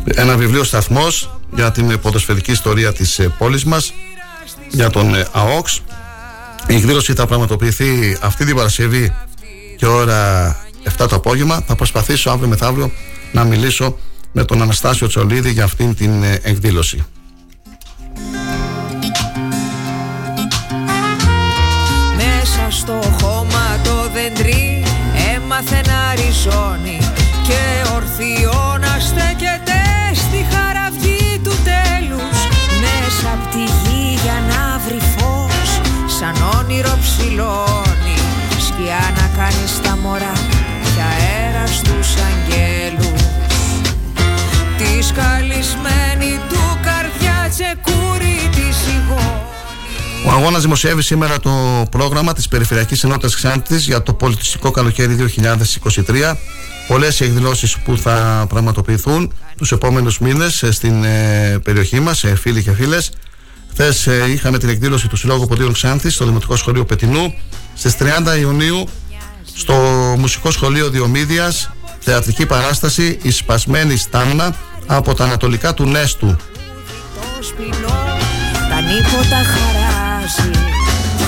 Ένα 0.05 0.37
βιβλίο 0.37 0.65
σταθμός 0.65 1.41
για 1.55 1.71
την 1.73 2.01
ποδοσφαιρική 2.01 2.51
ιστορία 2.51 2.93
της 2.93 3.19
ε, 3.19 3.29
πόλης 3.39 3.65
μας 3.65 3.93
για 4.69 4.91
τον 4.91 5.15
ε, 5.15 5.27
ΑΟΚΣ. 5.33 5.83
Η 6.67 6.75
εκδήλωση 6.75 7.13
θα 7.13 7.27
πραγματοποιηθεί 7.27 8.17
αυτή 8.21 8.45
την 8.45 8.57
Παρασκευή 8.57 9.15
και 9.77 9.87
ώρα 9.87 10.57
7 10.99 11.07
το 11.09 11.17
απόγευμα. 11.17 11.61
Θα 11.67 11.75
προσπαθήσω 11.75 12.31
αύριο 12.31 12.49
μεθαύριο 12.49 12.91
να 13.33 13.45
μιλήσω 13.45 13.99
με 14.33 14.45
τον 14.45 14.63
Αναστάσιο 14.63 15.07
Τσολίδη 15.07 15.51
για 15.51 15.65
αυτήν 15.65 15.95
την 15.95 16.23
ε, 16.23 16.41
εκδήλωση. 16.43 17.05
Μέσα 22.17 22.67
στο 22.71 23.01
χώμα 23.21 23.81
το 23.85 24.11
δεντρί 24.13 24.83
έμαθε 25.35 25.81
να 25.87 26.15
ριζώνει 26.15 26.98
σαν 36.79 36.87
όνειρο 36.87 36.99
ψηλώνει 37.01 38.17
σκιά 38.59 39.13
να 39.17 39.43
κάνεις 39.43 39.71
στα 39.71 39.97
μωρά 39.97 40.33
και 40.83 41.01
αέρα 41.01 41.67
στους 41.67 42.15
αγγέλους 42.23 43.23
της 44.79 45.07
σκαλισμένη 45.07 46.41
του 46.49 46.79
καρδιά 46.83 47.51
τσεκούρι 47.51 48.49
τη 48.51 48.75
σιγό 48.75 49.47
Ο 50.27 50.31
αγώνας 50.31 50.63
δημοσιεύει 50.63 51.03
σήμερα 51.03 51.41
το 51.41 51.85
πρόγραμμα 51.91 52.33
της 52.33 52.49
Περιφερειακής 52.49 53.05
Ενότητας 53.05 53.35
Ξάνθης 53.35 53.87
για 53.87 54.03
το 54.03 54.13
πολιτιστικό 54.15 54.71
καλοκαίρι 54.71 55.15
2023. 55.15 56.37
Πολλές 56.89 57.21
οι 57.21 57.25
εκδηλώσεις 57.25 57.77
που 57.77 57.97
θα 57.97 58.47
πραγματοποιηθούν 58.49 59.33
τους 59.57 59.73
επόμενους 59.73 60.19
μήνες 60.19 60.65
στην 60.71 61.05
ε, 61.05 61.59
περιοχή 61.65 62.01
μας, 62.01 62.25
ε, 62.25 62.35
φίλοι 62.35 62.63
και 62.63 62.73
φίλες. 62.73 63.11
Χθες 63.81 64.07
ε, 64.07 64.31
είχαμε 64.31 64.59
την 64.59 64.69
εκδήλωση 64.69 65.09
του 65.09 65.17
Συλλόγου 65.17 65.47
Ποντίων 65.47 65.73
Ξάνθης 65.73 66.15
στο 66.15 66.25
Δημοτικό 66.25 66.57
Σχολείο 66.57 66.85
Πετινού. 66.85 67.35
Στις 67.75 67.97
30 67.99 68.39
Ιουνίου 68.41 68.89
στο 69.55 69.75
Μουσικό 70.19 70.51
Σχολείο 70.51 70.91
Διομήδιας, 70.91 71.71
θεατρική 71.99 72.47
παράσταση 72.47 73.19
Η 73.23 73.31
Σπασμένη 73.31 73.97
Στάμνα 73.97 74.55
από 74.87 75.15
τα 75.15 75.25
ανατολικά 75.25 75.75
του 75.75 75.85
Νέστου. 75.85 76.37
το 77.37 77.43
σπινό 77.43 78.17
τα 78.69 78.81
νύποτα 78.81 79.37
χαράζει 79.37 80.51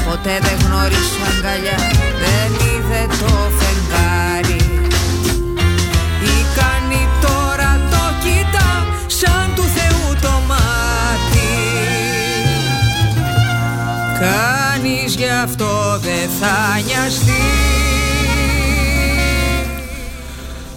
ποτέ 0.09 0.39
δεν 0.43 0.67
γνώρισε 0.67 1.21
αγκαλιά 1.37 2.00
Κάνεις 14.21 15.15
γι' 15.15 15.29
αυτό 15.45 15.99
δεν 16.03 16.31
θα 16.41 16.81
νοιαστείς 16.87 17.35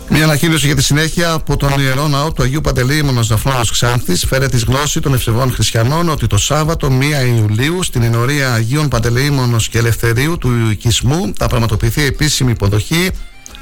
Μια 0.09 0.23
ανακοίνωση 0.23 0.65
για 0.65 0.75
τη 0.75 0.83
συνέχεια 0.83 1.31
από 1.31 1.57
τον 1.57 1.79
Ιερό 1.79 2.07
Ναό 2.07 2.31
του 2.31 2.43
Αγίου 2.43 2.61
Παντελεήμονο 2.61 3.23
Δαφνόνο 3.23 3.61
Ξάνθης 3.71 4.25
φέρε 4.25 4.47
τη 4.47 4.57
γνώση 4.57 4.99
των 4.99 5.13
ευσεβών 5.13 5.51
χριστιανών 5.51 6.09
ότι 6.09 6.27
το 6.27 6.37
Σάββατο 6.37 6.87
1 6.87 7.37
Ιουλίου 7.37 7.83
στην 7.83 8.03
ενορία 8.03 8.53
Αγίων 8.53 8.87
Παντελεήμονο 8.87 9.57
και 9.69 9.77
Ελευθερίου 9.77 10.37
του 10.37 10.69
Οικισμού 10.71 11.33
θα 11.37 11.47
πραγματοποιηθεί 11.47 12.05
επίσημη 12.05 12.51
υποδοχή 12.51 13.09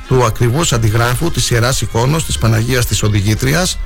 του 0.08 0.24
ακριβούς 0.24 0.74
αντιγράφου 0.74 1.32
της 1.32 1.50
Ιεράς 1.50 1.82
Εικόνος 1.82 2.26
της 2.26 2.38
Παναγίας 2.38 2.86
της 2.86 3.04
Οδηγήτριας. 3.04 3.78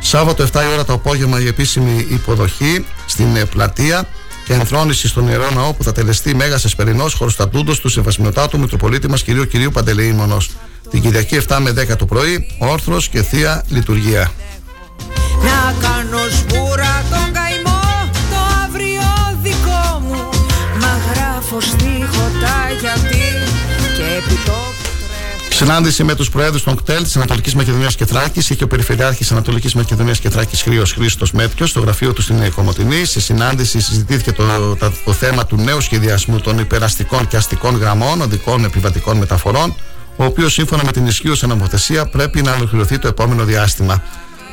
Σάββατο 0.00 0.44
7 0.44 0.46
η 0.54 0.72
ώρα 0.72 0.84
το 0.84 0.92
απόγευμα 0.92 1.40
η 1.40 1.46
επίσημη 1.46 2.06
υποδοχή 2.10 2.84
στην 3.06 3.36
ε, 3.36 3.44
πλατεία 3.44 4.08
και 4.52 4.58
ενθρόνηση 4.58 5.08
στον 5.08 5.28
Ιερό 5.28 5.50
Ναό 5.50 5.72
που 5.72 5.82
θα 5.82 5.92
τελεστεί 5.92 6.34
Μέγα 6.34 6.54
Εσπερινό 6.64 7.08
χωροστατούντο 7.16 7.76
του 7.76 7.88
Σεβασμιωτάτου 7.88 8.58
Μητροπολίτη 8.58 9.08
μας 9.08 9.22
κυρίου 9.22 9.44
κυρίου 9.46 9.70
Παντελεήμονος. 9.70 10.50
Την 10.90 11.00
Κυριακή 11.00 11.40
7 11.48 11.58
με 11.60 11.70
10 11.70 11.96
το 11.96 12.06
πρωί, 12.06 12.46
όρθρος 12.58 13.08
και 13.08 13.22
θεία 13.22 13.64
λειτουργία. 13.68 14.32
Να 15.42 15.74
κάνω 15.80 16.18
σμπούρα 16.30 17.02
τον 17.10 17.32
καημό 17.32 17.80
Το 18.30 18.38
αύριο 18.64 19.02
δικό 19.42 20.00
μου 20.00 20.28
Μα 20.80 21.00
γράφω 21.12 21.60
στίχοτα 21.60 21.91
Συνάντηση 25.64 26.04
με 26.04 26.14
τους 26.14 26.30
Προέδρους 26.30 26.62
των 26.62 26.76
ΚΤΕΛ 26.76 27.02
της 27.02 27.16
Ανατολικής 27.16 27.54
Μακεδονίας 27.54 27.96
και 27.96 28.06
Θράκης 28.06 28.50
είχε 28.50 28.64
ο 28.64 28.66
Περιφερειάρχης 28.66 29.32
Ανατολικής 29.32 29.74
Μακεδονίας 29.74 30.18
και 30.18 30.30
Θράκης 30.30 30.62
Χρήο 30.62 30.84
Χρήστος 30.84 31.32
Μέτριο 31.32 31.66
στο 31.66 31.80
γραφείο 31.80 32.12
του 32.12 32.22
στην 32.22 32.52
Κομωτινή. 32.54 33.04
Στη 33.04 33.20
συνάντηση 33.20 33.80
συζητήθηκε 33.80 34.32
το, 34.32 34.44
το, 34.78 34.92
το 35.04 35.12
θέμα 35.12 35.46
του 35.46 35.56
νέου 35.56 35.80
σχεδιασμού 35.80 36.40
των 36.40 36.58
υπεραστικών 36.58 37.28
και 37.28 37.36
αστικών 37.36 37.76
γραμμών 37.76 38.20
οδικών 38.20 38.64
επιβατικών 38.64 39.16
μεταφορών, 39.16 39.74
ο 40.16 40.24
οποίος 40.24 40.52
σύμφωνα 40.52 40.84
με 40.84 40.92
την 40.92 41.06
ισχύουσα 41.06 41.46
νομοθεσία 41.46 42.06
πρέπει 42.06 42.42
να 42.42 42.52
ολοκληρωθεί 42.52 42.98
το 42.98 43.08
επόμενο 43.08 43.44
διάστημα. 43.44 44.02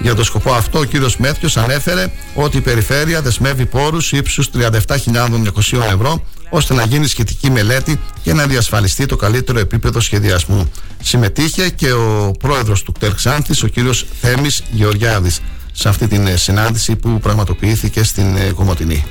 Για 0.02 0.16
τον 0.16 0.24
σκοπό 0.24 0.52
αυτό, 0.52 0.80
ο 0.80 0.84
κύριος 0.84 1.18
Μέτριο 1.18 1.50
ανέφερε 1.56 2.12
ότι 2.34 2.58
η 2.58 2.62
περιφέρεια 2.62 3.22
δεσμεύει 3.22 3.66
πόρους 3.66 4.12
ύψους 4.12 4.50
37.200 4.54 5.82
ευρώ 5.94 6.24
ώστε 6.50 6.74
να 6.74 6.84
γίνει 6.86 7.08
σχετική 7.08 7.52
μελέτη 7.52 8.00
και 8.24 8.34
να 8.34 8.48
διασφαλιστεί 8.48 9.06
το 9.06 9.16
καλύτερο 9.16 9.60
επίπεδο 9.60 10.00
σχεδιασμού. 10.00 10.72
Συμμετείχε 11.04 11.70
και 11.70 11.92
ο 11.92 12.32
πρόεδρος 12.40 12.84
του 12.84 12.92
ΚΤΕΡ 12.92 13.14
Ξάνθης, 13.14 13.64
ο 13.64 13.68
κύριος 13.68 14.06
Θέμης 14.22 14.64
Γεωργιάδης, 14.72 15.42
σε 15.72 15.90
αυτή 15.90 16.08
την 16.08 16.28
ε, 16.28 16.36
συνάντηση 16.36 16.96
που 16.96 17.20
πραγματοποιήθηκε 17.20 18.04
στην 18.04 18.36
ε, 18.36 18.52
Κομωτινή. 18.52 19.06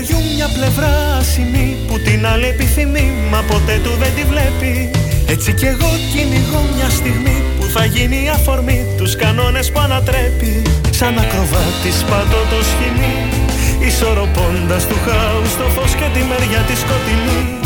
Του 0.00 0.06
φεγγαριού 0.06 0.34
μια 0.34 0.48
πλευρά 0.56 1.16
άσημη 1.20 1.76
που 1.86 1.98
την 1.98 2.26
άλλη 2.26 2.46
επιθυμεί 2.46 3.12
μα 3.30 3.40
ποτέ 3.50 3.80
του 3.84 3.92
δεν 3.98 4.12
τη 4.16 4.22
βλέπει. 4.32 4.90
Έτσι 5.26 5.52
κι 5.52 5.66
εγώ 5.66 5.90
κυνηγώ 6.12 6.60
μια 6.76 6.90
στιγμή 6.90 7.42
που 7.58 7.66
θα 7.74 7.84
γίνει 7.84 8.24
η 8.24 8.28
αφορμή 8.28 8.86
τους 8.96 9.16
κανόνες 9.16 9.70
που 9.70 9.80
ανατρέπει. 9.80 10.62
Σαν 10.90 11.18
ακροβάτης 11.18 11.98
πατώ 12.10 12.42
το 12.50 12.58
σχοινί 12.70 13.16
ισορροπώντας 13.88 14.86
του 14.86 14.98
χάους 15.06 15.56
το 15.56 15.66
φως 15.74 15.92
και 15.94 16.08
τη 16.14 16.22
μεριά 16.30 16.60
τη 16.68 16.74
σκοτεινή 16.82 17.59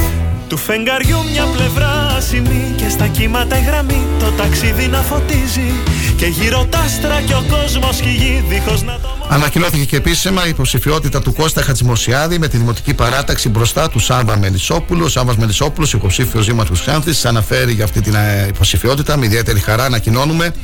του 0.48 0.56
φεγγαριού 0.56 1.18
μια 1.32 1.44
πλευρά 1.44 2.14
άσημη 2.16 2.74
και 2.76 2.88
στα 2.88 3.06
κύματα 3.06 3.58
η 3.58 3.62
γραμμή 3.62 4.06
το 4.18 4.30
ταξίδι 4.30 4.86
να 4.86 4.98
φωτίζει 5.02 5.72
και 6.16 6.26
γύρω 6.26 6.66
τα 6.70 6.78
άστρα 6.78 7.20
και 7.20 7.34
ο 7.34 7.44
κόσμος 7.50 8.00
και 8.00 8.08
η 8.08 8.12
γη 8.12 8.44
δίχως 8.48 8.82
να 8.82 8.98
το 9.02 9.14
Ανακοινώθηκε 9.28 9.84
και 9.84 9.96
επίσημα 9.96 10.46
η 10.46 10.48
υποψηφιότητα 10.48 11.20
του 11.20 11.32
Κώστα 11.32 11.62
Χατζημοσιάδη 11.62 12.38
με 12.38 12.48
τη 12.48 12.56
δημοτική 12.56 12.94
παράταξη 12.94 13.48
μπροστά 13.48 13.88
του 13.88 13.98
Σάβα 13.98 14.38
Μελισσόπουλου. 14.38 15.04
Ο 15.04 15.08
Σάβας 15.08 15.36
Μελισσόπουλος, 15.36 15.92
υποψήφιος 15.92 16.46
Δήματο 16.46 16.72
Ξάνθης, 16.72 17.24
αναφέρει 17.24 17.72
για 17.72 17.84
αυτή 17.84 18.00
την 18.00 18.14
ε, 18.14 18.46
υποψηφιότητα. 18.48 19.16
Με 19.16 19.24
ιδιαίτερη 19.24 19.60
χαρά 19.60 19.84
ανακοινώνουμε 19.84 20.54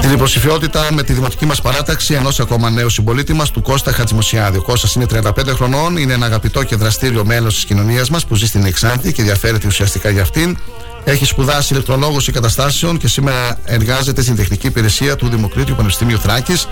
Την 0.00 0.12
υποψηφιότητα 0.12 0.88
με 0.92 1.02
τη 1.02 1.12
δημοτική 1.12 1.46
μας 1.46 1.60
παράταξη 1.60 2.14
ενός 2.14 2.40
ακόμα 2.40 2.70
νέου 2.70 2.88
συμπολίτη 2.88 3.32
μας, 3.32 3.50
του 3.50 3.62
Κώστα 3.62 3.92
Χατζημοσιάδη. 3.92 4.58
Ο 4.58 4.62
Κώστας 4.62 4.94
είναι 4.94 5.06
35 5.06 5.54
χρονών, 5.54 5.96
είναι 5.96 6.12
ένα 6.12 6.26
αγαπητό 6.26 6.62
και 6.62 6.76
δραστήριο 6.76 7.24
μέλος 7.24 7.54
της 7.54 7.64
κοινωνίας 7.64 8.10
μας 8.10 8.26
που 8.26 8.34
ζει 8.34 8.46
στην 8.46 8.64
Εξάντη 8.64 9.12
και 9.12 9.20
ενδιαφέρεται 9.20 9.66
ουσιαστικά 9.66 10.10
για 10.10 10.22
αυτήν. 10.22 10.56
Έχει 11.04 11.24
σπουδάσει 11.24 11.72
ηλεκτρολόγος 11.72 12.30
καταστάσεων 12.30 12.98
και 12.98 13.08
σήμερα 13.08 13.58
εργάζεται 13.64 14.22
στην 14.22 14.36
τεχνική 14.36 14.66
υπηρεσία 14.66 15.16
του 15.16 15.28
Δημοκρίτιου 15.28 15.74
Πανεπιστημίου 15.74 16.18
Θράκης. 16.18 16.68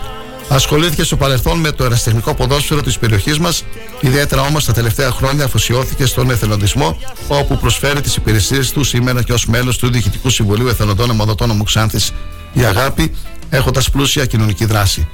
Ασχολήθηκε 0.49 1.03
στο 1.03 1.17
παρελθόν 1.17 1.59
με 1.59 1.73
το 1.73 1.85
εραστεχνικό 1.85 2.35
ποδόσφαιρο 2.35 2.81
της 2.81 2.99
περιοχής 2.99 3.39
μας, 3.39 3.65
ιδιαίτερα 4.01 4.43
όμως 4.43 4.65
τα 4.65 4.73
τελευταία 4.73 5.11
χρόνια 5.11 5.45
αφοσιώθηκε 5.45 6.07
στον 6.07 6.31
εθελοντισμό, 6.31 6.99
όπου 7.29 7.59
προσφέρει 7.59 8.01
τις 8.01 8.17
υπηρεσίες 8.17 8.71
του 8.71 8.85
σήμερα 8.85 9.23
και 9.23 9.33
ως 9.33 9.47
μέλος 9.47 9.79
του 9.79 9.91
Διοικητικού 9.91 10.31
Συμβουλίου 10.31 10.69
Εθελοντών 10.69 11.11
Αιμοδοτών 11.11 11.51
Ομουξάνθη 11.51 11.99
η 12.61 12.65
Αγάπη, 12.65 13.13
έχοντας 13.51 13.91
πλούσια 13.91 14.27
κοινωνική 14.27 14.65
δράση. 14.65 15.09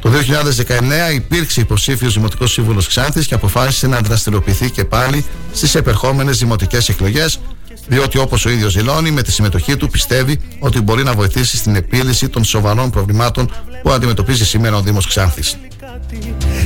Το 0.00 0.10
2019 0.10 1.12
υπήρξε 1.14 1.60
υποψήφιος 1.60 2.14
Δημοτικός 2.14 2.52
Σύμβουλος 2.52 2.86
Ξάνθης 2.86 3.26
και 3.26 3.34
αποφάσισε 3.34 3.86
να 3.86 3.98
δραστηριοποιηθεί 4.00 4.70
και 4.70 4.84
πάλι 4.84 5.24
στις 5.52 5.74
επερχόμενες 5.74 6.38
δημοτικές 6.38 6.88
εκλογές, 6.88 7.40
διότι 7.86 8.18
όπως 8.18 8.44
ο 8.44 8.50
ίδιος 8.50 8.74
δηλώνει, 8.74 9.10
με 9.10 9.22
τη 9.22 9.32
συμμετοχή 9.32 9.76
του 9.76 9.88
πιστεύει 9.88 10.40
ότι 10.58 10.80
μπορεί 10.80 11.02
να 11.02 11.12
βοηθήσει 11.12 11.56
στην 11.56 11.76
επίλυση 11.76 12.28
των 12.28 12.44
σοβαρών 12.44 12.90
προβλημάτων 12.90 13.50
που 13.82 13.90
αντιμετωπίζει 13.90 14.46
σήμερα 14.46 14.76
ο 14.76 14.80
Δήμος 14.80 15.06
Ξάνθης. 15.06 15.56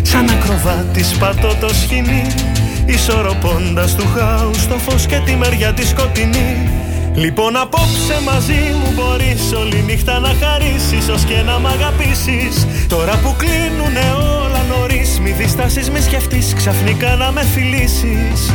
Σαν 0.02 0.28
ακροβάτης 0.30 1.08
πατώ 1.08 1.56
το 1.60 1.68
σκηνή 1.74 2.26
Ισορροπώντας 2.86 3.94
του 3.94 4.06
χάους 4.16 4.60
στο 4.60 4.78
φως 4.78 5.06
και 5.06 5.20
τη 5.24 5.36
μεριά 5.36 5.72
της 5.74 5.88
σκοτεινή 5.88 6.70
Λοιπόν 7.14 7.56
απόψε 7.56 8.20
μαζί 8.24 8.52
μου 8.52 8.92
μπορείς 8.94 9.52
όλη 9.52 9.82
νύχτα 9.86 10.18
να 10.18 10.28
χαρίσεις 10.28 11.08
Ως 11.08 11.24
και 11.24 11.42
να 11.44 11.58
μ' 11.58 11.66
αγαπήσεις. 11.66 12.66
Τώρα 12.88 13.16
που 13.22 13.34
κλείνουνε 13.36 14.14
όλα 14.44 14.62
νωρίς 14.68 15.20
Μη 15.20 15.30
διστάσεις 15.30 15.90
μη 15.90 16.00
σκεφτείς 16.00 16.54
ξαφνικά 16.56 17.16
να 17.16 17.32
με 17.32 17.42
φιλήσεις. 17.42 18.52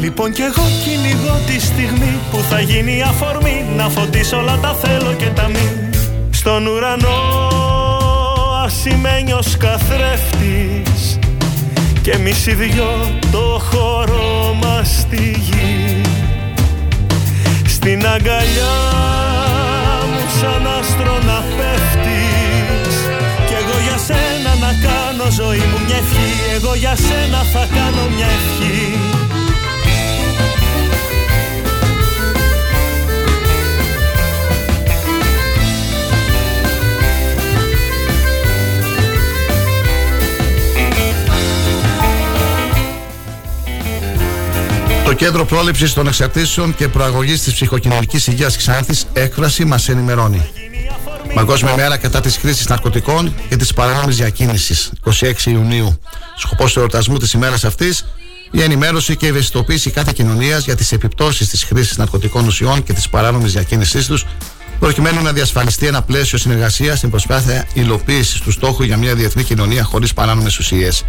Λοιπόν 0.00 0.32
κι 0.32 0.42
εγώ 0.42 0.64
κυνηγώ 0.84 1.38
τη 1.46 1.60
στιγμή 1.60 2.18
που 2.30 2.38
θα 2.38 2.60
γίνει 2.60 3.02
αφορμή 3.02 3.64
Να 3.76 3.88
φωτίσω 3.88 4.36
όλα 4.36 4.58
τα 4.58 4.74
θέλω 4.74 5.12
και 5.12 5.28
τα 5.34 5.48
μη. 5.48 5.90
Στον 6.30 6.66
ουρανό 6.66 7.52
ασημένιος 8.64 9.56
καθρέφτης 9.56 11.18
Και 12.04 12.10
εμείς 12.10 12.46
οι 12.46 12.54
δυο 12.54 13.18
το 13.32 13.60
χώρο 13.70 14.56
μας 14.62 14.96
στη 15.00 15.36
γη. 15.40 16.00
Στην 17.66 18.06
αγκαλιά 18.06 18.76
μου 20.10 20.20
σαν 20.40 20.66
άστρο 20.78 21.18
να 21.26 21.44
πέφτεις. 21.56 22.96
Κι 23.46 23.54
εγώ 23.54 23.78
για 23.86 23.98
σένα 23.98 24.54
να 24.60 24.72
κάνω 24.88 25.30
ζωή 25.30 25.58
μου 25.58 25.78
μια 25.86 25.96
ευχή. 25.96 26.54
Εγώ 26.54 26.74
για 26.74 26.96
σένα 26.96 27.38
θα 27.52 27.68
κάνω 27.74 28.08
μια 28.16 28.26
ευχή 28.26 29.13
Κέντρο 45.16 45.44
Πρόληψης 45.44 45.92
των 45.92 46.06
Εξαρτήσεων 46.06 46.74
και 46.74 46.88
Προαγωγής 46.88 47.42
της 47.42 47.52
Ψυχοκοινωνική 47.52 48.30
Υγείας 48.30 48.56
Ξάνθη 48.56 48.94
έκφραση 49.12 49.64
μας 49.64 49.88
ενημερώνει. 49.88 50.50
Παγκόσμια 51.34 51.76
μέρα 51.76 51.96
κατά 51.96 52.20
της 52.20 52.36
χρήσης 52.36 52.68
ναρκωτικών 52.68 53.34
και 53.48 53.56
της 53.56 53.72
παράνομης 53.72 54.16
διακίνησης, 54.16 54.92
26 55.04 55.50
Ιουνίου. 55.50 55.98
Σκοπός 56.36 56.72
του 56.72 56.78
εορτασμού 56.78 57.18
της 57.18 57.32
ημέρας 57.32 57.64
αυτής 57.64 58.04
η 58.50 58.62
ενημέρωση 58.62 59.16
και 59.16 59.26
η 59.26 59.28
ευαισθητοποίηση 59.28 59.90
κάθε 59.90 60.12
κοινωνίας 60.14 60.64
για 60.64 60.76
τις 60.76 60.92
επιπτώσεις 60.92 61.48
της 61.48 61.64
χρήσης 61.64 61.96
ναρκωτικών 61.96 62.46
ουσιών 62.46 62.82
και 62.82 62.92
της 62.92 63.08
παράνομης 63.08 63.52
διακίνησής 63.52 64.06
τους, 64.06 64.26
προκειμένου 64.84 65.22
να 65.22 65.32
διασφαλιστεί 65.32 65.86
ένα 65.86 66.02
πλαίσιο 66.02 66.38
συνεργασίας 66.38 66.98
στην 66.98 67.10
προσπάθεια 67.10 67.66
υλοποίησης 67.72 68.40
του 68.40 68.50
στόχου 68.50 68.82
για 68.82 68.96
μια 68.96 69.14
διεθνή 69.14 69.42
κοινωνία 69.42 69.82
χωρίς 69.84 70.12
παράνομες 70.12 70.58
ουσίες. 70.58 71.04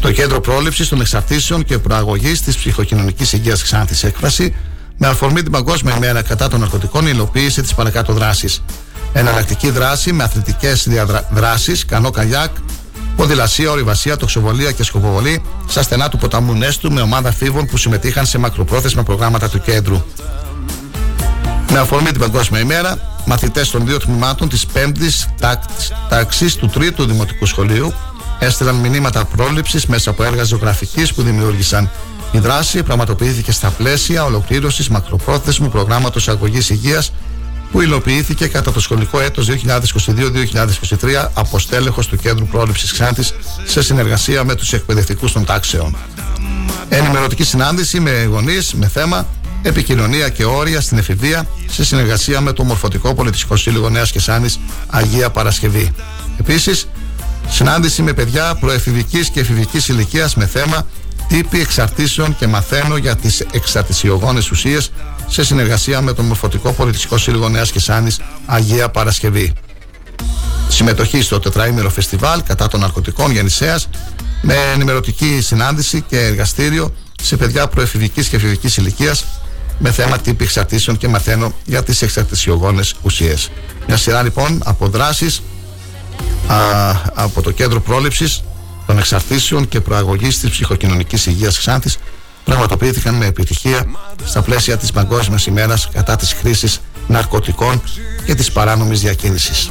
Το 0.00 0.12
Κέντρο 0.12 0.40
Πρόληψης 0.40 0.88
των 0.88 1.00
Εξαρτήσεων 1.00 1.64
και 1.64 1.78
Προαγωγής 1.78 2.42
της 2.42 2.56
Ψυχοκοινωνικής 2.56 3.32
Υγείας 3.32 3.62
Ξάνθη 3.62 4.06
Έκφραση, 4.06 4.54
με 4.96 5.06
αφορμή 5.06 5.42
την 5.42 5.52
Παγκόσμια 5.52 5.96
ημέρα 5.96 6.22
κατά 6.22 6.48
των 6.48 6.60
ναρκωτικών, 6.60 7.06
υλοποίησε 7.06 7.62
τι 7.62 7.74
παρακάτω 7.74 8.12
δράσει. 8.12 8.48
Εναλλακτική 9.12 9.70
δράση 9.70 10.12
με 10.12 10.22
αθλητικές 10.22 10.88
δράσεις, 11.30 11.84
κανό 11.84 12.10
καλιάκ, 12.10 12.50
ποδηλασία, 13.16 13.70
ορειβασία, 13.70 14.16
τοξοβολία 14.16 14.72
και 14.72 14.82
σκοποβολή 14.82 15.42
στα 15.68 15.82
στενά 15.82 16.08
του 16.08 16.16
ποταμού 16.16 16.54
Νέστου 16.54 16.92
με 16.92 17.00
ομάδα 17.00 17.32
φίβων 17.32 17.66
που 17.66 17.76
συμμετείχαν 17.76 18.26
σε 18.26 18.38
μακροπρόθεσμα 18.38 19.02
προγράμματα 19.02 19.48
του 19.48 19.60
κέντρου. 19.60 20.04
Με 21.72 21.78
αφορμή 21.78 22.10
την 22.10 22.20
Παγκόσμια 22.20 22.60
ημέρα, 22.60 22.98
μαθητές 23.26 23.70
των 23.70 23.86
δύο 23.86 23.98
τμήματων 23.98 24.48
της 24.48 24.66
5η 24.74 25.08
τάξης 26.08 26.56
του 26.56 26.70
3ου 26.74 27.06
Δημοτικού 27.06 27.46
Σχολείου 27.46 27.92
έστειλαν 28.38 28.74
μηνύματα 28.74 29.24
πρόληψης 29.24 29.86
μέσα 29.86 30.10
από 30.10 30.24
έργα 30.24 30.44
ζωγραφικής 30.44 31.14
που 31.14 31.22
δημιούργησαν. 31.22 31.90
Η 32.32 32.38
δράση 32.38 32.82
πραγματοποιήθηκε 32.82 33.52
στα 33.52 33.70
πλαίσια 33.70 34.24
ολοκλήρωσης 34.24 34.88
μακροπρόθεσμου 34.88 35.68
προγράμματος 35.68 36.28
αγωγής 36.28 36.70
υγείας 36.70 37.12
που 37.72 37.80
υλοποιήθηκε 37.80 38.46
κατά 38.46 38.72
το 38.72 38.80
σχολικό 38.80 39.20
έτος 39.20 39.48
2022-2023 39.48 41.28
από 41.34 41.58
στέλεχος 41.58 42.06
του 42.06 42.16
Κέντρου 42.16 42.46
Πρόληψης 42.46 42.92
Ξάντης 42.92 43.34
σε 43.66 43.82
συνεργασία 43.82 44.44
με 44.44 44.54
τους 44.54 44.72
εκπαιδευτικούς 44.72 45.32
των 45.32 45.44
τάξεων. 45.44 45.96
Ενημερωτική 46.88 47.44
συνάντηση 47.44 48.00
με 48.00 48.24
γονείς 48.24 48.74
με 48.74 48.88
θέμα 48.88 49.26
επικοινωνία 49.62 50.28
και 50.28 50.44
όρια 50.44 50.80
στην 50.80 50.98
εφηβεία 50.98 51.46
σε 51.68 51.84
συνεργασία 51.84 52.40
με 52.40 52.52
το 52.52 52.64
Μορφωτικό 52.64 53.14
Πολιτιστικό 53.14 53.56
Σύλλογο 53.56 53.90
Νέας 53.90 54.10
Κεσάνης 54.10 54.58
Αγία 54.86 55.30
Παρασκευή. 55.30 55.92
Επίσης, 56.38 56.88
συνάντηση 57.48 58.02
με 58.02 58.12
παιδιά 58.12 58.54
προεφηβικής 58.54 59.30
και 59.30 59.40
εφηβικής 59.40 59.88
ηλικίας 59.88 60.34
με 60.34 60.46
θέμα 60.46 60.86
τύποι 61.28 61.60
εξαρτήσεων 61.60 62.36
και 62.36 62.46
μαθαίνω 62.46 62.96
για 62.96 63.16
τις 63.16 63.40
εξαρτησιογόνες 63.40 64.50
ουσίες 64.50 64.92
σε 65.28 65.44
συνεργασία 65.44 66.00
με 66.00 66.12
το 66.12 66.22
Μορφωτικό 66.22 66.72
Πολιτιστικό 66.72 67.18
Σύλλογο 67.18 67.48
Νέας 67.48 67.72
Κεσάνης 67.72 68.20
Αγία 68.46 68.88
Παρασκευή. 68.88 69.52
Συμμετοχή 70.68 71.22
στο 71.22 71.38
τετραήμερο 71.38 71.90
φεστιβάλ 71.90 72.42
κατά 72.42 72.68
των 72.68 72.80
ναρκωτικών 72.80 73.32
Γεννησέας 73.32 73.88
με 74.42 74.54
ενημερωτική 74.74 75.40
συνάντηση 75.40 76.04
και 76.08 76.18
εργαστήριο 76.18 76.94
σε 77.22 77.36
παιδιά 77.36 77.66
προεφηβικής 77.66 78.28
και 78.28 78.36
εφηβικής 78.36 78.76
ηλικίας 78.76 79.24
με 79.78 79.90
θέμα 79.90 80.18
τύπη 80.18 80.44
εξαρτήσεων 80.44 80.96
και 80.96 81.08
μαθαίνω 81.08 81.52
για 81.64 81.82
τις 81.82 82.02
εξαρτησιογόνες 82.02 82.94
ουσίες. 83.02 83.50
Μια 83.86 83.96
σειρά 83.96 84.22
λοιπόν 84.22 84.60
από 84.64 84.88
δράσεις 84.88 85.42
από 87.14 87.42
το 87.42 87.50
Κέντρο 87.50 87.80
Πρόληψης 87.80 88.42
των 88.86 88.98
Εξαρτήσεων 88.98 89.68
και 89.68 89.80
Προαγωγής 89.80 90.40
της 90.40 90.50
Ψυχοκοινωνικής 90.50 91.26
Υγείας 91.26 91.58
Ξάνθης 91.58 91.98
πραγματοποιήθηκαν 92.44 93.14
με 93.14 93.26
επιτυχία 93.26 93.84
στα 94.24 94.42
πλαίσια 94.42 94.76
της 94.76 94.92
Παγκόσμιας 94.92 95.46
ημέρας 95.46 95.88
κατά 95.92 96.16
της 96.16 96.32
χρήσης 96.32 96.80
ναρκωτικών 97.06 97.82
και 98.24 98.34
της 98.34 98.52
παράνομης 98.52 99.00
διακίνησης. 99.00 99.70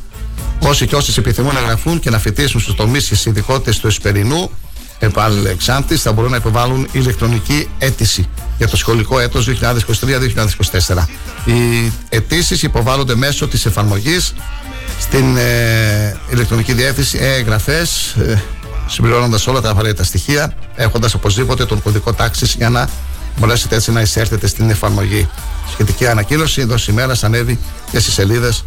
Όσοι 0.63 0.87
και 0.87 0.95
όσοι 0.95 1.13
επιθυμούν 1.17 1.53
να 1.53 1.59
εγγραφούν 1.59 1.99
και 1.99 2.09
να 2.09 2.19
φοιτήσουν 2.19 2.59
στους 2.59 2.75
τομείς 2.75 3.07
και 3.07 3.29
ειδικότητες 3.29 3.79
του 3.79 3.87
Εσπερινού 3.87 4.51
ΕΠΑΛ 4.99 5.57
Ξάνθης 5.57 6.01
θα 6.01 6.11
μπορούν 6.11 6.31
να 6.31 6.37
υποβάλουν 6.37 6.87
ηλεκτρονική 6.91 7.69
αίτηση 7.77 8.29
για 8.57 8.67
το 8.67 8.77
σχολικό 8.77 9.19
έτος 9.19 9.49
2023-2024. 9.49 11.07
Οι 11.45 11.91
αιτήσεις 12.09 12.63
υποβάλλονται 12.63 13.15
μέσω 13.15 13.47
της 13.47 13.65
εφαρμογής 13.65 14.33
στην 14.99 15.37
ε, 15.37 16.17
ηλεκτρονική 16.29 16.73
διεύθυνση 16.73 17.17
εγγραφές, 17.21 18.15
ε, 18.19 18.41
συμπληρώνοντας 18.87 19.47
όλα 19.47 19.61
τα 19.61 19.69
απαραίτητα 19.69 20.03
στοιχεία, 20.03 20.53
έχοντας 20.75 21.13
οπωσδήποτε 21.13 21.65
τον 21.65 21.81
κωδικό 21.81 22.13
τάξης 22.13 22.53
για 22.53 22.69
να 22.69 22.89
μπορέσετε 23.37 23.75
έτσι 23.75 23.91
να 23.91 24.01
εισέρθετε 24.01 24.47
στην 24.47 24.69
εφαρμογή. 24.69 25.29
Σχετική 25.71 26.07
ανακοίνωση 26.07 26.61
εδώ 26.61 26.77
σήμερα 26.77 27.15
ανέβει 27.21 27.59
και 27.91 27.99
στις 27.99 28.13
σελίδες 28.13 28.65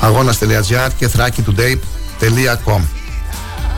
αγώνα.gr 0.00 0.88
και 0.98 1.08
thrakitoday.com. 1.16 2.80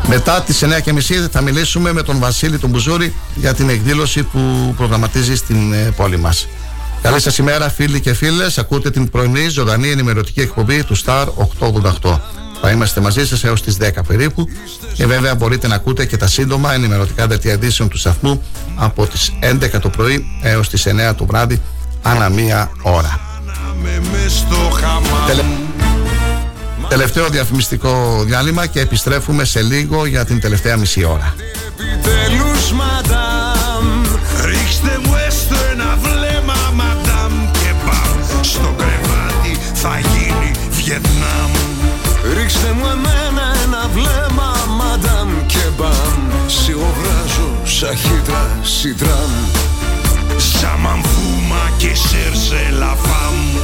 Μετά 0.07 0.43
τις 0.43 0.65
9.30 0.65 1.29
θα 1.31 1.41
μιλήσουμε 1.41 1.93
με 1.93 2.03
τον 2.03 2.19
Βασίλη 2.19 2.59
τον 2.59 2.71
Μπουζούρη 2.71 3.15
για 3.35 3.55
την 3.55 3.69
εκδήλωση 3.69 4.23
που 4.23 4.75
προγραμματίζει 4.77 5.37
στην 5.37 5.73
ε, 5.73 5.93
πόλη 5.97 6.19
μας. 6.19 6.49
Καλή 7.03 7.21
σας 7.21 7.39
ημέρα, 7.39 7.69
φίλοι 7.71 8.01
και 8.01 8.15
φίλες. 8.15 8.59
Ακούτε 8.59 8.91
την 8.91 9.11
πρωινή 9.11 9.49
ζωντανή 9.49 9.91
ενημερωτική 9.91 10.41
εκπομπή 10.41 10.85
του 10.85 10.97
Star 10.97 11.27
888. 12.03 12.19
Θα 12.61 12.71
είμαστε 12.71 13.01
μαζί 13.01 13.27
σας 13.27 13.45
έως 13.45 13.63
τις 13.63 13.77
10 13.81 13.89
περίπου 14.07 14.49
και 14.95 15.07
βέβαια 15.07 15.35
μπορείτε 15.35 15.67
να 15.67 15.75
ακούτε 15.75 16.07
και 16.07 16.17
τα 16.17 16.27
σύντομα 16.27 16.75
ενημερωτικά 16.75 17.27
δελτία 17.27 17.53
ειδήσεων 17.53 17.89
του 17.89 17.99
σταθμού 17.99 18.43
από 18.77 19.07
τις 19.07 19.33
11 19.41 19.81
το 19.81 19.89
πρωί 19.89 20.27
έως 20.43 20.69
τις 20.69 20.87
9 21.11 21.15
το 21.17 21.27
βράδυ, 21.27 21.63
ανά 22.03 22.29
μία 22.29 22.71
ώρα. 22.83 23.21
Τελε... 25.27 25.43
Τελευταίο 26.89 27.29
διαφημιστικό 27.29 28.23
διάλειμμα 28.27 28.67
και 28.67 28.81
επιστρέφουμε 28.81 29.45
σε 29.45 29.63
λίγο 29.63 30.07
για 30.07 30.25
την 30.25 30.41
τελευταία 30.41 30.77
μισή 30.77 31.05
ώρα. 31.05 31.35
Επιτέλους 31.39 32.73
μαντάμ 32.73 34.03
Ρίξτε 34.45 35.01
μου 35.05 35.15
έστω 35.27 35.55
ένα 35.73 35.99
βλέμμα 36.03 36.73
μαντάμ 36.75 37.51
Και 37.53 37.73
μπαμ 37.85 38.43
Στο 38.43 38.75
κρεβάτι 38.77 39.59
θα 39.75 39.99
γίνει 39.99 40.51
Βιετνάμ. 40.71 41.51
Ρίξτε 42.37 42.73
μου 42.73 42.87
εμένα 42.87 43.45
ένα 43.65 43.91
βλέμμα 43.93 44.53
μαντάμ 44.79 45.47
Και 45.47 45.65
μπαμ. 45.77 46.21
Σιγοβράζω 46.47 47.51
σαν 47.65 47.97
χύτρα 47.97 48.51
σιτράμ. 48.63 49.33
Σαν 50.37 50.81
μαμφούμα 50.81 51.71
και 51.79 51.95
σέρσε 51.95 52.75
λαφάμ 52.79 53.58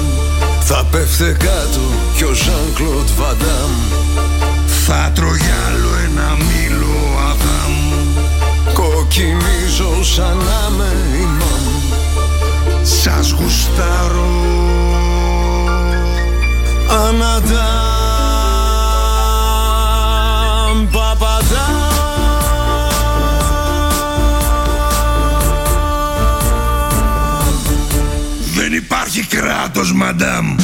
Θα 0.76 0.84
πέφτε 0.84 1.36
κάτω 1.38 1.80
κι 2.16 2.24
ο 2.24 2.32
Ζαν 2.32 2.72
Κλοντ 2.74 3.08
Βαντάμ 3.16 3.70
Θα 4.86 5.12
τρώγει 5.14 5.50
άλλο 5.68 5.88
ένα 6.04 6.36
μήλο 6.36 6.96
Αδάμ. 7.30 7.74
Κοκκινίζω 8.72 10.04
σαν 10.04 10.36
να 10.36 10.70
με 10.76 10.92
ημάμ 11.20 11.66
Σας 12.82 13.30
γουστάρω. 13.30 14.30
Αναντάμ 16.88 17.54
Παπαντάμ 20.92 21.84
Δεν 28.54 28.72
υπάρχει 28.72 29.26
κράτος 29.26 29.92
μαντάμ 29.92 30.56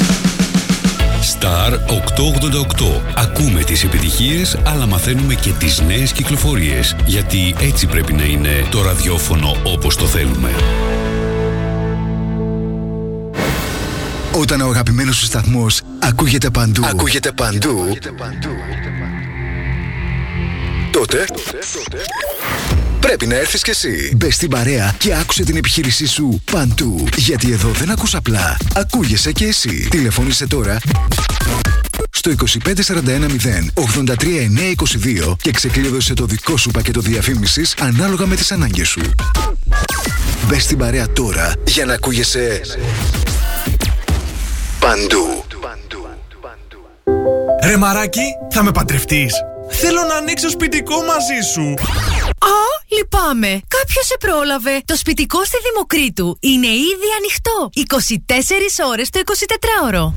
Star 1.40 1.72
888. 1.72 3.00
Ακούμε 3.14 3.64
τις 3.64 3.84
επιτυχίες, 3.84 4.58
αλλά 4.64 4.86
μαθαίνουμε 4.86 5.34
και 5.34 5.50
τις 5.50 5.80
νέες 5.80 6.12
κυκλοφορίες. 6.12 6.96
Γιατί 7.06 7.54
έτσι 7.60 7.86
πρέπει 7.86 8.12
να 8.12 8.22
είναι 8.22 8.66
το 8.70 8.82
ραδιόφωνο 8.82 9.56
όπως 9.64 9.96
το 9.96 10.06
θέλουμε. 10.06 10.50
Όταν 14.32 14.60
ο 14.60 14.68
αγαπημένος 14.68 15.16
σου 15.16 15.24
σταθμός 15.24 15.80
ακούγεται 15.98 16.50
παντού, 16.50 16.82
ακούγεται 16.84 17.32
παντού, 17.32 17.98
τότε 20.90 21.24
πρέπει 23.00 23.26
να 23.26 23.34
έρθεις 23.34 23.62
κι 23.62 23.70
εσύ. 23.70 24.12
Μπε 24.16 24.30
στην 24.30 24.50
παρέα 24.50 24.94
και 24.98 25.14
άκουσε 25.14 25.42
την 25.42 25.56
επιχείρησή 25.56 26.06
σου 26.06 26.42
παντού. 26.52 27.04
Γιατί 27.16 27.52
εδώ 27.52 27.68
δεν 27.68 27.90
ακούς 27.90 28.14
απλά, 28.14 28.56
ακούγεσαι 28.74 29.32
κι 29.32 29.44
εσύ. 29.44 29.88
Τηλεφώνησε 29.90 30.46
τώρα 30.46 30.78
στο 32.20 32.30
25410 32.30 33.82
83922 35.30 35.36
και 35.40 35.50
ξεκλείδωσε 35.50 36.14
το 36.14 36.24
δικό 36.24 36.56
σου 36.56 36.70
πακέτο 36.70 37.00
διαφήμισης 37.00 37.74
ανάλογα 37.80 38.26
με 38.26 38.36
τις 38.36 38.52
ανάγκες 38.52 38.88
σου. 38.88 39.00
Μπες 40.46 40.62
στην 40.62 40.78
παρέα 40.78 41.12
τώρα 41.12 41.52
για 41.66 41.84
να 41.84 41.92
ακούγεσαι 41.94 42.60
παντού. 44.78 45.44
Ρε 47.62 47.76
μαράκι, 47.76 48.26
θα 48.50 48.62
με 48.62 48.70
παντρευτείς. 48.70 49.34
Θέλω 49.70 50.02
να 50.08 50.14
ανοίξω 50.14 50.50
σπιτικό 50.50 50.96
μαζί 50.96 51.48
σου. 51.52 51.74
Α, 52.38 52.79
λυπάμαι. 53.00 53.60
Κάποιος 53.68 54.06
σε 54.06 54.16
πρόλαβε. 54.20 54.80
Το 54.84 54.96
σπιτικό 54.96 55.44
στη 55.44 55.56
Δημοκρίτου 55.68 56.36
είναι 56.40 56.66
ήδη 56.66 57.08
ανοιχτό. 57.18 57.70
24 58.78 58.84
ώρες 58.90 59.10
το 59.10 59.20
24ωρο. 59.24 60.12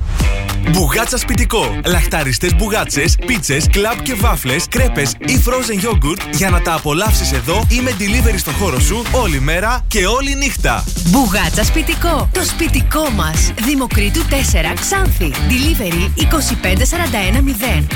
Μπουγάτσα 0.69 1.18
σπιτικό. 1.18 1.80
Λαχταριστές 1.85 2.55
μπουγάτσες, 2.55 3.18
πίτσες, 3.26 3.68
κλαμπ 3.72 3.99
και 3.99 4.14
βάφλες, 4.14 4.68
κρέπες 4.69 5.11
ή 5.26 5.43
frozen 5.45 5.85
yogurt 5.85 6.22
για 6.31 6.49
να 6.49 6.61
τα 6.61 6.73
απολαύσεις 6.73 7.31
εδώ 7.31 7.65
ή 7.69 7.80
με 7.80 7.91
delivery 7.99 8.38
στο 8.38 8.51
χώρο 8.51 8.80
σου 8.80 9.03
όλη 9.11 9.39
μέρα 9.39 9.85
και 9.88 10.05
όλη 10.05 10.35
νύχτα. 10.35 10.84
Μπουγάτσα 11.05 11.64
σπιτικό. 11.64 12.30
Το 12.34 12.43
σπιτικό 12.43 13.10
μας. 13.10 13.51
Δημοκρίτου 13.65 14.22
4 14.22 14.73
Ξάνθη. 14.80 15.31
Delivery 15.49 16.11
25410 16.18 17.88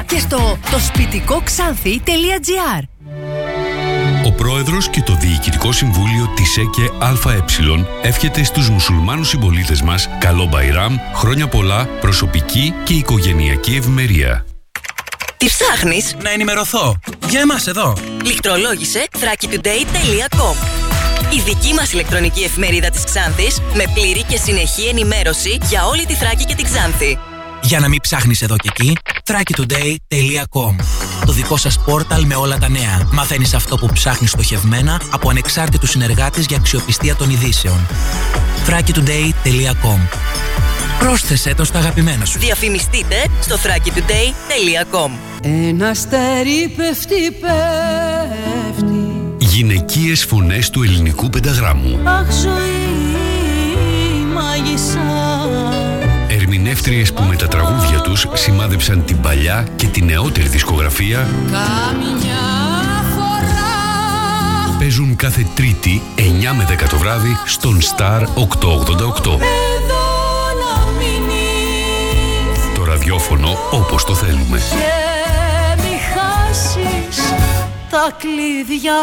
66969 0.00 0.04
και 0.06 0.18
στο 0.18 0.58
το 0.70 0.78
σπιτικό 0.78 1.42
ξάνθη.gr. 1.44 2.99
Ο 4.26 4.32
πρόεδρος 4.32 4.88
και 4.88 5.02
το 5.02 5.14
Διοικητικό 5.14 5.72
Συμβούλιο 5.72 6.32
της 6.34 6.56
ΕΚΕ 6.56 6.90
ΑΕ 6.98 7.44
εύχεται 8.02 8.44
στους 8.44 8.68
μουσουλμάνους 8.68 9.28
συμπολίτες 9.28 9.82
μας 9.82 10.08
καλό 10.20 10.44
Μπαϊράμ, 10.44 10.96
χρόνια 11.14 11.48
πολλά, 11.48 11.88
προσωπική 12.00 12.74
και 12.84 12.94
οικογενειακή 12.94 13.76
ευημερία. 13.76 14.44
Τι 15.36 15.46
ψάχνεις; 15.46 16.16
Να 16.22 16.30
ενημερωθώ. 16.30 16.98
Για 17.28 17.40
εμάς 17.40 17.66
εδώ. 17.66 17.96
Λιχτρολόγησε 18.24 19.06
thrakitoday.com 19.12 20.56
Η 21.36 21.40
δική 21.40 21.74
μας 21.74 21.92
ηλεκτρονική 21.92 22.42
εφημερίδα 22.42 22.90
της 22.90 23.04
Ξάνθης 23.04 23.60
με 23.74 23.84
πλήρη 23.94 24.22
και 24.22 24.36
συνεχή 24.36 24.88
ενημέρωση 24.88 25.58
για 25.68 25.86
όλη 25.86 26.06
τη 26.06 26.14
Θράκη 26.14 26.44
και 26.44 26.54
την 26.54 26.64
Ξάνθη. 26.64 27.18
Για 27.62 27.80
να 27.80 27.88
μην 27.88 28.00
ψάχνεις 28.00 28.42
εδώ 28.42 28.56
και 28.56 28.68
εκεί, 28.68 28.96
thrakitoday.com 29.26 30.74
Το 31.26 31.32
δικό 31.32 31.56
σας 31.56 31.78
πόρταλ 31.78 32.24
με 32.24 32.34
όλα 32.34 32.58
τα 32.58 32.68
νέα. 32.68 33.08
Μαθαίνεις 33.12 33.54
αυτό 33.54 33.76
που 33.76 33.88
ψάχνεις 33.92 34.30
στοχευμένα 34.30 35.00
από 35.10 35.30
ανεξάρτητους 35.30 35.90
συνεργάτες 35.90 36.46
για 36.46 36.56
αξιοπιστία 36.56 37.14
των 37.14 37.30
ειδήσεων. 37.30 37.86
thrakitoday.com 38.66 39.98
Πρόσθεσέ 40.98 41.54
το 41.54 41.64
στα 41.64 41.78
αγαπημένα 41.78 42.24
σου. 42.24 42.38
Διαφημιστείτε 42.38 43.26
στο 43.40 43.56
thrakitoday.com 43.56 45.10
Ένα 45.42 45.88
αστέρι 45.88 46.72
πέφτει, 46.76 47.30
πέφτει 47.40 49.10
Γυναικείες 49.38 50.24
φωνές 50.24 50.70
του 50.70 50.82
ελληνικού 50.82 51.30
πενταγράμμου. 51.30 52.00
Αχ 52.04 52.32
ζωή 52.32 52.70
μάγισσα 54.34 55.19
Ερμηνεύτριες 56.70 57.12
που 57.12 57.22
με 57.22 57.36
τα 57.36 57.48
τραγούδια 57.48 58.00
τους 58.00 58.26
σημάδεψαν 58.32 59.04
την 59.04 59.20
παλιά 59.20 59.66
και 59.76 59.86
την 59.86 60.04
νεότερη 60.04 60.48
δισκογραφία 60.48 61.28
Καμιά 61.44 62.42
φορά 63.14 64.78
παίζουν 64.78 65.16
κάθε 65.16 65.46
Τρίτη 65.54 66.02
9 66.16 66.20
με 66.56 66.66
10 66.84 66.88
το 66.88 66.96
βράδυ 66.96 67.36
στον 67.46 67.78
Star 67.80 68.20
888. 68.20 68.26
Εδώ 68.26 70.06
να 70.60 70.90
μείνεις 70.98 72.74
Το 72.74 72.84
ραδιόφωνο 72.84 73.58
όπως 73.70 74.04
το 74.04 74.14
θέλουμε. 74.14 74.58
Και 74.58 75.82
μη 75.82 75.98
χάσεις 76.14 77.18
τα 77.90 78.16
κλειδιά 78.18 79.00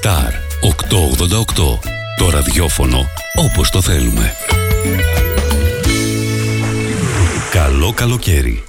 Star 0.00 0.32
888. 0.32 0.35
Το 2.18 2.30
ραδιόφωνο 2.30 3.06
όπως 3.34 3.70
το 3.70 3.82
θέλουμε. 3.82 4.32
Καλό 7.50 7.92
καλοκαίρι. 7.92 8.62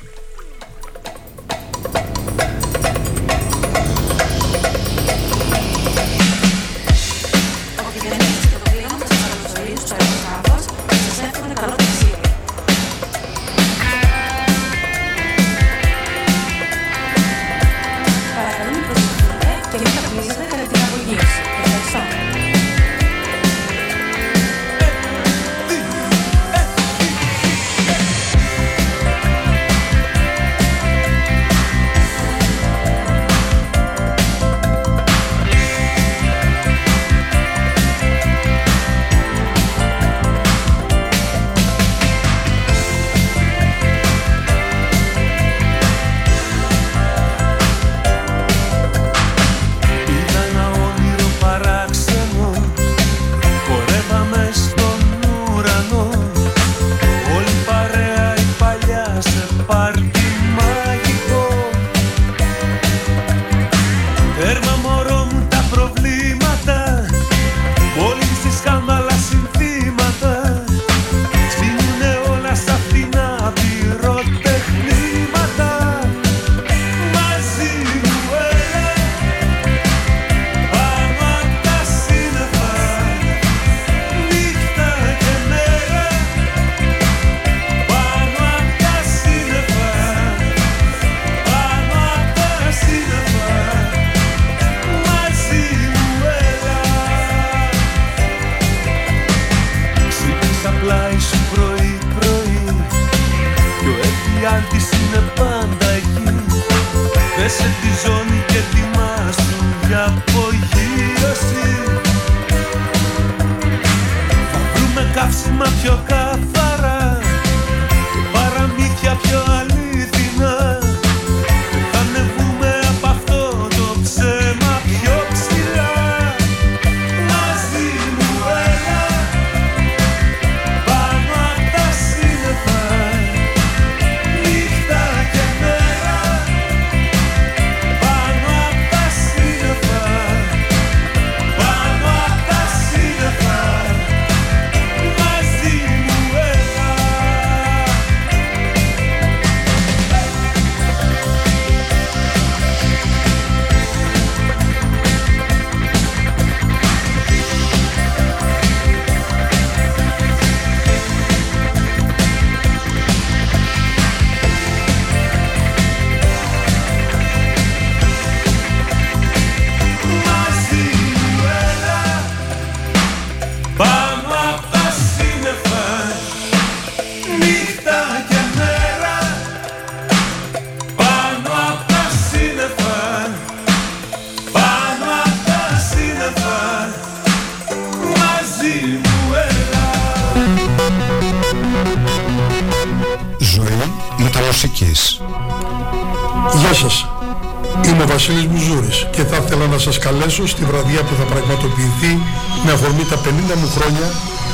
Να 200.28 200.34
σας 200.34 200.42
καλέσω 200.42 200.58
στη 200.58 200.66
βραδιά 200.66 201.04
που 201.04 201.16
θα 201.16 201.24
πραγματοποιηθεί 201.24 202.20
με 202.66 202.72
αφορμή 202.72 203.04
τα 203.04 203.16
50 203.16 203.56
μου 203.62 203.70
χρόνια 203.76 204.12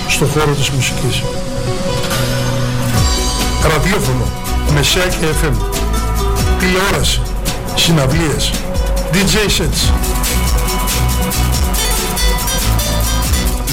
στο 0.08 0.26
χώρο 0.26 0.54
της 0.54 0.70
μουσικής. 0.70 1.24
Ραδιόφωνο, 3.72 4.26
μεσαία 4.74 5.08
και 5.08 5.26
FM, 5.42 5.54
τηλεόραση, 6.60 7.22
συναυλίες, 7.76 8.52
DJ 9.12 9.62
sets, 9.62 9.92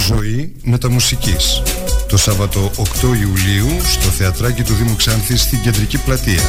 Ζωή 0.06 0.52
μεταμουσικής. 0.62 1.62
Το 2.08 2.16
Σάββατο 2.16 2.70
8 2.76 2.84
Ιουλίου 3.02 3.80
στο 3.84 4.08
Θεατράκι 4.08 4.62
του 4.62 4.74
Δήμου 4.74 4.96
Ξάνθης 4.96 5.40
στην 5.40 5.60
Κεντρική 5.60 5.98
Πλατεία. 5.98 6.42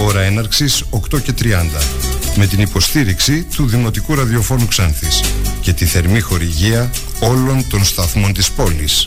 Ώρα 0.00 0.20
έναρξης 0.20 0.84
8 0.90 1.20
και 1.22 1.32
30. 1.32 2.03
Με 2.36 2.46
την 2.46 2.60
υποστήριξη 2.60 3.46
του 3.56 3.66
Δημοτικού 3.66 4.14
Ραδιοφώνου 4.14 4.66
Ξάνθης 4.68 5.20
και 5.60 5.72
τη 5.72 5.84
θερμή 5.84 6.20
χορηγία 6.20 6.90
όλων 7.20 7.68
των 7.68 7.84
σταθμών 7.84 8.32
της 8.32 8.50
πόλης. 8.50 9.06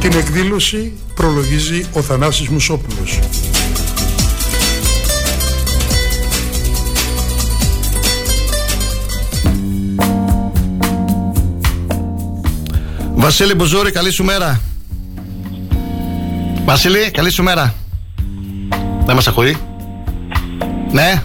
Την 0.00 0.12
εκδήλωση 0.12 0.92
προλογίζει 1.14 1.86
ο 1.92 2.02
Θανάσης 2.02 2.48
Μουσόπουλος. 2.48 3.18
Βασίλη 13.14 13.54
Μπουζούρη, 13.54 13.90
καλή 13.90 14.10
σου 14.10 14.24
μέρα. 14.24 14.60
Βασίλη, 16.64 17.10
καλή 17.10 17.30
σου 17.30 17.42
μέρα. 17.42 17.74
Δεν 19.04 19.14
μας 19.14 19.26
ακούει. 19.26 19.56
Ναι. 20.92 21.22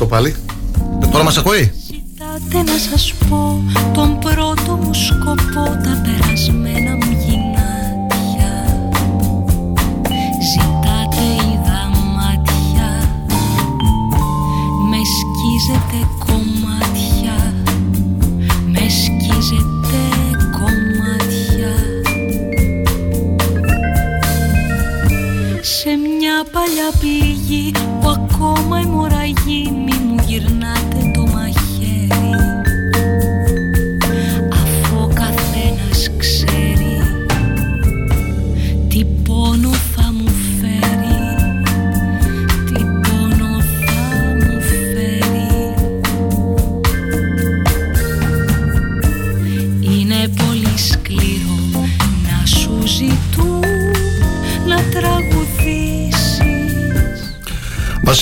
Δες 0.00 0.08
το 0.08 0.14
πάλι. 0.14 0.34
Τώρα 1.12 1.24
μας 1.24 1.38
ακούει; 1.38 1.72
Κοιτάτε 1.88 2.70
να 2.72 2.78
σας 2.78 3.14
πω 3.28 3.62
τον 3.94 4.18
πρώτο 4.18 4.76
μου 4.76 4.94
σκοπό 4.94 5.64
τα 5.64 6.02
περασμένα 6.04 6.59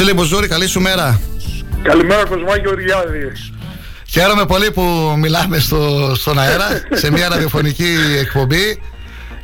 Βασίλη 0.00 0.16
Μπουζούρη, 0.16 0.48
καλή 0.48 0.66
σου 0.66 0.80
μέρα. 0.80 1.20
Καλημέρα 1.82 2.26
Κοσμά 2.26 2.56
Γεωργιάδη. 2.56 3.32
Χαίρομαι 4.08 4.46
πολύ 4.46 4.70
που 4.70 5.14
μιλάμε 5.16 5.58
στο, 5.58 6.12
στον 6.14 6.38
αέρα 6.38 6.66
σε 6.90 7.10
μια 7.10 7.28
ραδιοφωνική 7.28 7.96
εκπομπή 8.20 8.82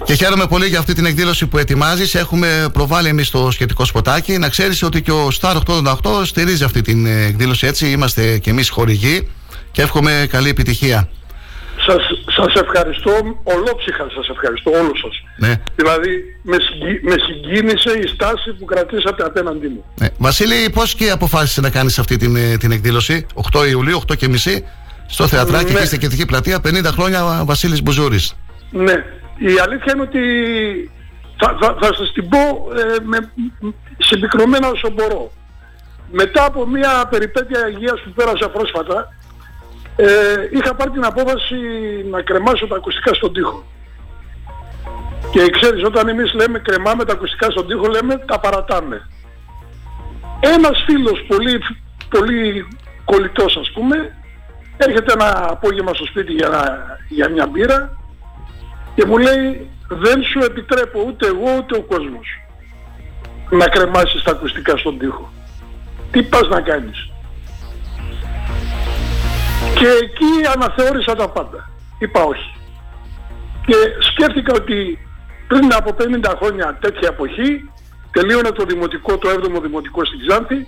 και 0.04 0.14
χαίρομαι 0.14 0.46
πολύ 0.46 0.66
για 0.66 0.78
αυτή 0.78 0.92
την 0.92 1.06
εκδήλωση 1.06 1.46
που 1.46 1.58
ετοιμάζεις. 1.58 2.14
Έχουμε 2.14 2.68
προβάλει 2.72 3.08
εμείς 3.08 3.30
το 3.30 3.50
σχετικό 3.50 3.84
σποτάκι. 3.84 4.38
Να 4.38 4.48
ξέρεις 4.48 4.82
ότι 4.82 5.02
και 5.02 5.10
ο 5.10 5.28
Star 5.40 5.56
88 5.66 6.24
στηρίζει 6.24 6.64
αυτή 6.64 6.80
την 6.80 7.06
εκδήλωση 7.06 7.66
έτσι. 7.66 7.90
Είμαστε 7.90 8.38
και 8.38 8.50
εμείς 8.50 8.68
χορηγοί 8.68 9.28
και 9.72 9.82
εύχομαι 9.82 10.26
καλή 10.30 10.48
επιτυχία. 10.48 11.08
Σας, 11.86 12.02
σας 12.44 12.54
ευχαριστώ, 12.62 13.10
ολόψυχα 13.42 14.06
σας 14.16 14.28
ευχαριστώ 14.28 14.70
όλους 14.70 14.98
σας. 15.00 15.14
Ναι. 15.36 15.54
Δηλαδή 15.76 16.10
με, 16.42 16.56
συγκι- 16.60 17.02
με 17.08 17.14
συγκίνησε 17.26 17.90
η 17.98 18.06
στάση 18.06 18.52
που 18.58 18.64
κρατήσατε 18.64 19.24
απέναντί 19.24 19.68
μου. 19.68 19.84
Ναι. 20.00 20.08
Βασίλη, 20.18 20.70
πώς 20.70 20.94
και 20.94 21.10
αποφάσισε 21.10 21.60
να 21.60 21.70
κάνεις 21.70 21.98
αυτή 21.98 22.16
την, 22.16 22.36
ε, 22.36 22.56
την 22.56 22.70
εκδήλωση; 22.70 23.26
8 23.34 23.64
Ιουλίου, 23.68 23.96
8 23.96 24.14
και 24.16 24.28
μισή 24.28 24.64
στο 25.06 25.26
Θεατράκι 25.26 25.72
Ναι. 25.72 25.78
και 25.78 25.86
στην 25.86 25.98
Κεντρική 25.98 26.26
Πλατεία 26.26 26.60
50 26.60 26.90
χρόνια 26.92 27.42
Βασίλης 27.44 27.82
Μπουζούρης. 27.82 28.34
Ναι, 28.70 28.92
η 29.38 29.58
αλήθεια 29.64 29.92
είναι 29.94 30.02
ότι 30.02 30.20
θα, 31.36 31.56
θα, 31.60 31.76
θα 31.80 31.94
σας 31.94 32.12
την 32.12 32.28
πω 32.28 32.38
ε, 32.38 32.96
με, 33.04 33.18
συμπυκνωμένα 33.98 34.68
όσο 34.68 34.90
μπορώ. 34.90 35.32
Μετά 36.10 36.44
από 36.44 36.66
μια 36.66 37.06
περιπέτεια 37.10 37.68
υγείας 37.68 38.00
που 38.04 38.10
πέρασα 38.10 38.48
πρόσφατα, 38.48 39.08
ε, 39.96 40.06
είχα 40.50 40.74
πάρει 40.74 40.90
την 40.90 41.04
απόφαση 41.04 41.56
να 42.10 42.22
κρεμάσω 42.22 42.66
τα 42.66 42.76
ακουστικά 42.76 43.14
στον 43.14 43.32
τοίχο. 43.32 43.64
Και 45.30 45.50
ξέρεις, 45.50 45.84
όταν 45.84 46.08
εμείς 46.08 46.32
λέμε 46.34 46.58
κρεμάμε 46.58 47.04
τα 47.04 47.12
ακουστικά 47.12 47.50
στον 47.50 47.66
τοίχο, 47.66 47.86
λέμε 47.86 48.16
τα 48.16 48.40
παρατάμε. 48.40 49.08
Ένας 50.40 50.84
φίλος 50.86 51.24
πολύ, 51.28 51.60
πολύ 52.08 52.66
κολλητός 53.04 53.56
ας 53.56 53.70
πούμε, 53.74 54.16
έρχεται 54.76 55.12
ένα 55.12 55.46
απόγευμα 55.50 55.94
στο 55.94 56.04
σπίτι 56.04 56.32
για, 56.32 56.48
να- 56.48 56.98
για 57.08 57.28
μια 57.28 57.46
μπύρα 57.46 57.98
και 58.94 59.04
μου 59.06 59.18
λέει 59.18 59.68
δεν 59.88 60.22
σου 60.22 60.38
επιτρέπω 60.38 61.04
ούτε 61.06 61.26
εγώ 61.26 61.56
ούτε 61.58 61.76
ο 61.76 61.82
κόσμος 61.82 62.26
να 63.50 63.68
κρεμάσεις 63.68 64.22
τα 64.22 64.30
ακουστικά 64.30 64.76
στον 64.76 64.98
τοίχο. 64.98 65.32
Τι 66.10 66.22
πας 66.22 66.48
να 66.48 66.60
κάνεις; 66.60 67.10
Και 69.78 69.88
εκεί 70.02 70.32
αναθεώρησα 70.54 71.14
τα 71.14 71.28
πάντα. 71.28 71.70
Είπα 71.98 72.22
όχι. 72.22 72.54
Και 73.66 73.74
σκέφτηκα 74.10 74.52
ότι 74.54 74.98
πριν 75.48 75.74
από 75.74 75.96
50 75.98 76.32
χρόνια 76.40 76.78
τέτοια 76.80 77.08
εποχή 77.08 77.70
τελείωνε 78.10 78.50
το 78.50 78.64
δημοτικό, 78.64 79.18
το 79.18 79.28
7ο 79.30 79.62
δημοτικό 79.62 80.04
στην 80.04 80.18
Ξάνθη 80.26 80.66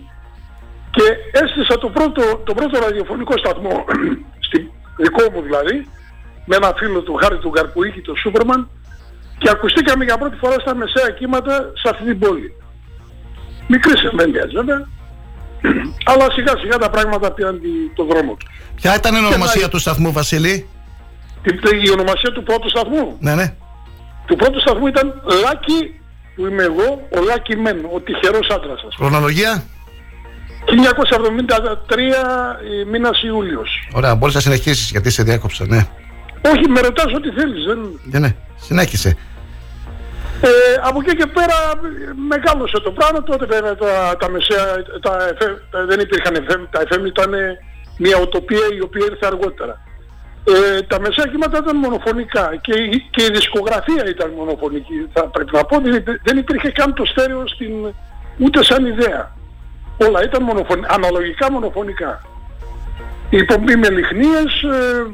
και 0.90 1.06
έστησα 1.42 1.78
το 1.78 1.88
πρώτο, 1.88 2.22
το 2.44 2.54
πρώτο 2.54 2.78
ραδιοφωνικό 2.78 3.34
σταθμό, 3.38 3.84
στη, 4.46 4.70
δικό 4.96 5.30
μου 5.32 5.42
δηλαδή, 5.42 5.88
με 6.44 6.56
ένα 6.56 6.74
φίλο 6.76 7.00
του 7.02 7.14
Χάρη 7.14 7.38
του 7.38 7.48
Γκαρπουίκη, 7.48 8.00
το 8.00 8.14
Σούπερμαν, 8.14 8.68
και 9.38 9.50
ακουστήκαμε 9.50 10.04
για 10.04 10.18
πρώτη 10.18 10.36
φορά 10.36 10.56
στα 10.58 10.74
μεσαία 10.74 11.10
κύματα 11.10 11.72
σε 11.74 11.88
αυτή 11.90 12.04
την 12.04 12.18
πόλη. 12.18 12.52
Μικρή 13.68 13.92
εμβέλεια 14.10 14.46
βέβαια, 14.52 14.88
αλλά 16.04 16.26
σιγά 16.32 16.52
σιγά 16.60 16.76
τα 16.76 16.90
πράγματα 16.90 17.32
πήραν 17.32 17.60
το 17.94 18.04
δρόμο 18.04 18.34
τους. 18.34 18.48
Ποια 18.74 18.96
ήταν 18.96 19.14
η 19.14 19.26
ονομασία 19.26 19.68
του 19.68 19.78
σταθμού, 19.78 20.12
Βασίλη; 20.12 20.68
Η 21.84 21.90
ονομασία 21.90 22.32
του 22.32 22.42
πρώτου 22.42 22.68
σταθμού; 22.68 23.16
Ναι, 23.20 23.34
ναι. 23.34 23.54
Του 24.26 24.36
πρώτου 24.36 24.60
σταθμού 24.60 24.86
ήταν 24.86 25.22
Λάκη, 25.44 26.00
που 26.34 26.46
είμαι 26.46 26.62
εγώ, 26.62 27.08
ο 27.16 27.20
Λάκη 27.28 27.56
Μεν, 27.56 27.78
ο 27.94 28.00
τυχερός 28.00 28.48
άντρας 28.48 28.80
σας. 28.80 28.94
Χρονολογία; 28.96 29.64
1973 30.64 32.60
μήνας 32.90 33.22
Ιούλιος. 33.22 33.88
Ωραία, 33.92 34.14
μπορείς 34.14 34.34
να 34.34 34.40
συνεχίσεις 34.40 34.90
γιατί 34.90 35.10
σε 35.10 35.22
διάκοψα, 35.22 35.66
ναι. 35.66 35.86
Όχι, 36.40 36.68
με 36.68 36.80
ρωτάς 36.80 37.12
ό,τι 37.16 37.30
θέλεις. 37.30 37.64
Δεν... 37.64 37.78
Ναι, 38.04 38.18
ναι, 38.18 38.34
συνέχισε. 38.56 39.16
Ε, 40.40 40.48
από 40.82 40.98
εκεί 41.02 41.16
και 41.16 41.26
πέρα 41.26 41.54
μεγάλωσε 42.28 42.80
το 42.80 42.90
πράγμα. 42.90 43.22
Τότε 43.22 43.46
βέβαια 43.46 43.74
τα, 43.74 44.16
τα 44.18 44.28
μεσαία, 44.30 44.66
τα, 45.00 45.16
δεν 45.86 46.00
υπήρχαν 46.00 46.34
FM. 46.48 46.60
Τα 46.70 46.80
FM 46.90 47.04
ήταν 47.06 47.30
μια 47.98 48.16
οτοπία 48.16 48.66
η 48.76 48.80
οποία 48.80 49.06
ήρθε 49.10 49.26
αργότερα. 49.26 49.80
Ε, 50.48 50.82
τα 50.82 51.00
μεσαία 51.00 51.26
κύματα 51.26 51.58
ήταν 51.58 51.76
μονοφωνικά 51.76 52.56
και, 52.60 52.72
η- 52.80 53.06
και 53.10 53.22
η 53.22 53.30
δισκογραφία 53.32 54.04
ήταν 54.08 54.30
μονοφωνική. 54.30 55.08
Θα 55.12 55.22
πρέπει 55.28 55.50
να 55.54 55.64
πω 55.64 55.76
ότι 55.76 55.90
δεν 56.22 56.36
υπήρχε 56.38 56.70
καν 56.70 56.94
το 56.94 57.04
στέρεο 57.04 57.46
στην, 57.48 57.72
ούτε 58.38 58.64
σαν 58.64 58.86
ιδέα. 58.86 59.34
Όλα 59.96 60.22
ήταν 60.22 60.42
μονοφων, 60.42 60.84
αναλογικά 60.88 61.52
μονοφωνικά. 61.52 62.22
Η 63.30 63.36
εκπομπή 63.36 63.76
με 63.76 63.90
λιχνίες, 63.90 64.62
ε, 64.62 65.06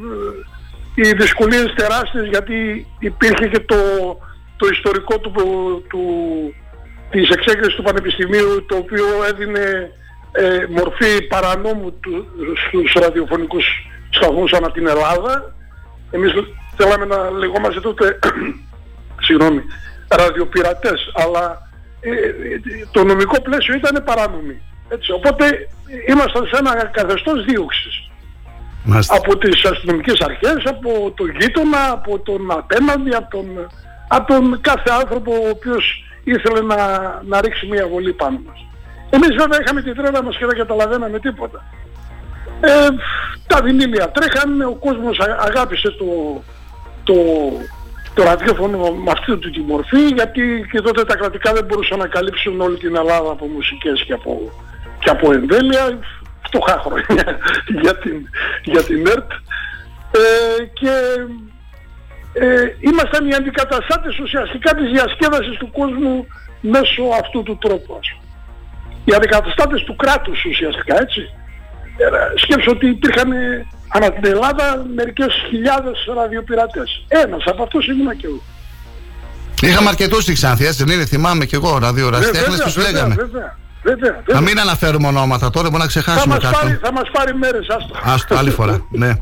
οι 0.95 1.13
δυσκολίες 1.13 1.73
τεράστιες 1.77 2.27
γιατί 2.27 2.87
υπήρχε 2.99 3.49
και 3.49 3.61
το, 3.61 3.77
το 4.63 4.69
ιστορικό 4.73 5.19
του, 5.19 5.33
του, 5.89 6.03
της 7.11 7.29
εξέγερσης 7.31 7.75
του 7.75 7.83
Πανεπιστημίου 7.83 8.65
το 8.69 8.77
οποίο 8.77 9.07
έδινε 9.31 9.91
ε, 10.33 10.67
μορφή 10.69 11.23
παρανόμου 11.23 11.93
του, 12.01 12.27
στους 12.63 12.93
ραδιοφωνικούς 12.93 13.67
σταθμούς 14.11 14.53
ανά 14.53 14.71
την 14.71 14.87
Ελλάδα. 14.87 15.55
Εμείς 16.11 16.33
θέλαμε 16.77 17.05
να 17.05 17.31
λεγόμαστε 17.31 17.81
τότε, 17.81 18.19
συγγνώμη, 19.27 19.63
ραδιοπειρατές, 20.09 21.11
αλλά 21.15 21.71
ε, 22.01 22.11
ε, 22.11 22.61
το 22.91 23.05
νομικό 23.05 23.43
πλαίσιο 23.43 23.75
ήταν 23.75 24.05
παράνομη. 24.05 24.61
Έτσι, 24.89 25.13
οπότε 25.13 25.69
ήμασταν 26.09 26.47
σε 26.47 26.57
ένα 26.59 26.87
καθεστώς 26.87 27.45
δίωξης 27.45 28.11
από 29.09 29.39
τις 29.39 29.65
αστυνομικές 29.65 30.21
αρχές, 30.21 30.63
από 30.65 31.13
τον 31.17 31.31
γείτονα, 31.41 31.91
από 31.91 32.19
τον 32.19 32.51
απέναντι, 32.51 33.15
από 33.15 33.31
τον, 33.31 33.47
από 34.17 34.33
τον 34.33 34.61
κάθε 34.61 34.91
άνθρωπο 35.01 35.33
ο 35.33 35.49
οποίος 35.49 36.05
ήθελε 36.25 36.61
να, 36.61 36.77
να 37.25 37.41
ρίξει 37.41 37.67
μια 37.67 37.89
βολή 37.89 38.13
πάνω 38.13 38.41
μας. 38.47 38.67
Εμείς 39.11 39.37
βέβαια 39.37 39.59
είχαμε 39.61 39.83
την 39.83 39.95
τρέλα 39.95 40.23
μας 40.23 40.37
και 40.37 40.47
δεν 40.47 40.57
καταλαβαίναμε 40.57 41.19
τίποτα. 41.19 41.65
Ε, 42.61 42.89
τα 43.47 43.63
βινίλια 43.63 44.11
τρέχαν, 44.11 44.61
ο 44.61 44.75
κόσμος 44.75 45.19
α- 45.19 45.39
αγάπησε 45.49 45.91
το, 45.91 46.43
το, 47.05 47.15
το 48.15 48.23
ραδιόφωνο 48.23 48.79
με 48.91 49.11
αυτή 49.11 49.37
του 49.37 49.51
τη 49.51 49.61
μορφή 49.61 50.07
γιατί 50.07 50.67
και 50.71 50.81
τότε 50.81 51.05
τα 51.05 51.17
κρατικά 51.17 51.53
δεν 51.53 51.65
μπορούσαν 51.65 51.99
να 51.99 52.07
καλύψουν 52.07 52.61
όλη 52.61 52.77
την 52.77 52.97
Ελλάδα 52.97 53.31
από 53.31 53.47
μουσικές 53.47 54.05
και 54.07 54.13
από, 54.13 54.53
και 54.99 55.11
από 55.11 55.33
εμβέλεια 55.33 55.99
φτωχά 56.47 56.83
χρόνια 56.85 57.39
για 57.83 57.97
την, 57.97 58.29
για 58.65 58.83
την 58.83 59.07
ΕΡΤ 59.07 59.31
ε, 60.11 60.65
και 60.73 60.91
ε, 62.33 62.47
ήμασταν 62.91 63.23
οι 63.29 63.35
αντικαταστάτες 63.35 64.19
ουσιαστικά 64.19 64.71
της 64.75 64.87
διασκέδασης 64.95 65.57
του 65.61 65.71
κόσμου 65.79 66.27
μέσω 66.61 67.03
αυτού 67.23 67.43
του 67.43 67.59
τρόπου 67.65 67.93
ας 68.01 68.07
πούμε. 68.13 68.21
Οι 69.05 69.13
αντικαταστάτες 69.19 69.81
του 69.87 69.97
κράτους 69.97 70.45
ουσιαστικά 70.45 70.95
έτσι. 71.01 71.21
Ε, 72.03 72.39
σκέψω 72.45 72.71
ότι 72.71 72.87
υπήρχαν 72.89 73.33
ε, 73.33 73.67
ανά 73.89 74.13
την 74.13 74.25
Ελλάδα 74.33 74.85
μερικές 74.95 75.33
χιλιάδες 75.49 75.99
ραδιοπειρατές. 76.17 77.05
Ένας 77.09 77.43
από 77.47 77.63
αυτούς 77.63 77.87
ήμουν 77.87 78.17
και 78.17 78.27
εγώ. 78.27 78.43
Είχαμε 79.63 79.89
αρκετούς 79.89 80.23
στη 80.23 80.33
Ξάνθη, 80.33 80.65
έτσι 80.67 80.85
δεν 80.85 80.95
είναι, 80.95 81.05
θυμάμαι 81.07 81.45
και 81.45 81.57
εγώ 81.57 81.79
ραδιοραστέχνε 81.79 82.41
βέβαια, 82.41 82.65
που 82.65 82.71
σου 82.71 82.81
βέβαια, 82.81 82.93
λέγαμε. 82.93 83.15
Βέβαια, 83.15 83.57
βέβαια, 83.83 84.11
Να 84.13 84.23
βέβαια. 84.27 84.41
μην 84.41 84.61
αναφέρουμε 84.61 85.07
ονόματα 85.09 85.51
τώρα, 85.51 85.67
μπορεί 85.71 85.83
να 85.83 85.89
Θα 85.91 86.01
ξεχάσουμε 86.01 86.35
μας, 86.35 86.43
πάρει, 86.45 86.55
κάποιον. 86.57 86.79
θα 86.83 86.93
μας 86.93 87.11
πάρει 87.13 87.35
μέρες, 87.35 87.67
άστο. 87.69 87.95
Άστο, 88.03 88.35
άλλη 88.37 88.51
φορά. 88.51 88.87
ναι. 88.91 89.13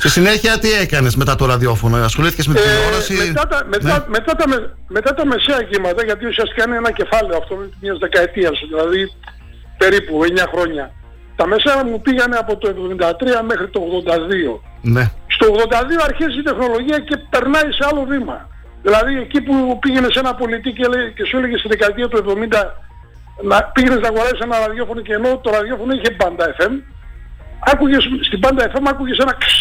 Στη 0.00 0.08
συνέχεια, 0.08 0.58
τι 0.58 0.70
έκανες 0.72 1.14
μετά 1.16 1.34
το 1.34 1.44
ραδιόφωνο, 1.46 1.96
ασχολήθηκες 1.96 2.46
με 2.46 2.54
την 2.54 2.62
τηλεόραση; 2.62 3.14
Ε, 3.14 3.26
μετά, 3.26 3.46
τα, 3.52 3.58
μετά, 3.74 3.98
Ναι. 3.98 4.04
μετά, 4.16 4.32
τα, 4.36 4.48
με- 4.48 4.70
μετά 4.88 5.14
τα 5.14 5.24
μεσαία 5.26 5.62
κύματα, 5.70 6.04
γιατί 6.04 6.26
ουσιαστικά 6.26 6.62
είναι 6.66 6.76
ένα 6.76 6.92
κεφάλαιο 6.92 7.36
αυτό 7.42 7.54
μιας 7.80 7.98
δεκαετίας, 7.98 8.56
δηλαδή 8.72 9.00
περίπου 9.78 10.14
9 10.24 10.46
χρόνια. 10.52 10.84
Τα 11.36 11.46
μεσαία 11.46 11.84
μου 11.84 12.00
πήγανε 12.00 12.36
από 12.36 12.52
το 12.56 12.66
73 12.68 13.42
μέχρι 13.50 13.68
το 13.74 13.80
82. 13.80 14.60
Ναι. 14.94 15.04
Στο 15.34 15.46
82 15.46 16.02
αρχίζει 16.10 16.38
η 16.38 16.42
τεχνολογία 16.42 16.98
και 17.08 17.16
περνάει 17.32 17.68
σε 17.78 17.82
άλλο 17.90 18.02
βήμα. 18.12 18.36
Δηλαδή 18.82 19.12
εκεί 19.24 19.40
που 19.46 19.78
πήγαινε 19.82 20.08
σε 20.14 20.18
ένα 20.24 20.34
πολιτή 20.34 20.70
και, 20.72 20.86
λέει- 20.92 21.12
και 21.16 21.24
σου 21.28 21.36
έλεγε 21.38 21.56
στη 21.58 21.68
δεκαετία 21.68 22.08
του 22.08 22.18
70 22.24 22.62
να 23.50 23.56
πήγαινες 23.74 24.00
να 24.00 24.08
αγοράσεις 24.08 24.40
ένα 24.46 24.56
ραδιόφωνο 24.66 25.00
και 25.00 25.12
ενώ 25.18 25.30
το 25.44 25.50
ραδιόφωνο 25.50 25.92
είχε 25.96 26.10
μπάντα 26.16 26.44
FM, 26.58 26.72
άκουγες, 27.72 28.02
στην 28.26 28.38
μπάντα 28.38 28.62
FM 28.72 28.84
άκουγες 28.92 29.18
ένα 29.18 29.34
ξσσ, 29.42 29.58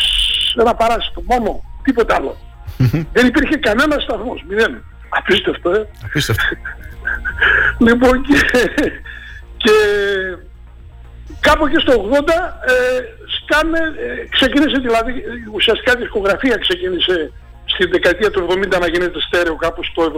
ένα 0.58 0.74
παράσιτο 0.74 1.22
μόνο, 1.26 1.62
τίποτα 1.84 2.16
άλλο. 2.16 2.38
Δεν 3.14 3.28
υπήρχε 3.28 3.56
κανένας 3.56 4.04
σταθμός, 4.04 4.44
μηδέν. 4.48 4.84
Απίστευτο, 5.10 5.70
ε. 5.72 5.88
Απίστευτο. 6.04 6.44
Λοιπόν 7.88 8.22
και, 8.22 8.40
και 9.58 9.72
κάπου 11.40 11.66
εκεί 11.66 11.80
στο 11.80 11.94
80 11.94 12.30
ε, 12.68 13.00
σκάνε, 13.38 13.80
ε, 13.80 14.28
ξεκίνησε 14.30 14.80
δηλαδή, 14.80 15.12
ε, 15.12 15.50
ουσιαστικά 15.54 15.92
η 15.96 16.02
δισκογραφία 16.02 16.58
ξεκίνησε 16.58 17.32
στη 17.66 17.86
δεκαετία 17.86 18.30
του 18.32 18.48
70 18.50 18.80
να 18.80 18.88
γίνεται 18.88 19.20
στέρεο 19.28 19.56
κάπου 19.56 19.84
στο 19.84 20.12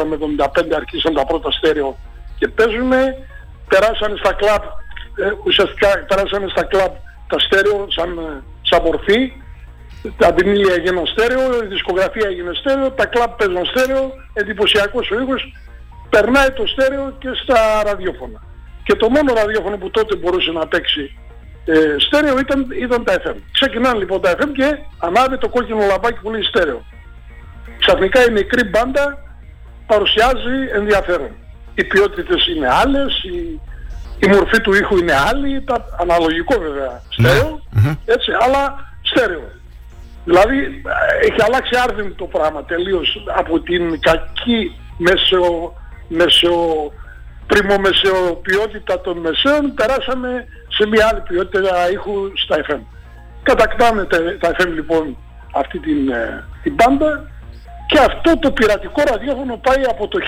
74 0.00 0.04
με 0.08 0.18
75 0.36 0.46
αρχίσαν 0.76 1.14
τα 1.14 1.24
πρώτα 1.26 1.50
στέρεο 1.50 1.98
και 2.38 2.48
παίζουμε, 2.48 3.00
περάσανε 3.68 4.16
στα 4.22 4.32
κλαμπ, 4.32 4.62
ε, 5.16 5.32
ουσιαστικά 5.44 5.88
περάσανε 6.08 6.48
στα 6.48 6.64
κλαμπ 6.64 6.92
τα 7.26 7.38
στέρεο 7.38 7.86
σαν, 7.90 8.18
ε, 8.18 8.42
σαν 8.72 8.82
μορφή 8.84 9.32
τα 10.16 10.32
βινίλια 10.32 10.74
έγιναν 10.74 11.06
στέρεο, 11.06 11.62
η 11.64 11.66
δισκογραφία 11.66 12.28
έγινε 12.28 12.50
στέρεο, 12.54 12.90
τα 12.90 13.06
κλαμπ 13.06 13.30
παίζαν 13.30 13.64
στέρεο, 13.64 14.12
εντυπωσιακός 14.32 15.10
ο 15.10 15.20
ήχος, 15.20 15.52
περνάει 16.10 16.50
το 16.50 16.66
στέρεο 16.66 17.16
και 17.18 17.28
στα 17.42 17.82
ραδιόφωνα. 17.84 18.42
Και 18.82 18.94
το 18.94 19.08
μόνο 19.08 19.32
ραδιόφωνο 19.32 19.76
που 19.76 19.90
τότε 19.90 20.16
μπορούσε 20.16 20.50
να 20.50 20.66
παίξει 20.66 21.16
ε, 21.64 21.96
στέρεο 21.98 22.38
ήταν, 22.38 22.66
ήταν 22.80 23.04
τα 23.04 23.14
FM. 23.22 23.36
Ξεκινάνε 23.52 23.98
λοιπόν 23.98 24.20
τα 24.20 24.34
FM 24.36 24.50
και 24.52 24.78
ανάβει 24.98 25.38
το 25.38 25.48
κόκκινο 25.48 25.86
λαμπάκι 25.86 26.20
που 26.20 26.30
λέει 26.30 26.42
στέρεο. 26.42 26.84
Ξαφνικά 27.78 28.24
η 28.24 28.30
μικρή 28.30 28.64
μπάντα 28.64 29.18
παρουσιάζει 29.86 30.56
ενδιαφέρον. 30.74 31.30
Οι 31.74 31.84
ποιότητες 31.84 32.46
είναι 32.46 32.68
άλλες, 32.70 33.22
η, 33.24 33.60
η 34.24 34.26
μορφή 34.26 34.60
του 34.60 34.72
ήχου 34.72 34.96
είναι 34.98 35.14
άλλη, 35.30 35.62
τα, 35.62 35.84
αναλογικό 36.00 36.60
βέβαια, 36.60 37.02
ναι. 37.16 37.28
στέρεο, 37.28 37.62
έτσι, 38.04 38.30
αλλά 38.44 38.92
στέρεο. 39.02 39.50
Δηλαδή 40.24 40.82
έχει 41.22 41.42
αλλάξει 41.46 41.74
άρδιν 41.84 42.16
το 42.16 42.24
πράγμα 42.24 42.64
τελείως 42.64 43.24
από 43.36 43.60
την 43.60 44.00
κακή 44.00 44.76
μεσο, 44.96 45.72
μεσο, 46.08 46.56
πριμομεσαιοποιότητα 47.46 49.00
των 49.00 49.18
μεσαίων 49.18 49.74
περάσαμε 49.74 50.46
σε 50.68 50.86
μια 50.86 51.08
άλλη 51.10 51.20
ποιότητα 51.28 51.90
ήχου 51.90 52.12
στα 52.34 52.56
FM. 52.66 52.80
Κατακτάμε 53.42 54.04
τα, 54.40 54.48
εφέμ 54.48 54.72
λοιπόν 54.74 55.16
αυτή 55.54 55.78
την, 55.78 56.08
ε, 56.08 56.44
την 56.62 56.76
πάντα 56.76 57.30
και 57.86 57.98
αυτό 57.98 58.38
το 58.38 58.52
πειρατικό 58.52 59.02
ραδιόφωνο 59.10 59.56
πάει 59.56 59.82
από 59.88 60.08
το 60.08 60.18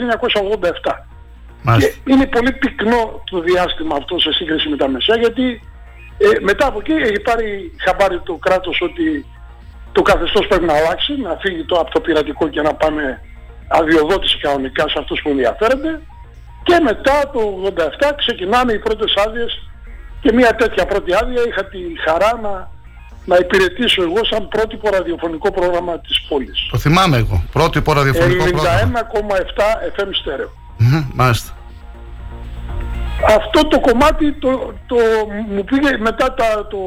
1987. 0.84 1.78
Και 1.78 1.94
είναι 2.06 2.26
πολύ 2.26 2.52
πυκνό 2.52 3.24
το 3.32 3.40
διάστημα 3.40 3.96
αυτό 3.96 4.20
σε 4.20 4.32
σύγκριση 4.34 4.70
με 4.70 4.78
τα 4.78 4.88
μεσαία 4.88 5.18
γιατί 5.18 5.62
ε, 6.18 6.40
μετά 6.42 6.68
από 6.68 6.80
εκεί 6.80 6.92
έχει 6.92 7.20
πάρει 7.20 7.76
χαμπάρι 7.86 8.20
το 8.20 8.34
κράτος 8.34 8.82
ότι 8.82 9.26
το 9.92 10.02
καθεστώς 10.02 10.48
πρέπει 10.48 10.66
να 10.66 10.74
αλλάξει, 10.74 11.22
να 11.22 11.38
φύγει 11.42 11.64
το, 11.64 11.76
από 11.80 11.92
το 11.92 12.00
πειρατικό 12.00 12.48
και 12.48 12.62
να 12.62 12.74
πάμε 12.74 13.22
αδειοδότηση 13.68 14.38
κανονικά 14.38 14.88
σε 14.90 14.96
αυτούς 15.00 15.22
που 15.22 15.30
ενδιαφέρονται. 15.30 16.00
Και 16.64 16.80
μετά 16.84 17.30
το 17.34 17.74
87 17.76 18.12
ξεκινάνε 18.18 18.74
οι 18.74 18.80
πρώτες 18.80 19.14
άδειες 19.26 19.70
και 20.22 20.34
μια 20.34 20.56
τέτοια 20.56 20.86
πρώτη 20.86 21.14
άδεια. 21.14 21.42
Είχα 21.48 21.66
τη 21.66 21.80
χαρά 22.06 22.40
να 22.42 22.72
να 23.26 23.36
υπηρετήσω 23.38 24.02
εγώ 24.04 24.26
σαν 24.30 24.48
πρότυπο 24.48 24.90
ραδιοφωνικό 24.90 25.52
πρόγραμμα 25.52 26.00
της 26.00 26.22
πόλης. 26.30 26.68
Το 26.72 26.78
θυμάμαι 26.78 27.18
εγώ. 27.18 27.44
Πρότυπο 27.52 27.94
ραδιοφωνικό 27.94 28.44
91,7 28.44 28.50
πρόγραμμα. 28.50 29.42
FM 29.96 30.10
στέρεο. 30.12 30.50
Μμμ, 30.78 31.04
Μάλιστα. 31.14 31.52
Αυτό 33.28 33.68
το 33.68 33.80
κομμάτι 33.80 34.34
το, 34.34 34.74
το, 34.88 34.96
μου 35.50 35.64
πήγε 35.64 35.98
μετά 35.98 36.34
τα, 36.34 36.68
το, 36.70 36.78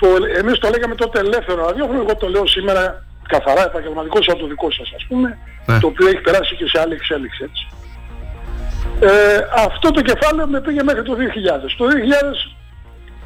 το, 0.00 0.08
εμείς 0.40 0.58
το 0.58 0.68
λέγαμε 0.68 0.94
τότε 0.94 1.18
ελεύθερο 1.18 1.64
ραδιόφωνο, 1.66 1.98
εγώ 2.00 2.16
το 2.16 2.28
λέω 2.28 2.46
σήμερα 2.46 3.04
καθαρά 3.28 3.64
επαγγελματικός 3.64 4.24
σαν 4.24 4.38
το 4.38 4.46
δικό 4.46 4.70
σας 4.70 4.92
ας 4.96 5.04
πούμε, 5.08 5.38
Ναι. 5.66 5.78
το 5.78 5.86
οποίο 5.86 6.06
έχει 6.08 6.20
περάσει 6.20 6.54
και 6.56 6.66
σε 6.68 6.80
άλλη 6.80 6.94
εξέλιξη 6.94 7.44
έτσι. 7.48 7.66
Ε, 9.00 9.38
αυτό 9.66 9.90
το 9.90 10.00
κεφάλαιο 10.00 10.46
με 10.46 10.60
πήγε 10.60 10.82
μέχρι 10.82 11.02
το 11.02 11.14
2000. 11.14 11.74
Το 11.76 11.84
2000 11.86 12.56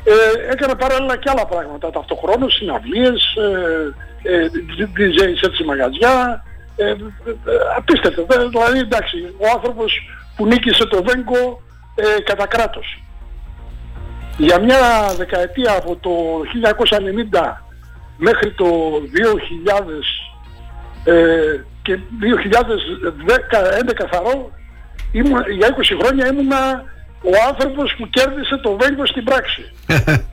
ε, 0.05 0.53
έκανα 0.53 0.77
παράλληλα 0.77 1.17
και 1.17 1.31
άλλα 1.31 1.47
πράγματα 1.47 1.91
ταυτοχρόνως, 1.91 2.55
συναυλίες, 2.55 3.23
ε, 4.23 4.35
ε, 4.35 4.51
DJs 4.97 5.43
έτσι 5.43 5.65
μαγαζιά, 5.65 6.45
ε, 6.77 6.85
ε, 6.85 6.91
ε, 6.91 6.97
απίστευτο. 7.77 8.27
Ε, 8.31 8.49
Δηλαδή 8.49 8.79
εντάξει, 8.79 9.35
ο 9.39 9.47
άνθρωπος 9.55 9.93
που 10.37 10.47
νίκησε 10.47 10.87
το 10.87 11.03
Βέγκο 11.03 11.63
ε, 11.95 12.21
κατά 12.21 12.47
κράτος. 12.47 13.03
Για 14.37 14.61
μια 14.61 14.79
δεκαετία 15.17 15.73
από 15.77 15.97
το 15.97 16.11
1990 17.33 17.57
μέχρι 18.17 18.53
το 18.53 18.67
2000 21.05 21.13
ε, 21.13 21.61
και 21.83 21.99
2010 23.89 23.93
καθαρό 23.95 24.51
ήμουν, 25.13 25.43
για 25.59 25.77
20 25.77 25.99
χρόνια 26.01 26.27
ήμουνα 26.27 26.85
ο 27.23 27.33
άνθρωπος 27.51 27.95
που 27.99 28.05
κέρδισε 28.17 28.57
το 28.57 28.71
Βέγκο 28.81 29.07
στην 29.07 29.25
πράξη. 29.25 29.63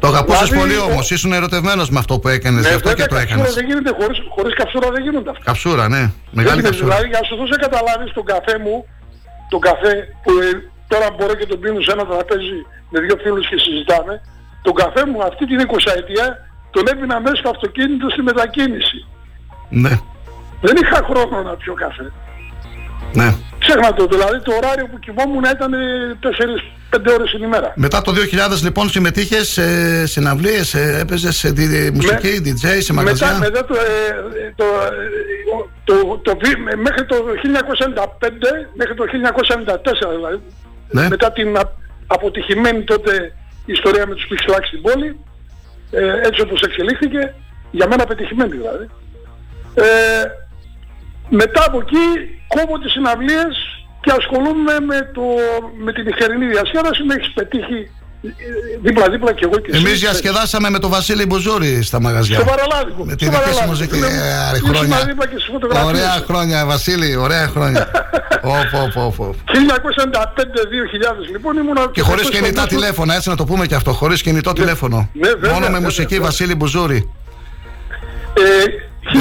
Το 0.00 0.06
αγαπούσες 0.12 0.48
Δηλαδή, 0.48 0.60
πολύ 0.60 0.76
ο- 0.80 0.84
όμως. 0.90 1.10
Ήσουν 1.10 1.32
ερωτευμένος 1.32 1.88
με 1.94 1.98
αυτό 1.98 2.14
που 2.18 2.28
έκανες. 2.36 2.62
Ναι, 2.62 2.68
Γι' 2.68 2.74
αυτό 2.80 2.88
και 2.98 3.02
βέβαια, 3.02 3.08
το 3.08 3.14
καψούρα 3.14 3.34
έκανες. 3.40 3.54
δεν 3.58 3.64
γίνεται 3.68 3.90
χωρίς, 3.98 4.18
χωρίς 4.34 4.52
καψούρα 4.60 4.88
δεν 4.94 5.02
γίνονται 5.06 5.30
αυτά. 5.34 5.44
Καψούρα, 5.50 5.84
ναι. 5.94 6.02
Μεγάλη 6.38 6.60
Δεν- 6.60 6.64
καψούρα. 6.68 6.86
Δηλαδή 6.88 7.06
για 7.12 7.18
να 7.22 7.26
σου 7.28 7.34
δώσω 7.38 7.52
να 7.56 7.60
καταλάβεις 7.66 8.10
τον 8.18 8.24
καφέ 8.32 8.54
μου, 8.64 8.76
τον 9.52 9.60
καφέ 9.68 9.92
που 10.22 10.30
ε, 10.44 10.48
τώρα 10.92 11.06
μπορώ 11.16 11.34
και 11.40 11.46
τον 11.52 11.58
πίνω 11.62 11.80
σε 11.86 11.92
ένα 11.96 12.04
τραπέζι 12.10 12.58
με 12.92 12.98
δύο 13.04 13.16
φίλους 13.22 13.44
και 13.50 13.58
συζητάμε, 13.64 14.14
τον 14.66 14.74
καφέ 14.82 15.02
μου 15.10 15.18
αυτή 15.30 15.42
την 15.50 15.58
20 15.68 15.92
ετία 16.00 16.26
τον 16.74 16.84
έπινα 16.92 17.16
μέσα 17.24 17.36
στο 17.40 17.48
αυτοκίνητο 17.54 18.06
στη 18.14 18.22
μετακίνηση. 18.28 18.98
Ναι, 19.84 19.94
Δεν 20.66 20.74
είχα 20.82 20.98
χρόνο 21.08 21.36
να 21.48 21.52
πιω 21.60 21.74
καφέ. 21.84 22.06
ναι. 23.20 23.28
Ξέχνα 23.66 23.94
το, 23.94 24.06
δηλαδή 24.06 24.40
το 24.40 24.52
ωράριο 24.54 24.86
που 24.86 24.98
κοιμόμουν 24.98 25.44
ήταν 25.54 25.72
4-5 26.96 27.12
ώρες 27.14 27.30
την 27.30 27.42
ημέρα. 27.42 27.72
Μετά 27.76 28.02
το 28.02 28.12
2000 28.12 28.62
λοιπόν 28.62 28.88
συμμετείχες 28.88 29.48
σε 29.48 30.06
συναυλίες, 30.06 30.74
ε, 30.74 30.98
έπαιζες 31.00 31.36
σε 31.36 31.50
δι- 31.50 31.94
μουσική, 31.94 32.42
DJ, 32.44 32.66
σε 32.78 32.92
μαγαζιά; 32.92 33.26
Μετά, 33.26 33.38
μετά 33.38 33.64
το, 33.64 33.74
ε, 33.74 34.52
το, 34.56 34.64
ε, 34.64 34.94
το, 35.84 36.18
το, 36.22 36.36
βι- 36.42 36.58
με- 36.58 36.76
μέχρι 36.76 37.04
το 37.06 37.16
1995, 37.42 38.68
μέχρι 38.74 38.94
το 38.94 39.04
1994 39.06 40.10
δηλαδή, 40.16 40.40
Ναι. 40.90 41.08
μετά 41.08 41.32
την 41.32 41.56
α- 41.56 41.72
αποτυχημένη 42.06 42.82
τότε 42.82 43.32
ιστορία 43.64 44.06
με 44.06 44.14
τους 44.14 44.26
Pixelax 44.30 44.64
στην 44.66 44.82
πόλη, 44.82 45.18
ε, 45.90 46.26
έτσι 46.26 46.40
όπως 46.40 46.60
εξελίχθηκε, 46.62 47.34
για 47.70 47.86
μένα 47.88 48.04
πετυχημένη 48.04 48.50
δηλαδή. 48.56 48.88
Ε, 49.74 49.84
μετά 51.28 51.64
από 51.66 51.78
εκεί 51.84 52.04
κόβω 52.54 52.78
τις 52.78 52.92
συναυλίες 52.92 53.54
και 54.00 54.10
ασχολούμαι 54.18 54.74
με, 54.88 55.10
το, 55.14 55.22
με 55.84 55.92
την 55.92 56.04
νυχτερινή 56.04 56.46
διασκέδαση, 56.46 57.02
με 57.02 57.14
έχεις 57.14 57.32
πετύχει 57.32 57.80
ε, 58.26 58.28
δίπλα-δίπλα 58.82 59.32
και 59.32 59.44
εγώ 59.44 59.58
και 59.58 59.70
εσύ. 59.72 59.80
Εμείς 59.84 60.00
διασκεδάσαμε 60.00 60.70
με 60.70 60.78
τον 60.78 60.90
Βασίλη 60.90 61.26
Μπουζούρη 61.26 61.82
στα 61.82 62.00
μαγαζιά. 62.00 62.36
Στο 62.38 62.44
Παραλάδικο. 62.44 63.04
Με 63.04 63.14
τη 63.14 63.24
στο 63.24 63.32
δική 63.32 63.42
σου 63.42 63.54
Παραλάδικο. 63.54 63.70
μουσική. 63.70 63.96
Ήμουν- 63.96 64.10
Ε, 64.10 64.32
άρε, 64.48 64.56
ήσουν 64.56 64.68
χρόνια. 64.74 65.04
δίπλα 65.04 65.26
και 65.26 65.38
στις 65.38 65.48
φωτογραφίες. 65.52 65.88
Ωραία 65.92 66.12
χρόνια, 66.28 66.66
Βασίλη, 66.66 67.16
ωραία 67.16 67.46
χρόνια. 67.48 67.90
Ωπ, 68.42 68.74
ωπ, 68.82 68.96
ωπ, 69.06 69.20
ωπ. 69.20 69.34
1995-2000 69.54 71.30
λοιπόν 71.32 71.56
ήμουν 71.56 71.90
Και 71.92 72.00
χωρίς 72.00 72.28
κινητά 72.30 72.66
τηλέφωνα, 72.66 73.14
έτσι 73.14 73.28
να 73.28 73.36
το 73.36 73.44
πούμε 73.44 73.66
και 73.66 73.74
αυτό. 73.74 73.92
Χωρίς 73.92 74.22
κινητό 74.22 74.52
τηλέφωνο. 74.52 75.08
ναι, 75.12 75.28
βέβαια, 75.28 75.48
Μόνο 75.52 75.60
με 75.60 75.66
βέβαια, 75.66 75.80
μουσική 75.80 76.14
βέβαια. 76.14 76.26
Βασίλη 76.26 76.54
Μπουζούρη. 76.54 77.10
Ε, 79.04 79.12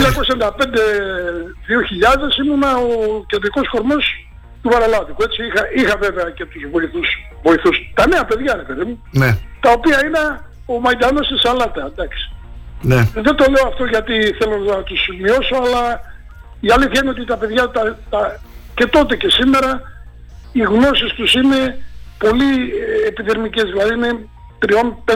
1995-2000 2.38 2.46
ήμουνα 2.46 2.78
ο 2.78 3.24
κεντρικός 3.28 3.70
κορμός 3.70 4.06
του 4.62 4.70
Βαραλάδικου. 4.70 5.24
Έτσι 5.24 5.46
είχα, 5.46 5.62
είχα 5.76 5.98
βέβαια 5.98 6.30
και 6.30 6.46
τους 6.46 6.64
βοηθούς, 6.72 7.08
βοηθούς. 7.44 7.78
Τα 7.94 8.08
νέα 8.08 8.26
παιδιά 8.26 8.56
ρε 8.56 8.62
παιδί 8.62 8.84
μου. 8.84 9.04
Ναι, 9.12 9.38
Τα 9.60 9.72
οποία 9.72 10.06
είναι 10.06 10.42
ο 10.66 10.80
Μαϊντανός 10.80 11.26
στη 11.26 11.38
Σαλάτα. 11.38 11.92
Εντάξει. 11.92 12.32
ναι. 12.82 13.02
Δεν 13.14 13.36
το 13.36 13.46
λέω 13.50 13.68
αυτό 13.68 13.86
γιατί 13.86 14.14
θέλω 14.40 14.58
να 14.58 14.84
τους 14.84 15.02
μειώσω, 15.22 15.56
αλλά 15.66 16.00
η 16.60 16.72
αλήθεια 16.72 17.00
είναι 17.02 17.10
ότι 17.10 17.26
τα 17.26 17.38
παιδιά 17.38 17.70
τα, 17.70 17.98
τα, 18.10 18.40
και 18.76 18.86
τότε 18.86 19.16
και 19.16 19.30
σήμερα 19.30 19.82
οι 20.52 20.62
γνώσεις 20.62 21.14
τους 21.14 21.34
είναι 21.34 21.78
πολύ 22.18 22.54
ε, 22.54 23.08
επιδερμικές, 23.08 23.64
δηλαδή 23.64 23.94
είναι 23.94 24.28
3, 24.66 24.72
5, 25.06 25.16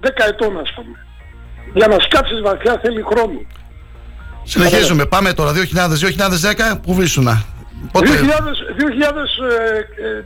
10 0.00 0.08
ετών 0.28 0.58
ας 0.58 0.72
πούμε. 0.74 1.05
Για 1.78 1.86
να 1.86 1.96
σκάψεις 1.98 2.40
βαθιά 2.40 2.80
θέλει 2.82 3.02
χρόνο. 3.10 3.40
Συνεχίζουμε. 4.44 5.06
Πάμε 5.06 5.32
τώρα 5.32 5.52
2000-2010. 5.52 6.80
Πού 6.82 6.94
βρίσκουνα. 6.94 7.44
2000, 7.44 7.88
Πότε. 7.92 8.08
2000 8.08 8.16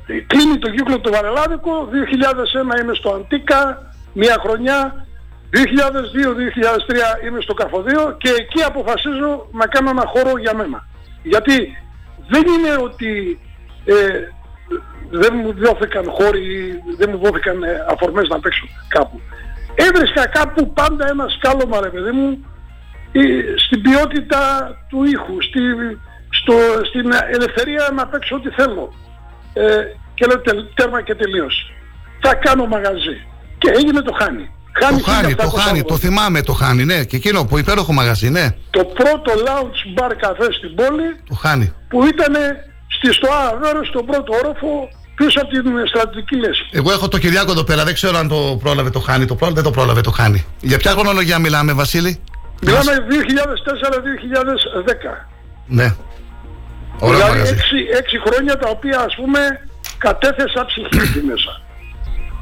ε, 0.09 0.14
ε, 0.14 0.20
κλείνει 0.27 0.59
το 0.59 0.70
κύκλο 0.70 1.01
το 1.01 1.10
Βαρελάδικο, 1.10 1.89
2001 2.77 2.82
είμαι 2.82 2.94
στο 2.94 3.10
Αντίκα, 3.10 3.93
μία 4.12 4.36
χρονιά, 4.44 5.06
2002-2003 5.52 7.27
είμαι 7.27 7.40
στο 7.40 7.55
Καρφοδίο 7.55 8.16
και 8.18 8.31
εκεί 8.39 8.62
αποφασίζω 8.62 9.47
να 9.52 9.66
κάνω 9.66 9.90
ένα 9.90 10.05
χώρο 10.06 10.39
για 10.39 10.55
μένα. 10.55 10.86
Γιατί 11.22 11.56
δεν 12.28 12.44
είναι 12.55 12.72
ότι 12.82 13.40
ε, 13.85 13.94
δεν 15.10 15.32
μου 15.35 15.55
δόθηκαν 15.64 16.05
χώροι, 16.10 16.40
ή 16.40 16.94
δεν 16.98 17.09
μου 17.12 17.18
δόθηκαν 17.24 17.62
ε, 17.62 17.86
αφορμές 17.90 18.28
να 18.28 18.40
παίξω 18.40 18.66
κάπου. 18.89 19.20
Έβρισκα 19.74 20.26
κάπου 20.26 20.72
πάντα 20.72 21.09
ένα 21.09 21.26
σκάλωμα 21.28 21.80
ρε 21.80 21.88
παιδί 21.88 22.10
μου 22.10 22.44
ε, 23.12 23.20
στην 23.64 23.82
ποιότητα 23.82 24.40
του 24.88 25.05
ήχου, 25.05 25.42
στη, 25.42 25.60
στο, 26.30 26.55
στην 26.84 27.06
ελευθερία 27.32 27.90
να 27.97 28.06
παίξω 28.06 28.36
ό,τι 28.36 28.48
θέλω. 28.48 28.92
Ε, 29.52 29.62
και 30.14 30.26
λέω 30.26 30.40
τελ, 30.40 30.64
τέρμα 30.74 31.02
και 31.02 31.14
τελείωσε. 31.14 31.62
Θα 32.20 32.34
κάνω 32.34 32.66
μαγαζί. 32.66 33.16
Και 33.59 33.70
έγινε 33.76 34.01
το 34.01 34.12
χάνι. 34.20 34.51
Το 34.80 35.10
χάνει, 35.10 35.34
το 35.34 35.48
χάνει, 35.48 35.82
το 35.82 35.97
θυμάμαι 35.97 36.42
το 36.42 36.52
χάνει, 36.52 36.84
ναι. 36.84 37.05
Και 37.05 37.16
εκείνο 37.16 37.44
που 37.44 37.59
υπέροχο 37.59 37.92
μαγαζί, 37.92 38.28
ναι. 38.30 38.47
Το 38.70 38.84
πρώτο 38.84 39.32
lounge 39.47 40.01
bar 40.01 40.12
καφέ 40.18 40.52
στην 40.52 40.74
πόλη 40.74 41.09
Το 41.28 41.34
χάνει. 41.34 41.72
που 41.88 42.05
ήταν 42.06 42.34
στη 42.88 43.12
ΣΤΟΑ 43.12 43.47
Αβέρος 43.55 43.88
στον 43.88 44.06
πρώτο 44.06 44.34
όροφο 44.44 44.88
πίσω 45.20 45.38
από 45.42 45.51
την 45.51 45.62
στρατιωτική 45.86 46.36
λέσχη. 46.36 46.68
Εγώ 46.70 46.92
έχω 46.92 47.09
το 47.09 47.18
Κυριάκο 47.18 47.51
εδώ 47.51 47.64
πέρα, 47.64 47.84
δεν 47.84 47.94
ξέρω 47.94 48.18
αν 48.18 48.28
το 48.28 48.59
πρόλαβε 48.62 48.90
το 48.90 49.01
χάνει. 49.01 49.26
Το 49.26 49.34
πρόλαβε, 49.34 49.60
δεν 49.60 49.70
το 49.70 49.76
πρόλαβε 49.78 50.01
το 50.01 50.10
χάνει. 50.10 50.44
Για 50.60 50.78
ποια 50.78 50.90
χρονολογία 50.90 51.38
μιλάμε, 51.38 51.72
Βασίλη; 51.72 52.20
Μιλάμε 52.62 52.92
2004-2010. 53.09 53.12
Ναι. 55.66 55.94
Ωραίο 56.98 57.16
δηλαδή 57.16 57.38
μαγαζί. 57.38 57.52
έξι, 57.52 57.76
έξι 57.98 58.20
χρόνια 58.26 58.59
τα 58.59 58.68
οποία 58.68 58.98
ας 59.09 59.14
πούμε 59.14 59.40
κατέθεσα 59.98 60.64
ψυχή 60.66 60.98
εκεί 61.09 61.22
μέσα. 61.30 61.60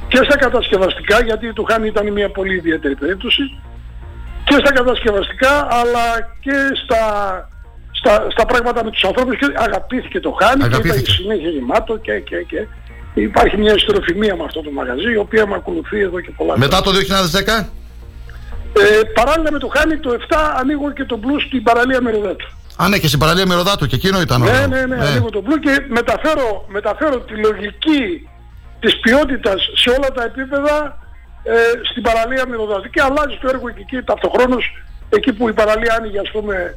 Και 0.09 0.21
στα 0.27 0.37
κατασκευαστικά, 0.37 1.25
γιατί 1.25 1.53
το 1.53 1.63
Χάνι 1.69 1.87
ήταν 1.87 2.13
μια 2.13 2.31
πολύ 2.31 2.55
ιδιαίτερη 2.55 2.95
περίπτωση, 2.95 3.43
και 4.45 4.57
στα 4.63 4.73
κατασκευαστικά 4.73 5.53
αλλά 5.81 6.07
και 6.41 6.57
στα, 6.83 7.03
στα, 7.99 8.27
στα 8.31 8.45
πράγματα 8.47 8.85
με 8.85 8.91
τους 8.91 9.05
ανθρώπους 9.05 9.37
και 9.39 9.47
αγαπήθηκε 9.57 10.21
το 10.21 10.31
Χάνι 10.41 10.61
και 10.61 10.67
Αγαπήθηκε. 10.67 11.01
ήταν 11.01 11.15
συνέχεια 11.15 11.49
γεμάτο 11.51 11.97
και, 11.97 12.13
και, 12.29 12.37
και 12.51 12.67
υπάρχει 13.15 13.57
μια 13.57 13.75
ιστεροφημία 13.75 14.37
με 14.37 14.45
αυτό 14.45 14.61
το 14.63 14.71
μαγαζί 14.71 15.11
η 15.13 15.17
οποία 15.17 15.47
με 15.47 15.55
ακολουθεί 15.55 16.01
εδώ 16.01 16.21
και 16.21 16.31
πολλά 16.37 16.59
Μετά 16.59 16.81
το 16.81 16.91
2010. 16.91 17.65
ε, 18.83 19.01
παράλληλα 19.15 19.53
με 19.53 19.59
το 19.59 19.69
Χάνι 19.77 19.97
το 19.99 20.11
7 20.29 20.37
ανοίγω 20.61 20.93
και 20.93 21.05
το 21.05 21.17
μπλου 21.17 21.41
στην 21.41 21.63
παραλία 21.63 22.01
Μεροδέτου. 22.03 22.47
Α, 22.83 22.89
ναι, 22.89 22.99
και 22.99 23.07
στην 23.07 23.19
παραλία 23.19 23.47
Μυρωδάτου 23.47 23.87
και 23.87 23.95
εκείνο 23.95 24.21
ήταν 24.21 24.41
Ναι, 24.41 24.51
ωραίο. 24.51 24.67
ναι, 24.67 24.87
ναι, 24.87 24.97
ανοίγω 25.07 25.31
το 25.31 25.41
μπλου 25.41 25.59
και 25.59 25.85
μεταφέρω, 25.89 26.65
μεταφέρω 26.69 27.21
τη 27.21 27.35
λογική 27.47 28.29
της 28.81 29.01
ποιότητας 29.01 29.61
σε 29.75 29.91
όλα 29.91 30.09
τα 30.13 30.23
επίπεδα 30.25 30.99
ε, 31.43 31.53
στην 31.91 32.03
παραλία 32.03 32.45
Μυρωδάτη. 32.49 32.89
Και 32.89 33.01
αλλάζει 33.03 33.39
το 33.41 33.49
έργο 33.49 33.71
και 33.71 33.81
εκεί 33.81 34.03
ταυτοχρόνως, 34.03 34.65
εκεί 35.09 35.33
που 35.33 35.49
η 35.49 35.53
παραλία 35.53 35.95
άνοιγε 35.99 36.19
ας 36.19 36.31
πούμε 36.31 36.77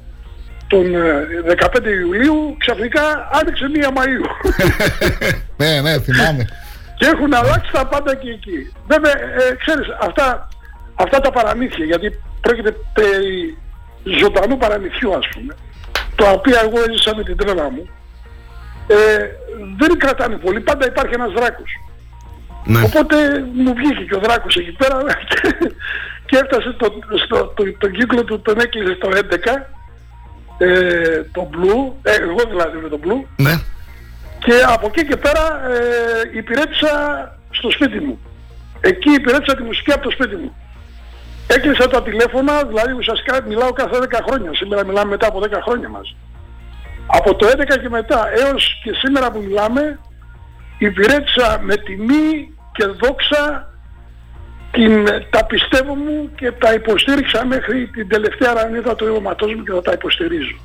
τον 0.71 0.95
ε, 0.95 1.27
15 1.75 1.85
Ιουλίου, 2.01 2.55
ξαφνικά 2.57 3.29
άνοιξε 3.39 3.69
μία 3.73 3.89
Μαΐου. 3.97 4.27
Ναι, 5.61 5.81
ναι, 5.81 5.99
θυμάμαι. 5.99 6.43
και 6.97 7.05
έχουν 7.05 7.33
αλλάξει 7.33 7.71
τα 7.71 7.87
πάντα 7.87 8.15
και 8.15 8.29
εκεί. 8.29 8.73
Βέβαια, 8.87 9.11
ε, 9.11 9.55
ξέρεις, 9.63 9.87
αυτά, 10.01 10.47
αυτά 10.95 11.19
τα 11.19 11.31
παραμύθια, 11.31 11.85
γιατί 11.85 12.07
πρόκειται 12.41 12.75
περί 12.93 13.57
ζωντανού 14.19 14.57
παραμυθιού 14.57 15.15
ας 15.15 15.27
πούμε, 15.33 15.53
τα 16.15 16.29
οποία 16.29 16.59
εγώ 16.65 16.77
έζησα 16.87 17.15
με 17.15 17.23
την 17.23 17.37
τρέλα 17.37 17.69
μου, 17.71 17.89
ε, 18.87 18.95
δεν 19.77 19.97
κρατάνε 19.97 20.35
πολύ, 20.35 20.59
πάντα 20.59 20.85
υπάρχει 20.85 21.13
ένας 21.13 21.31
δράκος. 21.31 21.71
Ναι. 22.65 22.81
Οπότε 22.85 23.15
μου 23.53 23.73
βγήκε 23.73 24.03
και 24.03 24.15
ο 24.15 24.19
δράκος 24.19 24.55
εκεί 24.55 24.71
πέρα 24.71 24.97
και, 25.29 25.41
και 26.27 26.37
έφτασε 26.41 26.75
το, 26.77 26.93
στο, 27.25 27.37
το, 27.55 27.63
τον 27.77 27.91
κύκλο 27.91 28.23
του, 28.23 28.41
τον 28.41 28.59
έκλεισε 28.59 28.93
στο 28.93 29.09
11, 29.09 29.80
ε, 30.65 31.23
το 31.31 31.49
Blue, 31.53 31.91
ε, 32.01 32.15
εγώ 32.15 32.41
δηλαδή 32.49 32.77
με 32.77 32.89
το 32.89 32.99
Blue, 33.03 33.25
Ναι. 33.37 33.55
και 34.39 34.53
από 34.67 34.85
εκεί 34.93 35.07
και 35.07 35.17
πέρα 35.17 35.45
ε, 35.69 36.37
υπηρέτησα 36.37 36.91
στο 37.51 37.71
σπίτι 37.71 37.99
μου. 37.99 38.19
Εκεί 38.81 39.09
υπηρέτησα 39.11 39.55
τη 39.55 39.63
μουσική 39.63 39.91
από 39.91 40.03
το 40.03 40.09
σπίτι 40.09 40.35
μου. 40.35 40.55
Έκλεισα 41.47 41.87
τα 41.87 42.03
τηλέφωνα, 42.03 42.63
δηλαδή 42.63 42.91
ουσιαστικά 42.91 43.41
μιλάω 43.47 43.71
κάθε 43.73 43.97
10 43.99 44.19
χρόνια. 44.27 44.49
Σήμερα 44.53 44.85
μιλάμε 44.85 45.09
μετά 45.09 45.27
από 45.27 45.39
10 45.39 45.47
χρόνια 45.65 45.89
μας. 45.89 46.15
Από 47.07 47.35
το 47.35 47.47
11 47.47 47.77
και 47.81 47.89
μετά 47.89 48.29
έως 48.37 48.79
και 48.83 48.91
σήμερα 48.93 49.31
που 49.31 49.41
μιλάμε, 49.47 49.99
υπηρέτησα 50.77 51.59
με 51.61 51.75
τιμή 51.75 52.53
και 52.71 52.85
δόξα 52.85 53.70
την, 54.71 55.05
τα 55.29 55.45
πιστεύω 55.45 55.95
μου 55.95 56.31
και 56.35 56.51
τα 56.51 56.73
υποστήριξα 56.73 57.45
μέχρι 57.45 57.87
την 57.87 58.07
τελευταία 58.07 58.53
ρανίδα 58.53 58.95
του 58.95 59.05
αιώματός 59.05 59.53
μου 59.55 59.63
και 59.63 59.71
θα 59.71 59.81
τα 59.81 59.91
υποστηρίζω. 59.91 60.55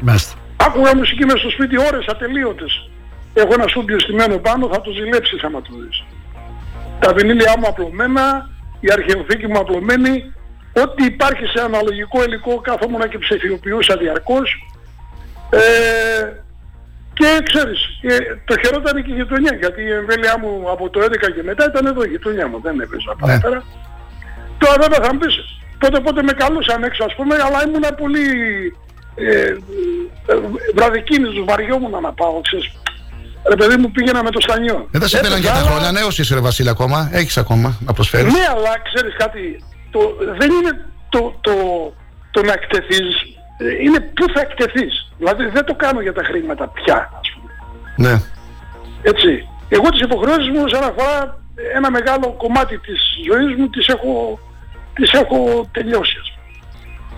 Μάλιστα. 0.00 0.38
Άκουγα 0.56 0.96
μουσική 0.96 1.24
μέσα 1.24 1.38
στο 1.38 1.50
σπίτι 1.50 1.78
ώρες 1.78 2.06
ατελείωτες. 2.06 2.90
Έχω 3.34 3.52
ένα 3.52 3.68
στούντιο 3.68 4.00
στημένο 4.00 4.38
πάνω, 4.38 4.68
θα 4.72 4.80
το 4.80 4.90
ζηλέψεις 4.90 5.42
άμα 5.42 5.62
το 5.62 5.70
δεις. 5.80 6.04
Τα 6.98 7.12
βινίλια 7.12 7.54
μου 7.58 7.66
απλωμένα, 7.66 8.50
η 8.80 8.88
αρχαιοθήκη 8.92 9.46
μου 9.46 9.58
απλωμένη, 9.58 10.32
ό,τι 10.82 11.04
υπάρχει 11.04 11.44
σε 11.46 11.60
αναλογικό 11.64 12.24
υλικό 12.24 12.60
κάθομουν 12.60 13.08
και 13.08 13.18
ψηφιοποιούσα 13.18 13.96
διαρκώς. 13.96 14.66
Ε, 15.50 15.58
και 17.18 17.28
ξέρεις, 17.48 17.80
ε, 18.02 18.16
το 18.48 18.54
χαιρόταν 18.62 18.94
και 19.04 19.12
η 19.12 19.14
γειτονιά, 19.14 19.54
γιατί 19.62 19.80
η 19.82 19.92
εμβέλειά 20.00 20.34
μου 20.42 20.50
από 20.74 20.84
το 20.90 20.98
11 21.00 21.30
και 21.34 21.42
μετά 21.50 21.64
ήταν 21.70 21.86
εδώ 21.86 22.02
η 22.04 22.08
γειτονιά 22.08 22.46
μου, 22.48 22.60
δεν 22.66 22.80
έπαιζα 22.80 23.12
παραπέρα. 23.20 23.60
Τώρα 24.58 24.76
βέβαια 24.82 25.00
θα 25.04 25.12
μου 25.12 25.18
πεις, 25.18 25.34
πότε 25.78 26.00
πότε 26.00 26.22
με 26.22 26.32
καλούσαν 26.32 26.82
έξω 26.82 27.04
ας 27.04 27.14
πούμε, 27.14 27.34
αλλά 27.46 27.58
ήμουν 27.66 27.86
πολύ 28.02 28.26
ε, 29.14 29.48
ε, 30.32 30.34
βραδικίνητος, 30.74 31.44
βαριόμουν 31.48 31.90
να 32.02 32.12
πάω, 32.12 32.40
ξέρεις. 32.40 32.68
Ρε 33.48 33.56
παιδί 33.56 33.76
μου 33.76 33.90
πήγαινα 33.90 34.22
με 34.22 34.30
το 34.30 34.40
στανιό. 34.40 34.88
Δεν 34.90 35.00
θα 35.00 35.08
σε 35.08 35.18
πέραν 35.20 35.40
και 35.40 35.46
τα 35.46 35.52
Έπαιζα, 35.52 35.70
χρόνια. 35.70 35.92
Νέος 35.92 36.18
είσαι, 36.18 36.34
ρε 36.34 36.40
Βασίλη, 36.40 36.68
ακόμα. 36.68 37.10
Έχεις 37.12 37.36
ακόμα 37.36 37.76
να 37.86 37.92
προσφέρεις. 37.92 38.32
ναι, 38.32 38.44
αλλά 38.54 38.72
ξέρεις 38.92 39.14
κάτι, 39.16 39.62
το, 39.90 40.00
δεν 40.38 40.50
είναι 40.50 40.72
το, 41.08 41.34
το, 41.40 41.52
το 42.30 42.42
να 42.42 42.52
εκτεθείς, 42.52 43.06
ε, 43.20 43.37
είναι 43.84 44.00
πού 44.00 44.24
θα 44.34 44.40
εκτεθείς. 44.40 44.92
Δηλαδή 45.18 45.44
δεν 45.46 45.64
το 45.64 45.74
κάνω 45.74 46.00
για 46.00 46.12
τα 46.12 46.22
χρήματα 46.24 46.68
πια, 46.68 47.10
ας 47.20 47.28
πούμε. 47.34 47.50
Ναι. 48.10 48.20
Έτσι. 49.02 49.48
Εγώ 49.68 49.88
τις 49.88 50.00
υποχρεώσεις 50.00 50.48
μου 50.48 50.68
σαν 50.68 50.82
αφορά 50.82 51.38
ένα 51.74 51.90
μεγάλο 51.90 52.34
κομμάτι 52.38 52.78
της 52.78 53.00
ζωής 53.30 53.56
μου 53.58 53.68
τις 53.70 53.86
έχω, 53.86 54.38
τις 54.94 55.10
έχω 55.12 55.68
τελειώσει. 55.72 56.16
ας 56.22 56.28
πούμε. 56.32 56.36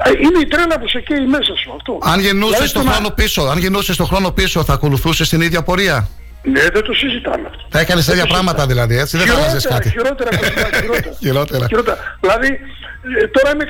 Ε, 0.05 0.11
Είναι 0.25 0.39
η 0.39 0.47
τρέλα 0.47 0.79
που 0.81 0.89
σε 0.89 1.01
καίει 1.01 1.27
μέσα 1.27 1.57
σου 1.57 1.73
αυτό. 1.77 1.99
Αν 2.03 2.21
γεννούσες 2.21 2.55
Δηλαδή, 2.57 2.73
τον 2.73 2.83
το 2.83 2.89
να- 2.89 2.95
χρόνο 2.95 3.11
πίσω, 3.11 3.43
αν 3.43 3.59
γεννούσες 3.59 3.97
τον 3.97 4.07
χρόνο 4.07 4.31
πίσω, 4.31 4.65
θα 4.65 4.73
ακολουθούσες 4.73 5.29
την 5.29 5.41
ίδια 5.41 5.63
πορεία; 5.63 6.09
Ναι, 6.43 6.61
δεν 6.73 6.83
το 6.83 6.93
συζητάμε 6.93 7.47
αυτό. 7.51 7.67
Θα 7.69 7.79
έκανες 7.81 8.05
τα 8.05 8.13
ίδια 8.13 8.27
πράγματα 8.27 8.67
δηλαδή, 8.67 8.99
έτσι; 8.99 9.17
Δεν 9.17 9.27
θα 9.27 9.35
άλλαζες 9.35 9.63
Χειρότερα, 9.63 9.75
κάτι. 9.75 9.91
χειρότερα, 9.91 10.37
χειρότερα, 10.37 10.77
χειρότερα. 10.81 11.17
Χειρότερα. 11.21 11.67
Χειρότερα. 11.67 12.17
Δηλαδή, 12.21 12.61
ε, 13.03 13.27
τώρα 13.27 13.51
είμαι 13.53 13.65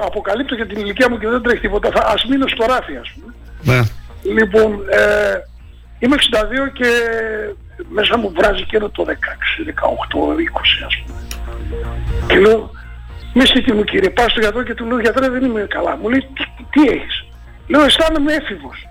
62, 0.00 0.04
αποκαλύπτω 0.04 0.54
για 0.54 0.66
την 0.66 0.78
ηλικία 0.78 1.10
μου 1.10 1.18
και 1.18 1.28
δεν 1.28 1.42
τρέχει 1.42 1.60
τίποτα. 1.60 1.90
Θα, 1.90 2.02
ας 2.14 2.24
μείνω 2.24 2.46
στο 2.46 2.64
ράφι, 2.66 2.96
ας 2.96 3.12
πούμε. 3.14 3.34
Ναι. 3.62 3.80
Λοιπόν, 4.34 4.70
ε, 4.90 5.34
είμαι 5.98 6.16
62 6.16 6.72
και 6.72 6.90
μέσα 7.88 8.18
μου 8.18 8.32
βράζει 8.36 8.64
και 8.64 8.78
το 8.78 9.04
16, 9.06 9.64
18, 9.64 10.34
20 10.34 10.86
ας 10.86 10.96
πούμε. 10.96 11.20
Και 12.26 12.38
λέω, 12.38 12.70
μη 13.34 13.74
μου 13.74 13.84
κύριε, 13.84 14.10
πάω 14.10 14.28
στο 14.28 14.40
γιατρό 14.40 14.62
και 14.62 14.74
του 14.74 14.86
λέω 14.86 15.00
γιατρέ 15.00 15.28
δεν 15.28 15.44
είμαι 15.44 15.66
καλά. 15.68 15.96
Μου 15.96 16.08
λέει, 16.08 16.28
τι, 16.34 16.44
τι 16.70 16.88
έχεις; 16.88 17.24
Λέω, 17.66 17.84
αισθάνομαι 17.84 18.32
έφηβος. 18.32 18.88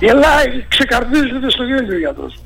Γελάει, 0.00 0.64
ξεκαρδίζεται 0.68 1.50
στο 1.50 1.62
γέλιο 1.62 1.94
ο 1.94 1.98
γιατρός. 1.98 2.40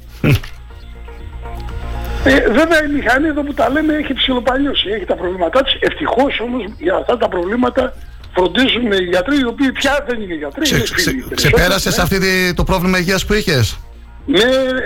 Ε, 2.27 2.51
βέβαια 2.59 2.85
η 2.89 2.90
μηχανή 2.93 3.27
εδώ 3.28 3.43
που 3.43 3.55
τα 3.55 3.70
λέμε 3.70 3.94
έχει 3.94 4.12
ψιλοπαλιώσει, 4.15 4.89
έχει 4.89 5.05
τα 5.05 5.15
προβλήματά 5.15 5.62
της. 5.62 5.77
Ευτυχώς 5.81 6.40
όμως 6.40 6.65
για 6.78 6.94
αυτά 6.94 7.16
τα 7.16 7.28
προβλήματα 7.28 7.94
φροντίζουν 8.35 8.93
οι 8.93 9.05
γιατροί 9.05 9.36
οι 9.39 9.44
οποίοι 9.47 9.73
πια 9.73 10.05
δεν 10.09 10.20
είναι 10.20 10.35
γιατροί. 10.35 10.62
Ξε- 10.62 10.77
είναι 10.78 10.89
ξε- 10.94 11.11
φίλοι. 11.11 11.35
Ξεπέρασες 11.35 11.97
Ναι. 11.97 12.03
αυτή 12.03 12.19
τη- 12.19 12.55
το 12.55 12.65
πρόβλημα 12.65 12.98
υγείας 12.98 13.27
που 13.27 13.32
είχες; 13.35 13.78
Ναι, 14.27 14.40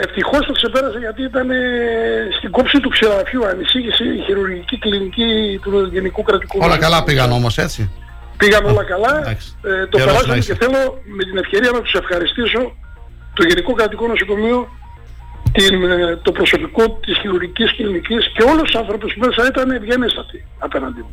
ευτυχώς 0.05 0.47
το 0.47 0.53
ξεπέρασε 0.53 0.99
γιατί 0.99 1.23
ήταν 1.23 1.51
ε, 1.51 1.57
στην 2.39 2.51
κόψη 2.51 2.81
του 2.81 2.89
ξεραφιού. 2.89 3.47
Ανησύχησε 3.47 4.05
η 4.05 4.23
χειρουργική 4.27 4.79
κλινική 4.79 5.59
του 5.62 5.89
Γενικού 5.93 6.23
Κρατικού 6.23 6.59
Όλα 6.62 6.69
καλά 6.69 6.79
Νοσοκομείου. 6.89 7.05
πήγαν 7.05 7.33
όμως, 7.33 7.59
έτσι; 7.59 7.91
Πήγαν 8.37 8.65
όλα 8.65 8.85
καλά. 8.85 9.19
εντάξει. 9.23 9.49
Ε, 9.62 9.87
το 9.87 9.99
Γερός 9.99 10.12
να 10.12 10.19
περάσαμε 10.19 10.37
είσαι. 10.39 10.53
και 10.53 10.59
θέλω 10.65 10.81
με 11.17 11.23
την 11.25 11.37
ευκαιρία 11.37 11.71
να 11.73 11.81
τους 11.81 11.95
ευχαριστήσω 11.95 12.61
το 13.35 13.43
Γενικό 13.49 13.73
Κρατικό 13.73 14.07
Νοσοκομείο, 14.07 14.69
την, 15.52 15.90
ε, 15.90 16.16
το 16.22 16.32
προσωπικό 16.32 16.98
της 17.06 17.18
χειρουργικής 17.18 17.77
κλινικής 17.77 18.32
και 18.35 18.43
όλους 18.43 18.62
τους 18.62 18.74
άνθρωπους 18.74 19.14
που 19.14 19.27
μέσα 19.27 19.48
ήταν 19.48 19.70
ευγενέστατοι 19.70 20.44
απέναντι 20.59 21.01
μου. 21.01 21.10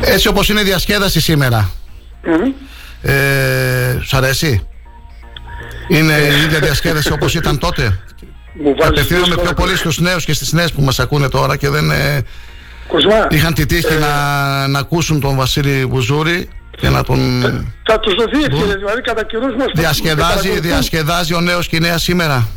Έτσι 0.00 0.28
όπως 0.28 0.48
είναι 0.48 0.60
η 0.60 0.64
διασκέδαση 0.64 1.20
σήμερα. 1.20 1.70
Ε, 3.02 3.98
σου 4.02 4.16
αρέσει; 4.16 4.66
Είναι 5.88 6.12
η 6.12 6.42
ίδια 6.44 6.58
διασκέδαση 6.58 7.12
όπως 7.12 7.34
ήταν 7.34 7.58
τότε; 7.58 7.98
Μου 8.54 8.64
βάζεις 8.64 8.86
Απευθύνομαι 8.86 9.24
δύσκολα 9.24 9.42
πιο 9.42 9.54
πολύ 9.54 9.76
στους 9.76 9.98
νέους 9.98 10.24
και 10.24 10.32
στις 10.32 10.52
νέες 10.52 10.72
που 10.72 10.82
μας 10.82 10.98
ακούνε 10.98 11.28
τώρα 11.28 11.56
και 11.56 11.68
δεν 11.68 11.90
ε, 11.90 12.22
Κοσμά, 12.88 13.26
είχαν 13.30 13.54
τη 13.54 13.66
τύχη 13.66 13.94
ε, 13.94 13.98
να, 13.98 14.68
να 14.68 14.78
ακούσουν 14.78 15.20
τον 15.20 15.36
Βασίλη 15.36 15.84
Βουζούρη 15.84 16.48
και 16.76 16.88
να 16.88 17.04
τον 17.04 17.18
Θα 17.82 18.00
τους 18.00 18.14
δοθεί 18.14 18.44
ευκαιρία, 18.44 18.76
δηλαδή 18.76 19.00
κατά 19.00 19.24
καιρούς 19.24 19.54
μας 19.56 19.66
διασκεδάζει, 19.74 20.20
παρακολουθούν. 20.20 20.62
διασκεδάζει 20.62 21.34
ο 21.34 21.40
νέος 21.40 21.68
και 21.68 21.76
η 21.76 21.80
νέα 21.80 21.98
σήμερα. 21.98 22.48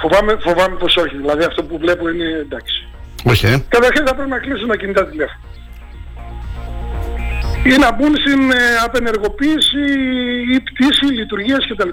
Φοβάμαι, 0.00 0.36
φοβάμαι 0.40 0.76
πως 0.76 0.96
όχι, 0.96 1.16
δηλαδή 1.16 1.44
αυτό 1.44 1.62
που 1.62 1.78
βλέπω 1.78 2.08
είναι 2.08 2.24
εντάξει. 2.46 2.88
Όχι, 3.24 3.46
ε. 3.46 3.62
Καταρχήν 3.68 4.06
θα 4.06 4.14
πρέπει 4.14 4.30
να 4.30 4.38
κλείσουν 4.38 4.68
τα 4.68 4.76
κινητά 4.76 5.06
τηλέφωνα. 5.06 5.40
Ή 7.64 7.76
να 7.84 7.92
μπουν 7.92 8.12
στην 8.16 8.50
ε, 8.50 8.56
απενεργοποίηση 8.84 9.82
ή 10.54 10.60
πτήση 10.60 11.04
λειτουργίας 11.04 11.66
κτλ. 11.68 11.88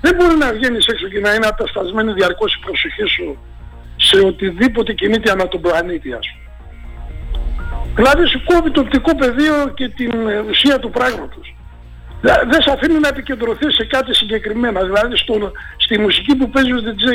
Δεν 0.00 0.14
μπορεί 0.14 0.36
να 0.36 0.52
βγαίνεις 0.52 0.86
έξω 0.86 1.08
και 1.08 1.20
να 1.20 1.34
είναι 1.34 1.46
αταστασμένη 1.46 2.12
διαρκώς 2.12 2.54
η 2.54 2.58
προσοχή 2.64 3.06
σου 3.14 3.38
σε 3.96 4.16
οτιδήποτε 4.26 4.92
κινείται 4.92 5.30
ανά 5.30 5.48
τον 5.48 5.60
πλανήτη 5.60 6.12
ας 6.12 6.26
πούμε. 6.32 6.45
Δηλαδή 7.98 8.26
σου 8.32 8.40
κόβει 8.44 8.70
το 8.70 8.80
οπτικό 8.80 9.16
πεδίο 9.16 9.56
και 9.74 9.88
την 9.88 10.10
ε, 10.28 10.38
ουσία 10.50 10.78
του 10.78 10.90
πράγματος. 10.90 11.54
Δε- 12.20 12.44
Δεν 12.50 12.62
σε 12.62 12.70
αφήνει 12.74 12.98
να 12.98 13.08
επικεντρωθείς 13.08 13.74
σε 13.74 13.84
κάτι 13.84 14.14
συγκεκριμένα. 14.14 14.80
Δηλαδή 14.84 15.16
στο, 15.16 15.34
στη 15.76 15.98
μουσική 15.98 16.34
που 16.36 16.50
παίζει 16.50 16.72
ο 16.72 16.80
DJ, 16.86 17.06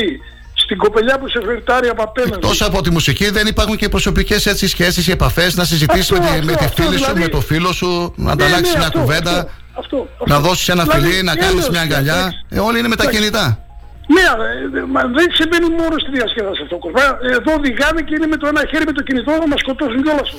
στην 0.53 0.77
κοπελιά 0.77 1.19
που 1.19 1.27
σε 1.29 1.39
φερτάρει 1.45 1.87
από 1.87 2.03
απέναντι. 2.03 2.33
Εκτός 2.33 2.61
από 2.61 2.81
τη 2.81 2.89
μουσική 2.91 3.29
δεν 3.29 3.47
υπάρχουν 3.47 3.75
και 3.77 3.89
προσωπικές 3.89 4.45
έτσι 4.45 4.67
σχέσεις 4.67 5.07
ή 5.07 5.11
επαφές 5.11 5.55
να 5.55 5.63
συζητήσεις 5.63 6.11
Αυτό, 6.11 6.23
με, 6.23 6.39
τη, 6.39 6.45
με 6.45 6.51
αυτό, 6.53 6.65
τη 6.67 6.81
φίλη 6.81 6.87
αυτό, 6.95 6.97
σου, 6.97 7.03
δηλαδή- 7.03 7.21
με 7.23 7.27
το 7.27 7.41
φίλο 7.41 7.71
σου, 7.73 8.13
να 8.15 8.23
Ναι, 8.25 8.31
ανταλλάξεις 8.31 8.73
ναι, 8.73 8.77
μια 8.77 8.87
αυτό, 8.87 8.99
κουβέντα, 8.99 9.31
αυτό, 9.39 9.49
αυτό, 9.77 10.07
να 10.27 10.35
αυτό. 10.35 10.47
δώσεις 10.47 10.69
ένα 10.69 10.83
Δηλαδή, 10.83 11.07
φιλί, 11.07 11.23
να 11.23 11.35
κάνεις 11.35 11.51
έλεος, 11.53 11.69
μια 11.69 11.81
αγκαλιά. 11.81 12.13
εντάξει. 12.15 12.37
Ε, 12.49 12.59
όλοι 12.59 12.79
είναι 12.79 12.87
με 12.87 12.95
τα 12.95 13.03
Εντάξει. 13.03 13.19
κινητά. 13.19 13.65
Ναι, 14.15 14.23
αλλά, 14.33 14.45
ε, 14.79 14.83
μα 14.95 15.01
δεν 15.17 15.27
συμβαίνει 15.39 15.69
μόνο 15.79 15.95
στη 16.03 16.09
διασκέδαση 16.17 16.61
αυτό. 16.65 16.75
Κοσμά. 16.77 17.05
Εδώ 17.37 17.51
οδηγάνε 17.59 18.01
και 18.01 18.13
είναι 18.17 18.27
με 18.33 18.37
το 18.41 18.47
ένα 18.47 18.61
χέρι 18.69 18.85
με 18.85 18.91
το 18.91 19.01
κινητό 19.07 19.31
να 19.31 19.47
μας 19.47 19.59
σκοτώσουν 19.59 20.03
κιόλας. 20.03 20.29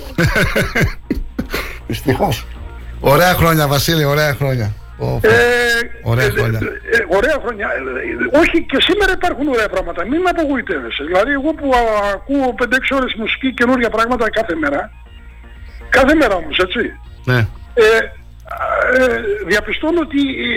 Δυστυχώς. 1.87 2.47
Ωραία 3.01 3.33
χρόνια 3.35 3.67
Βασίλη, 3.69 4.05
ωραία 4.05 4.35
χρόνια. 4.35 4.73
Ω, 4.99 5.19
Ε, 5.23 5.31
Ωραία 6.03 6.27
ε, 6.27 6.31
χρόνια. 6.31 6.59
ε, 6.63 6.97
ε, 6.97 7.05
ωραία 7.19 7.37
χρόνια. 7.45 7.67
Ε, 7.77 7.81
ε, 8.37 8.39
όχι 8.41 8.57
και 8.71 8.79
σήμερα 8.89 9.13
υπάρχουν 9.13 9.49
ωραία 9.49 9.69
πράγματα. 9.69 10.01
Μην 10.11 10.21
με 10.21 10.31
απογοητεύεσαι. 10.35 11.05
Δηλαδή 11.05 11.33
εγώ 11.33 11.51
που 11.59 11.69
α, 11.75 11.81
ακούω 12.15 12.55
5-6 12.59 12.97
ώρες 12.99 13.15
μουσική 13.19 13.55
καινούργια 13.55 13.91
πράγματα 13.91 14.31
κάθε 14.31 14.55
μέρα. 14.55 14.91
Κάθε 15.89 16.15
μέρα 16.15 16.35
όμως, 16.35 16.59
έτσι. 16.59 16.81
Ναι. 17.25 17.39
Ε, 17.75 17.85
ε, 18.99 19.21
διαπιστώνω 19.47 20.01
ότι 20.01 20.21
ε, 20.21 20.53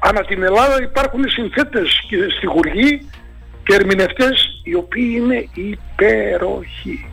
ανά 0.00 0.24
την 0.24 0.42
Ελλάδα 0.42 0.82
υπάρχουν 0.82 1.28
συνθέτες 1.28 2.04
και 2.08 2.16
στιχουργοί 2.36 3.10
και 3.64 3.74
ερμηνευτές 3.74 4.60
οι 4.64 4.74
οποίοι 4.74 5.12
είναι 5.16 5.48
υπέροχοι. 5.54 7.10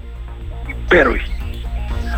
Υπέροχοι. 0.67 1.31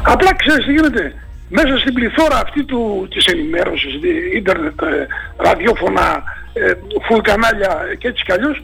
Απλά 0.03 0.35
ξέρεις 0.35 0.65
τι 0.65 0.71
γίνεται. 0.71 1.13
Μέσα 1.49 1.77
στην 1.77 1.93
πληθώρα 1.93 2.37
αυτή 2.39 2.63
του, 2.63 3.07
της 3.09 3.25
ενημέρωσης, 3.25 3.99
δι- 3.99 4.33
ίντερνετ, 4.33 4.81
ε, 4.81 5.07
ραδιόφωνα, 5.37 6.23
ε, 6.53 6.71
φουλ 7.07 7.19
κανάλια 7.21 7.95
και 7.97 8.07
έτσι 8.07 8.23
κι 8.23 8.31
αλλιώς, 8.31 8.61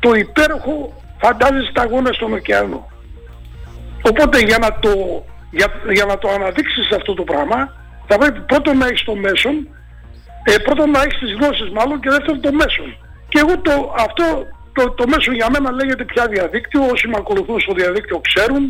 το 0.00 0.12
υπέροχο 0.12 1.02
φαντάζεσαι 1.18 1.72
τα 1.72 1.82
αγώνα 1.82 2.12
στον 2.12 2.32
ωκεανό. 2.32 2.90
Οπότε 4.02 4.38
για 4.40 4.58
να 4.58 4.78
το, 4.78 5.24
για, 5.50 5.66
για 5.92 6.04
να 6.04 6.18
το 6.18 6.28
αναδείξεις 6.28 6.90
αυτό 6.96 7.14
το 7.14 7.24
πράγμα, 7.24 7.72
θα 8.06 8.18
πρέπει 8.18 8.40
πρώτον 8.40 8.76
να 8.78 8.86
έχεις 8.86 9.04
το 9.04 9.14
μέσον, 9.14 9.68
ε, 10.42 10.58
πρώτον 10.58 10.90
να 10.90 11.02
έχεις 11.02 11.18
τις 11.18 11.32
γνώσεις 11.32 11.70
μάλλον 11.70 12.00
και 12.00 12.10
δεύτερον 12.10 12.40
το 12.40 12.52
μέσον. 12.52 12.96
Και 13.28 13.38
εγώ 13.38 13.58
το, 13.58 13.94
αυτό 13.98 14.24
το, 14.72 14.90
το 14.90 15.04
μέσο 15.06 15.32
για 15.32 15.50
μένα 15.50 15.70
λέγεται 15.70 16.04
πια 16.04 16.26
διαδίκτυο, 16.26 16.80
όσοι 16.92 17.08
με 17.08 17.16
ακολουθούν 17.18 17.60
στο 17.60 17.72
διαδίκτυο 17.74 18.20
ξέρουν, 18.20 18.62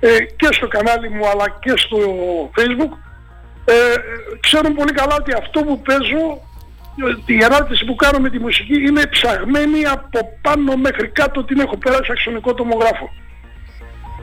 ε, 0.00 0.18
και 0.36 0.48
στο 0.50 0.68
κανάλι 0.68 1.08
μου 1.08 1.26
αλλά 1.26 1.46
και 1.60 1.72
στο 1.76 1.98
facebook 2.56 2.92
ε, 3.64 3.74
ξέρουν 4.40 4.74
πολύ 4.74 4.92
καλά 4.92 5.14
ότι 5.18 5.32
αυτό 5.32 5.60
που 5.60 5.80
παίζω 5.80 6.22
ε, 7.26 7.34
η 7.34 7.44
ανάρτηση 7.44 7.84
που 7.84 7.94
κάνω 7.94 8.18
με 8.18 8.30
τη 8.30 8.38
μουσική 8.38 8.74
είναι 8.86 9.06
ψαγμένη 9.06 9.84
από 9.86 10.18
πάνω 10.42 10.76
μέχρι 10.76 11.08
κάτω 11.08 11.44
την 11.44 11.60
έχω 11.60 11.76
πέρασει 11.76 12.12
αξιονικό 12.12 12.54
τομογράφο. 12.54 13.10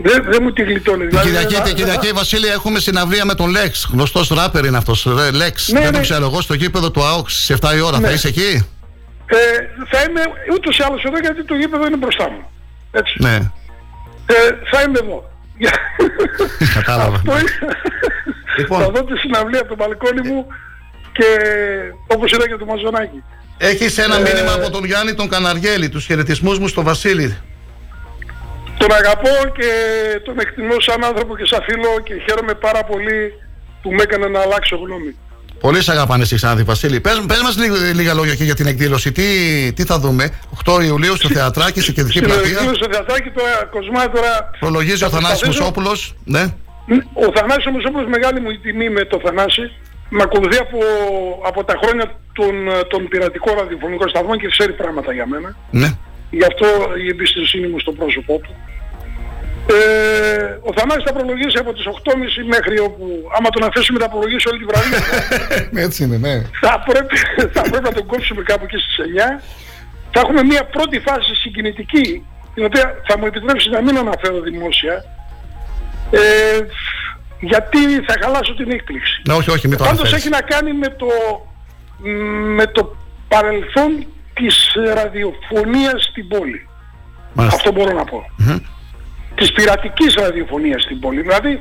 Δεν, 0.02 0.24
δεν 0.30 0.40
μου 0.42 0.52
τη 0.54 0.64
γλιτώνεις. 0.64 1.10
Την 1.10 1.20
Δηλαδή, 1.20 1.28
Κυριακή, 1.30 1.56
ένα- 1.56 1.64
την 1.64 1.76
Κυριακή 1.76 2.12
Βασίλη 2.12 2.48
έχουμε 2.48 2.80
συναυλία 2.80 3.26
με 3.26 3.34
τον 3.36 3.56
Lex. 3.56 3.72
Γνωστός 3.92 4.30
ράπερ 4.30 4.66
είναι 4.66 4.78
αυτός. 4.78 5.04
Ρε, 5.04 5.30
Lex. 5.30 5.56
Ναι, 5.68 5.80
δεν 5.80 5.92
το 5.92 5.98
ναι. 5.98 6.04
ξέρω 6.04 6.26
εγώ 6.26 6.42
στο 6.42 6.54
γήπεδο 6.54 6.92
του 6.92 7.04
ΑΟΚ 7.04 7.30
στις 7.30 7.50
7 7.62 7.76
η 7.76 7.80
ώρα. 7.80 8.00
Ναι. 8.00 8.08
Θα 8.08 8.14
είσαι 8.14 8.28
εκεί; 8.28 8.68
Ε, 9.26 9.36
θα 9.92 10.02
είμαι 10.10 10.22
ούτως 10.54 10.78
ή 10.78 10.84
άλλως 10.88 11.04
εδώ 11.04 11.20
γιατί 11.20 11.44
το 11.46 11.56
γήπεδο 11.56 11.86
είναι 11.88 11.98
μπροστά 11.98 12.30
μου. 12.30 12.50
Έτσι. 12.92 13.14
Ναι. 13.20 13.36
Ε, 14.26 14.34
θα 14.72 14.82
είμαι 14.82 15.00
εδώ. 15.04 15.30
Κατάλαβα. 16.76 17.16
Αυτό 17.16 17.32
είναι. 17.40 17.50
Λοιπόν. 18.58 18.82
Θα 18.82 18.90
δω 18.92 19.04
τη 19.04 19.18
συναυλία 19.18 19.60
από 19.60 19.70
το 19.70 19.76
μπαλκόνι 19.76 20.28
μου 20.30 20.46
και 21.12 21.26
όπως 22.08 22.32
είδα 22.32 22.48
και 22.48 22.56
το 22.56 22.66
μαζονάκι. 22.66 23.24
Έχεις 23.58 23.98
ένα 23.98 24.16
Ε, 24.16 24.22
μήνυμα 24.22 24.54
από 24.54 24.70
τον 24.70 24.86
Γιάννη 24.86 25.14
τον 25.14 25.30
Καναργέλη. 25.30 25.90
Τους 25.90 26.06
χαιρετισμούς 26.06 26.60
μου 26.60 26.68
στο 26.68 26.82
Βασίλη. 26.84 27.38
Τον 28.82 28.92
αγαπώ 29.00 29.34
και 29.58 29.70
τον 30.26 30.40
εκτιμώ 30.40 30.76
σαν 30.80 31.04
άνθρωπο 31.04 31.38
και 31.38 31.46
σαν 31.46 31.62
φίλο 31.68 31.92
και 32.04 32.14
χαίρομαι 32.26 32.54
πάρα 32.54 32.84
πολύ 32.84 33.34
που 33.82 33.90
με 33.92 34.02
έκανε 34.04 34.28
να 34.28 34.40
αλλάξω 34.40 34.76
γνώμη. 34.76 35.16
Πολύ 35.60 35.82
σε 35.84 35.92
αγαπάνε 35.92 36.24
εσύ 36.24 36.36
Ξάνθη 36.36 36.64
Βασίλη. 36.64 37.00
Πες, 37.00 37.24
πες 37.28 37.42
μας 37.42 37.58
λίγα, 37.58 37.76
λίγα 37.94 38.14
λόγια 38.14 38.36
και 38.36 38.44
για 38.44 38.56
την 38.56 38.68
εκδήλωση. 38.68 39.12
Τι, 39.12 39.24
τι 39.74 39.84
θα 39.84 40.00
δούμε. 40.00 40.32
8 40.66 40.84
Ιουλίου 40.84 41.16
στο 41.16 41.30
Θεατράκι, 41.30 41.82
σε 41.82 41.92
κεντρική 41.92 42.18
Στην 42.18 42.30
πλατεία; 42.30 42.52
εκδήλωση 42.52 42.76
στο 42.82 42.88
θεατράκι 42.94 43.30
τώρα 43.30 43.54
κοσμά 43.72 44.10
τώρα... 44.10 44.50
Προλογίζει 44.60 45.04
ο 45.04 45.10
θα 45.10 45.16
Θανάσης 45.18 45.40
προσπαθήσω- 45.40 45.62
Μουσόπουλος. 45.62 46.16
Ναι. 46.26 46.44
Ο 47.14 47.28
Θανάσης 47.36 47.66
όμως 47.66 47.84
όπως 47.86 48.04
μεγάλη 48.16 48.40
μου 48.40 48.50
η 48.50 48.58
τιμή 48.58 48.90
με 48.90 49.04
το 49.06 49.20
Θανάση 49.26 49.62
με 50.10 50.22
ακολουθεί 50.24 50.58
από, 50.58 50.80
από 51.50 51.64
τα 51.64 51.76
χρόνια 51.82 52.06
των, 52.34 52.54
των 52.92 53.08
πειρατικών 53.08 53.54
ραδιοφωνικών 53.60 54.10
σταθμών 54.10 54.38
και 54.40 54.48
ξέρει 54.48 54.74
πράγματα 54.74 55.14
για 55.14 55.26
μένα. 55.28 55.56
Ναι. 55.72 55.90
Γι' 56.30 56.46
αυτό 56.52 56.66
η 57.06 57.08
εμπιστοσύνη 57.10 57.68
μου 57.68 57.80
στο 57.80 57.92
πρόσωπό 57.92 58.36
του. 58.44 58.52
Ε, 59.72 60.58
ο 60.68 60.72
Θανάσης 60.78 61.04
θα 61.04 61.14
προλογίσει 61.14 61.58
από 61.64 61.74
τις 61.74 61.86
8.30 61.86 61.91
μέχρι 62.56 62.80
όπου, 62.80 63.06
άμα 63.38 63.50
τον 63.50 63.64
αφήσουμε 63.64 64.00
θα 64.00 64.10
προλογίσει 64.10 64.48
όλη 64.50 64.60
τη 64.62 64.66
βραδιά. 64.72 65.00
Έτσι 65.86 66.04
είναι, 66.04 66.18
ναι. 66.18 66.36
θα, 66.62 66.84
πρέπει, 66.88 67.16
θα 67.56 67.62
πρέπει 67.62 67.84
να 67.84 67.94
τον 67.98 68.06
κόψουμε 68.06 68.41
κάπου 68.41 68.64
εκεί 68.68 68.78
στις 68.84 68.96
9. 69.40 69.44
Θα 70.12 70.20
έχουμε 70.20 70.44
μια 70.44 70.64
πρώτη 70.66 71.00
φάση 71.00 71.36
συγκινητική, 71.36 72.26
την 72.54 72.66
οποία 72.66 72.86
θα 73.08 73.18
μου 73.18 73.26
επιτρέψεις 73.26 73.72
να 73.72 73.82
μην 73.82 73.98
αναφέρω 73.98 74.40
δημόσια, 74.40 75.04
ε, 76.12 76.20
γιατί 77.40 77.80
θα 78.08 78.14
χαλάσω 78.22 78.56
την 78.56 78.72
έκπληξη. 78.72 79.22
Ναι, 79.28 79.34
όχι, 79.34 79.50
όχι, 79.52 79.68
μην 79.68 79.78
το 79.78 79.84
Πάντως 79.84 80.00
αναφέρεις. 80.00 80.26
έχει 80.26 80.34
να 80.38 80.41
κάνει 80.41 80.74
με 80.74 80.90
το, 80.90 81.08
με 82.58 82.66
το 82.68 82.96
παρελθόν 83.28 84.08
της 84.34 84.72
ραδιοφωνίας 84.94 86.04
στην 86.10 86.28
πόλη. 86.28 86.68
Μάλιστα. 87.34 87.58
Αυτό 87.58 87.72
μπορώ 87.72 87.94
να 87.94 88.04
πω. 88.04 88.26
Της 89.40 89.52
πειρατικής 89.52 90.14
ραδιοφωνίας 90.14 90.82
στην 90.84 90.99
πόλη. 90.99 91.22
Δηλαδή, 91.22 91.60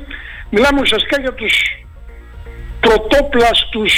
μιλάμε 0.49 0.79
ουσιαστικά 0.81 1.19
για 1.21 1.33
τους 1.33 1.53
πρωτόπλαστους 2.79 3.93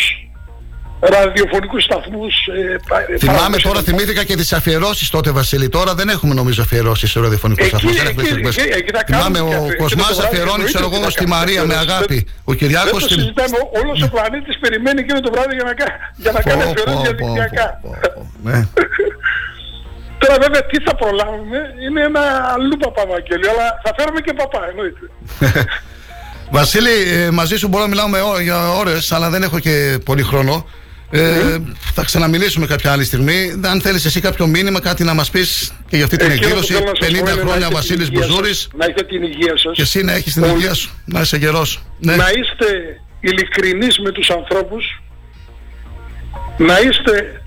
ραδιοφωνικούς 0.99 1.83
σταθμούς. 1.83 2.33
Ε, 2.47 2.75
πα- 2.89 2.99
ε, 2.99 3.17
Θυμάμαι 3.17 3.17
παραδοσιακούς. 3.39 3.63
τώρα, 3.63 3.81
θυμήθηκα 3.81 4.23
και 4.23 4.35
τις 4.35 4.53
αφιερώσεις 4.53 5.09
τότε, 5.09 5.31
Βασίλη. 5.31 5.69
Τώρα 5.69 5.95
δεν 5.95 6.09
έχουμε 6.09 6.33
νομίζω 6.33 6.61
αφιερώσεις 6.61 7.11
σε 7.11 7.19
ραδιοφωνικούς 7.19 7.65
Εκεί- 7.65 7.75
σταθμούς. 7.75 7.95
Δεν 7.97 8.05
εκεί- 8.07 8.19
έχουμε 8.19 8.29
εκπομπές. 8.37 8.57
εκεί- 8.57 8.77
εκεί 8.79 8.91
θα 8.97 9.03
Θυμάμαι 9.07 9.23
κάνουμε 9.37 9.53
και 9.53 9.59
ο 9.59 9.63
αφιε- 9.63 9.77
Κοσμά 9.81 10.01
και 10.03 10.09
το 10.09 10.15
βράδυ 10.15 10.27
αφιερώνει, 10.27 10.51
εννοείται 10.53 10.71
ξέρω 10.73 10.85
ότι 10.85 10.95
εγώ, 10.95 11.03
θα 11.03 11.09
στη 11.15 11.19
κάνουμε 11.19 11.35
Μαρία 11.37 11.61
με 11.69 11.73
αφιερώσεις. 11.73 11.91
αγάπη. 11.95 12.17
Ο 12.49 12.51
Δεν 12.51 12.57
Κυριάκο 12.59 12.89
το 12.97 12.99
στην. 13.07 13.19
συζητάμε. 13.19 13.57
Όλος 13.81 13.97
ο 14.05 14.07
πλανήτης 14.13 14.55
περιμένει 14.63 14.99
εκείνο 15.05 15.19
το 15.25 15.29
βράδυ 15.35 15.53
για 15.59 15.65
να, 15.69 15.73
κα- 15.79 15.93
για 16.23 16.31
να 16.35 16.39
κάνει 16.47 16.61
Πω, 16.63 16.69
αφιερώσεις 16.69 16.95
πω, 16.97 17.01
πω, 17.01 17.01
διαδικτυακά. 17.03 17.67
Ναι. 18.47 18.57
Τώρα 20.21 20.37
βέβαια 20.41 20.65
τι 20.65 20.77
θα 20.83 20.95
προλάβουμε; 20.95 21.57
Είναι 21.89 22.01
ένα 22.03 22.21
αλλού 22.55 22.77
παπαδάκελιο, 22.77 23.49
αλλά 23.51 23.67
θα 23.83 23.91
φέρουμε 23.97 24.19
και 24.21 24.33
παπά 24.33 24.61
εννοείται. 24.69 25.05
Βασίλη, 26.57 26.89
ε, 27.11 27.29
μαζί 27.31 27.55
σου 27.57 27.67
μπορώ 27.67 27.83
να 27.83 27.89
μιλάω 27.89 28.07
με 28.07 28.21
ώ- 28.21 28.39
για 28.39 28.69
ώρες, 28.69 29.11
αλλά 29.11 29.29
δεν 29.29 29.43
έχω 29.43 29.59
και 29.59 29.97
πολύ 30.05 30.21
χρόνο. 30.23 30.69
Ε, 31.13 31.57
θα 31.93 32.03
ξαναμιλήσουμε 32.03 32.65
κάποια 32.65 32.91
άλλη 32.91 33.03
στιγμή. 33.03 33.59
Αν 33.65 33.81
θέλεις 33.81 34.05
εσύ 34.05 34.21
κάποιο 34.21 34.47
μήνυμα, 34.47 34.79
κάτι 34.81 35.03
να 35.03 35.13
μας 35.13 35.29
πεις 35.29 35.71
και 35.89 35.95
για 35.95 36.05
αυτή 36.05 36.17
την 36.17 36.31
Εκείνο 36.31 36.39
που 36.49 36.57
εκδήλωση. 36.59 36.73
θέλω 36.73 36.85
να 36.85 36.95
σας 36.95 36.99
πω 36.99 37.05
50 37.05 37.19
είναι 37.19 37.31
να 37.33 37.39
χρόνια 37.41 37.55
έχετε 37.55 37.73
Βασίλης 37.73 38.05
την 38.09 38.13
υγεία 38.15 38.27
Μπουζούρης. 38.27 38.57
σας, 38.57 38.69
Να 38.75 38.85
έχετε 38.85 39.03
την 39.03 39.23
υγεία 39.23 39.53
σας. 39.57 39.73
Και 39.75 39.81
εσύ 39.81 40.03
να 40.03 40.13
έχεις 40.13 40.33
την 40.33 40.43
Όλοι. 40.43 40.53
υγεία 40.53 40.73
σου. 40.73 40.91
Να 41.05 41.21
είσαι 41.21 41.37
γερός. 41.37 41.81
Ναι. 41.99 42.15
Να 42.15 42.25
είστε 42.29 42.65
ειλικρινείς 43.19 43.99
με 43.99 44.11
τους 44.11 44.29
ανθρώπους, 44.29 45.01
να 46.57 46.79
είστε 46.79 47.41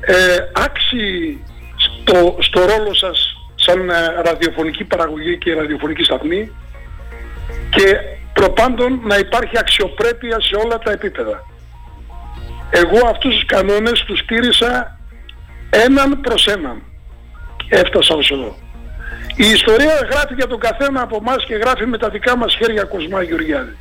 ε, 0.00 0.14
άξιοι 0.52 1.42
στο, 2.04 2.36
στο 2.38 2.60
ρόλο 2.60 2.94
σας 2.94 3.36
σαν 3.54 3.90
ε, 3.90 3.94
ραδιοφωνική 4.24 4.84
παραγωγή 4.84 5.38
και 5.38 5.54
ραδιοφωνική 5.54 6.02
σταθμή 6.02 6.50
και 7.70 7.96
προπάντων 8.32 9.00
να 9.04 9.16
υπάρχει 9.18 9.58
αξιοπρέπεια 9.58 10.40
σε 10.40 10.56
όλα 10.64 10.78
τα 10.78 10.90
επίπεδα. 10.92 11.44
Εγώ 12.70 13.06
αυτούς 13.08 13.34
τους 13.34 13.44
κανόνες 13.46 14.00
τους 14.06 14.18
στήρισα 14.18 14.98
έναν 15.70 16.20
προς 16.20 16.46
έναν. 16.46 16.82
Έφτασα 17.68 18.14
ως 18.14 18.30
εδώ. 18.30 18.56
Η 19.36 19.48
ιστορία 19.50 20.08
γράφει 20.10 20.34
για 20.34 20.46
τον 20.46 20.58
καθένα 20.60 21.02
από 21.02 21.16
εμάς 21.20 21.44
και 21.44 21.54
γράφει 21.54 21.86
με 21.86 21.98
τα 21.98 22.08
δικά 22.08 22.36
μας 22.36 22.54
χέρια 22.54 22.84
Κοσμά 22.84 23.22
Γεωργιάδη. 23.22 23.76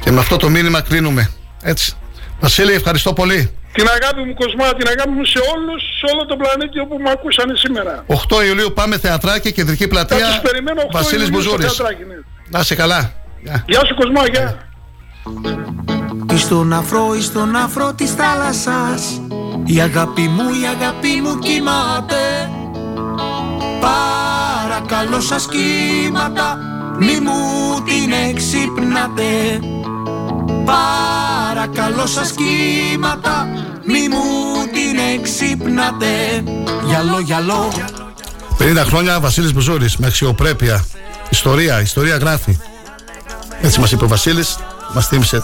Και 0.00 0.10
με 0.10 0.18
αυτό 0.18 0.36
το 0.36 0.48
μήνυμα 0.48 0.80
κλείνουμε. 0.80 1.30
Έτσι. 1.62 1.96
Βασίλη, 2.40 2.72
ευχαριστώ 2.72 3.12
πολύ. 3.12 3.50
Την 3.76 3.86
αγάπη 3.96 4.20
μου 4.26 4.34
Κοσμά, 4.40 4.68
την 4.78 4.86
αγάπη 4.92 5.10
μου 5.18 5.24
σε 5.24 5.40
όλους, 5.54 5.80
σε 6.00 6.04
όλο 6.12 6.22
τον 6.30 6.38
πλανήτη 6.42 6.78
όπου 6.84 6.96
με 7.04 7.10
ακούσανε 7.10 7.54
σήμερα. 7.64 8.04
8 8.06 8.44
Ιουλίου 8.48 8.70
πάμε 8.78 8.98
θεατράκι, 8.98 9.52
κεντρική 9.52 9.82
Θα 9.82 9.88
πλατεία. 9.88 10.26
τους 10.26 10.40
περιμένω 10.48 10.80
8 10.82 10.88
Βασίλης 10.92 11.26
Ιουλίου 11.28 11.40
στο 11.42 11.50
Μπουζούρης. 11.50 11.72
θεατράκι, 11.76 12.04
ναι. 12.10 12.14
Να 12.48 12.58
είσαι 12.60 12.74
καλά. 12.74 13.00
Γεια. 13.42 13.64
Γεια 13.66 13.80
σου 13.86 13.94
Κοσμά, 13.94 14.22
γεια. 14.32 14.46
Εις 16.32 16.42
στον 16.42 16.72
αφρό, 16.72 17.14
εις 17.14 17.24
στον 17.24 17.56
αφρό 17.56 17.92
της 17.94 18.10
θάλασσας 18.14 19.20
Η 19.64 19.80
αγάπη 19.80 20.22
μου, 20.22 20.48
η 20.48 20.62
αγάπη 20.80 21.20
μου 21.22 21.38
κοιμάται 21.38 22.50
Παρακαλώ 23.80 25.20
σας 25.20 25.48
κύματα 25.48 26.58
Μη 26.98 27.18
μου 27.20 27.38
την 27.84 28.12
εξυπνάτε 28.30 29.60
Παρακαλώ 30.66 32.06
σας 32.06 32.32
κύματα 32.32 33.48
Μη 33.86 34.08
μου 34.08 34.22
την 34.72 34.98
εξυπνάτε 35.14 36.06
Γυαλό, 36.86 37.20
γυαλό 37.20 37.72
50 38.58 38.82
χρόνια 38.86 39.20
Βασίλης 39.20 39.52
Μπουζούρης 39.52 39.96
με 39.96 40.06
αξιοπρέπεια. 40.06 40.84
Ιστορία, 41.30 41.80
ιστορία 41.80 42.16
γράφει. 42.16 42.58
Έτσι 43.60 43.80
μας 43.80 43.92
είπε 43.92 44.04
ο 44.04 44.08
Βασίλης, 44.08 44.58
μας 44.94 45.06
θύμισε 45.06 45.42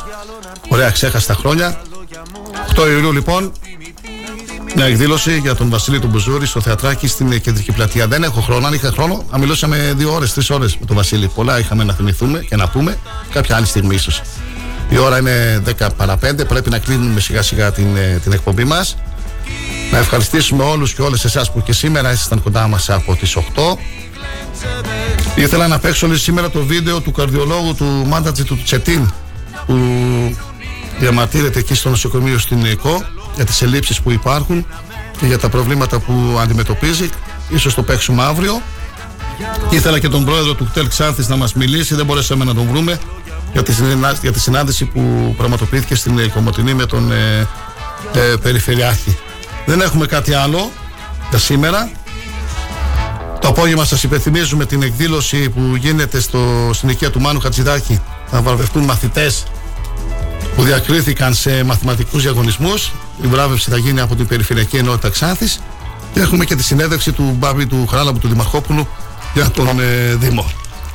ωραία 0.68 0.90
ξέχαστα 0.90 1.34
χρόνια. 1.34 1.80
8 2.76 2.88
Ιουλίου 2.90 3.12
λοιπόν, 3.12 3.52
μια 4.74 4.84
εκδήλωση 4.84 5.38
για 5.38 5.54
τον 5.54 5.70
Βασίλη 5.70 6.00
του 6.00 6.06
Μπουζούρη 6.06 6.46
στο 6.46 6.60
θεατράκι 6.60 7.06
στην 7.06 7.40
κεντρική 7.40 7.72
πλατεία. 7.72 8.06
Δεν 8.06 8.22
έχω 8.22 8.40
χρόνο, 8.40 8.66
αν 8.66 8.72
είχα 8.72 8.90
χρόνο, 8.90 9.24
θα 9.30 9.38
μιλούσαμε 9.38 9.92
δύο 9.96 10.12
ώρες, 10.12 10.32
τρεις 10.32 10.50
ώρες 10.50 10.76
με 10.76 10.86
τον 10.86 10.96
Βασίλη. 10.96 11.28
Πολλά 11.34 11.58
είχαμε 11.58 11.84
να 11.84 11.92
θυμηθούμε 11.92 12.38
και 12.38 12.56
να 12.56 12.68
πούμε 12.68 12.98
κάποια 13.32 13.56
άλλη 13.56 13.66
στιγμή 13.66 13.94
ίσως. 13.94 14.22
Η 14.92 14.98
ώρα 14.98 15.18
είναι 15.18 15.62
10 15.78 15.88
παρα 15.96 16.16
5, 16.16 16.44
πρέπει 16.48 16.70
να 16.70 16.78
κλείνουμε 16.78 17.20
σιγά 17.20 17.42
σιγά 17.42 17.72
την, 17.72 17.96
ε, 17.96 18.20
την 18.22 18.32
εκπομπή 18.32 18.64
μας. 18.64 18.96
Να 19.92 19.98
ευχαριστήσουμε 19.98 20.64
όλους 20.64 20.94
και 20.94 21.02
όλες 21.02 21.24
εσάς 21.24 21.52
που 21.52 21.62
και 21.62 21.72
σήμερα 21.72 22.12
ήσασταν 22.12 22.42
κοντά 22.42 22.68
μας 22.68 22.90
από 22.90 23.16
τις 23.16 23.36
8. 23.36 23.78
Ήθελα 25.34 25.68
να 25.68 25.78
παίξω 25.78 26.06
λέει, 26.06 26.16
σήμερα 26.16 26.50
το 26.50 26.64
βίντεο 26.64 27.00
του 27.00 27.12
καρδιολόγου 27.12 27.74
του 27.74 28.04
Μάντατζη 28.06 28.44
του 28.44 28.62
Τσετίν 28.64 29.12
που 29.66 29.76
διαμαρτύρεται 30.98 31.58
εκεί 31.58 31.74
στο 31.74 31.88
νοσοκομείο 31.88 32.38
στην 32.38 32.64
ΕΚΟ 32.64 33.04
για 33.34 33.44
τις 33.44 33.62
ελλείψεις 33.62 34.00
που 34.00 34.10
υπάρχουν 34.10 34.66
και 35.18 35.26
για 35.26 35.38
τα 35.38 35.48
προβλήματα 35.48 35.98
που 35.98 36.38
αντιμετωπίζει. 36.40 37.08
Ίσως 37.48 37.74
το 37.74 37.82
παίξουμε 37.82 38.22
αύριο. 38.22 38.62
Ήθελα 39.70 39.98
και 39.98 40.08
τον 40.08 40.24
πρόεδρο 40.24 40.54
του 40.54 40.64
ΚΤΕΛ 40.64 40.88
Ξάνθης 40.88 41.28
να 41.28 41.36
μας 41.36 41.54
μιλήσει, 41.54 41.94
δεν 41.94 42.06
μπορέσαμε 42.06 42.44
να 42.44 42.54
τον 42.54 42.66
βρούμε 42.70 42.98
για 43.52 43.62
τη, 43.62 43.72
συνά- 43.72 44.18
για 44.22 44.32
τη 44.32 44.40
συνάντηση 44.40 44.84
που 44.84 45.34
πραγματοποιήθηκε 45.36 45.94
στην 45.94 46.30
Κομωτινή 46.30 46.74
με 46.74 46.86
τον 46.86 47.12
ε, 47.12 47.48
ε, 48.12 48.36
Περιφερειάρχη. 48.42 49.18
Δεν 49.66 49.80
έχουμε 49.80 50.06
κάτι 50.06 50.34
άλλο 50.34 50.70
για 51.30 51.38
σήμερα. 51.38 51.90
Το 53.40 53.48
απόγευμα 53.48 53.84
σας 53.84 54.02
υπενθυμίζουμε 54.02 54.66
την 54.66 54.82
εκδήλωση 54.82 55.48
που 55.50 55.76
γίνεται 55.76 56.20
στο, 56.20 56.70
στην 56.72 56.88
οικία 56.88 57.10
του 57.10 57.20
Μάνου 57.20 57.40
Χατζηδάκη. 57.40 58.00
Θα 58.26 58.42
βραβευτούν 58.42 58.84
μαθητές 58.84 59.44
που 60.56 60.62
διακρίθηκαν 60.62 61.34
σε 61.34 61.64
μαθηματικούς 61.64 62.22
διαγωνισμούς. 62.22 62.92
Η 63.22 63.26
βράβευση 63.26 63.70
θα 63.70 63.76
γίνει 63.76 64.00
από 64.00 64.16
την 64.16 64.26
Περιφερειακή 64.26 64.76
Ενότητα 64.76 65.08
Ξάνθης. 65.08 65.60
Και 66.14 66.20
έχουμε 66.20 66.44
και 66.44 66.54
τη 66.54 66.62
συνέντευξη 66.62 67.12
του 67.12 67.36
Μπάμπη 67.38 67.66
του 67.66 67.86
Χράλαμπου 67.86 68.18
του 68.18 68.28
Δημαρχόπουλου 68.28 68.88
για 69.34 69.50
τον 69.50 69.80
ε, 69.80 70.14
Δήμο. 70.14 70.50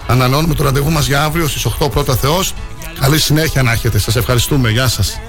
Ανανώνουμε 0.07 0.53
το 0.53 0.63
ραντεβού 0.63 0.91
μας 0.91 1.07
για 1.07 1.23
αύριο 1.23 1.47
στις 1.47 1.65
8 1.65 1.89
πρώτα 1.89 2.15
Θεός. 2.15 2.53
Καλή 2.99 3.19
συνέχεια 3.19 3.63
να 3.63 3.71
έχετε. 3.71 3.99
Σας 3.99 4.15
ευχαριστούμε. 4.15 4.69
Γεια 4.69 4.87
σας. 4.87 5.19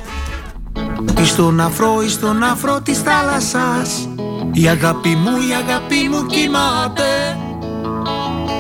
Εις 1.21 1.29
στον 1.29 1.61
αφρό, 1.61 2.03
εις 2.05 2.13
στον 2.13 2.43
αφρό 2.43 2.81
της 2.81 2.99
θάλασσας 2.99 4.09
Η 4.53 4.69
αγάπη 4.69 5.09
μου, 5.09 5.31
η 5.31 5.55
αγάπη 5.55 6.09
μου 6.11 6.27
κοιμάται 6.27 7.39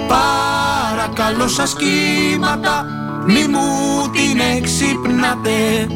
Παρακαλώ 0.08 1.48
σας 1.48 1.74
κύματα 1.74 2.86
Μη 3.26 3.46
μου 3.46 4.10
την 4.12 4.40
εξυπνάτε 4.56 5.86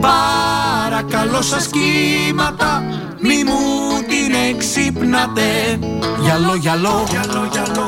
Παρακαλώ 0.00 1.42
σας 1.42 1.66
κύματα 1.66 2.82
Μη 3.20 3.44
μου 3.44 3.60
την 4.08 4.34
εξυπνάτε 4.50 5.78
Γυαλό, 6.20 6.54
γυαλό, 6.54 7.06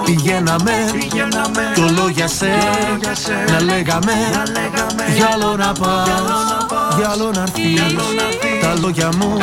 πηγαίναμε 0.05 0.73
Κι 1.75 1.81
όλο 1.81 2.09
για 2.15 2.29
σε, 2.29 2.51
να 3.51 3.61
λέγαμε 3.61 4.13
Γυαλό 5.17 5.57
να 5.57 5.73
πας, 5.73 6.09
γυαλό 6.99 7.31
να 7.35 7.41
έρθεις 7.41 7.81
Τα 8.61 8.75
λόγια 8.81 9.09
μου, 9.19 9.39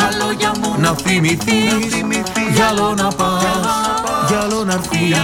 να 0.77 0.95
θυμηθείς. 1.03 1.95
Γυαλό 2.53 2.93
να 2.93 3.07
πας, 3.07 3.43
γυαλό 4.27 4.63
να 4.63 4.73
έρθεις. 4.73 5.17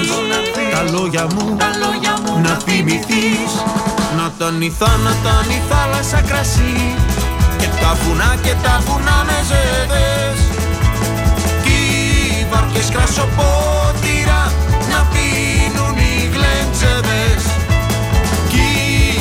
Τα 0.72 0.84
λόγια 0.92 1.28
μου, 1.34 1.58
να 2.42 2.58
θυμηθείς. 2.66 3.52
Να 4.18 4.32
τα 4.38 4.52
νυθά, 4.52 4.98
να 5.04 5.16
τα 5.24 5.46
η 5.50 5.62
θάλασσα 5.70 6.22
κρασί 6.22 6.96
Και 7.62 7.70
τα 7.82 7.92
βουνά 8.02 8.32
και 8.42 8.54
τα 8.64 8.76
βουνά 8.86 9.18
με 9.28 9.38
ζέδες. 9.50 10.40
Κι 11.64 11.78
οι 12.42 12.48
βάρκες 12.52 12.90
κρασοπότηρα 12.90 14.42
Να 14.92 15.00
πίνουν 15.12 15.98
οι 15.98 16.16
γλεντζέδες 16.34 17.44
Κι 18.52 18.66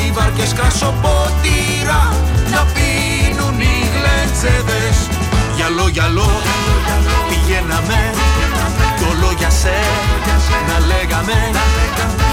οι 0.07 0.11
βάρκες 0.11 0.53
κρασοπότηρα 0.53 2.01
Να 2.53 2.61
πίνουν 2.73 3.59
οι 3.61 3.77
γλεντζέδες 3.95 4.97
Γυαλό, 5.55 5.87
γυαλό, 5.87 6.29
πηγαίναμε. 7.29 7.99
Κι 8.97 9.03
όλο 9.11 9.31
για 9.37 9.49
σε, 9.49 9.77
να 10.67 10.85
λέγαμε. 10.85 11.51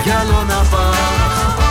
Γυαλό 0.05 0.45
να 0.49 0.61
πας, 0.71 1.68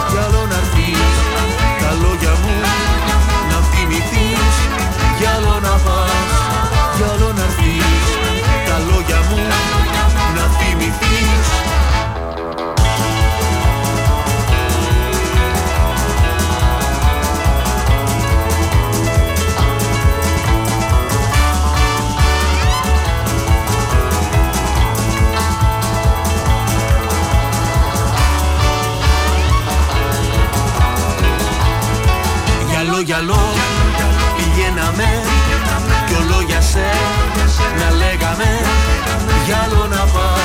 Γυαλό, 33.08 33.34
γυαλό, 33.96 34.32
πηγαίναμε 34.38 35.08
Κι 36.08 36.14
όλο 36.14 36.42
για 36.42 36.62
σε, 36.62 36.90
να 37.80 37.96
λέγαμε 37.96 38.50
Γυαλό 39.46 39.88
να 39.88 40.04
πας, 40.14 40.36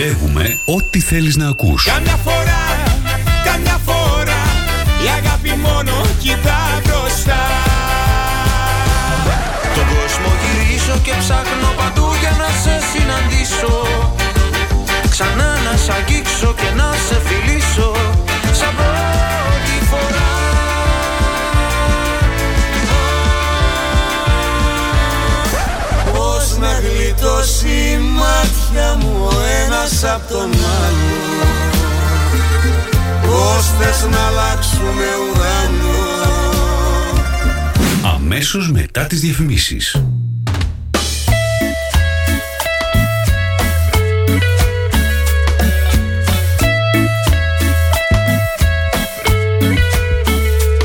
Επιλέγουμε 0.00 0.58
ό,τι 0.64 1.00
θέλεις 1.00 1.36
να 1.36 1.48
ακούς. 1.48 1.84
Καμιά 1.84 2.16
φορά, 2.16 2.62
καμιά 3.44 3.78
φορά 3.84 4.42
Η 5.04 5.06
αγάπη 5.18 5.52
μόνο 5.66 6.06
κοιτά 6.18 6.60
μπροστά 6.84 7.42
Τον 9.74 9.84
κόσμο 9.96 10.30
γυρίζω 10.42 10.96
και 11.02 11.12
ψάχνω 11.18 11.70
παντού 11.76 12.08
για 12.20 12.30
να 12.40 12.48
σε 12.62 12.74
συναντήσω 12.90 13.74
Ξανά 15.10 15.58
να 15.64 15.76
σ' 15.76 15.88
αγγίξω 15.88 16.54
και 16.60 16.70
να 16.76 16.88
σε 17.08 17.16
γλιτώσει 27.20 27.68
η 27.68 27.98
μάτια 27.98 28.94
μου 28.94 29.24
ο 29.24 29.30
ένας 29.66 30.04
απ' 30.04 30.28
τον 30.28 30.50
άλλο 30.84 31.48
Πώς 33.22 33.66
θες 33.78 34.06
να 34.10 34.26
αλλάξουμε 34.26 35.04
ουρανό; 35.30 36.08
Αμέσως 38.14 38.70
μετά 38.70 39.06
τις 39.06 39.20
διαφημίσεις. 39.20 39.96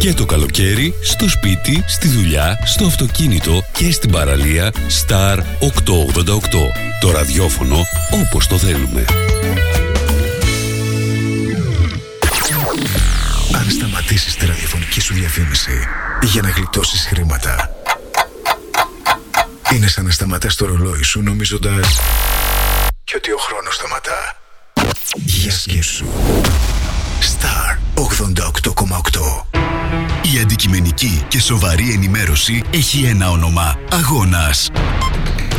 Και 0.05 0.13
το 0.13 0.25
καλοκαίρι, 0.25 0.93
στο 1.01 1.29
σπίτι, 1.29 1.83
στη 1.87 2.07
δουλειά, 2.07 2.59
στο 2.65 2.85
αυτοκίνητο 2.85 3.63
και 3.71 3.91
στην 3.91 4.11
παραλία 4.11 4.71
Star 4.71 5.37
888. 5.37 5.41
Το 6.99 7.11
ραδιόφωνο 7.11 7.77
όπως 8.11 8.47
το 8.47 8.57
θέλουμε. 8.57 9.05
Αν 13.53 13.69
σταματήσεις 13.69 14.35
τη 14.35 14.45
ραδιοφωνική 14.45 15.01
σου 15.01 15.13
διαφήμιση 15.13 15.87
για 16.21 16.41
να 16.41 16.49
γλιτώσεις 16.49 17.05
χρήματα, 17.05 17.69
είναι 19.75 19.87
σαν 19.87 20.05
να 20.05 20.11
σταματάς 20.11 20.55
το 20.55 20.65
ρολόι 20.65 21.03
σου 21.03 21.21
νομίζοντας 21.21 21.99
και 31.27 31.39
σοβαρή 31.39 31.91
ενημέρωση 31.91 32.63
έχει 32.71 33.03
ένα 33.03 33.29
όνομα. 33.29 33.79
Αγώνας. 33.91 34.69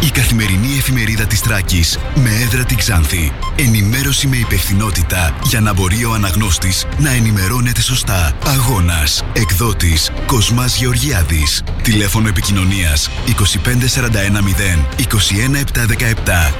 Η 0.00 0.10
καθημερινή 0.10 0.76
εφημερίδα 0.76 1.26
της 1.26 1.40
Τράκης 1.40 1.98
με 2.14 2.30
έδρα 2.30 2.64
την 2.64 2.76
Ξάνθη. 2.76 3.32
Ενημέρωση 3.56 4.26
με 4.26 4.36
υπευθυνότητα 4.36 5.36
για 5.44 5.60
να 5.60 5.72
μπορεί 5.72 6.04
ο 6.04 6.12
αναγνώστης 6.12 6.86
να 6.98 7.10
ενημερώνεται 7.10 7.80
σωστά. 7.80 8.32
Αγώνας. 8.46 9.24
Εκδότης 9.32 10.10
Κοσμάς 10.26 10.76
Γεωργιάδης. 10.76 11.62
Τηλέφωνο 11.82 12.28
επικοινωνίας 12.28 13.10
25410 13.26 14.86
21717. 14.96 16.54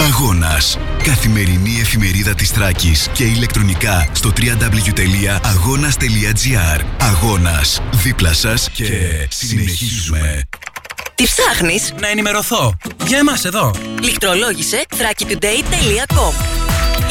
Αγώνας. 0.00 0.78
Καθημερινή 1.04 1.78
εφημερίδα 1.80 2.34
της 2.34 2.52
Τράκης 2.52 3.08
και 3.12 3.24
ηλεκτρονικά 3.24 4.08
στο 4.12 4.32
www.agonas.gr 4.36 6.80
Αγώνας. 7.00 7.82
Δίπλα 7.92 8.32
σας 8.32 8.70
και 8.70 8.86
συνεχίζουμε. 9.30 10.42
Τι 11.14 11.24
ψάχνεις; 11.24 11.92
Να 12.00 12.08
ενημερωθώ. 12.08 12.76
Για 13.06 13.18
εμάς 13.18 13.44
εδώ. 13.44 13.74
Λιχτρολόγησε 14.02 14.84
thrakitoday.com 14.90 16.32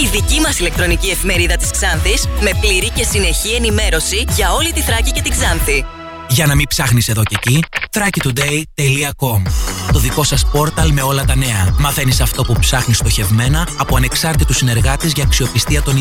Η 0.01 0.07
δική 0.11 0.39
μας 0.39 0.59
ηλεκτρονική 0.59 1.09
εφημερίδα 1.09 1.55
της 1.55 1.71
Ξάνθης 1.71 2.27
με 2.41 2.51
πλήρη 2.61 2.89
και 2.89 3.03
συνεχή 3.03 3.53
ενημέρωση 3.53 4.25
για 4.35 4.51
όλη 4.51 4.73
τη 4.73 4.81
Θράκη 4.81 5.11
και 5.11 5.21
την 5.21 5.31
Ξάνθη. 5.31 5.85
Για 6.29 6.45
να 6.45 6.55
μην 6.55 6.67
ψάχνεις 6.67 7.07
εδώ 7.07 7.23
και 7.23 7.35
εκεί, 7.39 7.63
thrakitoday.com 7.93 9.41
Το 9.91 9.99
δικό 9.99 10.23
σας 10.23 10.45
πόρταλ 10.45 10.91
με 10.91 11.01
όλα 11.01 11.25
τα 11.25 11.35
νέα. 11.35 11.75
Μαθαίνεις 11.79 12.21
αυτό 12.21 12.43
που 12.43 12.55
ψάχνεις 12.59 12.97
στοχευμένα 12.97 13.67
από 13.77 13.95
ανεξάρτητους 13.95 14.57
συνεργάτες 14.57 15.11
για 15.11 15.23
αξιοπιστία 15.23 15.81
των 15.81 15.97